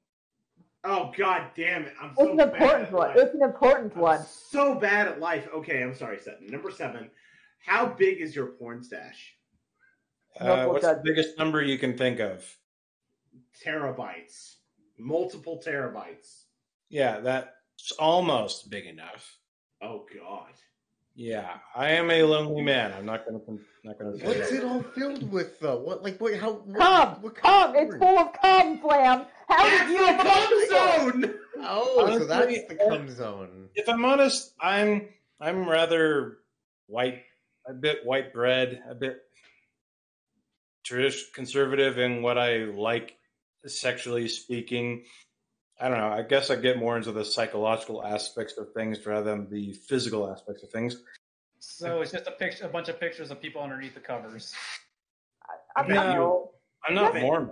Oh 0.84 1.12
god 1.16 1.52
damn 1.56 1.84
it! 1.84 1.94
I'm 2.02 2.14
so 2.16 2.24
It's 2.24 2.32
an 2.32 2.38
bad 2.38 2.54
important 2.54 2.88
at 2.88 2.92
one. 2.94 3.08
life. 3.08 3.18
It's 3.18 3.36
an 3.36 3.42
important 3.44 3.94
I'm 3.96 4.02
one. 4.02 4.26
so 4.26 4.76
bad 4.76 5.08
at 5.08 5.20
life. 5.20 5.48
Okay, 5.56 5.84
I'm 5.84 5.94
sorry, 5.96 6.18
Seton. 6.20 6.48
Number 6.48 6.72
seven. 6.72 7.12
How 7.64 7.86
big 7.86 8.20
is 8.20 8.36
your 8.36 8.48
porn 8.48 8.84
stash? 8.84 9.36
Uh, 10.40 10.66
what's 10.66 10.86
the 10.86 11.02
biggest 11.04 11.38
number 11.38 11.62
you 11.62 11.78
can 11.78 11.96
think 11.96 12.20
of? 12.20 12.44
Terabytes. 13.64 14.56
Multiple 14.98 15.62
terabytes. 15.66 16.46
Yeah, 16.90 17.20
that's 17.20 17.92
almost 18.00 18.72
big 18.72 18.86
enough. 18.88 19.38
Oh 19.84 20.06
god. 20.20 20.54
Yeah, 21.16 21.50
I 21.74 21.92
am 21.92 22.12
a 22.12 22.24
lonely 22.24 22.62
man. 22.62 22.92
I'm 22.94 23.06
not 23.06 23.26
gonna 23.26 23.40
not 23.86 23.98
gonna. 23.98 24.18
say 24.18 24.26
What's 24.26 24.50
that. 24.50 24.58
it 24.58 24.64
all 24.66 24.82
filled 24.82 25.32
with 25.32 25.60
though? 25.62 25.80
What 25.80 26.04
like 26.04 26.20
what 26.20 26.36
how 26.38 26.54
what, 26.54 26.78
Cum, 26.78 27.22
what 27.22 27.36
cum. 27.36 27.76
It's 27.76 27.96
porn? 27.96 28.00
full 28.00 28.20
of 28.20 28.34
cum, 28.42 28.80
Flam. 28.80 29.26
How 29.48 29.64
That's 29.64 29.90
did 29.90 29.98
you 29.98 30.06
the 30.18 30.24
cum 30.24 31.24
zone! 31.24 31.34
Oh, 31.62 32.18
so 32.20 32.26
that's 32.26 32.68
the 32.68 32.76
cum 32.76 33.10
zone. 33.10 33.70
If 33.76 33.88
I'm 33.88 34.04
honest, 34.04 34.54
I'm 34.60 35.08
I'm 35.40 35.70
rather 35.70 36.40
white, 36.88 37.22
a 37.66 37.74
bit 37.74 38.06
white 38.06 38.34
bread, 38.34 38.82
a 38.90 38.96
bit 38.96 39.18
traditional 40.84 41.32
conservative 41.34 41.98
in 41.98 42.22
what 42.24 42.38
I 42.38 42.66
like 42.66 43.16
sexually 43.66 44.28
speaking. 44.28 45.06
I 45.80 45.90
don't 45.90 45.98
know. 45.98 46.08
I 46.10 46.22
guess 46.22 46.50
I 46.50 46.56
get 46.56 46.78
more 46.78 46.96
into 46.96 47.12
the 47.12 47.26
psychological 47.26 48.04
aspects 48.06 48.58
of 48.58 48.72
things 48.74 49.06
rather 49.06 49.30
than 49.32 49.50
the 49.50 49.74
physical 49.74 50.32
aspects 50.32 50.64
of 50.64 50.70
things. 50.70 51.02
So 51.60 52.02
it's 52.02 52.12
just 52.12 52.28
a 52.28 52.32
picture, 52.32 52.66
a 52.66 52.70
bunch 52.70 52.88
of 52.90 53.00
pictures 53.00 53.30
of 53.32 53.42
people 53.42 53.62
underneath 53.62 53.94
the 53.94 54.00
covers. 54.00 54.54
I'm, 55.76 55.88
No. 55.90 56.02
I'm- 56.04 56.50
I'm 56.88 56.94
not 56.96 57.14
Yes. 57.16 57.24
Mormon. 57.24 57.52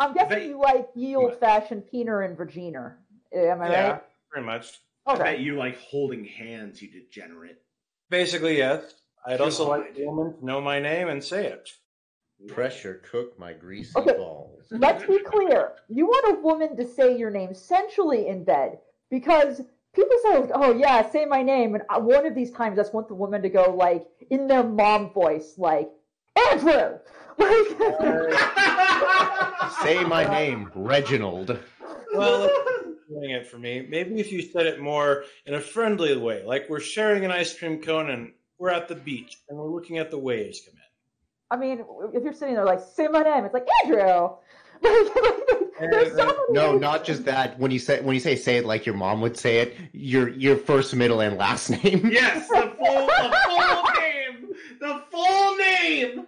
I'm 0.00 0.12
guessing 0.14 0.28
bet- 0.30 0.42
you 0.46 0.58
like 0.60 0.88
ye 0.94 1.14
old 1.16 1.38
fashioned 1.38 1.84
Peener 1.92 2.24
and 2.24 2.36
Virginia. 2.36 2.96
Am 3.32 3.60
I 3.62 3.64
right? 3.64 3.70
Yeah, 3.72 3.90
right? 3.92 4.02
pretty 4.30 4.46
much. 4.46 4.80
I 5.06 5.14
Okay. 5.14 5.22
bet 5.22 5.38
you 5.40 5.56
like 5.56 5.78
holding 5.78 6.24
hands, 6.24 6.82
you 6.82 6.90
degenerate. 6.90 7.62
Basically, 8.10 8.58
yes. 8.58 8.94
I'd 9.24 9.40
also 9.40 9.68
like 9.68 9.94
God. 9.94 10.02
a 10.02 10.06
woman 10.06 10.38
to 10.38 10.44
know 10.44 10.60
my 10.60 10.80
name 10.80 11.08
and 11.08 11.22
say 11.22 11.46
it. 11.46 11.70
Pressure 12.46 13.02
cook 13.10 13.36
my 13.38 13.52
greasy 13.52 13.98
Okay. 13.98 14.16
balls. 14.16 14.62
Let's 14.70 15.04
be 15.04 15.18
clear. 15.18 15.72
You 15.88 16.06
want 16.06 16.38
a 16.38 16.40
woman 16.40 16.76
to 16.76 16.84
say 16.86 17.16
your 17.18 17.30
name 17.30 17.52
sensually 17.52 18.28
in 18.28 18.44
bed 18.44 18.78
because 19.10 19.60
people 19.92 20.16
say, 20.22 20.38
like, 20.38 20.50
"Oh 20.54 20.72
yeah, 20.72 21.08
say 21.10 21.24
my 21.24 21.42
name," 21.42 21.74
and 21.74 21.82
I- 21.90 21.98
one 21.98 22.24
of 22.26 22.34
these 22.36 22.52
times, 22.52 22.78
I 22.78 22.82
just 22.82 22.94
want 22.94 23.08
the 23.08 23.14
woman 23.14 23.42
to 23.42 23.48
go 23.48 23.74
like 23.74 24.06
in 24.30 24.46
their 24.46 24.62
mom 24.62 25.12
voice, 25.12 25.54
like 25.58 25.90
Andrew. 26.50 26.98
Like, 27.38 27.68
Say 29.84 30.02
my 30.04 30.24
name, 30.28 30.70
Reginald. 30.74 31.56
Well, 32.12 32.50
doing 33.08 33.30
it 33.30 33.46
for 33.46 33.58
me. 33.58 33.86
Maybe 33.88 34.18
if 34.18 34.32
you 34.32 34.42
said 34.42 34.66
it 34.66 34.80
more 34.80 35.24
in 35.46 35.54
a 35.54 35.60
friendly 35.60 36.16
way, 36.16 36.42
like 36.44 36.68
we're 36.68 36.80
sharing 36.80 37.24
an 37.24 37.30
ice 37.30 37.56
cream 37.56 37.80
cone 37.80 38.10
and 38.10 38.32
we're 38.58 38.70
at 38.70 38.88
the 38.88 38.96
beach 38.96 39.36
and 39.48 39.56
we're 39.56 39.70
looking 39.70 39.98
at 39.98 40.10
the 40.10 40.18
waves 40.18 40.62
come 40.64 40.74
in. 40.74 40.87
I 41.50 41.56
mean, 41.56 41.84
if 42.12 42.22
you're 42.22 42.32
sitting 42.32 42.54
there 42.54 42.64
like, 42.64 42.80
"Say 42.80 43.08
my 43.08 43.22
name," 43.22 43.44
it's 43.44 43.54
like 43.54 43.66
Andrew. 43.84 44.30
There's 45.80 46.10
so 46.14 46.26
many 46.26 46.38
No, 46.50 46.72
ways- 46.72 46.80
not 46.80 47.04
just 47.04 47.24
that. 47.24 47.58
When 47.58 47.70
you 47.70 47.78
say 47.78 48.00
when 48.00 48.14
you 48.14 48.20
say 48.20 48.36
say 48.36 48.56
it 48.58 48.66
like 48.66 48.84
your 48.86 48.94
mom 48.96 49.20
would 49.22 49.36
say 49.36 49.58
it, 49.60 49.76
your 49.92 50.28
your 50.28 50.56
first, 50.56 50.94
middle, 50.94 51.20
and 51.20 51.36
last 51.38 51.70
name. 51.84 52.08
yes, 52.12 52.48
the 52.48 52.72
full, 52.76 53.06
the 53.06 53.36
full 53.46 53.82
name! 54.00 54.54
The 54.80 55.02
full 55.10 55.56
name! 55.56 56.26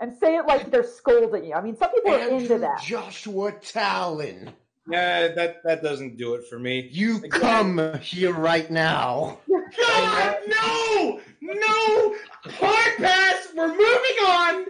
and 0.00 0.12
say 0.18 0.36
it 0.36 0.46
like 0.46 0.70
they're 0.70 0.82
scolding 0.84 1.44
you. 1.46 1.54
I 1.54 1.60
mean, 1.62 1.76
some 1.76 1.90
people 1.92 2.12
are 2.12 2.28
into 2.28 2.58
that. 2.58 2.82
Joshua 2.82 3.52
Talon. 3.52 4.50
Yeah, 4.90 5.28
that 5.28 5.62
that 5.64 5.82
doesn't 5.82 6.18
do 6.18 6.34
it 6.34 6.44
for 6.48 6.58
me. 6.58 6.88
You 6.92 7.20
come 7.20 7.98
here 8.00 8.34
right 8.34 8.70
now. 8.70 9.38
God, 9.48 10.36
no! 10.46 11.20
No! 11.40 12.14
Hard 12.44 12.96
pass! 12.98 13.48
We're 13.54 13.68
moving 13.68 14.18
on! 14.26 14.66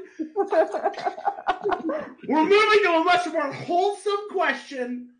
We're 2.28 2.44
moving 2.44 2.82
to 2.84 2.90
a 2.90 3.04
much 3.04 3.26
more 3.32 3.52
wholesome 3.52 4.28
question. 4.30 5.10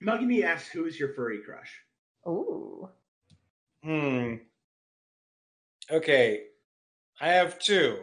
Muggy 0.00 0.26
me 0.26 0.42
asks, 0.44 0.68
who 0.68 0.84
is 0.86 0.98
your 0.98 1.14
furry 1.14 1.38
crush? 1.38 1.70
Ooh. 2.26 2.88
Hmm. 3.82 4.34
Okay, 5.90 6.44
I 7.20 7.28
have 7.28 7.58
two. 7.58 7.98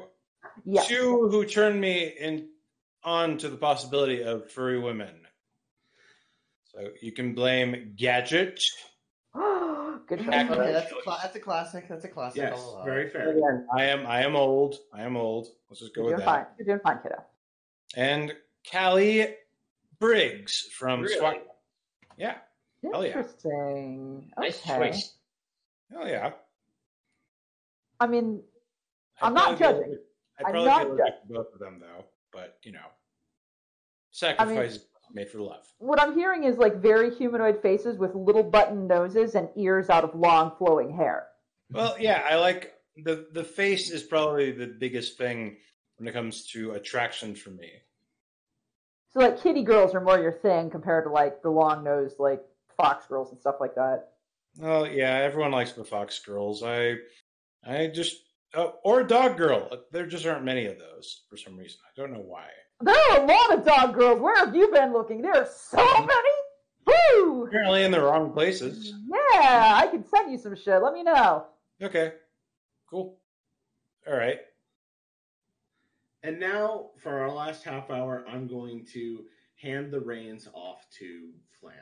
Yes. 0.66 0.88
Two 0.88 1.30
who 1.30 1.46
turned 1.46 1.80
me 1.80 2.14
in 2.20 2.50
on 3.04 3.38
to 3.38 3.50
the 3.50 3.58
possibility 3.58 4.24
of 4.24 4.52
furry 4.52 4.80
women. 4.80 5.27
So 6.72 6.90
you 7.02 7.12
can 7.12 7.34
blame 7.34 7.94
Gadget. 7.96 8.60
Good 9.34 10.20
choice. 10.20 10.28
Okay, 10.28 10.50
Okay, 10.50 10.72
that's 10.72 10.92
a, 10.92 10.96
cla- 11.04 11.20
that's 11.22 11.36
a 11.36 11.40
classic. 11.40 11.88
That's 11.90 12.06
a 12.06 12.08
classic. 12.08 12.42
Yes, 12.42 12.54
I'll 12.60 12.84
very 12.86 13.10
fair. 13.10 13.30
Again, 13.32 13.68
I 13.76 13.84
am 13.86 14.06
I 14.08 14.22
am 14.24 14.36
old. 14.36 14.76
I 14.94 15.02
am 15.04 15.18
old. 15.18 15.48
Let's 15.70 15.82
just 15.82 15.94
go 15.96 16.02
You're 16.04 16.16
with 16.16 16.18
doing 16.18 16.26
that. 16.26 16.46
fine. 16.46 16.46
You're 16.58 16.66
doing 16.66 16.80
fine, 16.84 17.00
kiddo. 17.04 17.24
And 17.96 18.34
Callie 18.72 19.36
Briggs 20.00 20.68
from 20.78 21.02
Really? 21.02 21.18
SWAT. 21.18 21.44
Yeah. 22.18 22.36
Hell 22.84 23.04
yeah. 23.06 23.18
Interesting. 23.18 24.32
Nice 24.38 24.62
Okay. 24.70 24.78
choice. 24.92 25.14
Hell 25.92 26.08
yeah. 26.08 26.32
I 28.00 28.08
mean, 28.08 28.42
I'd 29.22 29.28
I'm 29.28 29.34
not 29.34 29.58
judging. 29.60 29.84
allergic- 29.84 30.04
I'd 30.40 30.46
I'm 30.46 30.52
probably 30.52 30.68
not 30.70 30.84
be 30.84 30.90
allergic 30.92 31.14
both 31.30 31.54
of 31.54 31.60
them 31.60 31.80
though. 31.80 32.06
But 32.32 32.58
you 32.64 32.72
know, 32.74 32.86
sacrifice 34.12 34.80
made 35.18 35.30
for 35.30 35.42
love. 35.42 35.66
what 35.80 36.00
I'm 36.00 36.16
hearing 36.16 36.46
is 36.46 36.58
like 36.58 36.76
very 36.76 37.14
humanoid 37.14 37.62
faces 37.62 37.98
with 37.98 38.16
little 38.16 38.44
button 38.44 38.88
noses 38.88 39.36
and 39.36 39.50
ears 39.56 39.90
out 39.90 40.04
of 40.04 40.16
long 40.16 40.54
flowing 40.58 40.96
hair. 40.96 41.28
Well, 41.72 41.98
yeah, 42.00 42.26
I 42.30 42.36
like 42.36 42.74
the 42.96 43.28
the 43.34 43.44
face 43.44 43.92
is 43.92 44.04
probably 44.04 44.52
the 44.52 44.68
biggest 44.68 45.18
thing 45.18 45.58
when 45.98 46.08
it 46.08 46.14
comes 46.14 46.48
to 46.52 46.72
attraction 46.72 47.36
for 47.36 47.50
me. 47.50 47.72
So 49.10 49.20
like 49.20 49.42
kitty 49.42 49.64
girls 49.64 49.94
are 49.96 50.02
more 50.02 50.20
your 50.20 50.32
thing 50.32 50.70
compared 50.70 51.06
to 51.06 51.10
like 51.10 51.42
the 51.42 51.50
long 51.50 51.84
nosed 51.84 52.20
like 52.20 52.42
fox 52.78 53.06
girls 53.08 53.32
and 53.32 53.40
stuff 53.40 53.56
like 53.60 53.76
that. 53.76 54.10
Well, 54.58 54.88
yeah, 54.88 55.16
everyone 55.16 55.52
likes 55.52 55.74
the 55.74 55.84
fox 55.84 56.20
girls. 56.20 56.64
I, 56.64 56.96
I 57.66 57.88
just 57.88 58.16
oh, 58.54 58.76
or 58.84 59.02
a 59.02 59.08
dog 59.08 59.38
girl. 59.38 59.70
There 59.92 60.06
just 60.06 60.26
aren't 60.26 60.46
many 60.46 60.66
of 60.66 60.80
those 60.80 61.22
for 61.30 61.38
some 61.38 61.58
reason. 61.58 61.80
I 61.86 62.00
don't 62.00 62.14
know 62.14 62.24
why. 62.26 62.46
There 62.82 62.96
are 63.12 63.24
a 63.24 63.26
lot 63.26 63.54
of 63.58 63.66
dog 63.66 63.96
girls. 63.96 64.20
Where 64.22 64.36
have 64.38 64.56
you 64.56 64.70
been 64.72 64.94
looking? 64.94 65.22
There 65.22 65.36
are 65.36 65.48
so 65.48 65.78
many. 65.78 66.30
Woo! 66.86 67.46
Apparently 67.48 67.84
in 67.84 67.92
the 67.92 68.02
wrong 68.02 68.32
places. 68.32 68.94
Yeah, 69.10 69.74
I 69.76 69.88
can 69.92 70.06
send 70.08 70.32
you 70.32 70.38
some 70.38 70.56
shit. 70.56 70.82
Let 70.82 70.94
me 70.94 71.04
know. 71.04 71.46
Okay, 71.82 72.14
cool. 72.90 73.18
All 74.08 74.16
right. 74.16 74.40
And 76.24 76.40
now, 76.40 76.92
for 76.98 77.20
our 77.20 77.32
last 77.32 77.64
half 77.64 77.90
hour, 77.90 78.26
I'm 78.28 78.48
going 78.48 78.86
to 78.94 79.24
hand 79.62 79.92
the 79.92 80.00
reins 80.00 80.48
off 80.54 80.86
to 81.00 81.30
Flam. 81.60 81.74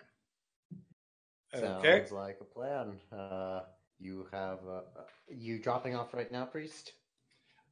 Okay. 1.53 1.99
Sounds 1.99 2.11
like 2.11 2.37
a 2.41 2.43
plan. 2.43 2.97
Uh, 3.11 3.61
you 3.99 4.27
have 4.31 4.59
uh, 4.67 4.77
uh, 4.99 5.03
you 5.29 5.59
dropping 5.59 5.95
off 5.95 6.13
right 6.13 6.31
now, 6.31 6.45
priest. 6.45 6.93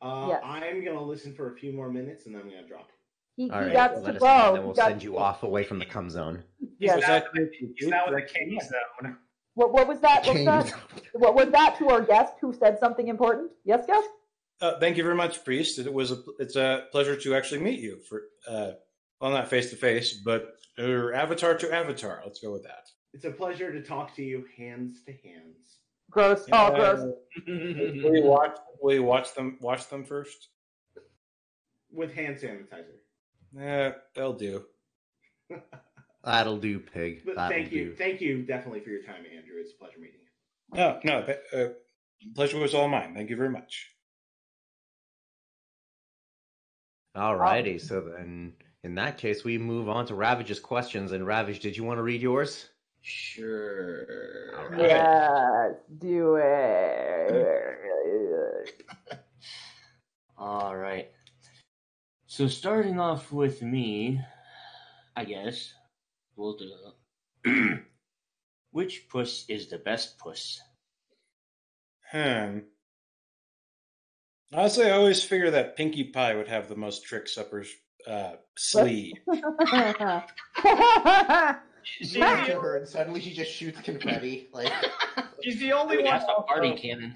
Uh, 0.02 0.28
Yes. 0.30 0.42
I'm 0.46 0.84
going 0.84 0.98
to 0.98 1.02
listen 1.04 1.34
for 1.34 1.52
a 1.54 1.56
few 1.56 1.74
more 1.74 1.90
minutes 1.92 2.26
and 2.26 2.36
then 2.36 2.42
I'm 2.44 2.50
going 2.50 2.62
to 2.62 2.68
drop. 2.68 2.90
He, 3.36 3.50
All 3.50 3.60
he 3.60 3.66
right, 3.66 3.74
got 3.74 4.04
let 4.04 4.04
to 4.04 4.10
us 4.16 4.20
go. 4.20 4.28
know, 4.28 4.54
then 4.54 4.64
we'll 4.66 4.74
got- 4.76 4.90
send 4.90 5.04
you 5.04 5.18
off 5.18 5.44
away 5.44 5.64
from 5.64 5.80
the 5.80 5.86
cum 5.86 6.10
zone. 6.10 6.44
Yes. 6.80 6.96
He's 6.96 7.04
out, 7.06 7.24
he's 7.78 7.92
out 7.92 8.12
with 8.12 8.20
the 8.20 8.34
king 8.34 8.60
zone. 8.62 9.18
What, 9.56 9.72
what 9.74 9.88
was 9.88 10.00
that? 10.02 10.26
What 10.26 10.36
was 10.36 10.46
that? 10.46 10.74
What 11.14 11.36
was 11.36 11.50
that 11.52 11.78
to 11.80 11.90
our 11.90 12.02
guest 12.02 12.34
who 12.42 12.54
said 12.54 12.80
something 12.80 13.08
important? 13.08 13.52
Yes, 13.66 13.86
guest. 13.86 14.08
Uh, 14.62 14.80
thank 14.80 14.98
you 14.98 15.04
very 15.04 15.16
much, 15.16 15.44
Priest. 15.44 15.78
It 15.80 15.92
was 15.94 16.12
a, 16.12 16.18
it's 16.40 16.56
a 16.56 16.86
pleasure 16.92 17.16
to 17.16 17.36
actually 17.36 17.62
meet 17.62 17.80
you 17.80 18.00
for 18.10 18.24
uh, 18.48 18.72
well, 19.20 19.32
not 19.32 19.48
face 19.50 19.70
to 19.72 19.76
face, 19.76 20.14
but 20.14 20.56
uh, 20.80 21.10
avatar 21.14 21.56
to 21.56 21.74
avatar. 21.74 22.22
Let's 22.26 22.40
go 22.40 22.52
with 22.52 22.64
that. 22.64 22.88
It's 23.14 23.26
a 23.26 23.32
pleasure 23.32 23.72
to 23.72 23.82
talk 23.82 24.16
to 24.16 24.24
you 24.24 24.46
hands 24.58 25.04
to 25.06 25.12
hands. 25.12 25.80
Gross. 26.10 26.46
Oh, 26.52 26.72
gross. 26.76 27.14
will 27.48 28.16
you 28.16 28.24
watch? 28.24 28.58
Will 28.82 28.94
you 28.96 29.04
watch 29.04 29.34
them? 29.34 29.58
Watch 29.62 29.88
them 29.90 30.04
first. 30.04 30.50
with 31.92 32.14
hand 32.14 32.38
sanitizer. 32.38 32.98
Yeah, 33.58 33.94
they'll 34.16 34.34
do. 34.34 34.66
That'll 36.24 36.58
do, 36.58 36.80
pig. 36.80 37.24
But 37.26 37.36
That'll 37.36 37.58
thank 37.58 37.72
you, 37.72 37.90
do. 37.90 37.96
thank 37.96 38.22
you 38.22 38.44
definitely 38.44 38.80
for 38.80 38.90
your 38.90 39.04
time, 39.04 39.24
Andrew. 39.36 39.56
It's 39.60 39.74
a 39.74 39.78
pleasure 39.78 40.00
meeting 40.00 40.20
you. 40.22 40.78
No, 40.78 41.00
no, 41.04 41.24
but, 41.26 41.44
uh, 41.58 41.70
pleasure 42.34 42.58
was 42.58 42.74
all 42.74 42.88
mine. 42.88 43.14
Thank 43.14 43.30
you 43.30 43.36
very 43.36 43.50
much. 43.50 43.90
Alrighty, 47.16 47.80
so 47.80 48.02
then 48.02 48.54
in 48.84 48.96
that 48.96 49.18
case, 49.18 49.44
we 49.44 49.58
move 49.58 49.88
on 49.88 50.06
to 50.08 50.16
Ravage's 50.16 50.60
questions. 50.60 51.12
And 51.12 51.28
Ravage, 51.28 51.60
did 51.60 51.78
you 51.78 51.84
want 51.84 52.00
to 52.00 52.04
read 52.04 52.22
yours? 52.22 52.70
Sure. 53.02 54.06
All 54.58 54.70
right. 54.70 54.80
Yes, 54.80 55.74
do 56.00 56.38
it. 56.42 57.64
All 60.38 60.76
right. 60.76 61.10
So 62.34 62.48
starting 62.48 63.00
off 63.00 63.32
with 63.32 63.62
me, 63.62 64.20
I 65.16 65.24
guess 65.24 65.72
we'll 66.36 66.58
do. 66.58 66.74
Which 68.72 69.08
puss 69.08 69.46
is 69.48 69.68
the 69.68 69.78
best 69.78 70.18
puss? 70.18 70.60
Hmm. 72.12 72.62
Honestly, 74.52 74.88
I 74.88 74.94
always 74.94 75.22
figure 75.22 75.52
that 75.52 75.76
Pinkie 75.78 76.06
Pie 76.06 76.34
would 76.34 76.48
have 76.48 76.68
the 76.68 76.76
most 76.76 77.06
tricks 77.06 77.38
up 77.38 77.52
her 77.52 77.66
uh, 78.08 78.32
sleeve. 78.58 79.14
She's 81.84 82.18
Wow. 82.18 82.46
the, 82.48 82.54
her, 82.60 82.78
and 82.78 82.88
suddenly 82.88 83.22
she 83.22 83.32
just 83.32 83.52
shoots 83.52 83.80
confetti. 83.82 84.50
Like, 84.52 84.74
she's 85.44 85.60
the 85.60 85.72
only 85.74 85.98
one. 85.98 86.06
That's 86.06 86.26
a 86.36 86.42
party 86.42 86.74
cannon. 86.74 87.16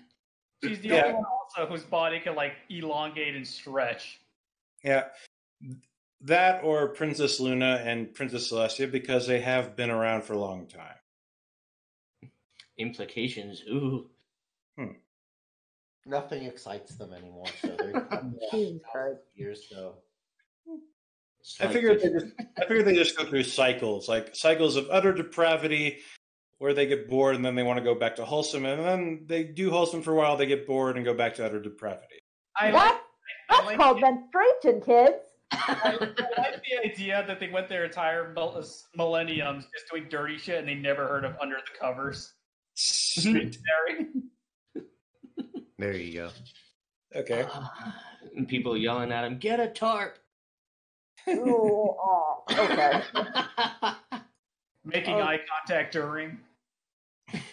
She's 0.63 0.79
the 0.81 0.89
Yeah. 0.89 1.05
only 1.05 1.13
one 1.15 1.25
also 1.25 1.65
whose 1.65 1.81
body 1.81 2.19
can 2.19 2.35
like 2.35 2.53
elongate 2.69 3.35
and 3.35 3.47
stretch. 3.47 4.19
Yeah. 4.87 5.03
That 6.21 6.63
or 6.63 6.87
Princess 6.87 7.41
Luna 7.41 7.83
and 7.83 8.13
Princess 8.13 8.49
Celestia 8.49 8.89
because 8.89 9.27
they 9.27 9.41
have 9.41 9.75
been 9.75 9.89
around 9.89 10.23
for 10.23 10.33
a 10.33 10.39
long 10.39 10.67
time. 10.67 12.31
Implications. 12.77 13.63
Ooh. 13.69 14.09
Hmm. 14.77 14.91
nothing 16.05 16.43
excites 16.43 16.95
them 16.95 17.11
anymore. 17.11 17.47
So 17.61 17.75
they're 17.77 18.07
Jesus 18.51 18.81
Christ. 18.89 19.19
years. 19.35 19.67
So 19.69 19.95
I 21.59 21.67
figured 21.67 21.99
they 21.99 22.09
just, 22.11 22.25
I 22.57 22.61
figured 22.61 22.85
they 22.85 22.95
just 22.95 23.17
go 23.17 23.25
through 23.25 23.43
cycles, 23.43 24.07
like 24.07 24.35
cycles 24.35 24.75
of 24.75 24.87
utter 24.89 25.11
depravity, 25.11 25.97
where 26.59 26.73
they 26.73 26.85
get 26.85 27.09
bored 27.09 27.35
and 27.35 27.43
then 27.43 27.55
they 27.55 27.63
want 27.63 27.77
to 27.77 27.83
go 27.83 27.95
back 27.95 28.15
to 28.17 28.25
wholesome, 28.25 28.65
and 28.65 28.85
then 28.85 29.25
they 29.25 29.43
do 29.43 29.69
wholesome 29.69 30.01
for 30.01 30.11
a 30.11 30.15
while, 30.15 30.37
they 30.37 30.45
get 30.45 30.67
bored 30.67 30.95
and 30.95 31.03
go 31.05 31.13
back 31.13 31.35
to 31.35 31.45
utter 31.45 31.59
depravity. 31.59 32.19
I 32.55 32.71
What? 32.71 33.06
I 33.49 33.55
That's 33.55 33.65
like, 33.65 33.77
called 33.77 34.01
menstruation, 34.01 34.81
kids. 34.81 35.15
I 35.51 35.97
like 36.37 36.63
the 36.63 36.85
idea 36.85 37.23
that 37.25 37.39
they 37.39 37.47
went 37.49 37.69
their 37.69 37.85
entire 37.85 38.33
uh, 38.35 38.61
millenniums 38.95 39.65
just 39.73 39.89
doing 39.89 40.07
dirty 40.09 40.37
shit 40.37 40.59
and 40.59 40.67
they 40.67 40.75
never 40.75 41.07
heard 41.07 41.23
of 41.23 41.35
Under 41.41 41.55
the 41.55 41.79
Covers. 41.79 42.33
There 45.79 45.93
you 45.95 46.13
go. 46.13 46.29
Okay. 47.15 47.45
and 48.35 48.47
people 48.47 48.75
yelling 48.75 49.11
at 49.11 49.23
him, 49.23 49.37
"Get 49.37 49.59
a 49.59 49.67
tarp!" 49.67 50.17
Ooh, 51.29 51.95
oh, 51.99 52.43
okay. 52.51 53.01
Making 54.85 55.15
Oh. 55.15 55.21
eye 55.21 55.39
contact 55.49 55.93
during. 55.93 56.39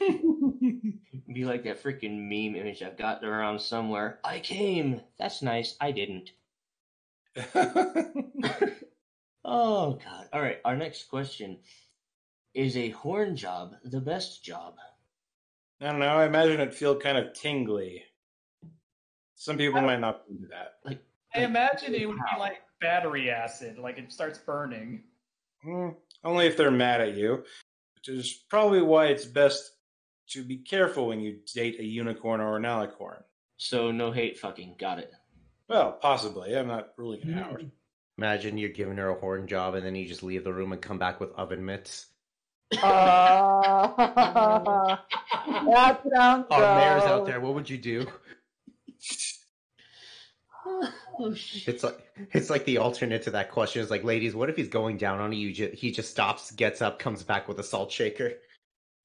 Be 1.32 1.44
like 1.44 1.64
that 1.64 1.82
freaking 1.82 2.28
meme 2.28 2.56
image 2.60 2.82
I've 2.82 2.96
got 2.96 3.24
around 3.24 3.60
somewhere. 3.60 4.18
I 4.24 4.40
came. 4.40 5.00
That's 5.18 5.42
nice. 5.42 5.76
I 5.80 5.90
didn't. 5.92 6.30
Oh 9.44 9.98
God! 10.02 10.28
All 10.32 10.40
right. 10.40 10.58
Our 10.64 10.76
next 10.76 11.04
question 11.08 11.58
is: 12.54 12.76
A 12.76 12.90
horn 12.90 13.36
job 13.36 13.74
the 13.84 14.00
best 14.00 14.42
job? 14.42 14.74
I 15.80 15.90
don't 15.90 15.98
know. 15.98 16.06
I 16.06 16.24
imagine 16.24 16.60
it'd 16.60 16.74
feel 16.74 16.98
kind 16.98 17.18
of 17.18 17.34
tingly. 17.34 18.04
Some 19.34 19.58
people 19.58 19.82
might 19.82 20.00
not 20.00 20.22
do 20.28 20.48
that. 20.48 20.98
I 21.34 21.40
imagine 21.40 21.94
it 21.94 22.06
would 22.06 22.16
be 22.16 22.38
like 22.38 22.62
battery 22.80 23.30
acid, 23.30 23.78
like 23.78 23.98
it 23.98 24.10
starts 24.10 24.38
burning. 24.38 25.02
Hmm, 25.62 25.90
only 26.22 26.46
if 26.46 26.56
they're 26.56 26.70
mad 26.70 27.02
at 27.02 27.16
you, 27.16 27.44
which 27.96 28.08
is 28.08 28.44
probably 28.48 28.80
why 28.80 29.06
it's 29.06 29.26
best 29.26 29.72
to 30.30 30.42
be 30.42 30.58
careful 30.58 31.08
when 31.08 31.20
you 31.20 31.38
date 31.54 31.78
a 31.80 31.84
unicorn 31.84 32.40
or 32.40 32.56
an 32.56 32.62
alicorn. 32.64 33.22
So 33.56 33.90
no 33.90 34.10
hate 34.10 34.38
fucking. 34.38 34.76
Got 34.78 34.98
it. 35.00 35.12
Well, 35.68 35.92
possibly. 35.92 36.56
I'm 36.56 36.68
not 36.68 36.90
ruling 36.96 37.20
it 37.28 37.38
out. 37.38 37.62
Imagine 38.18 38.58
you're 38.58 38.68
giving 38.70 38.96
her 38.98 39.08
a 39.08 39.18
horn 39.18 39.46
job, 39.46 39.74
and 39.74 39.84
then 39.84 39.94
you 39.94 40.06
just 40.06 40.22
leave 40.22 40.44
the 40.44 40.52
room 40.52 40.72
and 40.72 40.80
come 40.80 40.98
back 40.98 41.20
with 41.20 41.32
oven 41.32 41.64
mitts. 41.64 42.06
Uh, 42.72 42.78
that 43.96 46.00
sounds 46.14 46.46
Our 46.50 46.76
mayor's 46.76 47.02
out 47.04 47.26
there. 47.26 47.40
What 47.40 47.54
would 47.54 47.70
you 47.70 47.78
do? 47.78 48.06
Oh 51.18 51.34
shit! 51.34 51.74
It's 51.74 51.84
like 51.84 51.98
it's 52.32 52.50
like 52.50 52.64
the 52.64 52.78
alternate 52.78 53.22
to 53.24 53.32
that 53.32 53.50
question 53.50 53.82
is 53.82 53.90
like, 53.90 54.02
ladies, 54.02 54.34
what 54.34 54.48
if 54.48 54.56
he's 54.56 54.68
going 54.68 54.96
down 54.96 55.20
on 55.20 55.32
you? 55.32 55.52
ju- 55.52 55.70
He 55.74 55.92
just 55.92 56.10
stops, 56.10 56.50
gets 56.52 56.80
up, 56.82 56.98
comes 56.98 57.22
back 57.22 57.48
with 57.48 57.58
a 57.58 57.62
salt 57.62 57.92
shaker. 57.92 58.32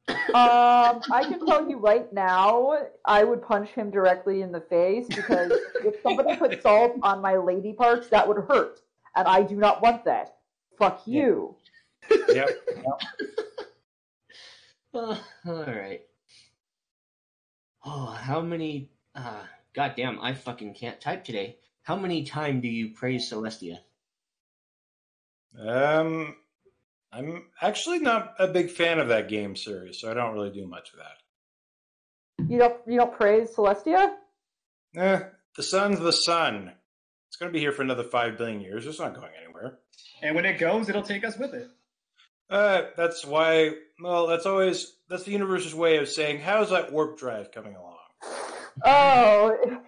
Um, 0.10 1.02
I 1.12 1.24
can 1.28 1.46
tell 1.46 1.70
you 1.70 1.78
right 1.78 2.12
now, 2.14 2.78
I 3.06 3.24
would 3.24 3.42
punch 3.42 3.70
him 3.70 3.92
directly 3.92 4.42
in 4.42 4.52
the 4.52 4.62
face 4.62 5.08
because 5.08 5.52
if 5.84 6.02
somebody 6.02 6.36
put 6.36 6.62
salt 6.62 6.94
on 7.02 7.22
my 7.22 7.36
lady 7.38 7.74
parts, 7.74 8.10
that 8.10 8.28
would 8.28 8.38
hurt, 8.48 8.82
and 9.16 9.28
I 9.28 9.42
do 9.44 9.56
not 9.56 9.82
want 9.82 10.06
that. 10.06 10.38
Fuck 10.78 11.06
you. 11.06 11.56
Yep. 12.10 12.50
Uh, 14.92 15.16
all 15.46 15.66
right. 15.66 16.02
Oh, 17.86 18.08
how 18.08 18.42
many? 18.42 18.90
Uh, 19.14 19.44
goddamn! 19.76 20.20
I 20.20 20.34
fucking 20.34 20.74
can't 20.74 21.00
type 21.00 21.24
today. 21.24 21.58
How 21.84 21.96
many 21.96 22.24
time 22.24 22.60
do 22.60 22.68
you 22.68 22.90
praise 22.96 23.32
Celestia? 23.32 23.78
Um, 25.60 26.36
I'm 27.12 27.46
actually 27.62 28.00
not 28.00 28.36
a 28.38 28.48
big 28.48 28.70
fan 28.70 29.00
of 29.00 29.08
that 29.08 29.30
game 29.30 29.56
series, 29.56 30.00
so 30.00 30.12
I 30.12 30.14
don't 30.14 30.34
really 30.34 30.52
do 30.52 30.68
much 30.68 30.92
of 30.94 31.00
that. 31.00 32.50
You 32.50 32.60
don't 32.60 32.78
you 32.88 32.98
don't 32.98 33.14
praise 33.14 33.50
Celestia? 33.56 34.14
Eh, 34.96 35.20
the 35.56 35.64
sun's 35.64 36.00
the 36.00 36.14
sun. 36.14 36.72
It's 37.28 37.38
going 37.38 37.52
to 37.52 37.54
be 37.54 37.60
here 37.60 37.72
for 37.72 37.82
another 37.82 38.04
five 38.04 38.38
billion 38.38 38.62
years. 38.62 38.86
It's 38.86 39.00
not 39.00 39.16
going 39.16 39.32
anywhere. 39.44 39.80
And 40.22 40.36
when 40.36 40.46
it 40.46 40.60
goes, 40.60 40.90
it'll 40.90 41.04
take 41.04 41.24
us 41.24 41.38
with 41.38 41.54
it. 41.54 41.68
Uh, 42.50 42.84
that's 42.98 43.26
why. 43.26 43.72
Well, 44.02 44.28
that's 44.28 44.46
always 44.46 44.96
that's 45.10 45.24
the 45.24 45.32
universe's 45.32 45.76
way 45.76 45.98
of 45.98 46.10
saying, 46.10 46.40
"How's 46.40 46.70
that 46.72 46.92
warp 46.92 47.18
drive 47.18 47.52
coming 47.52 47.76
along?" 47.76 47.98
Oh, 48.86 49.82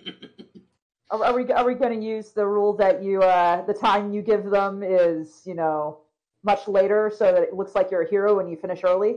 are, 1.10 1.24
are 1.24 1.34
we 1.34 1.52
are 1.52 1.66
we 1.66 1.74
going 1.74 2.00
to 2.00 2.06
use 2.06 2.30
the 2.30 2.46
rule 2.46 2.76
that 2.76 3.02
you 3.02 3.22
uh, 3.22 3.64
the 3.66 3.74
time 3.74 4.12
you 4.12 4.22
give 4.22 4.44
them 4.44 4.82
is 4.82 5.42
you 5.44 5.54
know 5.54 6.00
much 6.42 6.66
later, 6.68 7.10
so 7.14 7.32
that 7.32 7.42
it 7.42 7.54
looks 7.54 7.74
like 7.74 7.90
you're 7.90 8.02
a 8.02 8.08
hero 8.10 8.36
when 8.36 8.48
you 8.48 8.56
finish 8.56 8.82
early? 8.84 9.16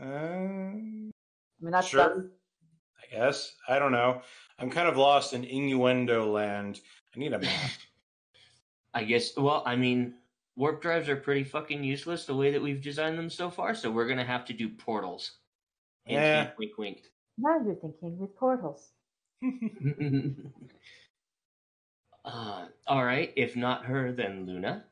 Uh, 0.00 0.04
I 0.04 0.72
mean 0.72 1.12
that's 1.60 1.86
Sure. 1.88 2.00
that's- 2.00 2.24
I 3.02 3.06
guess 3.14 3.54
I 3.68 3.78
don't 3.78 3.92
know. 3.92 4.22
I'm 4.58 4.70
kind 4.70 4.88
of 4.88 4.96
lost 4.96 5.32
in 5.34 5.44
innuendo 5.44 6.30
land. 6.30 6.80
I 7.14 7.18
need 7.18 7.32
a 7.32 7.38
map. 7.38 7.50
I 8.94 9.04
guess. 9.04 9.36
Well, 9.36 9.62
I 9.66 9.76
mean, 9.76 10.14
warp 10.56 10.80
drives 10.80 11.08
are 11.08 11.16
pretty 11.16 11.44
fucking 11.44 11.84
useless 11.84 12.24
the 12.26 12.34
way 12.34 12.50
that 12.52 12.62
we've 12.62 12.80
designed 12.82 13.18
them 13.18 13.28
so 13.30 13.50
far. 13.50 13.74
So 13.74 13.90
we're 13.90 14.06
gonna 14.08 14.24
have 14.24 14.44
to 14.46 14.52
do 14.52 14.68
portals. 14.68 15.38
Hint, 16.04 16.20
Yeah. 16.20 16.44
hint, 16.44 16.58
wink, 16.58 16.78
wink. 16.78 17.02
now 17.38 17.58
you're 17.64 17.74
thinking 17.74 18.18
with 18.18 18.34
portals. 18.36 18.92
uh, 22.24 22.66
all 22.86 23.04
right. 23.04 23.32
If 23.36 23.56
not 23.56 23.84
her, 23.86 24.12
then 24.12 24.46
Luna. 24.46 24.84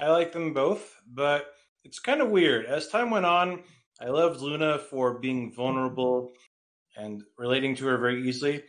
I 0.00 0.08
like 0.10 0.32
them 0.32 0.54
both, 0.54 0.96
but 1.06 1.52
it's 1.84 1.98
kind 1.98 2.22
of 2.22 2.30
weird. 2.30 2.64
As 2.64 2.88
time 2.88 3.10
went 3.10 3.26
on, 3.26 3.62
I 4.00 4.08
loved 4.08 4.40
Luna 4.40 4.78
for 4.78 5.18
being 5.18 5.52
vulnerable 5.52 6.32
and 6.96 7.22
relating 7.38 7.76
to 7.76 7.86
her 7.86 7.98
very 7.98 8.26
easily. 8.26 8.64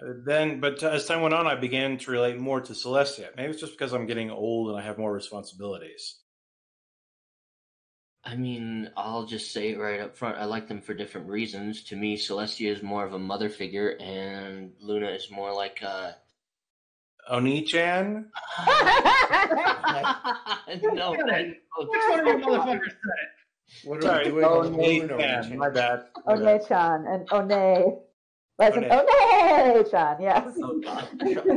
Uh, 0.00 0.12
then, 0.24 0.60
but 0.60 0.82
as 0.82 1.06
time 1.06 1.22
went 1.22 1.34
on, 1.34 1.46
I 1.46 1.56
began 1.56 1.98
to 1.98 2.10
relate 2.10 2.38
more 2.38 2.60
to 2.60 2.72
Celestia. 2.72 3.28
Maybe 3.36 3.50
it's 3.50 3.60
just 3.60 3.72
because 3.72 3.92
I'm 3.92 4.06
getting 4.06 4.30
old 4.30 4.68
and 4.68 4.78
I 4.78 4.82
have 4.82 4.98
more 4.98 5.12
responsibilities. 5.12 6.20
I 8.26 8.34
mean, 8.34 8.90
I'll 8.96 9.24
just 9.24 9.52
say 9.52 9.70
it 9.70 9.78
right 9.78 10.00
up 10.00 10.16
front. 10.16 10.36
I 10.36 10.46
like 10.46 10.66
them 10.66 10.82
for 10.82 10.94
different 10.94 11.28
reasons. 11.28 11.84
To 11.84 11.96
me, 11.96 12.16
Celestia 12.16 12.72
is 12.74 12.82
more 12.82 13.04
of 13.04 13.12
a 13.12 13.18
mother 13.18 13.48
figure, 13.48 13.96
and 14.00 14.72
Luna 14.80 15.10
is 15.10 15.30
more 15.30 15.54
like 15.54 15.82
a. 15.82 16.16
Oni-chan? 17.28 18.30
no, 20.94 21.10
Which 21.12 21.22
one 22.08 22.20
of 22.20 22.26
you 22.26 22.46
motherfuckers 22.46 22.84
said 22.84 23.20
it? 23.22 23.30
What 23.84 24.02
Sorry, 24.02 24.24
doing 24.26 24.44
Oh, 24.44 24.60
on 24.60 24.72
no, 24.72 24.78
Moon 24.78 25.10
Oni-chan, 25.10 25.58
my 25.58 25.70
bad. 25.70 26.04
One-chan 26.24 27.04
and 27.08 27.28
One. 27.30 27.98
As 28.58 28.74
an 28.74 28.86
oh 28.90 29.84
chan, 29.90 30.16
yes. 30.20 30.56
Oh 30.62 30.80
god. 30.80 31.08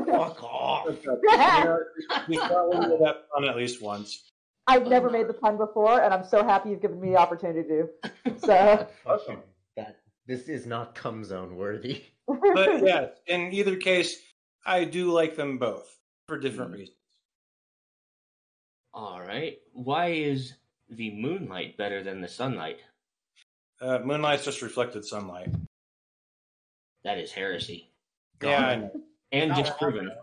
Fuck 0.06 0.44
off. 0.44 0.88
We 2.28 2.38
probably 2.38 2.88
did 2.90 3.00
that 3.00 3.28
fun 3.34 3.46
at 3.48 3.56
least 3.56 3.82
once. 3.82 4.32
I've 4.68 4.86
never 4.86 5.08
oh, 5.08 5.12
made 5.12 5.28
the 5.28 5.34
pun 5.34 5.58
before, 5.58 6.02
and 6.02 6.14
I'm 6.14 6.26
so 6.26 6.44
happy 6.44 6.72
you've 6.72 6.82
given 6.82 7.00
me 7.00 7.12
the 7.12 7.16
opportunity 7.16 7.68
to. 7.68 7.90
So, 8.40 8.88
Awesome. 9.06 9.38
That 9.78 10.02
this 10.28 10.50
is 10.50 10.66
not 10.66 10.94
cum 10.94 11.24
zone 11.24 11.56
worthy. 11.56 12.04
But 12.28 12.84
yes, 12.86 13.12
in 13.28 13.54
either 13.54 13.78
case, 13.78 14.18
I 14.70 14.84
do 14.84 15.12
like 15.12 15.36
them 15.36 15.58
both 15.58 15.98
for 16.28 16.38
different 16.38 16.72
reasons. 16.74 16.96
All 18.94 19.20
right. 19.20 19.58
Why 19.74 20.10
is 20.12 20.54
the 20.90 21.10
moonlight 21.16 21.76
better 21.76 22.04
than 22.04 22.22
the 22.22 22.28
sunlight? 22.28 22.78
Uh, 23.82 24.00
Moonlight's 24.04 24.46
just 24.46 24.62
reflected 24.62 25.04
sunlight. 25.06 25.50
That 27.04 27.18
is 27.18 27.32
heresy. 27.32 27.90
Yeah, 28.44 28.64
I 28.68 28.76
know. 28.76 28.92
And 29.32 29.50
Not 29.52 29.64
disproven 29.66 30.06
wrong, 30.08 30.16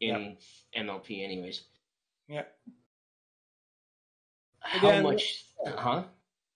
in 0.00 0.36
MLP, 0.76 1.22
anyways. 1.22 1.64
Yeah. 2.28 2.44
How 4.60 4.88
Again- 4.88 5.02
much? 5.02 5.44
Huh? 5.66 6.04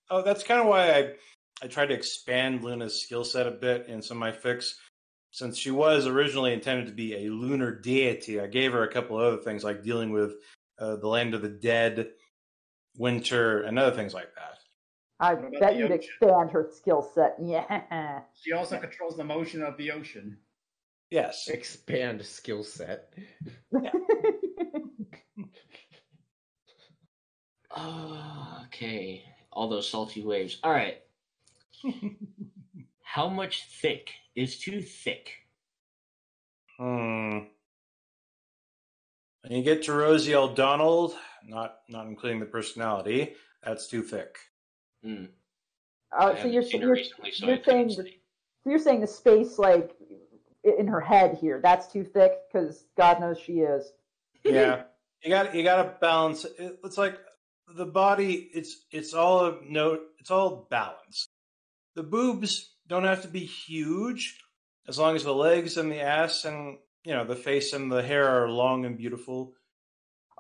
Oh, 0.09 0.23
that's 0.23 0.45
kind 0.45 0.61
of 0.61 0.67
why 0.67 0.93
I 0.93 1.15
I 1.63 1.67
tried 1.67 1.87
to 1.87 1.95
expand 1.95 2.63
Luna's 2.65 3.03
skill 3.03 3.25
set 3.25 3.47
a 3.47 3.51
bit 3.51 3.87
in 3.87 4.01
some 4.01 4.17
of 4.17 4.21
my 4.21 4.33
fics. 4.33 4.75
Since 5.37 5.59
she 5.59 5.71
was 5.71 6.07
originally 6.07 6.55
intended 6.55 6.87
to 6.87 6.95
be 6.95 7.13
a 7.15 7.29
lunar 7.31 7.71
deity, 7.71 8.41
I 8.41 8.47
gave 8.47 8.73
her 8.73 8.85
a 8.85 8.91
couple 8.91 9.21
of 9.21 9.35
other 9.35 9.43
things 9.43 9.63
like 9.63 9.83
dealing 9.83 10.11
with 10.11 10.33
uh, 10.79 10.97
the 10.97 11.09
land 11.09 11.35
of 11.35 11.43
the 11.43 11.51
dead, 11.51 12.09
winter, 12.97 13.61
and 13.61 13.79
other 13.79 13.95
things 13.95 14.15
like 14.15 14.35
that. 14.35 14.57
I 15.21 15.35
bet 15.35 15.77
you'd 15.77 15.93
ocean? 15.93 15.93
expand 15.93 16.51
her 16.53 16.71
skill 16.73 17.03
set. 17.15 17.37
Yeah. 17.43 18.21
She 18.43 18.53
also 18.53 18.79
controls 18.79 19.19
the 19.19 19.25
motion 19.25 19.63
of 19.63 19.77
the 19.77 19.91
ocean. 19.91 20.39
Yes. 21.11 21.49
Expand 21.49 22.25
skill 22.25 22.65
set. 22.65 23.13
Ah, 27.71 28.65
okay. 28.69 29.23
All 29.53 29.69
those 29.69 29.87
salty 29.87 30.25
waves. 30.25 30.59
All 30.65 30.73
right. 30.73 31.03
How 33.03 33.29
much 33.29 33.65
thick 33.83 34.13
is 34.37 34.59
too 34.59 34.83
thick? 34.83 35.31
Hmm. 36.79 37.39
When 39.43 39.59
you 39.59 39.63
get 39.63 39.85
to 39.85 39.93
Rosie 39.93 40.35
O'Donnell, 40.35 41.15
not 41.45 41.79
not 41.89 42.07
including 42.07 42.41
the 42.41 42.47
personality, 42.47 43.35
that's 43.63 43.89
too 43.89 44.03
thick. 44.03 44.37
Hmm. 45.03 45.27
I 46.13 46.41
so 46.41 46.49
you're 46.49 46.63
you're, 46.63 46.93
recently, 46.93 47.33
so 47.33 47.47
you're 47.47 47.65
saying 47.65 47.89
the, 47.89 47.95
so 47.95 48.71
you're 48.71 48.79
saying 48.79 49.01
the 49.01 49.07
space 49.07 49.59
like 49.59 49.93
in 50.65 50.89
her 50.89 51.01
head 51.01 51.39
here 51.41 51.61
that's 51.63 51.93
too 51.93 52.05
thick 52.05 52.33
because 52.53 52.85
God 52.97 53.21
knows 53.21 53.39
she 53.39 53.61
is. 53.61 53.93
Yeah, 54.45 54.83
you 55.23 55.31
got 55.31 55.55
you 55.55 55.63
got 55.63 55.83
to 55.83 55.95
balance. 56.01 56.45
It, 56.45 56.79
it's 56.85 56.99
like 56.99 57.19
the 57.75 57.87
body. 57.87 58.51
It's 58.53 58.85
it's 58.91 59.15
all 59.15 59.47
a 59.47 59.59
note. 59.67 60.03
It's 60.19 60.31
all 60.31 60.67
balance. 60.71 61.29
The 61.95 62.03
boobs 62.03 62.76
don't 62.89 63.05
have 63.05 63.23
to 63.23 63.29
be 63.29 63.41
huge, 63.41 64.39
as 64.89 64.99
long 64.99 65.17
as 65.17 65.25
the 65.25 65.35
legs 65.35 65.77
and 65.77 65.91
the 65.91 66.01
ass 66.01 66.45
and 66.45 66.79
you 67.05 67.13
know 67.13 67.25
the 67.25 67.37
face 67.37 67.73
and 67.73 67.91
the 67.91 68.03
hair 68.03 68.29
are 68.29 68.49
long 68.49 68.85
and 68.85 68.99
beautiful. 68.99 69.53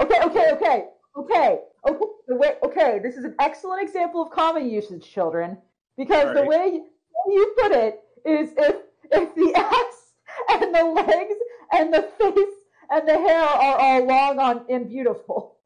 Okay, 0.01 0.21
okay, 0.25 0.53
okay, 0.53 0.85
okay, 1.17 1.59
okay. 1.89 2.05
Wait, 2.29 2.55
okay. 2.65 3.01
This 3.03 3.17
is 3.17 3.25
an 3.25 3.35
excellent 3.41 3.83
example 3.83 4.23
of 4.23 4.31
common 4.31 4.69
usage, 4.69 5.09
children, 5.11 5.59
because 5.97 6.35
the 6.35 6.45
way 6.45 6.67
you, 6.73 6.87
you 7.29 7.55
put 7.61 7.73
it 7.73 8.01
is 8.25 8.53
if 8.57 8.77
if 9.13 9.35
the 9.35 9.53
ass 9.57 10.13
and 10.51 10.75
the 10.75 10.85
legs 10.85 11.35
and 11.73 11.95
the 11.95 12.03
face 12.19 12.55
and 12.91 13.09
the 13.09 13.15
hair 13.15 13.41
are 13.41 13.79
all 13.79 14.05
long 14.05 14.39
on 14.39 14.67
and 14.69 14.89
beautiful. 14.89 15.57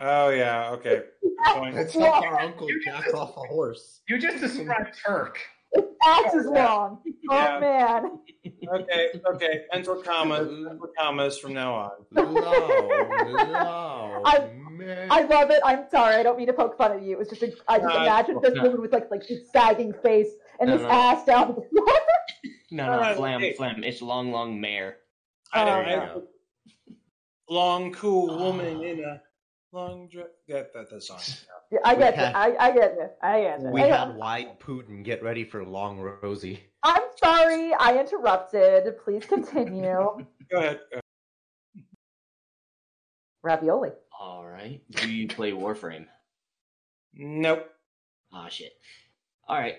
Oh 0.00 0.30
yeah, 0.30 0.70
okay. 0.72 1.02
Good 1.22 1.54
point. 1.54 1.74
That's 1.74 1.92
That's 1.92 2.04
how 2.04 2.22
how 2.22 2.28
our 2.28 2.40
uncle 2.40 2.68
jacks 2.84 3.12
off 3.12 3.36
a 3.36 3.40
horse. 3.40 4.00
You 4.08 4.18
just 4.18 4.40
described 4.40 4.96
Turk. 5.04 5.38
Ass 5.76 6.34
is 6.34 6.46
long. 6.46 7.00
Yeah. 7.30 7.56
Oh 7.56 7.60
man. 7.60 8.18
Okay, 8.72 9.20
okay. 9.34 9.64
Mental 9.74 10.02
commas, 10.02 10.48
mental 10.64 10.88
commas 10.98 11.38
from 11.38 11.52
now 11.52 11.74
on. 11.74 11.90
No, 12.10 12.22
no, 12.32 14.22
I- 14.24 14.50
man. 14.70 15.08
I 15.10 15.22
love 15.24 15.50
it. 15.50 15.60
I'm 15.62 15.84
sorry. 15.90 16.14
I 16.14 16.22
don't 16.22 16.38
mean 16.38 16.46
to 16.46 16.54
poke 16.54 16.78
fun 16.78 16.92
at 16.92 17.02
you. 17.02 17.12
It 17.12 17.18
was 17.18 17.28
just 17.28 17.42
a, 17.42 17.52
I 17.68 17.78
just 17.78 17.94
No, 17.94 18.02
imagined 18.02 18.40
this 18.42 18.54
no. 18.54 18.62
woman 18.62 18.80
with 18.80 18.92
like 18.94 19.10
like 19.10 19.26
this 19.28 19.50
sagging 19.52 19.92
face 20.02 20.28
and 20.58 20.70
No, 20.70 20.78
this 20.78 20.86
no. 20.86 20.90
ass 20.90 21.24
down 21.26 21.48
to 21.48 21.54
the 21.60 21.68
floor. 21.68 21.86
No, 22.70 22.86
no, 22.86 22.98
right, 22.98 23.16
flam, 23.16 23.40
hey. 23.40 23.52
phlegm. 23.54 23.84
It's 23.84 24.00
long, 24.00 24.30
long 24.32 24.58
mare. 24.58 24.98
I 25.52 25.64
know. 25.64 25.70
Oh, 25.70 25.74
I 25.74 25.96
know. 25.96 26.22
Long, 27.50 27.92
cool 27.92 28.30
oh. 28.30 28.38
woman 28.38 28.82
in 28.82 29.00
a 29.00 29.20
long 29.72 30.08
dress. 30.08 30.26
That, 30.48 30.72
that, 30.74 30.90
that 30.90 31.02
song. 31.02 31.20
Yeah, 31.70 31.78
I 31.84 31.94
get 31.94 32.14
had- 32.14 32.30
it. 32.30 32.36
I, 32.36 32.68
I 32.68 32.72
get 32.72 32.92
it. 32.98 33.16
I 33.22 33.40
get 33.42 33.60
it. 33.60 33.72
we 33.72 33.80
Hey, 33.82 33.88
had 33.90 34.14
White 34.16 34.58
Putin. 34.60 35.04
Get 35.04 35.22
ready 35.22 35.44
for 35.44 35.64
long 35.64 35.98
Rosie. 36.22 36.60
I'm 36.82 37.02
sorry. 37.22 37.74
I 37.74 37.98
interrupted. 37.98 38.98
Please 39.04 39.24
continue. 39.26 39.82
Go 40.50 40.58
ahead. 40.58 40.80
Go 40.92 40.98
ahead. 40.98 41.04
Ravioli. 43.42 43.90
All 44.18 44.46
right. 44.46 44.80
Do 44.90 45.10
you 45.10 45.28
play 45.28 45.52
Warframe? 45.52 46.06
Nope. 47.14 47.68
Ah, 48.32 48.48
shit. 48.48 48.72
All 49.48 49.58
right. 49.58 49.76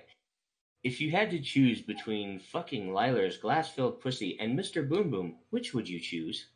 If 0.84 1.02
you 1.02 1.12
had 1.12 1.30
to 1.32 1.42
choose 1.42 1.82
between 1.82 2.40
fucking 2.40 2.94
Lilar's 2.94 3.38
glass-filled 3.38 4.00
pussy 4.00 4.38
and 4.40 4.58
Mr. 4.58 4.88
Boom 4.88 5.10
Boom, 5.12 5.36
which 5.50 5.74
would 5.74 5.90
you 5.90 6.00
choose? 6.00 6.48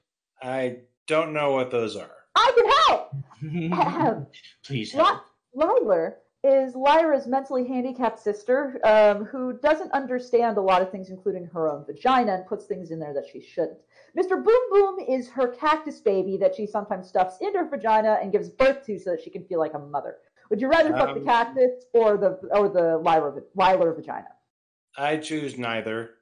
I 0.41 0.77
don't 1.07 1.34
know 1.34 1.51
what 1.51 1.72
those 1.72 1.97
are. 1.97 2.10
I 2.35 2.51
can 2.55 2.65
help. 2.88 4.27
Please 4.64 4.93
Li- 4.93 5.01
help. 5.01 5.22
Liler 5.53 6.18
is 6.43 6.76
Lyra's 6.76 7.26
mentally 7.27 7.65
handicapped 7.65 8.19
sister 8.19 8.80
um, 8.84 9.26
who 9.26 9.57
doesn't 9.60 9.91
understand 9.93 10.57
a 10.57 10.61
lot 10.61 10.81
of 10.81 10.91
things, 10.91 11.10
including 11.10 11.45
her 11.53 11.69
own 11.69 11.85
vagina, 11.85 12.34
and 12.34 12.47
puts 12.47 12.65
things 12.65 12.91
in 12.91 12.99
there 12.99 13.14
that 13.14 13.27
she 13.31 13.39
shouldn't. 13.41 13.80
Mr. 14.18 14.43
Boom 14.43 14.61
Boom 14.69 14.99
is 15.07 15.30
her 15.30 15.47
cactus 15.47 16.01
baby 16.01 16.38
that 16.38 16.55
she 16.55 16.65
sometimes 16.65 17.07
stuffs 17.07 17.38
into 17.39 17.60
her 17.60 17.69
vagina 17.69 18.19
and 18.22 18.31
gives 18.31 18.49
birth 18.49 18.85
to 18.85 18.99
so 18.99 19.11
that 19.11 19.22
she 19.22 19.30
can 19.30 19.45
feel 19.45 19.60
like 19.60 19.73
a 19.73 19.80
mother. 19.80 20.18
Would 20.49 20.60
you 20.60 20.68
rather 20.68 20.91
fuck 20.91 21.14
the 21.14 21.22
Um, 21.22 21.26
cactus 21.26 21.85
or 21.93 22.18
the 22.18 22.31
or 22.51 22.68
the 22.68 22.97
Lyra, 22.97 23.41
Lyra 23.55 23.95
vagina? 23.95 24.27
I 24.97 25.18
choose 25.18 25.57
neither. 25.57 26.15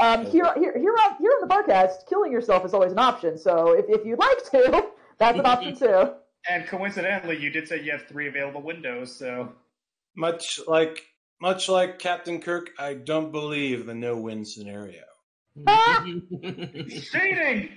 Um, 0.00 0.26
here, 0.26 0.52
here, 0.58 0.76
here 0.78 0.94
on 1.04 1.16
here 1.18 1.30
on 1.30 1.46
the 1.46 1.54
barcast, 1.54 2.06
killing 2.08 2.32
yourself 2.32 2.64
is 2.64 2.74
always 2.74 2.92
an 2.92 2.98
option. 2.98 3.38
So 3.38 3.72
if, 3.72 3.84
if 3.88 4.04
you'd 4.04 4.18
like 4.18 4.50
to, 4.50 4.86
that's 5.18 5.38
an 5.38 5.46
option 5.46 5.76
too. 5.76 6.12
And 6.48 6.66
coincidentally, 6.66 7.38
you 7.38 7.50
did 7.50 7.68
say 7.68 7.82
you 7.82 7.92
have 7.92 8.06
three 8.06 8.28
available 8.28 8.62
windows, 8.62 9.16
so 9.16 9.52
Much 10.16 10.60
like 10.66 11.02
much 11.40 11.68
like 11.68 11.98
Captain 11.98 12.40
Kirk, 12.40 12.70
I 12.78 12.94
don't 12.94 13.30
believe 13.32 13.86
the 13.86 13.94
no-win 13.94 14.44
scenario. 14.44 15.02
cheating. 15.66 17.68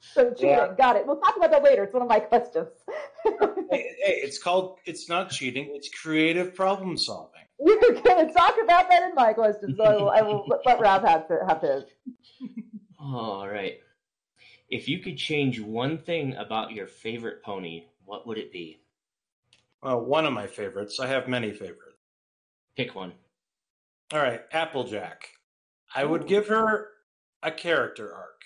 So 0.00 0.30
cheating, 0.30 0.50
Yeah. 0.50 0.74
got 0.76 0.96
it. 0.96 1.06
We'll 1.06 1.20
talk 1.20 1.36
about 1.36 1.50
that 1.50 1.62
later. 1.62 1.84
It's 1.84 1.92
one 1.92 2.02
of 2.02 2.08
my 2.08 2.20
questions. 2.20 2.68
hey, 3.24 3.32
hey, 3.70 4.20
it's 4.22 4.42
called. 4.42 4.78
It's 4.84 5.08
not 5.08 5.30
cheating. 5.30 5.70
It's 5.74 5.88
creative 5.90 6.54
problem 6.54 6.96
solving. 6.96 7.30
We're 7.58 7.78
going 7.78 8.26
to 8.26 8.32
talk 8.32 8.56
about 8.62 8.88
that 8.88 9.02
in 9.04 9.14
my 9.14 9.32
questions. 9.32 9.76
So 9.76 9.84
I 9.84 9.94
will, 9.96 10.10
I 10.10 10.22
will 10.22 10.44
let, 10.48 10.66
let 10.66 10.80
Rob 10.80 11.04
have, 11.04 11.28
to, 11.28 11.38
have 11.46 11.60
his. 11.60 11.84
All 12.98 13.46
right. 13.48 13.78
If 14.74 14.88
you 14.88 14.98
could 14.98 15.16
change 15.16 15.60
one 15.60 15.98
thing 15.98 16.34
about 16.34 16.72
your 16.72 16.88
favorite 16.88 17.44
pony, 17.44 17.84
what 18.06 18.26
would 18.26 18.38
it 18.38 18.50
be? 18.50 18.80
Well, 19.80 20.00
one 20.00 20.26
of 20.26 20.32
my 20.32 20.48
favorites. 20.48 20.98
I 20.98 21.06
have 21.06 21.28
many 21.28 21.52
favorites. 21.52 22.00
Pick 22.76 22.96
one. 22.96 23.12
All 24.12 24.18
right, 24.18 24.40
Applejack. 24.50 25.28
I 25.94 26.04
would 26.04 26.26
give 26.26 26.48
her 26.48 26.88
a 27.40 27.52
character 27.52 28.12
arc. 28.12 28.40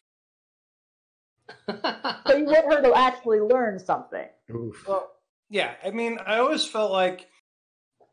So 2.27 2.37
you 2.37 2.45
want 2.45 2.75
her 2.75 2.83
to 2.83 2.93
actually 2.95 3.41
learn 3.41 3.79
something. 3.79 4.27
Oof. 4.55 4.87
Well, 4.87 5.11
yeah. 5.49 5.77
I 5.83 5.93
mean, 5.93 6.19
I 6.27 6.41
always 6.41 6.67
felt 6.67 6.93
like, 6.93 7.27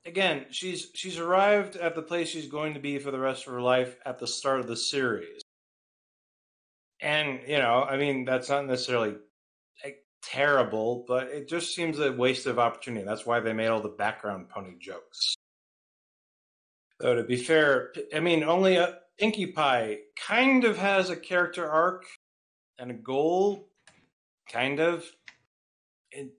again, 0.05 0.45
she's 0.51 0.87
she's 0.93 1.19
arrived 1.19 1.75
at 1.75 1.95
the 1.95 2.01
place 2.01 2.29
she's 2.29 2.47
going 2.47 2.75
to 2.75 2.79
be 2.79 2.97
for 2.97 3.11
the 3.11 3.19
rest 3.19 3.45
of 3.45 3.51
her 3.51 3.61
life 3.61 3.97
at 4.05 4.19
the 4.19 4.27
start 4.27 4.61
of 4.61 4.67
the 4.67 4.77
series, 4.77 5.41
and 7.06 7.41
you 7.48 7.60
know, 7.60 7.86
I 7.88 7.98
mean, 7.98 8.26
that's 8.26 8.49
not 8.49 8.65
necessarily 8.65 9.15
like, 9.84 9.98
terrible, 10.23 11.06
but 11.07 11.27
it 11.27 11.48
just 11.48 11.76
seems 11.76 11.99
a 11.99 12.11
waste 12.11 12.48
of 12.48 12.57
opportunity. 12.57 13.06
That's 13.06 13.27
why 13.27 13.40
they 13.40 13.53
made 13.53 13.68
all 13.68 13.82
the 13.82 13.90
background 13.90 14.49
pony 14.49 14.73
jokes. 14.82 15.36
Though 16.99 17.15
to 17.15 17.23
be 17.23 17.38
fair, 17.38 17.94
I 18.14 18.22
mean, 18.22 18.44
only 18.44 18.77
a 18.77 18.98
Pinkie 19.19 19.52
Pie 19.52 19.99
kind 20.27 20.64
of 20.64 20.77
has 20.77 21.11
a 21.11 21.15
character 21.15 21.69
arc 21.69 22.06
and 22.80 22.90
a 22.90 22.95
goal, 22.95 23.69
kind 24.52 24.80
of 24.80 25.06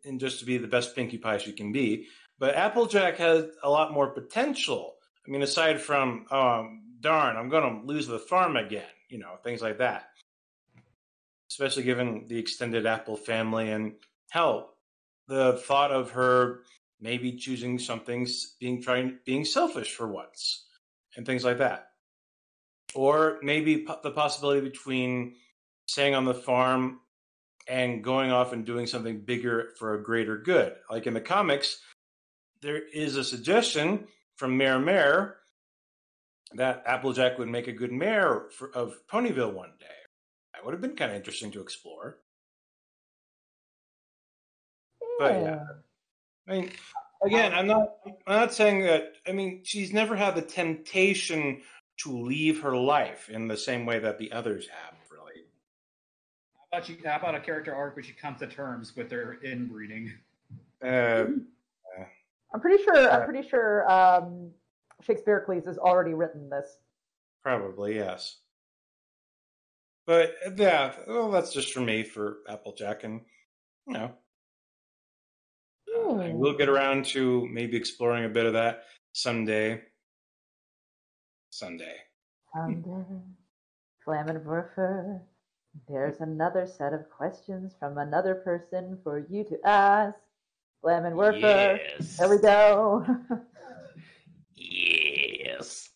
and, 0.04 0.18
just 0.18 0.40
to 0.40 0.46
be 0.46 0.58
the 0.58 0.66
best 0.66 0.96
Pinkie 0.96 1.18
Pie 1.18 1.38
she 1.38 1.52
can 1.52 1.70
be. 1.70 2.06
But 2.40 2.56
Applejack 2.56 3.18
has 3.18 3.46
a 3.62 3.70
lot 3.70 3.92
more 3.92 4.10
potential. 4.10 4.94
I 5.26 5.30
mean, 5.30 5.42
aside 5.42 5.80
from 5.80 6.26
um, 6.30 6.82
darn, 7.00 7.36
I'm 7.36 7.50
going 7.50 7.80
to 7.80 7.86
lose 7.86 8.08
the 8.08 8.18
farm 8.18 8.56
again. 8.56 8.84
You 9.08 9.18
know, 9.18 9.36
things 9.44 9.62
like 9.62 9.78
that. 9.78 10.08
Especially 11.56 11.84
given 11.84 12.26
the 12.28 12.38
extended 12.38 12.84
Apple 12.84 13.16
family 13.16 13.70
and 13.70 13.94
hell, 14.28 14.74
the 15.26 15.54
thought 15.54 15.90
of 15.90 16.10
her 16.10 16.60
maybe 17.00 17.32
choosing 17.32 17.78
something, 17.78 18.28
being 18.60 18.82
trying, 18.82 19.18
being 19.24 19.42
selfish 19.42 19.94
for 19.94 20.06
once, 20.06 20.66
and 21.16 21.24
things 21.24 21.46
like 21.46 21.56
that. 21.56 21.86
Or 22.94 23.38
maybe 23.42 23.86
po- 23.86 24.00
the 24.02 24.10
possibility 24.10 24.60
between 24.60 25.36
staying 25.86 26.14
on 26.14 26.26
the 26.26 26.34
farm 26.34 27.00
and 27.66 28.04
going 28.04 28.30
off 28.30 28.52
and 28.52 28.66
doing 28.66 28.86
something 28.86 29.22
bigger 29.22 29.70
for 29.78 29.94
a 29.94 30.02
greater 30.02 30.36
good. 30.36 30.74
Like 30.90 31.06
in 31.06 31.14
the 31.14 31.22
comics, 31.22 31.80
there 32.60 32.82
is 32.86 33.16
a 33.16 33.24
suggestion 33.24 34.08
from 34.36 34.58
Mayor 34.58 34.78
Mare 34.78 35.36
that 36.52 36.82
Applejack 36.84 37.38
would 37.38 37.48
make 37.48 37.66
a 37.66 37.72
good 37.72 37.92
mayor 37.92 38.50
for, 38.58 38.70
of 38.74 38.98
Ponyville 39.10 39.54
one 39.54 39.72
day. 39.80 39.95
That 40.66 40.72
would 40.72 40.82
have 40.82 40.90
been 40.90 40.96
kind 40.96 41.12
of 41.12 41.16
interesting 41.16 41.52
to 41.52 41.60
explore. 41.60 42.18
But 45.20 45.40
yeah, 45.40 45.64
I 46.48 46.52
mean, 46.52 46.72
again, 47.24 47.54
I'm 47.54 47.68
not. 47.68 47.90
I'm 48.26 48.40
not 48.40 48.52
saying 48.52 48.80
that. 48.80 49.12
I 49.28 49.30
mean, 49.30 49.60
she's 49.62 49.92
never 49.92 50.16
had 50.16 50.34
the 50.34 50.42
temptation 50.42 51.62
to 51.98 52.18
leave 52.18 52.62
her 52.62 52.76
life 52.76 53.28
in 53.28 53.46
the 53.46 53.56
same 53.56 53.86
way 53.86 54.00
that 54.00 54.18
the 54.18 54.32
others 54.32 54.66
have. 54.66 54.94
Really, 55.08 55.44
How 56.72 56.78
about 56.78 56.88
you? 56.88 56.96
How 57.04 57.16
about 57.18 57.36
a 57.36 57.40
character 57.40 57.72
arc 57.72 57.94
where 57.94 58.02
she 58.02 58.14
comes 58.14 58.40
to 58.40 58.48
terms 58.48 58.96
with 58.96 59.12
her 59.12 59.38
inbreeding? 59.44 60.14
uh, 60.82 61.26
I'm 62.52 62.60
pretty 62.60 62.82
sure. 62.82 63.08
I'm 63.08 63.24
pretty 63.24 63.48
sure 63.48 63.88
um, 63.88 64.50
Shakespeare 65.00 65.44
Cleese 65.48 65.66
has 65.66 65.78
already 65.78 66.14
written 66.14 66.50
this. 66.50 66.78
probably 67.44 67.94
yes. 67.94 68.38
But 70.06 70.34
yeah, 70.56 70.94
well, 71.08 71.30
that's 71.32 71.52
just 71.52 71.72
for 71.72 71.80
me 71.80 72.04
for 72.04 72.38
Applejack, 72.48 73.02
and 73.04 73.22
you 73.88 73.94
know, 73.94 74.12
I 75.92 76.28
Hmm. 76.30 76.38
will 76.38 76.56
get 76.56 76.68
around 76.68 77.06
to 77.06 77.46
maybe 77.48 77.76
exploring 77.76 78.24
a 78.24 78.28
bit 78.28 78.46
of 78.46 78.52
that 78.52 78.84
someday. 79.12 79.82
Someday. 81.50 81.96
Someday, 82.54 83.20
Flammenwerfer, 84.06 85.20
there's 85.88 86.20
another 86.20 86.66
set 86.66 86.92
of 86.92 87.10
questions 87.10 87.74
from 87.78 87.98
another 87.98 88.34
person 88.36 88.98
for 89.02 89.26
you 89.28 89.42
to 89.44 89.58
ask. 89.64 90.16
Flammenwerfer, 90.84 91.78
Yes. 91.98 92.16
there 92.16 92.28
we 92.28 92.38
go. 92.38 93.04
Yes. 94.54 95.88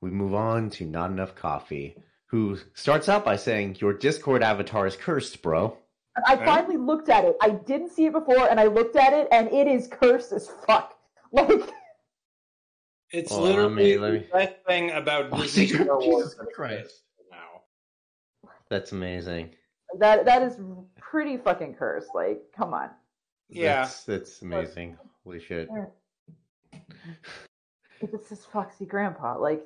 We 0.00 0.10
move 0.10 0.34
on 0.34 0.70
to 0.70 0.84
Not 0.84 1.10
Enough 1.10 1.34
Coffee, 1.34 1.96
who 2.26 2.58
starts 2.74 3.08
out 3.08 3.24
by 3.24 3.36
saying, 3.36 3.76
Your 3.80 3.92
Discord 3.92 4.42
avatar 4.42 4.86
is 4.86 4.96
cursed, 4.96 5.42
bro. 5.42 5.76
I 6.26 6.36
finally 6.36 6.76
looked 6.76 7.08
at 7.08 7.24
it. 7.24 7.36
I 7.42 7.50
didn't 7.50 7.90
see 7.90 8.06
it 8.06 8.12
before, 8.12 8.48
and 8.48 8.60
I 8.60 8.64
looked 8.66 8.94
at 8.96 9.12
it, 9.12 9.26
and 9.32 9.48
it 9.52 9.66
is 9.66 9.88
cursed 9.88 10.32
as 10.32 10.48
fuck. 10.66 10.96
Like, 11.32 11.50
It's 13.10 13.32
Hold 13.32 13.42
on, 13.42 13.48
let 13.48 13.56
literally 13.56 13.74
me- 13.74 13.98
let 13.98 14.12
me- 14.12 14.18
the 14.20 14.24
best 14.32 14.54
thing 14.66 14.90
about 14.92 15.28
Oh, 15.32 15.42
Disney 15.42 15.66
Jesus 15.66 15.82
Star 15.84 15.98
Wars 16.00 16.36
Christ. 16.54 17.02
now. 17.30 17.62
That's 18.70 18.92
amazing. 18.92 19.50
that 19.98 20.24
that 20.24 20.42
is 20.42 20.60
pretty 20.96 21.36
fucking 21.36 21.74
cursed. 21.74 22.10
Like, 22.14 22.42
come 22.56 22.72
on. 22.74 22.90
Yeah. 23.48 23.82
That's, 23.82 24.04
that's 24.04 24.42
amazing. 24.42 24.96
Holy 25.24 25.40
shit. 25.40 25.68
It's 28.00 28.28
this 28.28 28.44
Foxy 28.46 28.86
Grandpa. 28.86 29.38
Like, 29.38 29.64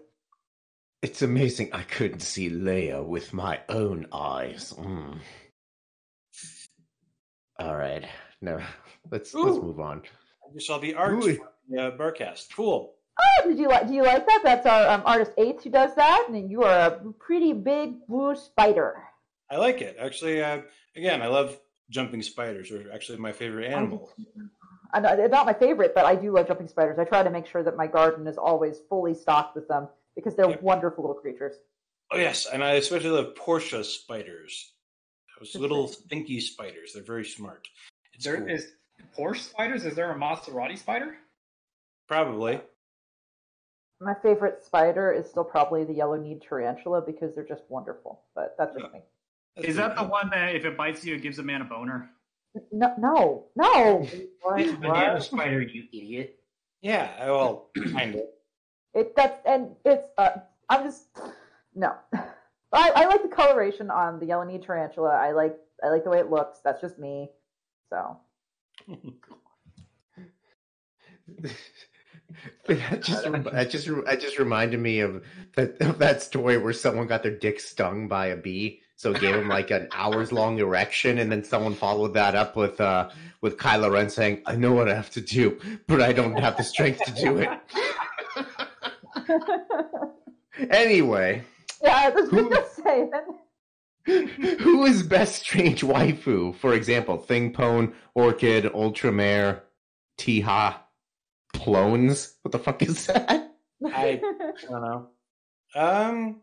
It's 1.01 1.23
amazing 1.23 1.71
I 1.73 1.83
couldn't 1.83 2.21
see 2.21 2.51
Leia 2.51 3.05
with 3.07 3.33
my 3.33 3.61
own 3.69 4.07
eyes. 4.13 4.75
Mm. 4.77 5.19
All 7.61 7.77
right. 7.77 8.05
No, 8.41 8.61
let's 9.11 9.33
let's 9.33 9.63
move 9.63 9.79
on. 9.79 10.03
I 10.45 10.53
just 10.53 10.67
saw 10.67 10.79
the 10.79 10.95
art 10.95 11.13
Ooh. 11.13 11.37
from 11.37 11.47
the 11.69 11.83
uh, 11.83 11.97
Barcast. 11.97 12.55
Cool. 12.55 12.95
oh, 13.21 13.49
did 13.49 13.59
you 13.59 13.69
like? 13.69 13.87
Do 13.87 13.95
you 13.95 14.03
like 14.03 14.27
that? 14.27 14.41
That's 14.43 14.67
our 14.67 14.89
um, 14.89 15.03
artist 15.05 15.33
Eighth 15.39 15.63
who 15.63 15.71
does 15.71 15.95
that, 15.95 16.27
and 16.29 16.51
you 16.51 16.65
are 16.65 16.87
a 16.87 17.13
pretty 17.21 17.53
big 17.53 18.07
blue 18.09 18.35
spider. 18.35 18.97
I 19.51 19.57
like 19.57 19.81
it. 19.81 19.97
Actually, 20.01 20.43
uh, 20.43 20.63
again, 20.97 21.23
I 21.23 21.29
love 21.29 21.59
jumping 21.91 22.23
spiders. 22.23 22.71
They're 22.71 22.93
actually 22.93 23.19
my 23.19 23.33
favorite 23.33 23.67
animal. 23.67 24.11
I 24.93 25.01
know, 25.01 25.17
they're 25.17 25.29
not 25.29 25.47
my 25.47 25.53
favorite, 25.53 25.95
but 25.95 26.07
I 26.07 26.17
do 26.17 26.33
love 26.33 26.49
jumping 26.49 26.69
spiders. 26.69 26.99
I 26.99 27.05
try 27.05 27.23
to 27.23 27.31
make 27.31 27.47
sure 27.47 27.63
that 27.63 27.77
my 27.77 27.87
garden 27.87 28.27
is 28.27 28.39
always 28.39 28.79
fully 28.89 29.15
stocked 29.15 29.55
with 29.55 29.69
them 29.69 29.89
because 30.19 30.35
they're 30.35 30.51
Yep. 30.51 30.63
wonderful 30.63 31.05
little 31.05 31.21
creatures. 31.21 31.55
Oh 32.11 32.17
yes, 32.17 32.47
and 32.47 32.65
I 32.65 32.73
especially 32.73 33.11
love 33.11 33.37
Portia 33.37 33.85
spiders. 33.85 34.73
Those 35.39 35.55
little 35.55 35.87
stinky 35.87 36.41
spiders. 36.41 36.93
They're 36.93 37.05
very 37.05 37.25
smart. 37.25 37.69
It's 38.13 38.25
There 38.25 38.39
cool. 38.39 38.49
is 38.51 38.73
Porsche 39.17 39.39
spiders. 39.51 39.85
Is 39.85 39.95
there 39.95 40.11
a 40.11 40.15
Maserati 40.17 40.77
spider? 40.77 41.17
Probably. 42.09 42.61
My 44.01 44.15
favorite 44.23 44.65
spider 44.65 45.13
is 45.13 45.29
still 45.29 45.45
probably 45.45 45.85
the 45.85 45.93
yellow 45.93 46.17
kneed 46.17 46.43
tarantula 46.43 47.03
because 47.03 47.35
they're 47.35 47.45
just 47.47 47.63
wonderful. 47.69 48.25
But 48.35 48.57
that's 48.59 48.77
just 48.77 48.93
me. 48.93 49.01
That's 49.55 49.69
Is 49.69 49.77
that 49.77 49.95
the 49.97 50.05
one 50.05 50.31
that 50.31 50.57
if 50.57 50.65
it 50.65 50.77
bites 50.77 51.05
you, 51.05 51.15
it 51.15 51.23
gives 51.23 51.39
a 51.39 51.43
man 51.45 51.61
a 51.63 51.65
boner? 51.65 52.11
No, 52.73 52.95
no, 52.99 53.47
no. 53.55 54.09
What? 54.43 54.61
It's 54.61 54.73
a 54.73 54.77
banana 54.77 55.21
spider, 55.21 55.63
you 55.63 55.85
idiot. 55.93 56.41
Yeah, 56.81 57.27
well, 57.27 57.71
kind 57.93 58.15
of. 58.17 58.23
It 58.99 59.15
that's 59.15 59.41
and 59.47 59.77
it's 59.85 60.09
uh 60.19 60.31
I'm 60.69 60.83
just 60.85 61.05
no. 61.75 61.95
I, 62.71 62.91
I 62.95 63.07
like 63.07 63.23
the 63.23 63.29
coloration 63.29 63.91
on 63.91 64.19
the 64.19 64.27
yellow 64.27 64.45
knee 64.45 64.59
tarantula. 64.59 65.11
I 65.11 65.31
like 65.31 65.57
I 65.83 65.89
like 65.89 66.03
the 66.03 66.11
way 66.11 66.19
it 66.19 66.31
looks. 66.31 66.59
That's 66.65 66.81
just 66.81 66.99
me. 66.99 67.31
So 67.91 68.19
that 72.67 73.03
just 73.03 73.23
that 73.25 73.71
just 73.71 73.87
that 73.87 74.21
just 74.21 74.39
reminded 74.39 74.81
me 74.81 74.99
of 75.01 75.25
that 75.55 75.81
of 75.81 75.99
that 75.99 76.21
story 76.21 76.59
where 76.59 76.73
someone 76.73 77.07
got 77.07 77.23
their 77.23 77.37
dick 77.37 77.61
stung 77.61 78.09
by 78.09 78.27
a 78.27 78.37
bee, 78.37 78.81
so 78.97 79.13
it 79.13 79.21
gave 79.21 79.37
him 79.37 79.47
like 79.49 79.71
an 79.71 79.89
hours 79.93 80.33
long 80.33 80.59
erection, 80.59 81.19
and 81.19 81.31
then 81.31 81.45
someone 81.45 81.75
followed 81.75 82.15
that 82.15 82.35
up 82.35 82.57
with 82.57 82.81
uh 82.81 83.11
with 83.41 83.59
Kylo 83.59 83.93
Ren 83.93 84.11
saying, 84.11 84.43
"I 84.45 84.57
know 84.57 84.73
what 84.73 84.89
I 84.89 84.95
have 84.95 85.11
to 85.11 85.21
do, 85.21 85.61
but 85.87 86.03
I 86.03 86.13
don't 86.13 86.37
have 86.39 86.57
the 86.57 86.65
strength 86.65 87.05
to 87.05 87.13
do 87.13 87.39
it." 87.39 87.49
anyway, 90.71 91.43
yeah, 91.83 91.97
I 91.97 92.11
was 92.11 92.31
Who- 92.31 92.49
gonna 92.51 92.65
say 92.85 93.11
who 94.61 94.85
is 94.87 95.03
best 95.03 95.43
strange 95.43 95.83
waifu? 95.83 96.55
For 96.57 96.73
example, 96.75 97.19
Thingpone, 97.19 97.93
Orchid, 98.15 98.65
Ultramare, 98.65 99.61
Tiha, 100.19 100.77
Plones. 101.55 102.35
What 102.43 102.53
the 102.53 102.59
fuck 102.59 102.83
is 102.83 103.07
that? 103.07 103.31
I- 103.31 103.45
I 103.95 104.21
don't 104.69 104.83
know. 104.83 105.09
Um, 105.77 106.41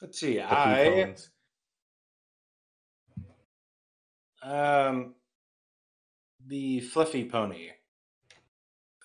let's 0.00 0.20
see. 0.20 0.34
The 0.36 0.44
I 0.52 0.84
Plones. 0.84 1.28
um 4.42 5.14
the 6.46 6.80
fluffy 6.80 7.24
pony. 7.28 7.68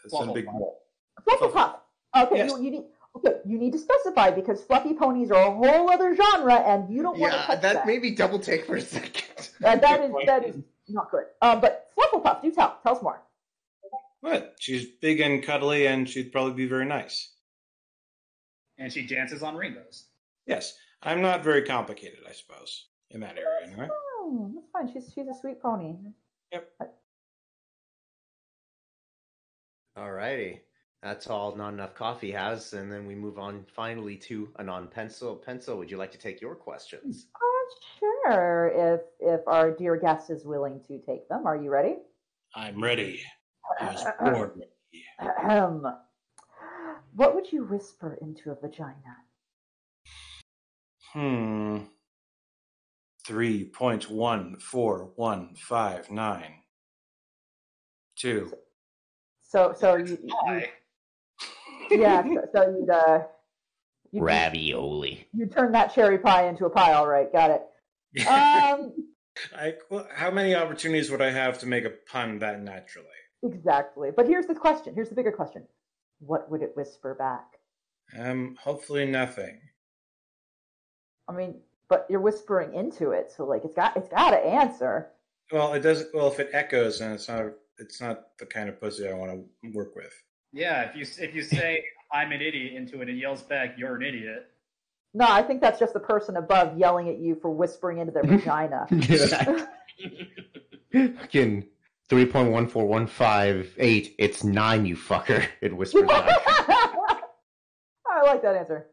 It's 0.04 0.14
a 0.14 0.18
Fluffle 0.18 0.34
big 0.34 0.46
Puff. 0.46 1.38
Fluffy 1.38 1.54
Puff. 1.54 1.76
Okay, 2.24 2.38
Yes. 2.38 2.52
you, 2.52 2.64
you 2.64 2.72
need 2.72 2.84
okay, 3.16 3.38
you 3.46 3.58
need 3.58 3.72
to 3.74 3.80
specify 3.80 4.30
because 4.32 4.64
fluffy 4.64 4.94
ponies 4.94 5.32
are 5.32 5.48
a 5.48 5.52
whole 5.52 5.90
other 5.90 6.16
genre 6.16 6.56
and 6.56 6.90
you 6.94 7.02
don't 7.02 7.18
want 7.20 7.34
to 7.34 7.40
Yeah, 7.40 7.46
touch 7.46 7.62
that 7.62 7.74
that. 7.74 7.88
made 7.88 8.02
me 8.02 8.12
double 8.12 8.40
take 8.40 8.66
for 8.66 8.76
a 8.76 8.82
second. 8.82 9.24
Uh, 9.38 9.44
That, 9.60 9.82
that 9.82 10.02
is 10.02 10.12
that 10.26 10.46
is 10.46 10.56
not 10.88 11.10
good. 11.12 11.26
Um, 11.42 11.60
but 11.62 11.88
Flufflepuff, 11.98 12.42
do 12.42 12.52
tell. 12.52 12.78
Tell 12.84 12.96
us 12.96 13.02
more. 13.04 13.22
What? 14.22 14.56
She's 14.60 14.86
big 15.02 15.20
and 15.20 15.44
cuddly, 15.44 15.86
and 15.88 16.08
she'd 16.10 16.32
probably 16.32 16.54
be 16.54 16.68
very 16.68 16.86
nice. 16.86 17.34
And 18.80 18.92
she 18.92 19.06
dances 19.08 19.42
on 19.44 19.56
rainbows. 19.56 20.06
Yes, 20.46 20.76
I'm 21.02 21.22
not 21.22 21.44
very 21.44 21.64
complicated, 21.64 22.20
I 22.28 22.32
suppose, 22.34 22.88
in 23.12 23.20
that 23.22 23.38
area 23.38 23.68
anyway. 23.68 23.88
Oh, 23.92 24.52
that's 24.56 24.68
fine. 24.72 24.92
She's 24.94 25.12
she's 25.14 25.28
a 25.28 25.34
sweet 25.40 25.62
pony. 25.62 25.96
Yep. 26.52 26.70
Alrighty. 29.98 30.60
That's 31.04 31.28
all 31.28 31.56
Not 31.56 31.74
Enough 31.74 31.94
Coffee 31.94 32.32
has, 32.32 32.74
and 32.74 32.92
then 32.92 33.06
we 33.06 33.14
move 33.14 33.38
on 33.38 33.66
finally 33.76 34.18
to 34.18 34.50
Anon 34.60 34.88
Pencil. 34.88 35.36
Pencil, 35.36 35.78
would 35.78 35.92
you 35.92 35.98
like 35.98 36.12
to 36.12 36.18
take 36.18 36.42
your 36.42 36.56
questions? 36.56 37.28
Uh, 37.36 38.00
sure. 38.00 38.72
If 38.76 39.02
if 39.20 39.42
our 39.48 39.72
dear 39.72 39.96
guest 39.96 40.32
is 40.32 40.44
willing 40.44 40.82
to 40.88 41.00
take 41.00 41.30
them, 41.30 41.46
are 41.46 41.56
you 41.56 41.70
ready? 41.70 41.98
I'm 42.56 42.82
ready. 42.82 43.22
I 43.80 43.86
was 43.86 44.06
born 44.20 44.52
ready. 44.56 45.06
Ahem. 45.20 45.86
What 47.14 47.36
would 47.36 47.52
you 47.52 47.66
whisper 47.66 48.18
into 48.22 48.52
a 48.52 48.56
vagina? 48.56 49.18
Hmm. 51.14 51.78
Three 53.26 53.66
point 53.66 54.10
one 54.10 54.58
four 54.60 55.12
one 55.16 55.56
five 55.56 56.10
nine 56.10 56.64
two. 58.16 58.52
So 59.44 59.74
so 59.78 59.96
you, 59.96 60.18
you 60.24 60.34
Why? 60.44 60.70
Yeah, 61.92 62.24
so, 62.24 62.42
so 62.54 62.78
you'd 62.80 62.90
uh, 62.90 63.24
you'd, 64.12 64.24
Ravioli. 64.24 65.28
you 65.34 65.46
turn 65.48 65.72
that 65.74 65.94
cherry 65.94 66.18
pie 66.18 66.48
into 66.48 66.66
a 66.66 66.70
pie. 66.70 66.94
All 66.94 67.08
right, 67.08 67.32
got 67.32 67.52
it. 67.52 67.62
Um, 68.28 68.94
I, 69.56 69.76
well, 69.92 70.08
how 70.12 70.32
many 70.32 70.56
opportunities 70.56 71.12
would 71.12 71.22
I 71.22 71.30
have 71.30 71.60
to 71.60 71.68
make 71.68 71.86
a 71.86 71.92
pun 72.12 72.40
that 72.40 72.62
naturally? 72.62 73.08
exactly. 73.44 74.10
But 74.16 74.28
here's 74.28 74.48
the 74.48 74.56
question. 74.56 74.96
Here's 74.96 75.10
the 75.10 75.16
bigger 75.16 75.32
question. 75.32 75.64
What 76.20 76.50
would 76.50 76.62
it 76.64 76.76
whisper 76.76 77.14
back? 77.14 77.46
Um, 78.18 78.58
hopefully 78.60 79.06
nothing. 79.06 79.60
I 81.28 81.34
mean, 81.34 81.56
but 81.90 82.08
you're 82.10 82.22
whispering 82.22 82.74
into 82.74 83.12
it, 83.12 83.32
so 83.36 83.46
like 83.46 83.64
it's 83.66 83.76
got 83.76 83.96
it's 83.98 84.10
got 84.10 84.32
to 84.32 84.38
answer. 84.38 85.10
Well, 85.52 85.74
it 85.74 85.82
does. 85.82 86.06
Well, 86.14 86.28
if 86.28 86.40
it 86.40 86.50
echoes, 86.54 87.00
then 87.00 87.12
it's 87.12 87.28
not. 87.28 87.46
It's 87.80 88.02
not 88.02 88.38
the 88.40 88.46
kind 88.46 88.70
of 88.70 88.80
pussy 88.80 89.08
I 89.08 89.14
want 89.14 89.32
to 89.32 89.72
work 89.74 89.96
with. 89.96 90.14
Yeah, 90.54 90.90
if 90.90 90.96
you 90.96 91.06
if 91.24 91.36
you 91.36 91.44
say 91.44 91.84
I'm 92.12 92.32
an 92.32 92.42
idiot 92.42 92.74
into 92.74 93.02
it, 93.02 93.10
it 93.10 93.16
yells 93.16 93.42
back, 93.44 93.76
"You're 93.78 93.96
an 93.96 94.04
idiot." 94.04 94.50
No, 95.14 95.26
I 95.28 95.42
think 95.42 95.62
that's 95.62 95.80
just 95.80 95.94
the 95.94 96.00
person 96.00 96.38
above 96.38 96.78
yelling 96.78 97.10
at 97.10 97.18
you 97.18 97.36
for 97.42 97.50
whispering 97.50 97.98
into 98.00 98.12
their 98.12 98.24
vagina. 98.38 98.88
Fucking 100.94 101.66
three 102.10 102.26
point 102.26 102.52
one 102.52 102.68
four 102.68 102.86
one 102.86 103.08
five 103.08 103.74
eight. 103.78 104.16
It's 104.18 104.44
nine, 104.44 104.86
you 104.86 104.96
fucker. 104.96 105.46
It 105.62 105.76
whispers 105.76 106.08
back. 106.08 106.42
I 108.10 108.24
like 108.24 108.42
that 108.42 108.56
answer. 108.56 108.88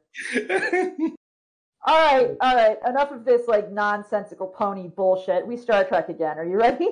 All 1.87 1.97
right, 1.97 2.31
all 2.41 2.57
right. 2.57 2.79
Enough 2.87 3.13
of 3.13 3.25
this 3.25 3.47
like 3.47 3.71
nonsensical 3.71 4.47
pony 4.47 4.89
bullshit. 4.89 5.47
We 5.47 5.57
Star 5.57 5.85
Trek 5.85 6.09
again. 6.09 6.39
Are 6.39 6.45
you 6.45 6.57
ready? 6.57 6.89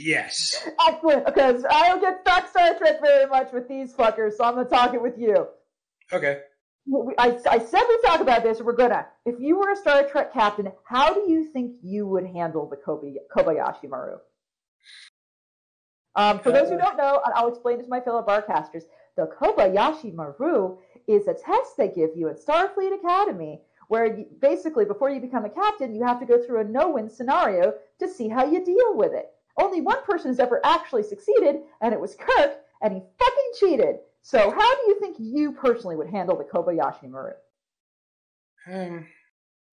Yes. 0.00 0.68
Excellent. 0.88 1.26
Because 1.26 1.64
I 1.70 1.88
don't 1.88 2.00
get 2.00 2.20
stuck 2.20 2.48
Star 2.48 2.74
Trek 2.78 3.00
very 3.00 3.26
much 3.26 3.52
with 3.52 3.68
these 3.68 3.92
fuckers, 3.94 4.32
so 4.34 4.44
I'm 4.44 4.54
gonna 4.54 4.68
talk 4.68 4.94
it 4.94 5.02
with 5.02 5.18
you. 5.18 5.46
Okay. 6.12 6.40
I, 7.18 7.38
I 7.48 7.58
said 7.58 7.82
we 7.88 7.98
talk 8.04 8.20
about 8.20 8.42
this, 8.42 8.58
and 8.58 8.66
we're 8.66 8.72
gonna. 8.72 9.06
If 9.24 9.38
you 9.38 9.58
were 9.58 9.70
a 9.70 9.76
Star 9.76 10.08
Trek 10.08 10.32
captain, 10.32 10.72
how 10.84 11.14
do 11.14 11.30
you 11.30 11.44
think 11.52 11.76
you 11.82 12.06
would 12.06 12.26
handle 12.26 12.68
the 12.68 12.76
Kobe, 12.76 13.14
Kobayashi 13.34 13.88
Maru? 13.88 14.16
Um, 16.16 16.40
for 16.40 16.50
those 16.50 16.68
who 16.68 16.76
don't 16.76 16.96
know, 16.96 17.20
I'll 17.34 17.48
explain 17.48 17.76
this 17.76 17.86
to 17.86 17.90
my 17.90 18.00
fellow 18.00 18.22
barcasters. 18.22 18.82
The 19.16 19.26
Kobayashi 19.26 20.12
Maru 20.12 20.78
is 21.06 21.28
a 21.28 21.34
test 21.34 21.76
they 21.76 21.88
give 21.88 22.10
you 22.16 22.28
at 22.28 22.44
Starfleet 22.44 22.94
Academy, 22.98 23.60
where 23.88 24.06
you, 24.06 24.26
basically 24.40 24.84
before 24.84 25.10
you 25.10 25.20
become 25.20 25.44
a 25.44 25.50
captain, 25.50 25.94
you 25.94 26.04
have 26.04 26.18
to 26.20 26.26
go 26.26 26.44
through 26.44 26.60
a 26.60 26.64
no-win 26.64 27.08
scenario 27.08 27.74
to 28.00 28.08
see 28.08 28.28
how 28.28 28.44
you 28.44 28.64
deal 28.64 28.96
with 28.96 29.12
it. 29.12 29.30
Only 29.58 29.80
one 29.80 30.02
person 30.04 30.30
has 30.30 30.40
ever 30.40 30.60
actually 30.64 31.02
succeeded, 31.02 31.60
and 31.80 31.92
it 31.92 32.00
was 32.00 32.16
Kirk, 32.16 32.58
and 32.82 32.94
he 32.94 33.00
fucking 33.18 33.52
cheated. 33.58 33.96
So, 34.22 34.50
how 34.50 34.74
do 34.76 34.82
you 34.88 35.00
think 35.00 35.16
you 35.18 35.52
personally 35.52 35.96
would 35.96 36.10
handle 36.10 36.36
the 36.36 36.44
Kobayashi 36.44 37.08
Maru? 37.08 37.32
Um, 38.70 39.06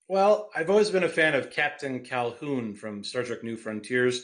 well, 0.07 0.49
I've 0.55 0.69
always 0.69 0.89
been 0.89 1.03
a 1.03 1.09
fan 1.09 1.35
of 1.35 1.51
Captain 1.51 1.99
Calhoun 1.99 2.73
from 2.73 3.03
Star 3.03 3.23
Trek 3.23 3.43
New 3.43 3.57
Frontiers. 3.57 4.23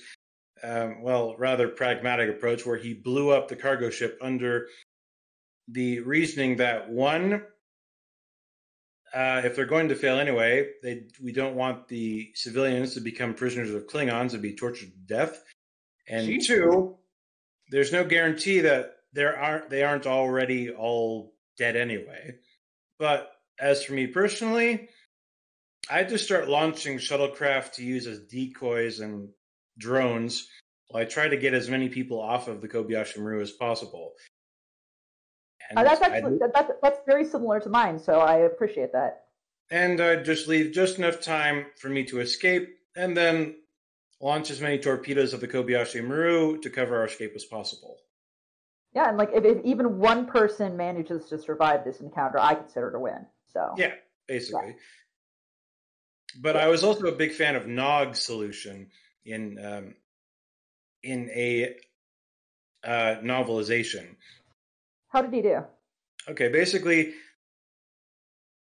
Um, 0.64 1.02
well, 1.02 1.36
rather 1.38 1.68
pragmatic 1.68 2.30
approach 2.30 2.66
where 2.66 2.78
he 2.78 2.94
blew 2.94 3.32
up 3.32 3.50
the 3.50 3.56
cargo 3.56 3.90
ship 3.90 4.18
under 4.22 4.68
the 5.68 6.00
reasoning 6.00 6.58
that 6.58 6.90
one, 6.90 7.44
uh, 9.14 9.42
if 9.46 9.56
they're 9.56 9.66
going 9.66 9.90
to 9.90 9.96
fail 9.96 10.20
anyway, 10.20 10.70
they 10.82 11.04
we 11.22 11.32
don't 11.32 11.56
want 11.56 11.88
the 11.88 12.32
civilians 12.34 12.96
to 12.96 13.00
become 13.00 13.34
prisoners 13.34 13.74
of 13.74 13.88
Klingons 13.88 14.34
and 14.34 14.42
be 14.42 14.56
tortured 14.56 14.92
to 14.92 15.14
death. 15.16 15.44
And 16.08 16.26
Jesus. 16.26 16.48
two, 16.48 16.98
there's 17.70 17.94
no 17.94 18.04
guarantee 18.04 18.62
that 18.62 18.96
there 19.14 19.38
aren't 19.38 19.70
they 19.70 19.84
aren't 19.84 20.08
already 20.08 20.72
all 20.72 21.34
dead 21.58 21.76
anyway. 21.76 22.36
But 22.98 23.32
as 23.60 23.84
for 23.84 23.94
me 23.94 24.08
personally, 24.08 24.90
I 25.90 26.04
just 26.04 26.26
start 26.26 26.50
launching 26.50 26.98
shuttlecraft 26.98 27.74
to 27.74 27.84
use 27.84 28.08
as 28.08 28.20
decoys 28.20 29.00
and 29.00 29.30
drones 29.78 30.48
while 30.88 31.04
I 31.04 31.06
try 31.06 31.28
to 31.28 31.38
get 31.38 31.54
as 31.54 31.70
many 31.70 31.90
people 31.90 32.20
off 32.20 32.48
of 32.48 32.62
the 32.62 32.68
Kobayashi 32.68 33.20
Maru 33.20 33.42
as 33.42 33.52
possible. 33.52 34.14
Uh, 35.76 35.84
that's 35.84 36.02
actually 36.02 36.38
that, 36.40 36.54
that's 36.54 36.72
that's 36.82 37.00
very 37.06 37.26
similar 37.26 37.60
to 37.60 37.70
mine, 37.70 37.98
so 38.00 38.20
I 38.20 38.40
appreciate 38.40 38.92
that. 38.94 39.26
and 39.72 40.00
I 40.02 40.18
just 40.18 40.48
leave 40.48 40.72
just 40.72 40.98
enough 40.98 41.20
time 41.22 41.66
for 41.78 41.90
me 41.90 42.04
to 42.06 42.20
escape, 42.20 42.78
and 42.96 43.16
then 43.18 43.56
launch 44.22 44.52
as 44.52 44.62
many 44.62 44.78
torpedoes 44.78 45.34
of 45.34 45.42
the 45.42 45.48
Kobayashi 45.48 46.04
Maru 46.04 46.60
to 46.60 46.70
cover 46.70 46.98
our 46.98 47.06
escape 47.06 47.34
as 47.36 47.46
possible. 47.46 47.98
Yeah, 48.94 49.10
and 49.10 49.18
like 49.18 49.32
if, 49.34 49.44
if 49.44 49.64
even 49.66 49.98
one 49.98 50.28
person 50.28 50.78
manages 50.78 51.26
to 51.30 51.40
survive 51.40 51.84
this 51.84 52.00
encounter, 52.02 52.40
I 52.40 52.56
consider 52.56 52.90
it 52.90 52.96
a 52.96 53.00
win. 53.00 53.26
So 53.52 53.74
Yeah, 53.78 53.94
basically. 54.28 54.76
But 56.42 56.58
I 56.58 56.68
was 56.68 56.84
also 56.84 57.08
a 57.08 57.12
big 57.12 57.32
fan 57.32 57.56
of 57.56 57.68
Nog's 57.68 58.22
solution 58.22 58.90
in 59.26 59.58
um, 59.64 59.96
in 61.04 61.30
a 61.30 61.76
uh, 62.84 63.16
novelization. 63.22 64.16
How 65.14 65.22
did 65.22 65.32
he 65.32 65.42
do? 65.42 65.64
Okay, 66.28 66.50
basically, 66.50 67.14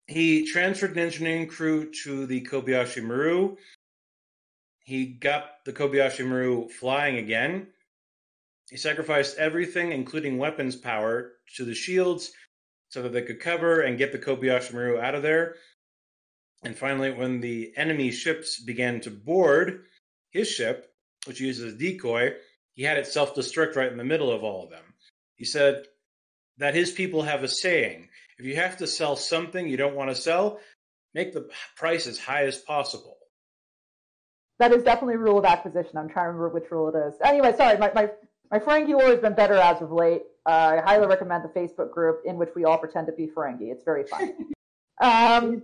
he 0.07 0.49
transferred 0.49 0.91
an 0.91 0.99
engineering 0.99 1.48
crew 1.48 1.91
to 2.03 2.26
the 2.26 2.41
Kobayashi 2.41 3.03
Maru. 3.03 3.57
He 4.80 5.06
got 5.06 5.66
the 5.66 5.74
Kobayashi 5.74 6.26
Maru 6.26 6.70
flying 6.70 7.18
again. 7.18 7.68
He 8.70 8.78
sacrificed 8.78 9.38
everything, 9.38 9.91
including 9.91 10.38
weapons 10.38 10.76
power, 10.76 11.34
to 11.56 11.66
the 11.66 11.76
shields 11.76 12.32
so 12.88 13.02
that 13.02 13.11
they 13.11 13.22
could 13.22 13.40
cover 13.40 13.82
and 13.82 13.98
get 13.98 14.11
the 14.11 14.18
Kobayashi 14.18 14.74
Maru 14.74 14.99
out 14.99 15.16
of 15.16 15.24
there. 15.24 15.56
And 16.64 16.76
finally, 16.76 17.11
when 17.11 17.41
the 17.41 17.74
enemy 17.76 18.11
ships 18.11 18.61
began 18.61 19.02
to 19.02 19.11
board 19.11 19.86
his 20.32 20.49
ship, 20.49 20.94
which 21.26 21.41
as 21.41 21.60
a 21.60 21.74
decoy, 21.74 22.34
he 22.74 22.84
had 22.84 22.98
it 22.98 23.07
self 23.07 23.36
destruct 23.36 23.76
right 23.76 23.91
in 23.91 23.98
the 23.98 24.03
middle 24.03 24.32
of 24.32 24.44
all 24.44 24.64
of 24.64 24.70
them. 24.70 24.84
He 25.36 25.45
said 25.45 25.86
that 26.60 26.76
his 26.76 26.91
people 26.91 27.23
have 27.23 27.44
a 27.44 27.48
saying 27.48 28.10
if 28.38 28.45
you 28.45 28.56
have 28.56 28.77
to 28.77 28.88
sell 28.88 29.15
something 29.15 29.68
you 29.68 29.77
don't 29.77 29.95
want 29.95 30.10
to 30.10 30.15
sell, 30.15 30.60
make 31.14 31.34
the 31.34 31.49
price 31.76 32.07
as 32.07 32.18
high 32.18 32.45
as 32.45 32.57
possible. 32.57 33.18
That 34.60 34.72
is 34.72 34.84
definitely 34.84 35.15
a 35.15 35.19
rule 35.19 35.40
of 35.40 35.45
acquisition. 35.45 35.98
I'm 35.98 36.10
trying 36.10 36.26
to 36.26 36.31
remember 36.31 36.49
which 36.49 36.72
rule 36.72 36.90
it 36.90 36.98
is. 36.98 37.15
Anyway, 37.23 37.53
sorry, 37.56 37.77
my 37.77 37.91
my, 37.94 38.10
my 38.52 38.60
Ferengi 38.60 38.90
lore 38.90 39.10
has 39.10 39.19
been 39.19 39.36
better 39.36 39.56
as 39.56 39.81
of 39.81 39.91
late. 39.91 40.23
Uh, 40.45 40.77
I 40.77 40.81
highly 40.81 41.07
recommend 41.07 41.44
the 41.44 41.60
Facebook 41.60 41.91
group 41.91 42.22
in 42.26 42.38
which 42.38 42.49
we 42.56 42.65
all 42.65 42.77
pretend 42.77 43.07
to 43.07 43.14
be 43.14 43.27
Ferengi. 43.27 43.72
It's 43.72 43.84
very 43.84 44.06
fun. 44.06 44.34
um, 45.02 45.64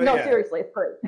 no, 0.00 0.16
yeah, 0.16 0.24
seriously, 0.24 0.60
it's 0.60 0.72
great. 0.72 0.94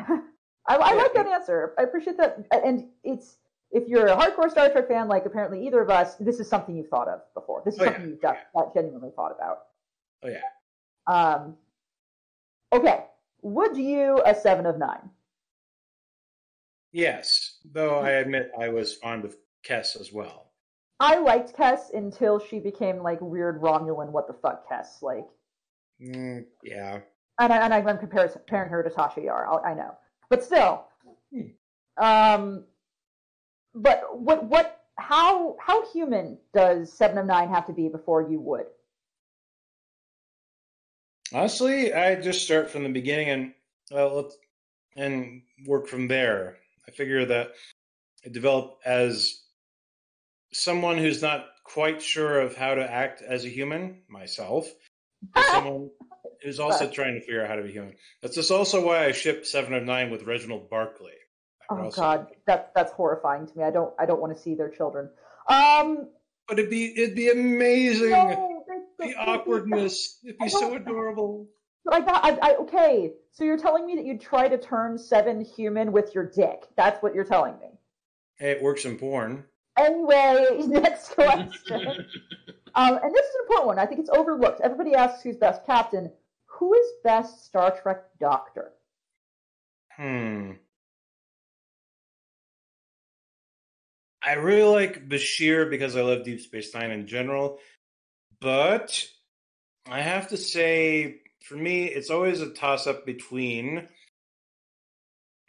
I, 0.68 0.76
I 0.76 0.90
Yeah, 0.90 1.02
like 1.02 1.14
that 1.14 1.26
answer. 1.26 1.74
I 1.78 1.82
appreciate 1.82 2.16
that, 2.18 2.46
and 2.52 2.88
it's 3.02 3.38
if 3.70 3.88
you're 3.88 4.06
a 4.06 4.16
hardcore 4.16 4.50
Star 4.50 4.68
Trek 4.70 4.88
fan, 4.88 5.08
like 5.08 5.26
apparently 5.26 5.66
either 5.66 5.80
of 5.80 5.90
us, 5.90 6.16
this 6.16 6.40
is 6.40 6.48
something 6.48 6.76
you've 6.76 6.88
thought 6.88 7.08
of 7.08 7.20
before. 7.34 7.62
This 7.64 7.74
is 7.74 7.80
Oh, 7.80 7.84
yeah, 7.84 7.92
something 7.92 8.10
you've 8.10 8.22
got, 8.22 8.36
got 8.54 8.74
genuinely 8.74 9.10
thought 9.14 9.32
about. 9.32 9.58
Oh, 10.22 10.28
yeah. 10.28 10.40
Um, 11.06 11.56
okay, 12.72 13.04
would 13.42 13.76
you 13.76 14.20
a 14.24 14.34
seven 14.34 14.66
of 14.66 14.78
nine? 14.78 15.10
Yes, 16.92 17.58
though 17.72 17.98
I 17.98 18.12
admit 18.12 18.50
I 18.58 18.68
was 18.68 18.94
fond 18.94 19.24
of 19.24 19.36
Kes 19.66 20.00
as 20.00 20.12
well. 20.12 20.50
I 20.98 21.18
liked 21.18 21.54
Kes 21.54 21.92
until 21.92 22.38
she 22.38 22.58
became 22.58 23.02
like 23.02 23.20
weird 23.20 23.60
Romulan. 23.60 24.10
What 24.10 24.26
the 24.26 24.32
fuck, 24.34 24.68
Kes? 24.70 25.02
Like, 25.02 25.26
Mm, 26.02 26.44
yeah. 26.62 27.00
and, 27.40 27.52
I, 27.52 27.56
and 27.58 27.72
I'm 27.72 27.96
comparing, 27.98 28.68
her 28.68 28.82
to 28.82 28.90
Tasha 28.90 29.24
Yar. 29.24 29.46
I, 29.64 29.70
I 29.70 29.74
know, 29.74 29.94
but 30.28 30.42
still. 30.44 30.84
Hmm. 31.32 31.40
Um, 31.96 32.64
but 33.76 34.18
what 34.18 34.44
what 34.44 34.80
how 34.98 35.56
how 35.60 35.86
human 35.92 36.38
does 36.54 36.92
seven 36.92 37.18
of 37.18 37.26
nine 37.26 37.50
have 37.50 37.66
to 37.66 37.72
be 37.72 37.88
before 37.88 38.22
you 38.22 38.40
would? 38.40 38.66
Honestly, 41.32 41.92
I 41.92 42.14
just 42.16 42.42
start 42.44 42.70
from 42.70 42.82
the 42.82 42.88
beginning 42.88 43.28
and 43.28 43.52
and 44.96 45.42
work 45.66 45.86
from 45.86 46.08
there. 46.08 46.56
I 46.88 46.90
figure 46.90 47.26
that 47.26 47.52
I 48.24 48.30
develop 48.30 48.78
as 48.84 49.26
someone 50.52 50.96
who's 50.96 51.20
not 51.20 51.46
quite 51.64 52.00
sure 52.00 52.40
of 52.40 52.56
how 52.56 52.74
to 52.74 52.90
act 52.90 53.20
as 53.20 53.44
a 53.44 53.48
human 53.48 54.02
myself, 54.08 54.66
someone 55.52 55.90
who's 56.42 56.60
also 56.60 56.88
trying 56.88 57.14
to 57.14 57.20
figure 57.20 57.42
out 57.42 57.50
how 57.50 57.56
to 57.56 57.62
be 57.62 57.72
human. 57.72 57.94
That's 58.22 58.36
just 58.36 58.50
also 58.50 58.84
why 58.84 59.04
I 59.04 59.12
shipped 59.12 59.46
Seven 59.46 59.74
of 59.74 59.82
Nine 59.82 60.10
with 60.10 60.22
Reginald 60.22 60.70
Barclay. 60.70 61.15
I 61.70 61.74
would 61.74 61.80
Oh 61.80 61.84
also- 61.86 62.00
God, 62.00 62.26
that's 62.46 62.70
that's 62.74 62.92
horrifying 62.92 63.46
to 63.46 63.58
me. 63.58 63.64
I 63.64 63.70
don't 63.70 63.92
I 63.98 64.06
don't 64.06 64.20
want 64.20 64.34
to 64.36 64.40
see 64.42 64.54
their 64.54 64.68
children. 64.70 65.10
Um, 65.48 66.08
But 66.48 66.58
it'd 66.58 66.70
be 66.70 66.92
it'd 67.00 67.14
be 67.16 67.30
amazing. 67.30 68.10
no, 68.10 68.64
they- 68.68 68.74
they- 69.06 69.12
the 69.12 69.18
awkwardness. 69.18 70.20
It'd 70.24 70.38
be 70.38 70.48
so 70.48 70.74
adorable. 70.74 71.46
Like 71.84 72.04
that, 72.06 72.24
I, 72.24 72.30
I, 72.42 72.56
okay. 72.56 73.12
So 73.30 73.44
you're 73.44 73.58
telling 73.58 73.86
me 73.86 73.94
that 73.94 74.04
you'd 74.04 74.20
try 74.20 74.48
to 74.48 74.58
turn 74.58 74.98
seven 74.98 75.40
human 75.40 75.92
with 75.92 76.14
your 76.16 76.24
dick? 76.24 76.66
That's 76.76 77.00
what 77.00 77.14
you're 77.14 77.24
telling 77.24 77.56
me. 77.60 77.68
Hey, 78.38 78.50
it 78.52 78.62
works 78.62 78.84
in 78.84 78.98
porn. 78.98 79.44
Anyway, 79.78 80.62
next 80.66 81.08
question. 81.14 82.06
Um, 82.74 82.98
and 83.02 83.14
this 83.14 83.24
is 83.26 83.34
an 83.34 83.40
important 83.42 83.66
one. 83.68 83.78
I 83.78 83.86
think 83.86 84.00
it's 84.00 84.10
overlooked. 84.10 84.60
Everybody 84.62 84.94
asks 84.94 85.22
who's 85.22 85.36
best 85.36 85.64
captain. 85.64 86.10
Who 86.46 86.74
is 86.74 86.86
best 87.04 87.44
Star 87.44 87.70
Trek 87.80 88.02
doctor? 88.18 88.72
Hmm. 89.96 90.52
I 94.26 94.32
really 94.34 94.68
like 94.72 95.08
Bashir 95.08 95.70
because 95.70 95.94
I 95.96 96.02
love 96.02 96.24
Deep 96.24 96.40
Space 96.40 96.74
Nine 96.74 96.90
in 96.90 97.06
general, 97.06 97.58
but 98.40 99.06
I 99.88 100.00
have 100.00 100.28
to 100.30 100.36
say, 100.36 101.20
for 101.44 101.54
me, 101.54 101.84
it's 101.84 102.10
always 102.10 102.40
a 102.40 102.50
toss 102.50 102.88
up 102.88 103.06
between 103.06 103.86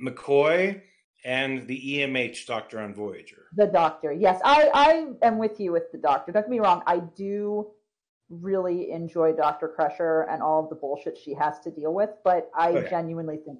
McCoy 0.01 0.81
and 1.25 1.67
the 1.67 1.97
EMH 1.97 2.45
Doctor 2.45 2.79
on 2.79 2.93
Voyager. 2.93 3.45
The 3.55 3.65
doctor. 3.65 4.11
Yes, 4.11 4.39
I, 4.45 4.69
I 4.73 5.25
am 5.25 5.39
with 5.39 5.59
you 5.59 5.71
with 5.71 5.91
the 5.91 5.97
doctor. 5.97 6.31
Don't 6.31 6.43
get 6.43 6.49
me 6.49 6.59
wrong. 6.59 6.83
I 6.85 6.99
do 6.99 7.71
really 8.29 8.91
enjoy 8.91 9.33
Dr. 9.33 9.67
Crusher 9.69 10.27
and 10.29 10.43
all 10.43 10.63
of 10.63 10.69
the 10.69 10.75
bullshit 10.75 11.17
she 11.17 11.33
has 11.33 11.59
to 11.61 11.71
deal 11.71 11.93
with, 11.93 12.11
but 12.23 12.51
I 12.55 12.69
Oh, 12.71 12.79
yeah. 12.81 12.89
genuinely 12.89 13.37
think 13.37 13.59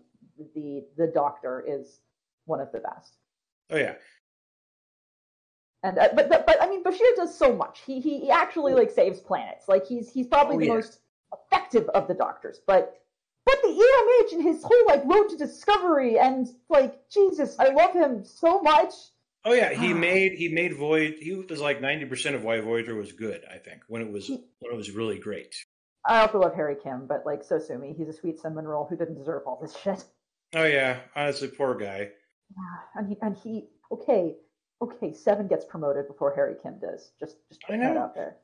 the 0.54 0.84
the 0.98 1.08
doctor 1.08 1.64
is 1.68 2.02
one 2.46 2.62
of 2.62 2.72
the 2.72 2.80
best. 2.80 3.14
Oh 3.72 3.78
yeah, 3.78 3.96
And 5.88 5.98
uh, 5.98 6.10
but, 6.16 6.28
but 6.30 6.46
but 6.46 6.62
I 6.62 6.68
mean, 6.70 6.84
Bashir 6.84 7.16
does 7.16 7.38
so 7.38 7.56
much. 7.56 7.82
He 7.86 8.00
he, 8.02 8.20
he 8.20 8.30
actually 8.32 8.74
like 8.74 8.92
saves 8.92 9.20
planets. 9.20 9.68
Like 9.68 9.86
he's 9.86 10.12
he's 10.12 10.28
probably 10.28 10.56
Oh, 10.56 10.60
the 10.60 10.66
yeah. 10.66 10.74
most 10.74 11.00
effective 11.34 11.88
of 11.90 12.08
the 12.08 12.14
doctors. 12.14 12.60
But 12.68 13.00
but 13.46 13.56
the 13.62 13.70
EMH 13.70 14.34
and 14.34 14.44
his 14.44 14.62
whole 14.64 14.86
like 14.88 15.06
road 15.06 15.30
to 15.30 15.38
discovery 15.38 16.20
and 16.20 16.48
like 16.70 17.10
Jesus, 17.10 17.56
I 17.60 17.70
love 17.70 17.94
him 17.94 18.26
so 18.26 18.62
much. 18.62 18.94
oh 19.46 19.54
yeah. 19.54 19.74
He 19.74 19.94
made 19.94 20.34
he 20.34 20.50
made 20.50 20.76
Void. 20.76 21.16
He 21.20 21.34
was 21.34 21.62
like 21.62 21.80
ninety 21.82 22.06
percent 22.06 22.36
of 22.36 22.44
why 22.44 22.60
Voyager 22.60 22.96
was 22.96 23.14
good. 23.14 23.42
I 23.50 23.58
think 23.58 23.82
when 23.88 24.02
it 24.02 24.12
was 24.12 24.28
when 24.30 24.74
it 24.74 24.76
was 24.76 24.92
really 24.92 25.20
great. 25.20 25.56
I 26.06 26.22
also 26.22 26.40
love 26.40 26.56
Harry 26.56 26.76
Kim, 26.82 27.06
but 27.08 27.26
like 27.26 27.44
so 27.44 27.60
sue 27.60 27.78
me. 27.78 27.94
He's 27.98 28.10
a 28.10 28.14
sweet 28.14 28.40
cinnamon 28.40 28.66
roll 28.66 28.86
who 28.90 28.98
didn't 28.98 29.18
deserve 29.18 29.44
all 29.46 29.60
this 29.62 29.78
shit. 29.78 30.04
Oh 30.56 30.64
yeah, 30.66 31.00
honestly, 31.16 31.48
poor 31.50 31.76
guy. 31.76 32.10
And 32.96 33.10
he 33.10 33.18
and 33.22 33.38
he 33.38 33.70
okay 33.92 34.36
okay 34.82 35.14
seven 35.14 35.48
gets 35.48 35.66
promoted 35.66 36.08
before 36.08 36.34
Harry 36.36 36.56
Kim 36.62 36.80
does. 36.80 37.12
Just 37.20 37.38
just 37.50 37.62
putting 37.62 37.82
that 37.82 37.98
out 37.98 38.16
there. 38.16 38.38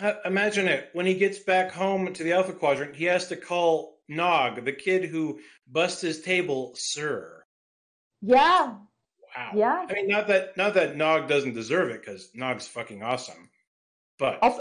Uh, 0.00 0.12
imagine 0.26 0.68
it. 0.68 0.90
When 0.92 1.06
he 1.06 1.14
gets 1.14 1.38
back 1.38 1.72
home 1.72 2.12
to 2.12 2.22
the 2.22 2.32
Alpha 2.32 2.52
Quadrant, 2.52 2.94
he 2.94 3.04
has 3.06 3.28
to 3.28 3.36
call 3.36 3.98
Nog, 4.08 4.64
the 4.64 4.72
kid 4.72 5.06
who 5.06 5.40
busts 5.66 6.02
his 6.02 6.20
table, 6.20 6.72
sir. 6.76 7.42
Yeah, 8.20 8.74
Wow. 9.36 9.50
yeah. 9.54 9.86
I 9.88 9.92
mean, 9.92 10.08
not 10.08 10.28
that 10.28 10.56
not 10.56 10.74
that 10.74 10.96
Nog 10.96 11.28
doesn't 11.28 11.54
deserve 11.54 11.90
it 11.90 12.00
because 12.00 12.30
Nog's 12.34 12.66
fucking 12.68 13.02
awesome, 13.02 13.50
but 14.18 14.38
Also, 14.42 14.60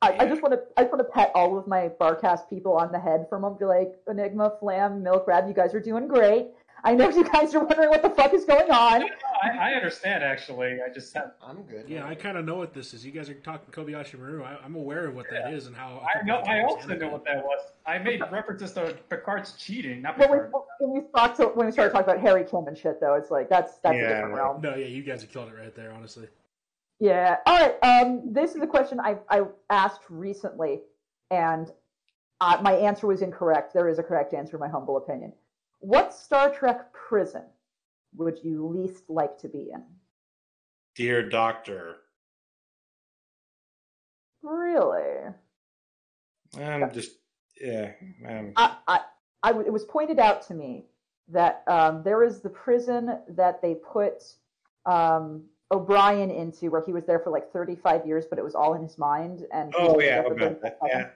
I, 0.00 0.16
I 0.20 0.26
just 0.26 0.42
want 0.42 0.54
to 0.54 0.60
I 0.76 0.82
just 0.82 0.92
want 0.92 1.06
to 1.06 1.12
pet 1.12 1.32
all 1.34 1.58
of 1.58 1.66
my 1.66 1.88
barcast 2.00 2.48
people 2.48 2.74
on 2.74 2.92
the 2.92 3.00
head 3.00 3.26
for 3.28 3.36
a 3.36 3.40
moment. 3.40 3.60
Be 3.60 3.66
like, 3.66 3.92
Enigma, 4.08 4.52
Flam, 4.60 5.02
Milk 5.02 5.26
Rab, 5.26 5.48
you 5.48 5.54
guys 5.54 5.74
are 5.74 5.80
doing 5.80 6.06
great. 6.08 6.48
I 6.88 6.94
know 6.94 7.10
you 7.10 7.22
guys 7.22 7.54
are 7.54 7.62
wondering 7.62 7.90
what 7.90 8.00
the 8.00 8.08
fuck 8.08 8.32
is 8.32 8.46
going 8.46 8.70
on. 8.70 9.02
I, 9.42 9.50
I 9.50 9.72
understand 9.74 10.24
actually. 10.24 10.78
I 10.80 10.90
just 10.90 11.12
have. 11.12 11.32
I'm 11.42 11.60
good. 11.64 11.84
Yeah, 11.86 12.06
I 12.06 12.14
kind 12.14 12.38
of 12.38 12.46
know 12.46 12.56
what 12.56 12.72
this 12.72 12.94
is. 12.94 13.04
You 13.04 13.12
guys 13.12 13.28
are 13.28 13.34
talking 13.34 13.70
Kobayashi 13.70 14.18
Maru. 14.18 14.42
I, 14.42 14.56
I'm 14.64 14.74
aware 14.74 15.06
of 15.06 15.14
what 15.14 15.26
that 15.30 15.52
is 15.52 15.66
and 15.66 15.76
how. 15.76 16.02
I 16.02 16.24
know. 16.24 16.36
I 16.36 16.62
also 16.62 16.96
know 16.96 17.10
what 17.10 17.26
that 17.26 17.44
was. 17.44 17.60
I 17.84 17.98
made 17.98 18.22
references 18.32 18.72
to 18.72 18.96
Picard's 19.10 19.52
cheating, 19.52 20.00
not 20.00 20.18
When 20.18 20.30
we, 20.30 20.36
Picard. 20.38 20.52
when 20.78 20.92
we 20.92 21.00
to, 21.00 21.50
when 21.52 21.66
we 21.66 21.72
started 21.72 21.92
talking 21.92 22.10
about 22.10 22.22
Harry 22.22 22.44
Kim 22.44 22.66
and 22.66 22.76
shit, 22.76 23.02
though, 23.02 23.16
it's 23.16 23.30
like 23.30 23.50
that's 23.50 23.76
that's 23.80 23.94
a 23.94 24.00
different 24.00 24.34
realm. 24.34 24.62
No, 24.62 24.74
yeah, 24.74 24.86
you 24.86 25.02
guys 25.02 25.22
are 25.22 25.26
killing 25.26 25.50
it 25.50 25.60
right 25.60 25.74
there, 25.74 25.92
honestly. 25.92 26.28
Yeah. 27.00 27.36
All 27.44 27.58
right. 27.58 27.84
Um, 27.84 28.32
this 28.32 28.54
is 28.54 28.62
a 28.62 28.66
question 28.66 28.98
I 28.98 29.18
I 29.28 29.42
asked 29.68 30.04
recently, 30.08 30.80
and 31.30 31.70
uh, 32.40 32.58
my 32.62 32.72
answer 32.72 33.06
was 33.06 33.20
incorrect. 33.20 33.74
There 33.74 33.90
is 33.90 33.98
a 33.98 34.02
correct 34.02 34.32
answer, 34.32 34.56
in 34.56 34.60
my 34.60 34.68
humble 34.68 34.96
opinion. 34.96 35.34
What 35.80 36.14
Star 36.14 36.50
Trek 36.52 36.92
prison 36.92 37.44
would 38.16 38.38
you 38.42 38.66
least 38.66 39.04
like 39.08 39.38
to 39.38 39.48
be 39.48 39.70
in? 39.72 39.82
dear 40.94 41.28
Doctor, 41.28 41.98
Really? 44.42 45.32
I'm 46.58 46.92
just 46.92 47.12
yeah. 47.60 47.92
I 48.56 48.76
I 48.86 49.00
I. 49.42 49.50
it 49.60 49.72
was 49.72 49.84
pointed 49.84 50.18
out 50.18 50.46
to 50.48 50.54
me 50.54 50.86
that 51.28 51.62
um, 51.66 52.02
there 52.02 52.22
is 52.22 52.40
the 52.40 52.48
prison 52.48 53.18
that 53.28 53.60
they 53.60 53.74
put 53.74 54.22
um, 54.86 55.44
O'Brien 55.70 56.30
into, 56.30 56.70
where 56.70 56.82
he 56.84 56.92
was 56.92 57.04
there 57.04 57.18
for 57.18 57.30
like 57.30 57.52
35 57.52 58.06
years, 58.06 58.24
but 58.28 58.38
it 58.38 58.44
was 58.44 58.54
all 58.54 58.74
in 58.74 58.82
his 58.82 58.96
mind. 58.96 59.44
And 59.52 59.72
oh 59.76 60.00
yeah, 60.00 60.20
up 60.20 60.28
with 60.30 60.38
about 60.38 60.60
being 60.60 60.60
that, 60.62 60.78
yeah. 60.86 61.08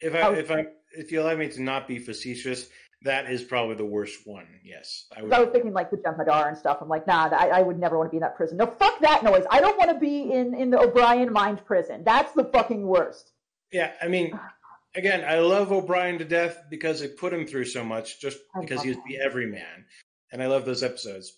If 0.00 0.14
I 0.14 0.20
Oh. 0.22 0.32
if 0.32 0.50
I 0.50 0.66
if 0.92 1.12
you 1.12 1.22
allow 1.22 1.36
me 1.36 1.48
to 1.48 1.62
not 1.62 1.86
be 1.86 1.98
facetious, 1.98 2.68
that 3.02 3.30
is 3.30 3.42
probably 3.42 3.76
the 3.76 3.84
worst 3.84 4.26
one. 4.26 4.46
Yes, 4.64 5.06
I 5.16 5.22
would. 5.22 5.32
I 5.32 5.40
was 5.40 5.48
thinking 5.52 5.72
like 5.72 5.90
the 5.90 5.96
Jem'Hadar 5.96 6.48
and 6.48 6.56
stuff. 6.56 6.78
I'm 6.80 6.88
like, 6.88 7.06
nah, 7.06 7.28
I, 7.32 7.48
I 7.48 7.62
would 7.62 7.78
never 7.78 7.96
want 7.96 8.08
to 8.08 8.10
be 8.10 8.18
in 8.18 8.22
that 8.22 8.36
prison. 8.36 8.58
No, 8.58 8.66
fuck 8.66 9.00
that 9.00 9.22
noise. 9.24 9.44
I 9.50 9.60
don't 9.60 9.78
want 9.78 9.90
to 9.90 9.98
be 9.98 10.30
in 10.32 10.54
in 10.54 10.70
the 10.70 10.78
O'Brien 10.78 11.32
mind 11.32 11.64
prison. 11.64 12.02
That's 12.04 12.32
the 12.32 12.44
fucking 12.44 12.86
worst. 12.86 13.32
Yeah, 13.72 13.92
I 14.02 14.08
mean, 14.08 14.38
again, 14.94 15.24
I 15.26 15.38
love 15.38 15.72
O'Brien 15.72 16.18
to 16.18 16.24
death 16.24 16.58
because 16.68 17.00
they 17.00 17.08
put 17.08 17.32
him 17.32 17.46
through 17.46 17.66
so 17.66 17.84
much, 17.84 18.20
just 18.20 18.38
I 18.54 18.60
because 18.60 18.82
he 18.82 18.90
was 18.90 18.98
the 19.08 19.18
everyman, 19.18 19.86
and 20.32 20.42
I 20.42 20.46
love 20.46 20.64
those 20.64 20.82
episodes. 20.82 21.32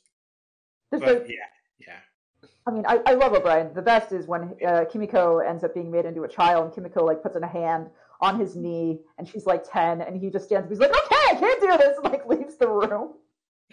There's 0.91 1.03
But 1.03 1.27
the- 1.27 1.35
yeah, 1.35 1.87
yeah, 1.87 2.49
I 2.67 2.71
mean, 2.71 2.85
I, 2.87 3.01
I 3.07 3.15
love 3.15 3.33
O'Brien. 3.35 3.73
The 3.75 3.83
best 3.83 4.13
is 4.13 4.27
when 4.27 4.55
uh, 4.67 4.85
Kimiko 4.91 5.39
ends 5.39 5.63
up 5.63 5.75
being 5.75 5.91
made 5.91 6.07
into 6.07 6.23
a 6.25 6.29
child, 6.29 6.65
and 6.65 6.75
Kimiko 6.75 7.05
like 7.05 7.23
puts 7.23 7.37
in 7.37 7.43
a 7.43 7.49
hand 7.49 7.91
on 8.23 8.39
his 8.39 8.57
knee, 8.57 9.01
and 9.19 9.29
she's 9.29 9.45
like 9.45 9.65
ten, 9.71 10.01
and 10.01 10.17
he 10.19 10.31
just 10.31 10.47
stands. 10.47 10.65
up. 10.65 10.71
He's 10.71 10.79
like, 10.79 10.91
"Okay, 10.91 11.17
I 11.33 11.35
can't 11.39 11.61
do 11.61 11.77
this," 11.77 11.99
and 12.03 12.11
like 12.13 12.27
leaves 12.27 12.57
the 12.57 12.69
room 12.69 13.15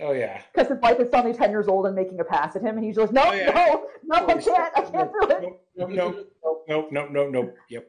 oh 0.01 0.11
yeah. 0.11 0.41
because 0.51 0.67
his 0.67 0.79
wife 0.81 0.99
is 0.99 1.09
suddenly 1.11 1.37
ten 1.37 1.51
years 1.51 1.67
old 1.67 1.85
and 1.85 1.95
making 1.95 2.19
a 2.19 2.23
pass 2.23 2.55
at 2.57 2.61
him, 2.63 2.75
and 2.75 2.83
he's 2.83 2.95
just, 2.95 3.13
"No, 3.13 3.23
Oh, 3.27 3.31
yeah. 3.33 3.51
no, 4.03 4.17
no, 4.21 4.27
I 4.27 4.33
can't, 4.41 4.73
I 4.77 4.81
can't 4.81 5.11
do 5.13 5.27
it." 5.29 5.61
Nope, 5.77 5.89
nope, 5.91 6.33
nope, 6.43 6.65
nope, 6.67 6.89
nope, 6.91 7.09
nope, 7.11 7.29
nope. 7.31 7.55
Yep. 7.69 7.87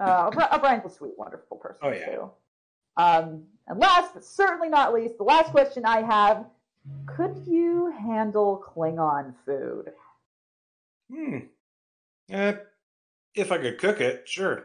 Uh, 0.00 0.28
O'Bri- 0.28 0.46
O'Brien's 0.52 0.84
a 0.86 0.90
sweet, 0.90 1.14
wonderful 1.18 1.56
person 1.58 1.78
Oh, 1.82 1.90
yeah. 1.90 2.06
too. 2.06 2.30
Um, 2.96 3.44
and 3.66 3.78
last 3.78 4.14
but 4.14 4.24
certainly 4.24 4.68
not 4.68 4.94
least, 4.94 5.18
the 5.18 5.24
last 5.24 5.50
question 5.50 5.84
I 5.84 6.00
have: 6.02 6.46
Could 7.06 7.36
you 7.46 7.92
handle 7.92 8.64
Klingon 8.74 9.34
food? 9.44 9.92
Hmm. 11.12 11.38
Uh, 12.32 12.52
if 13.34 13.52
I 13.52 13.58
could 13.58 13.78
cook 13.78 14.00
it, 14.00 14.26
sure. 14.28 14.64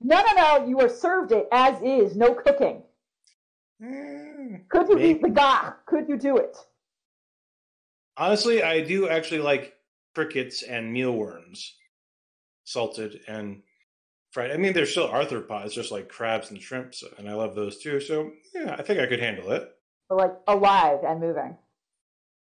No, 0.00 0.22
no, 0.22 0.32
no. 0.34 0.66
You 0.68 0.80
are 0.80 0.88
served 0.88 1.32
it 1.32 1.48
as 1.52 1.80
is, 1.82 2.16
no 2.16 2.34
cooking. 2.34 2.82
Eh, 3.82 4.58
Could 4.68 4.88
you 4.88 4.96
Maybe. 4.96 5.08
eat 5.08 5.22
the 5.22 5.30
gah? 5.30 5.72
Could 5.86 6.08
you 6.08 6.16
do 6.16 6.36
it? 6.36 6.56
Honestly, 8.16 8.62
I 8.62 8.80
do 8.82 9.08
actually 9.08 9.40
like 9.40 9.74
crickets 10.14 10.62
and 10.62 10.92
mealworms, 10.92 11.74
salted 12.64 13.20
and 13.26 13.62
fried. 14.30 14.52
I 14.52 14.56
mean, 14.56 14.72
they're 14.72 14.86
still 14.86 15.08
arthropods, 15.08 15.72
just 15.72 15.90
like 15.90 16.08
crabs 16.08 16.50
and 16.50 16.60
shrimps, 16.62 17.02
and 17.18 17.28
I 17.28 17.34
love 17.34 17.54
those 17.56 17.78
too. 17.78 18.00
So 18.00 18.30
yeah, 18.54 18.76
I 18.78 18.82
think 18.82 19.00
I 19.00 19.06
could 19.06 19.20
handle 19.20 19.50
it. 19.52 19.68
But 20.08 20.18
like 20.18 20.32
alive 20.46 21.00
and 21.04 21.20
moving. 21.20 21.56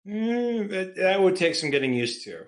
Mm, 0.07 0.69
that, 0.71 0.97
that 0.97 1.21
would 1.23 1.37
take 1.37 1.55
some 1.55 1.71
getting 1.71 1.95
used 1.95 2.25
to. 2.25 2.45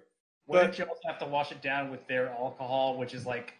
Wouldn't 0.48 0.78
you 0.78 0.84
also 0.84 1.00
have 1.06 1.18
to 1.20 1.26
wash 1.26 1.50
it 1.52 1.62
down 1.62 1.90
with 1.90 2.06
their 2.06 2.28
alcohol, 2.30 2.98
which 2.98 3.14
is 3.14 3.24
like 3.26 3.54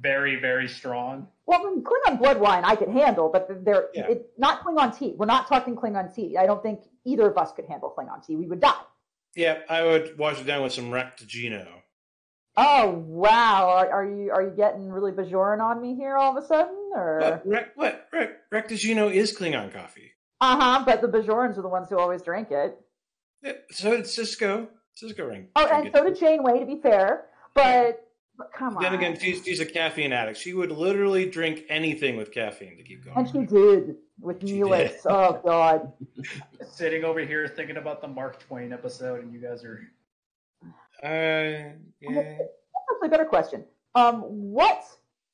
very, 0.00 0.36
very 0.36 0.68
strong? 0.68 1.28
Well, 1.46 1.60
Klingon 1.76 2.18
blood 2.18 2.40
wine 2.40 2.64
I 2.64 2.76
could 2.76 2.88
handle, 2.88 3.28
but 3.28 3.64
they're 3.64 3.88
Yeah. 3.94 4.08
it, 4.08 4.32
not 4.38 4.64
Klingon 4.64 4.96
tea. 4.96 5.14
We're 5.18 5.26
not 5.26 5.48
talking 5.48 5.76
Klingon 5.76 6.14
tea. 6.14 6.36
I 6.36 6.46
don't 6.46 6.62
think 6.62 6.80
either 7.04 7.28
of 7.28 7.36
us 7.36 7.52
could 7.52 7.66
handle 7.66 7.92
Klingon 7.96 8.24
tea. 8.24 8.36
We 8.36 8.46
would 8.46 8.60
die. 8.60 8.80
Yeah, 9.34 9.58
I 9.68 9.82
would 9.82 10.18
wash 10.18 10.40
it 10.40 10.44
down 10.44 10.62
with 10.62 10.72
some 10.72 10.90
Raktajino. 10.90 11.66
Oh 12.54 12.90
wow! 13.06 13.68
Are, 13.70 13.90
are 13.90 14.04
you 14.04 14.30
are 14.30 14.42
you 14.42 14.50
getting 14.50 14.90
really 14.90 15.10
Bajoran 15.10 15.62
on 15.62 15.80
me 15.80 15.94
here 15.94 16.18
all 16.18 16.36
of 16.36 16.44
a 16.44 16.46
sudden, 16.46 16.90
or? 16.94 17.40
Rec, 17.46 17.74
what? 17.74 18.08
Rec, 18.12 18.50
Raktajino 18.50 19.10
is 19.10 19.34
Klingon 19.36 19.72
coffee. 19.72 20.12
Uh 20.40 20.60
huh. 20.60 20.82
But 20.84 21.00
the 21.00 21.08
Bajorans 21.08 21.56
are 21.56 21.62
the 21.62 21.68
ones 21.68 21.88
who 21.88 21.98
always 21.98 22.20
drink 22.20 22.50
it. 22.50 22.78
Yeah, 23.42 23.52
so 23.70 23.92
it's 23.92 24.14
Sisko. 24.14 24.68
Sisko 25.02 25.26
ring. 25.26 25.48
Oh, 25.56 25.66
and 25.66 25.90
so 25.94 26.04
did 26.04 26.18
Janeway, 26.18 26.58
to 26.60 26.66
be 26.66 26.76
fair. 26.76 27.24
But, 27.54 28.01
but 28.36 28.52
come 28.52 28.76
on. 28.76 28.82
Then 28.82 28.94
again, 28.94 29.18
she's, 29.18 29.44
she's 29.44 29.60
a 29.60 29.66
caffeine 29.66 30.12
addict. 30.12 30.38
She 30.38 30.54
would 30.54 30.72
literally 30.72 31.28
drink 31.28 31.64
anything 31.68 32.16
with 32.16 32.32
caffeine 32.32 32.76
to 32.76 32.82
keep 32.82 33.04
going. 33.04 33.16
and 33.16 33.28
she 33.28 33.46
did 33.46 33.96
with 34.20 34.46
She 34.46 34.58
Neelix. 34.60 34.94
Oh 35.04 35.40
God. 35.44 35.92
Sitting 36.72 37.04
over 37.04 37.20
here 37.20 37.48
thinking 37.48 37.76
about 37.76 38.00
the 38.00 38.08
Mark 38.08 38.40
Twain 38.46 38.72
episode, 38.72 39.22
and 39.22 39.32
you 39.32 39.40
guys 39.40 39.64
are. 39.64 39.80
Uh, 41.02 41.74
yeah. 42.00 42.10
That's 42.10 42.86
actually 42.92 43.06
a 43.06 43.10
better 43.10 43.24
question. 43.24 43.64
Um, 43.94 44.22
what 44.22 44.82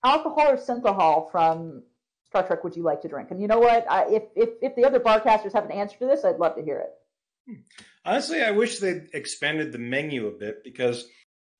alcohol 0.03 0.49
or 0.49 0.57
synthahol 0.57 1.31
from 1.31 1.83
Star 2.27 2.47
Trek 2.47 2.65
would 2.65 2.77
you 2.77 2.83
like 2.83 3.03
to 3.03 3.09
drink? 3.09 3.31
And 3.31 3.41
you 3.41 3.47
know 3.49 3.59
what? 3.59 3.91
I, 3.91 4.07
if 4.09 4.23
if 4.35 4.51
if 4.63 4.75
the 4.75 4.85
other 4.85 5.01
barcasters 5.01 5.53
have 5.53 5.65
an 5.65 5.73
answer 5.73 5.99
to 5.99 6.07
this, 6.07 6.25
I'd 6.25 6.39
love 6.39 6.57
to 6.57 6.63
hear 6.63 6.79
it. 6.79 7.59
Honestly, 8.05 8.43
I 8.43 8.51
wish 8.51 8.79
they'd 8.79 9.09
expanded 9.13 9.73
the 9.73 9.79
menu 9.79 10.27
a 10.27 10.31
bit 10.31 10.65
because 10.65 11.07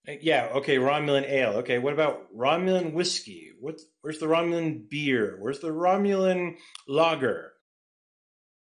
Yeah, 0.07 0.49
okay, 0.57 0.77
Romulan 0.77 1.29
ale. 1.29 1.59
Okay, 1.59 1.79
what 1.79 1.93
about 1.93 2.35
Romulan 2.35 2.93
whiskey? 2.95 3.51
What's 3.61 3.85
where's 4.01 4.19
the 4.19 4.27
Romulan 4.27 4.89
beer? 4.89 5.37
Where's 5.41 5.61
the 5.61 5.69
Romulan 5.69 6.55
lager? 6.87 7.53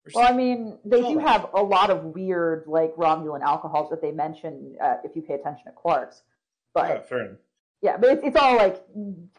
Where's 0.03 0.13
Well, 0.15 0.27
I 0.31 0.35
mean, 0.35 0.77
they 0.85 1.01
do 1.01 1.17
have 1.19 1.47
a 1.53 1.61
lot 1.63 1.89
of 1.89 2.03
weird, 2.03 2.65
like 2.67 2.95
Romulan 2.95 3.41
alcohols 3.41 3.89
that 3.89 4.01
they 4.01 4.11
mention 4.11 4.75
uh, 4.83 4.95
if 5.03 5.15
you 5.15 5.21
pay 5.23 5.33
attention 5.35 5.65
to 5.65 5.71
Quarks. 5.71 6.21
But 6.75 6.91
Oh, 6.91 7.01
fair 7.01 7.25
enough. 7.25 7.37
yeah, 7.81 7.97
but 7.97 8.11
it's, 8.11 8.23
it's 8.23 8.35
all 8.35 8.55
like 8.55 8.83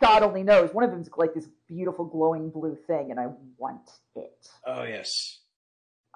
God 0.01 0.23
only 0.25 0.43
knows. 0.43 0.75
One 0.75 0.83
of 0.85 0.91
them's 0.91 1.09
like 1.17 1.35
this 1.35 1.47
beautiful 1.69 2.05
glowing 2.05 2.51
blue 2.51 2.77
thing, 2.89 3.11
and 3.13 3.21
I 3.21 3.29
want 3.59 3.89
it. 4.17 4.49
Oh 4.67 4.83
yes, 4.83 5.39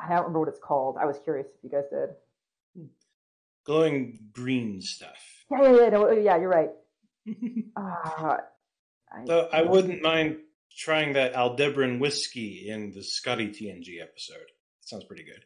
I 0.00 0.08
don't 0.08 0.18
remember 0.18 0.40
what 0.40 0.48
it's 0.48 0.58
called. 0.58 0.96
I 1.00 1.06
was 1.06 1.18
curious 1.20 1.46
if 1.46 1.62
you 1.62 1.70
guys 1.70 1.84
did. 1.92 2.86
glowing 3.64 4.18
green 4.32 4.80
stuff. 4.80 5.35
Yeah, 5.50 5.62
yeah, 5.62 5.80
yeah. 5.80 5.88
No, 5.90 6.10
yeah, 6.10 6.36
you're 6.36 6.48
right. 6.48 6.70
Uh, 7.76 8.36
I, 9.12 9.24
Though 9.24 9.48
I 9.52 9.62
wouldn't 9.62 10.02
mind 10.02 10.38
trying 10.76 11.14
that 11.14 11.34
Aldebaran 11.34 11.98
whiskey 12.00 12.68
in 12.68 12.92
the 12.92 13.02
Scotty 13.02 13.48
TNG 13.48 14.02
episode. 14.02 14.50
sounds 14.80 15.04
pretty 15.04 15.24
good. 15.24 15.44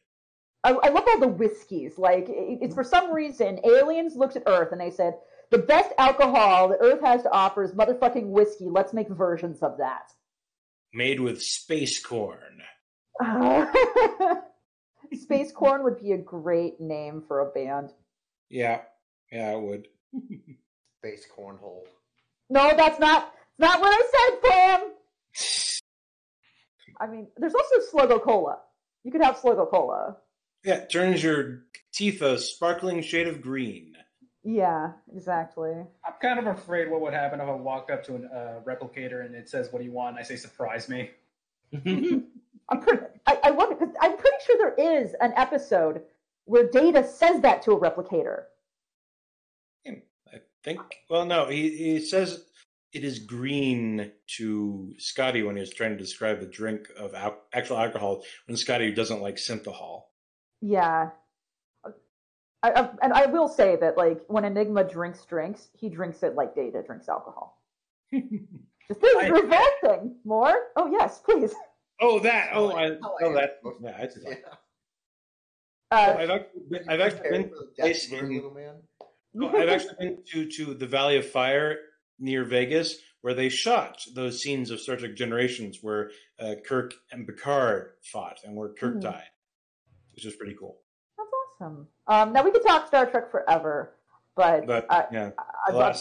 I, 0.65 0.71
I 0.73 0.89
love 0.89 1.05
all 1.07 1.21
the 1.21 1.29
whiskeys. 1.29 1.99
Like, 1.99 2.29
it, 2.29 2.59
it's 2.63 2.75
for 2.75 2.85
some 2.85 3.13
reason, 3.13 3.61
aliens 3.65 4.17
looked 4.17 4.37
at 4.37 4.43
Earth 4.47 4.73
and 4.73 4.81
they 4.81 4.91
said, 4.91 5.15
the 5.51 5.59
best 5.59 5.93
alcohol 5.99 6.69
that 6.69 6.79
Earth 6.81 7.01
has 7.03 7.23
to 7.23 7.31
offer 7.31 7.63
is 7.63 7.73
motherfucking 7.73 8.27
whiskey. 8.27 8.69
Let's 8.69 8.93
make 8.93 9.09
versions 9.09 9.63
of 9.63 9.79
that. 9.79 10.13
Made 10.93 11.21
with 11.21 11.43
space 11.43 12.03
corn. 12.03 12.63
Space 15.13 15.53
Corn 15.53 15.83
would 15.85 16.01
be 16.01 16.13
a 16.13 16.19
great 16.19 16.81
name 16.81 17.23
for 17.27 17.41
a 17.41 17.51
band. 17.51 17.93
Yeah, 18.49 18.81
yeah, 19.33 19.51
I 19.51 19.57
would. 19.57 19.89
Space 20.99 21.27
cornhole. 21.37 21.85
No, 22.49 22.75
that's 22.77 22.99
not 22.99 23.33
not 23.59 23.81
what 23.81 23.93
I 23.93 24.31
said, 24.43 24.51
Pam. 24.51 24.81
I 27.01 27.07
mean, 27.07 27.29
there's 27.37 27.55
also 27.55 27.97
Sluggo 27.97 28.23
Cola. 28.23 28.59
You 29.05 29.13
could 29.13 29.23
have 29.23 29.37
Sluggo 29.37 29.71
Cola. 29.71 30.17
Yeah, 30.65 30.75
it 30.75 30.91
turns 30.91 31.23
your 31.23 31.63
teeth 31.93 32.21
a 32.21 32.39
sparkling 32.39 33.03
shade 33.03 33.29
of 33.29 33.41
green. 33.41 33.97
Yeah, 34.43 34.93
exactly. 35.15 35.73
I'm 36.05 36.15
kind 36.21 36.39
of 36.39 36.47
afraid 36.47 36.91
what 36.91 37.01
would 37.03 37.15
happen 37.15 37.41
if 37.41 37.49
I 37.49 37.53
walked 37.53 37.91
up 37.91 38.05
to 38.05 38.15
a 38.15 38.19
uh, 38.19 38.61
replicator 38.63 39.25
and 39.25 39.35
it 39.35 39.49
says, 39.49 39.73
"What 39.73 39.81
do 39.81 39.85
you 39.85 39.93
want?" 39.93 40.17
and 40.17 40.19
I 40.19 40.23
say, 40.23 40.37
"Surprise 40.37 40.89
me." 40.89 41.11
I'm 41.73 42.81
pretty. 42.81 43.05
I, 43.27 43.39
I 43.45 43.51
wonder 43.51 43.75
because 43.75 43.95
I'm 44.01 44.17
pretty 44.17 44.37
sure 44.45 44.57
there 44.59 45.03
is 45.03 45.15
an 45.21 45.33
episode 45.37 46.03
where 46.45 46.69
Data 46.69 47.07
says 47.07 47.41
that 47.43 47.63
to 47.63 47.73
a 47.73 47.81
replicator. 47.81 48.45
I 50.65 50.69
think. 50.69 50.81
Well, 51.09 51.25
no, 51.25 51.47
he, 51.47 51.71
he 51.77 52.01
says 52.01 52.45
it 52.93 53.05
is 53.05 53.19
green 53.21 54.11
to 54.37 54.93
Scotty 54.99 55.43
when 55.43 55.57
he 55.57 55.61
was 55.61 55.71
trying 55.73 55.93
to 55.93 55.97
describe 55.97 56.41
the 56.41 56.47
drink 56.47 56.89
of 56.99 57.15
al- 57.15 57.39
actual 57.53 57.79
alcohol 57.79 58.23
when 58.47 58.57
Scotty 58.57 58.93
doesn't 58.93 59.23
like 59.23 59.37
synthahol. 59.37 60.03
Yeah. 60.61 61.11
I, 62.63 62.71
I, 62.73 62.91
and 63.03 63.13
I 63.15 63.25
will 63.27 63.49
say 63.49 63.77
that, 63.77 63.97
like, 63.97 64.21
when 64.29 64.45
Enigma 64.45 64.85
drinks 64.85 65.25
drinks, 65.25 65.69
he 65.73 65.89
drinks 65.89 66.23
it 66.23 66.35
like 66.35 66.55
Data 66.55 66.83
drinks 66.87 67.09
alcohol. 67.09 67.63
Just 68.13 69.01
this 69.01 69.11
is 69.15 69.17
I- 69.17 69.29
revolting. 69.29 70.17
More? 70.25 70.55
Oh 70.77 70.91
yes, 70.91 71.21
please. 71.25 71.55
Oh, 72.03 72.19
that! 72.21 72.51
Oh, 72.55 72.71
I, 72.73 72.91
Oh, 72.91 72.99
oh, 73.23 73.31
I- 73.31 73.33
that! 73.35 73.61
Yeah, 73.83 73.97
I 73.99 74.05
just, 74.07 74.19
Yeah. 74.27 74.35
Uh, 75.93 76.17
I've 76.19 76.31
actually 76.31 76.63
been, 76.71 76.89
I've 76.89 77.01
actually 77.01 77.31
been 77.31 77.49
For 77.49 77.55
the 77.57 77.89
death 77.89 78.07
of 78.13 78.19
in- 78.19 78.35
little 78.35 78.55
man. 78.55 78.75
I've 79.41 79.69
actually 79.69 79.95
been 79.99 80.19
to, 80.33 80.47
to 80.51 80.75
the 80.75 80.87
Valley 80.87 81.17
of 81.17 81.27
Fire 81.29 81.79
near 82.19 82.45
Vegas, 82.45 82.97
where 83.23 83.35
they 83.35 83.49
shot 83.49 84.03
those 84.15 84.41
scenes 84.43 84.71
of 84.71 84.81
Star 84.81 84.97
Trek 84.97 85.15
Generations, 85.15 85.79
where 85.83 86.11
uh, 86.39 86.55
Kirk 86.67 86.95
and 87.13 87.27
Picard 87.27 87.93
fought, 88.03 88.39
and 88.45 88.57
where 88.57 88.71
Kirk 88.71 88.97
Mhm. 88.97 89.01
died, 89.03 89.29
which 90.15 90.25
was 90.25 90.35
pretty 90.37 90.55
cool. 90.59 90.79
That's 91.17 91.31
awesome. 91.61 91.87
Um, 92.07 92.33
now 92.33 92.43
we 92.43 92.51
could 92.51 92.63
talk 92.67 92.87
Star 92.89 93.07
Trek 93.11 93.31
forever, 93.31 93.95
but, 94.37 94.67
But 94.67 94.87
I, 94.91 95.07
yeah, 95.13 95.31
the 95.69 95.73
love- 95.77 96.01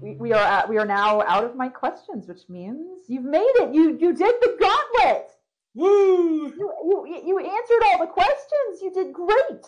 we, 0.00 0.12
we 0.16 0.32
are 0.32 0.42
at, 0.42 0.68
we 0.68 0.78
are 0.78 0.86
now 0.86 1.22
out 1.22 1.44
of 1.44 1.56
my 1.56 1.68
questions, 1.68 2.26
which 2.26 2.48
means 2.48 3.04
you've 3.08 3.24
made 3.24 3.52
it. 3.56 3.74
You 3.74 3.98
you 3.98 4.14
did 4.14 4.34
the 4.40 4.56
gauntlet. 4.58 5.30
woo! 5.74 6.46
You 6.56 6.72
you 7.06 7.22
you 7.26 7.38
answered 7.38 7.82
all 7.86 7.98
the 7.98 8.06
questions. 8.06 8.80
You 8.82 8.90
did 8.94 9.12
great. 9.12 9.66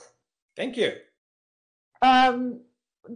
Thank 0.57 0.77
you. 0.78 0.93
Um, 2.02 2.60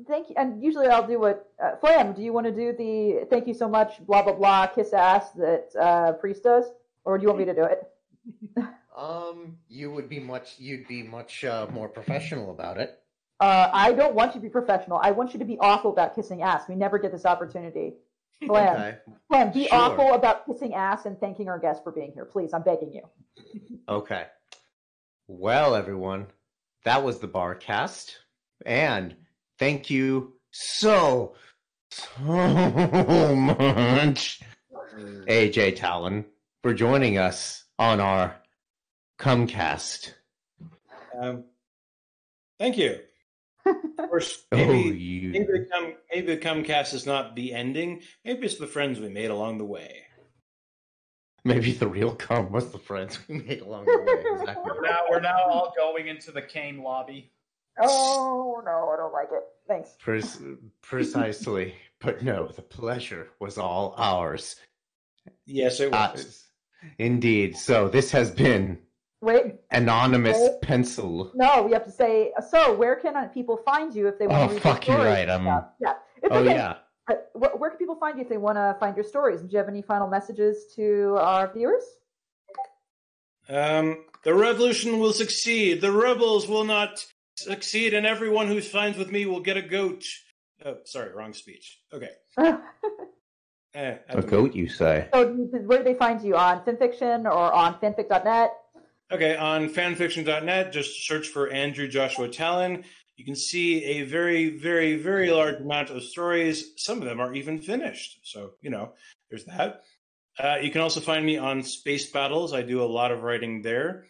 thank 0.06 0.30
you. 0.30 0.36
And 0.38 0.62
usually 0.62 0.86
I'll 0.86 1.06
do 1.06 1.18
what 1.20 1.50
uh, 1.62 1.76
Flam. 1.76 2.12
Do 2.14 2.22
you 2.22 2.32
want 2.32 2.46
to 2.46 2.52
do 2.52 2.72
the 2.72 3.26
thank 3.28 3.46
you 3.46 3.54
so 3.54 3.68
much 3.68 4.04
blah 4.06 4.22
blah 4.22 4.32
blah 4.32 4.66
kiss 4.68 4.92
ass 4.92 5.32
that 5.32 5.68
uh, 5.78 6.12
Priest 6.12 6.42
does, 6.44 6.64
or 7.04 7.18
do 7.18 7.22
you 7.22 7.28
want 7.28 7.40
me 7.40 7.44
to 7.46 7.54
do 7.54 7.64
it? 7.64 7.86
Um, 8.96 9.58
you 9.68 9.90
would 9.92 10.08
be 10.08 10.18
much. 10.18 10.54
You'd 10.58 10.88
be 10.88 11.02
much 11.02 11.44
uh, 11.44 11.66
more 11.70 11.86
professional 11.86 12.50
about 12.50 12.78
it. 12.78 12.98
Uh, 13.40 13.68
I 13.70 13.92
don't 13.92 14.14
want 14.14 14.34
you 14.34 14.40
to 14.40 14.42
be 14.42 14.48
professional. 14.48 14.98
I 15.02 15.10
want 15.10 15.34
you 15.34 15.38
to 15.38 15.44
be 15.44 15.58
awful 15.58 15.90
about 15.90 16.14
kissing 16.14 16.40
ass. 16.40 16.62
We 16.66 16.76
never 16.76 16.98
get 16.98 17.12
this 17.12 17.26
opportunity. 17.26 17.92
Flam, 18.46 18.74
Okay. 18.74 18.98
Flam, 19.28 19.52
be 19.52 19.66
Sure. 19.68 19.78
awful 19.78 20.14
about 20.14 20.46
kissing 20.46 20.72
ass 20.72 21.04
and 21.04 21.20
thanking 21.20 21.46
our 21.50 21.58
guest 21.58 21.84
for 21.84 21.92
being 21.92 22.12
here, 22.14 22.24
please. 22.24 22.54
I'm 22.54 22.62
begging 22.62 22.90
you. 22.94 23.02
Okay. 23.86 24.24
Well, 25.28 25.74
everyone, 25.74 26.28
that 26.84 27.04
was 27.04 27.18
the 27.18 27.28
Barcast, 27.28 28.14
and 28.66 29.16
thank 29.59 29.88
you 29.88 30.34
so 30.51 31.34
so 31.90 33.34
much, 33.36 34.40
AJ 34.98 35.76
Talon, 35.76 36.26
for 36.62 36.74
joining 36.74 37.16
us 37.16 37.64
on 37.78 38.01
our 38.01 38.36
Cumcast. 39.18 40.12
Um, 41.18 41.44
thank 42.59 42.76
you. 42.76 42.98
Of 43.98 44.10
course, 44.10 44.44
Oh, 44.52 44.56
maybe, 44.59 44.97
you. 44.97 45.30
maybe, 45.30 45.44
the 45.47 45.66
Cum, 45.72 45.94
maybe 46.12 46.36
the 46.36 46.40
Cumcast 46.40 46.94
is 46.94 47.05
not 47.05 47.34
the 47.34 47.52
ending. 47.52 48.02
Maybe 48.24 48.47
it's 48.47 48.59
the 48.59 48.66
friends 48.68 49.01
we 49.01 49.09
made 49.09 49.30
along 49.30 49.59
the 49.59 49.64
way. 49.64 50.02
Maybe 51.44 51.72
the 51.72 51.88
real 51.88 52.14
cum 52.14 52.52
was 52.52 52.70
the 52.70 52.78
friends 52.78 53.18
we 53.28 53.38
made 53.38 53.62
along 53.62 53.86
the 53.86 53.98
way. 53.98 54.22
Exactly. 54.40 54.70
We're 54.72 54.82
now 54.82 55.01
we're 55.10 55.20
now 55.20 55.47
all 55.48 55.72
going 55.76 56.06
into 56.06 56.30
the 56.30 56.43
Kane 56.43 56.80
lobby. 56.82 57.32
Oh 57.81 58.62
no, 58.65 58.90
I 58.93 58.97
don't 58.97 59.12
like 59.12 59.28
it. 59.32 59.43
Thanks. 59.69 59.97
Pre- 59.98 60.23
precisely. 60.82 61.74
But 61.98 62.23
no, 62.23 62.47
the 62.48 62.61
pleasure 62.61 63.28
was 63.40 63.57
all 63.57 63.94
ours. 63.97 64.57
Yes, 65.47 65.81
it 65.81 65.94
Uh, 65.94 66.11
was. 66.15 66.44
indeed. 66.98 67.57
So 67.57 67.89
this 67.89 68.11
has 68.11 68.31
been 68.31 68.78
Wait, 69.23 69.55
Anonymous 69.70 70.36
Oh. 70.39 70.59
Pencil. 70.61 71.32
no, 71.35 71.62
we 71.62 71.73
have 71.73 71.86
to 71.86 71.90
say. 71.90 72.32
So, 72.51 72.74
where 72.74 72.97
can 72.97 73.16
uh, 73.16 73.28
people 73.28 73.57
find 73.57 73.94
you 73.94 74.09
if 74.09 74.19
they 74.19 74.27
want 74.27 74.43
Oh, 74.43 74.48
to 74.48 74.55
read 74.55 74.62
fuck, 74.62 74.86
your 74.86 74.97
you're 74.98 75.05
stories 75.07 75.19
right, 75.20 75.28
I'm- 75.31 75.43
stuff? 75.44 75.65
Yeah. 75.81 75.94
It's 76.23 76.35
Oh, 76.35 76.39
okay. 76.40 76.55
yeah. 76.55 76.74
Uh, 77.09 77.15
where 77.57 77.70
can 77.70 77.78
people 77.78 77.97
find 77.97 78.19
you 78.19 78.24
if 78.24 78.28
they 78.28 78.36
want 78.36 78.57
to 78.57 78.77
find 78.78 78.94
your 78.94 79.05
stories? 79.05 79.40
Do 79.40 79.48
you 79.51 79.57
have 79.59 79.69
any 79.69 79.81
final 79.81 80.07
messages 80.07 80.66
to 80.77 81.16
our 81.19 81.51
viewers? 81.51 81.85
Um, 83.48 84.05
the 84.23 84.35
revolution 84.35 84.98
will 85.01 85.12
succeed. 85.15 85.81
The 85.81 85.93
rebels 85.93 86.47
will 86.47 86.65
not 86.65 87.07
succeed, 87.46 87.94
and 87.94 88.06
everyone 88.06 88.48
who 88.48 88.60
signs 88.60 88.96
with 88.96 89.10
me 89.12 89.26
will 89.26 89.40
get 89.40 89.56
a 89.56 89.62
goat. 89.62 90.04
Oh, 90.64 90.78
sorry, 90.84 91.12
wrong 91.14 91.32
speech. 91.32 91.78
Okay. 91.92 92.10
so, 92.38 92.60
Eh, 93.74 93.98
A 94.08 94.22
goat, 94.22 94.54
you 94.54 94.68
say? 94.70 95.06
where 95.12 95.78
do 95.78 95.84
they 95.84 95.92
find 95.94 96.22
you 96.22 96.34
on 96.34 96.64
fanfiction 96.64 97.26
or 97.26 97.52
on 97.52 97.74
fanfic.net? 97.78 98.50
Okay, 99.12 99.36
on 99.36 99.68
fanfiction.net, 99.68 100.72
just 100.72 101.06
search 101.06 101.28
for 101.28 101.50
Andrew 101.50 101.86
Joshua 101.86 102.28
Talon. 102.28 102.84
You 103.16 103.24
can 103.26 103.36
see 103.36 103.84
a 103.84 104.02
very, 104.04 104.56
very, 104.58 104.96
very 104.96 105.30
large 105.30 105.60
amount 105.60 105.90
of 105.90 106.02
stories. 106.02 106.72
Some 106.76 106.98
of 107.02 107.04
them 107.04 107.20
are 107.20 107.34
even 107.34 107.60
finished. 107.60 108.20
So, 108.22 108.52
you 108.62 108.70
know, 108.70 108.94
there's 109.28 109.44
that. 109.44 109.82
Uh, 110.38 110.56
you 110.62 110.70
can 110.70 110.80
also 110.80 111.00
find 111.00 111.24
me 111.24 111.36
on 111.36 111.62
Space 111.62 112.10
Battles. 112.10 112.54
I 112.54 112.62
do 112.62 112.82
a 112.82 112.84
lot 112.86 113.12
of 113.12 113.22
writing 113.22 113.60
there. 113.60 114.06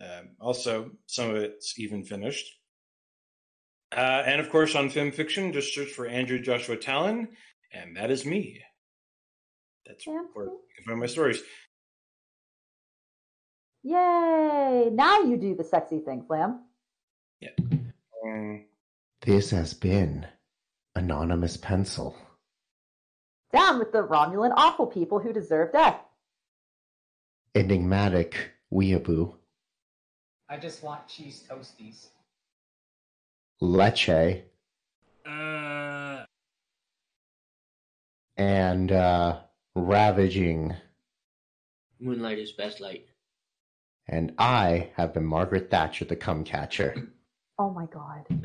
Um, 0.00 0.30
also, 0.40 0.90
some 1.06 1.30
of 1.30 1.36
it's 1.36 1.78
even 1.78 2.04
finished. 2.04 2.46
Uh, 3.94 4.22
and 4.24 4.40
of 4.40 4.50
course, 4.50 4.74
on 4.74 4.88
FimFiction, 4.88 5.52
just 5.52 5.74
search 5.74 5.88
for 5.90 6.06
Andrew 6.06 6.38
Joshua 6.40 6.76
Talon, 6.76 7.28
and 7.72 7.96
that 7.96 8.10
is 8.10 8.24
me. 8.24 8.62
That's 9.86 10.06
where 10.06 10.22
you 10.22 10.60
can 10.76 10.84
find 10.86 11.00
my 11.00 11.06
stories. 11.06 11.42
Yay! 13.82 14.90
Now 14.92 15.22
you 15.22 15.36
do 15.36 15.54
the 15.54 15.64
sexy 15.64 15.98
thing, 16.00 16.24
Flam. 16.26 16.60
Um, 18.24 18.64
This 19.22 19.50
has 19.50 19.74
been 19.74 20.26
Anonymous 20.94 21.56
Pencil. 21.56 22.14
Down 23.52 23.78
with 23.78 23.90
the 23.92 24.06
Romulan 24.06 24.52
awful 24.56 24.86
people 24.86 25.18
who 25.18 25.32
deserve 25.32 25.72
death. 25.72 26.00
Enigmatic 27.54 28.52
Weeaboo. 28.72 29.34
I 30.50 30.56
just 30.56 30.82
want 30.82 31.06
cheese 31.06 31.44
toasties. 31.48 32.08
Leche. 33.60 34.42
Uh. 35.24 36.24
And 38.36 38.90
uh, 38.90 39.38
ravaging. 39.76 40.74
Moonlight 42.00 42.40
is 42.40 42.50
best 42.50 42.80
light. 42.80 43.06
And 44.08 44.32
I 44.38 44.90
have 44.96 45.14
been 45.14 45.24
Margaret 45.24 45.70
Thatcher, 45.70 46.04
the 46.04 46.16
cum 46.16 46.42
catcher. 46.42 47.10
Oh 47.56 47.70
my 47.70 47.86
god. 47.86 48.24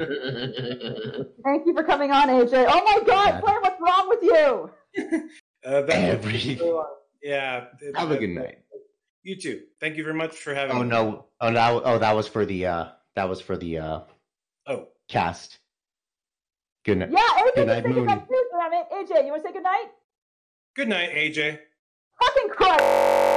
Thank 1.43 1.65
you 1.65 1.73
for 1.73 1.83
coming 1.83 2.11
on, 2.11 2.27
AJ. 2.27 2.67
Oh 2.69 2.83
my 2.83 3.01
god, 3.07 3.41
Claire, 3.41 3.61
what's 3.61 3.81
wrong 3.81 4.09
with 4.09 4.21
you? 4.21 4.69
uh, 5.65 5.83
Every... 5.89 6.59
Yeah. 7.23 7.65
Have 7.95 8.11
a 8.11 8.17
good 8.17 8.29
night. 8.29 8.59
You 9.25 9.35
too. 9.35 9.63
Thank 9.81 9.97
you 9.97 10.03
very 10.03 10.15
much 10.15 10.35
for 10.37 10.53
having 10.53 10.77
Oh 10.77 10.83
me. 10.83 10.87
no! 10.87 11.25
Oh 11.41 11.49
no! 11.49 11.81
Oh, 11.83 11.97
that 11.97 12.15
was 12.15 12.27
for 12.27 12.45
the 12.45 12.67
uh, 12.67 12.85
that 13.15 13.27
was 13.27 13.41
for 13.41 13.57
the 13.57 13.79
uh, 13.79 13.99
Oh, 14.67 14.87
cast. 15.09 15.57
Good 16.85 16.99
night. 16.99 17.09
Yeah, 17.11 17.17
AJ, 17.19 17.55
Good 17.55 17.57
you 17.61 17.65
night, 17.65 17.83
say 17.83 17.89
Moon. 17.89 17.95
goodnight 18.05 18.27
too, 18.27 18.43
damn 18.51 18.73
it. 18.73 18.85
AJ, 18.93 19.25
you 19.25 19.31
want 19.31 19.41
to 19.43 19.49
say 19.49 19.53
goodnight? 19.53 19.87
good 20.75 20.87
night, 20.89 21.09
AJ. 21.11 21.59
Fucking 22.21 22.49
Christ! 22.51 23.34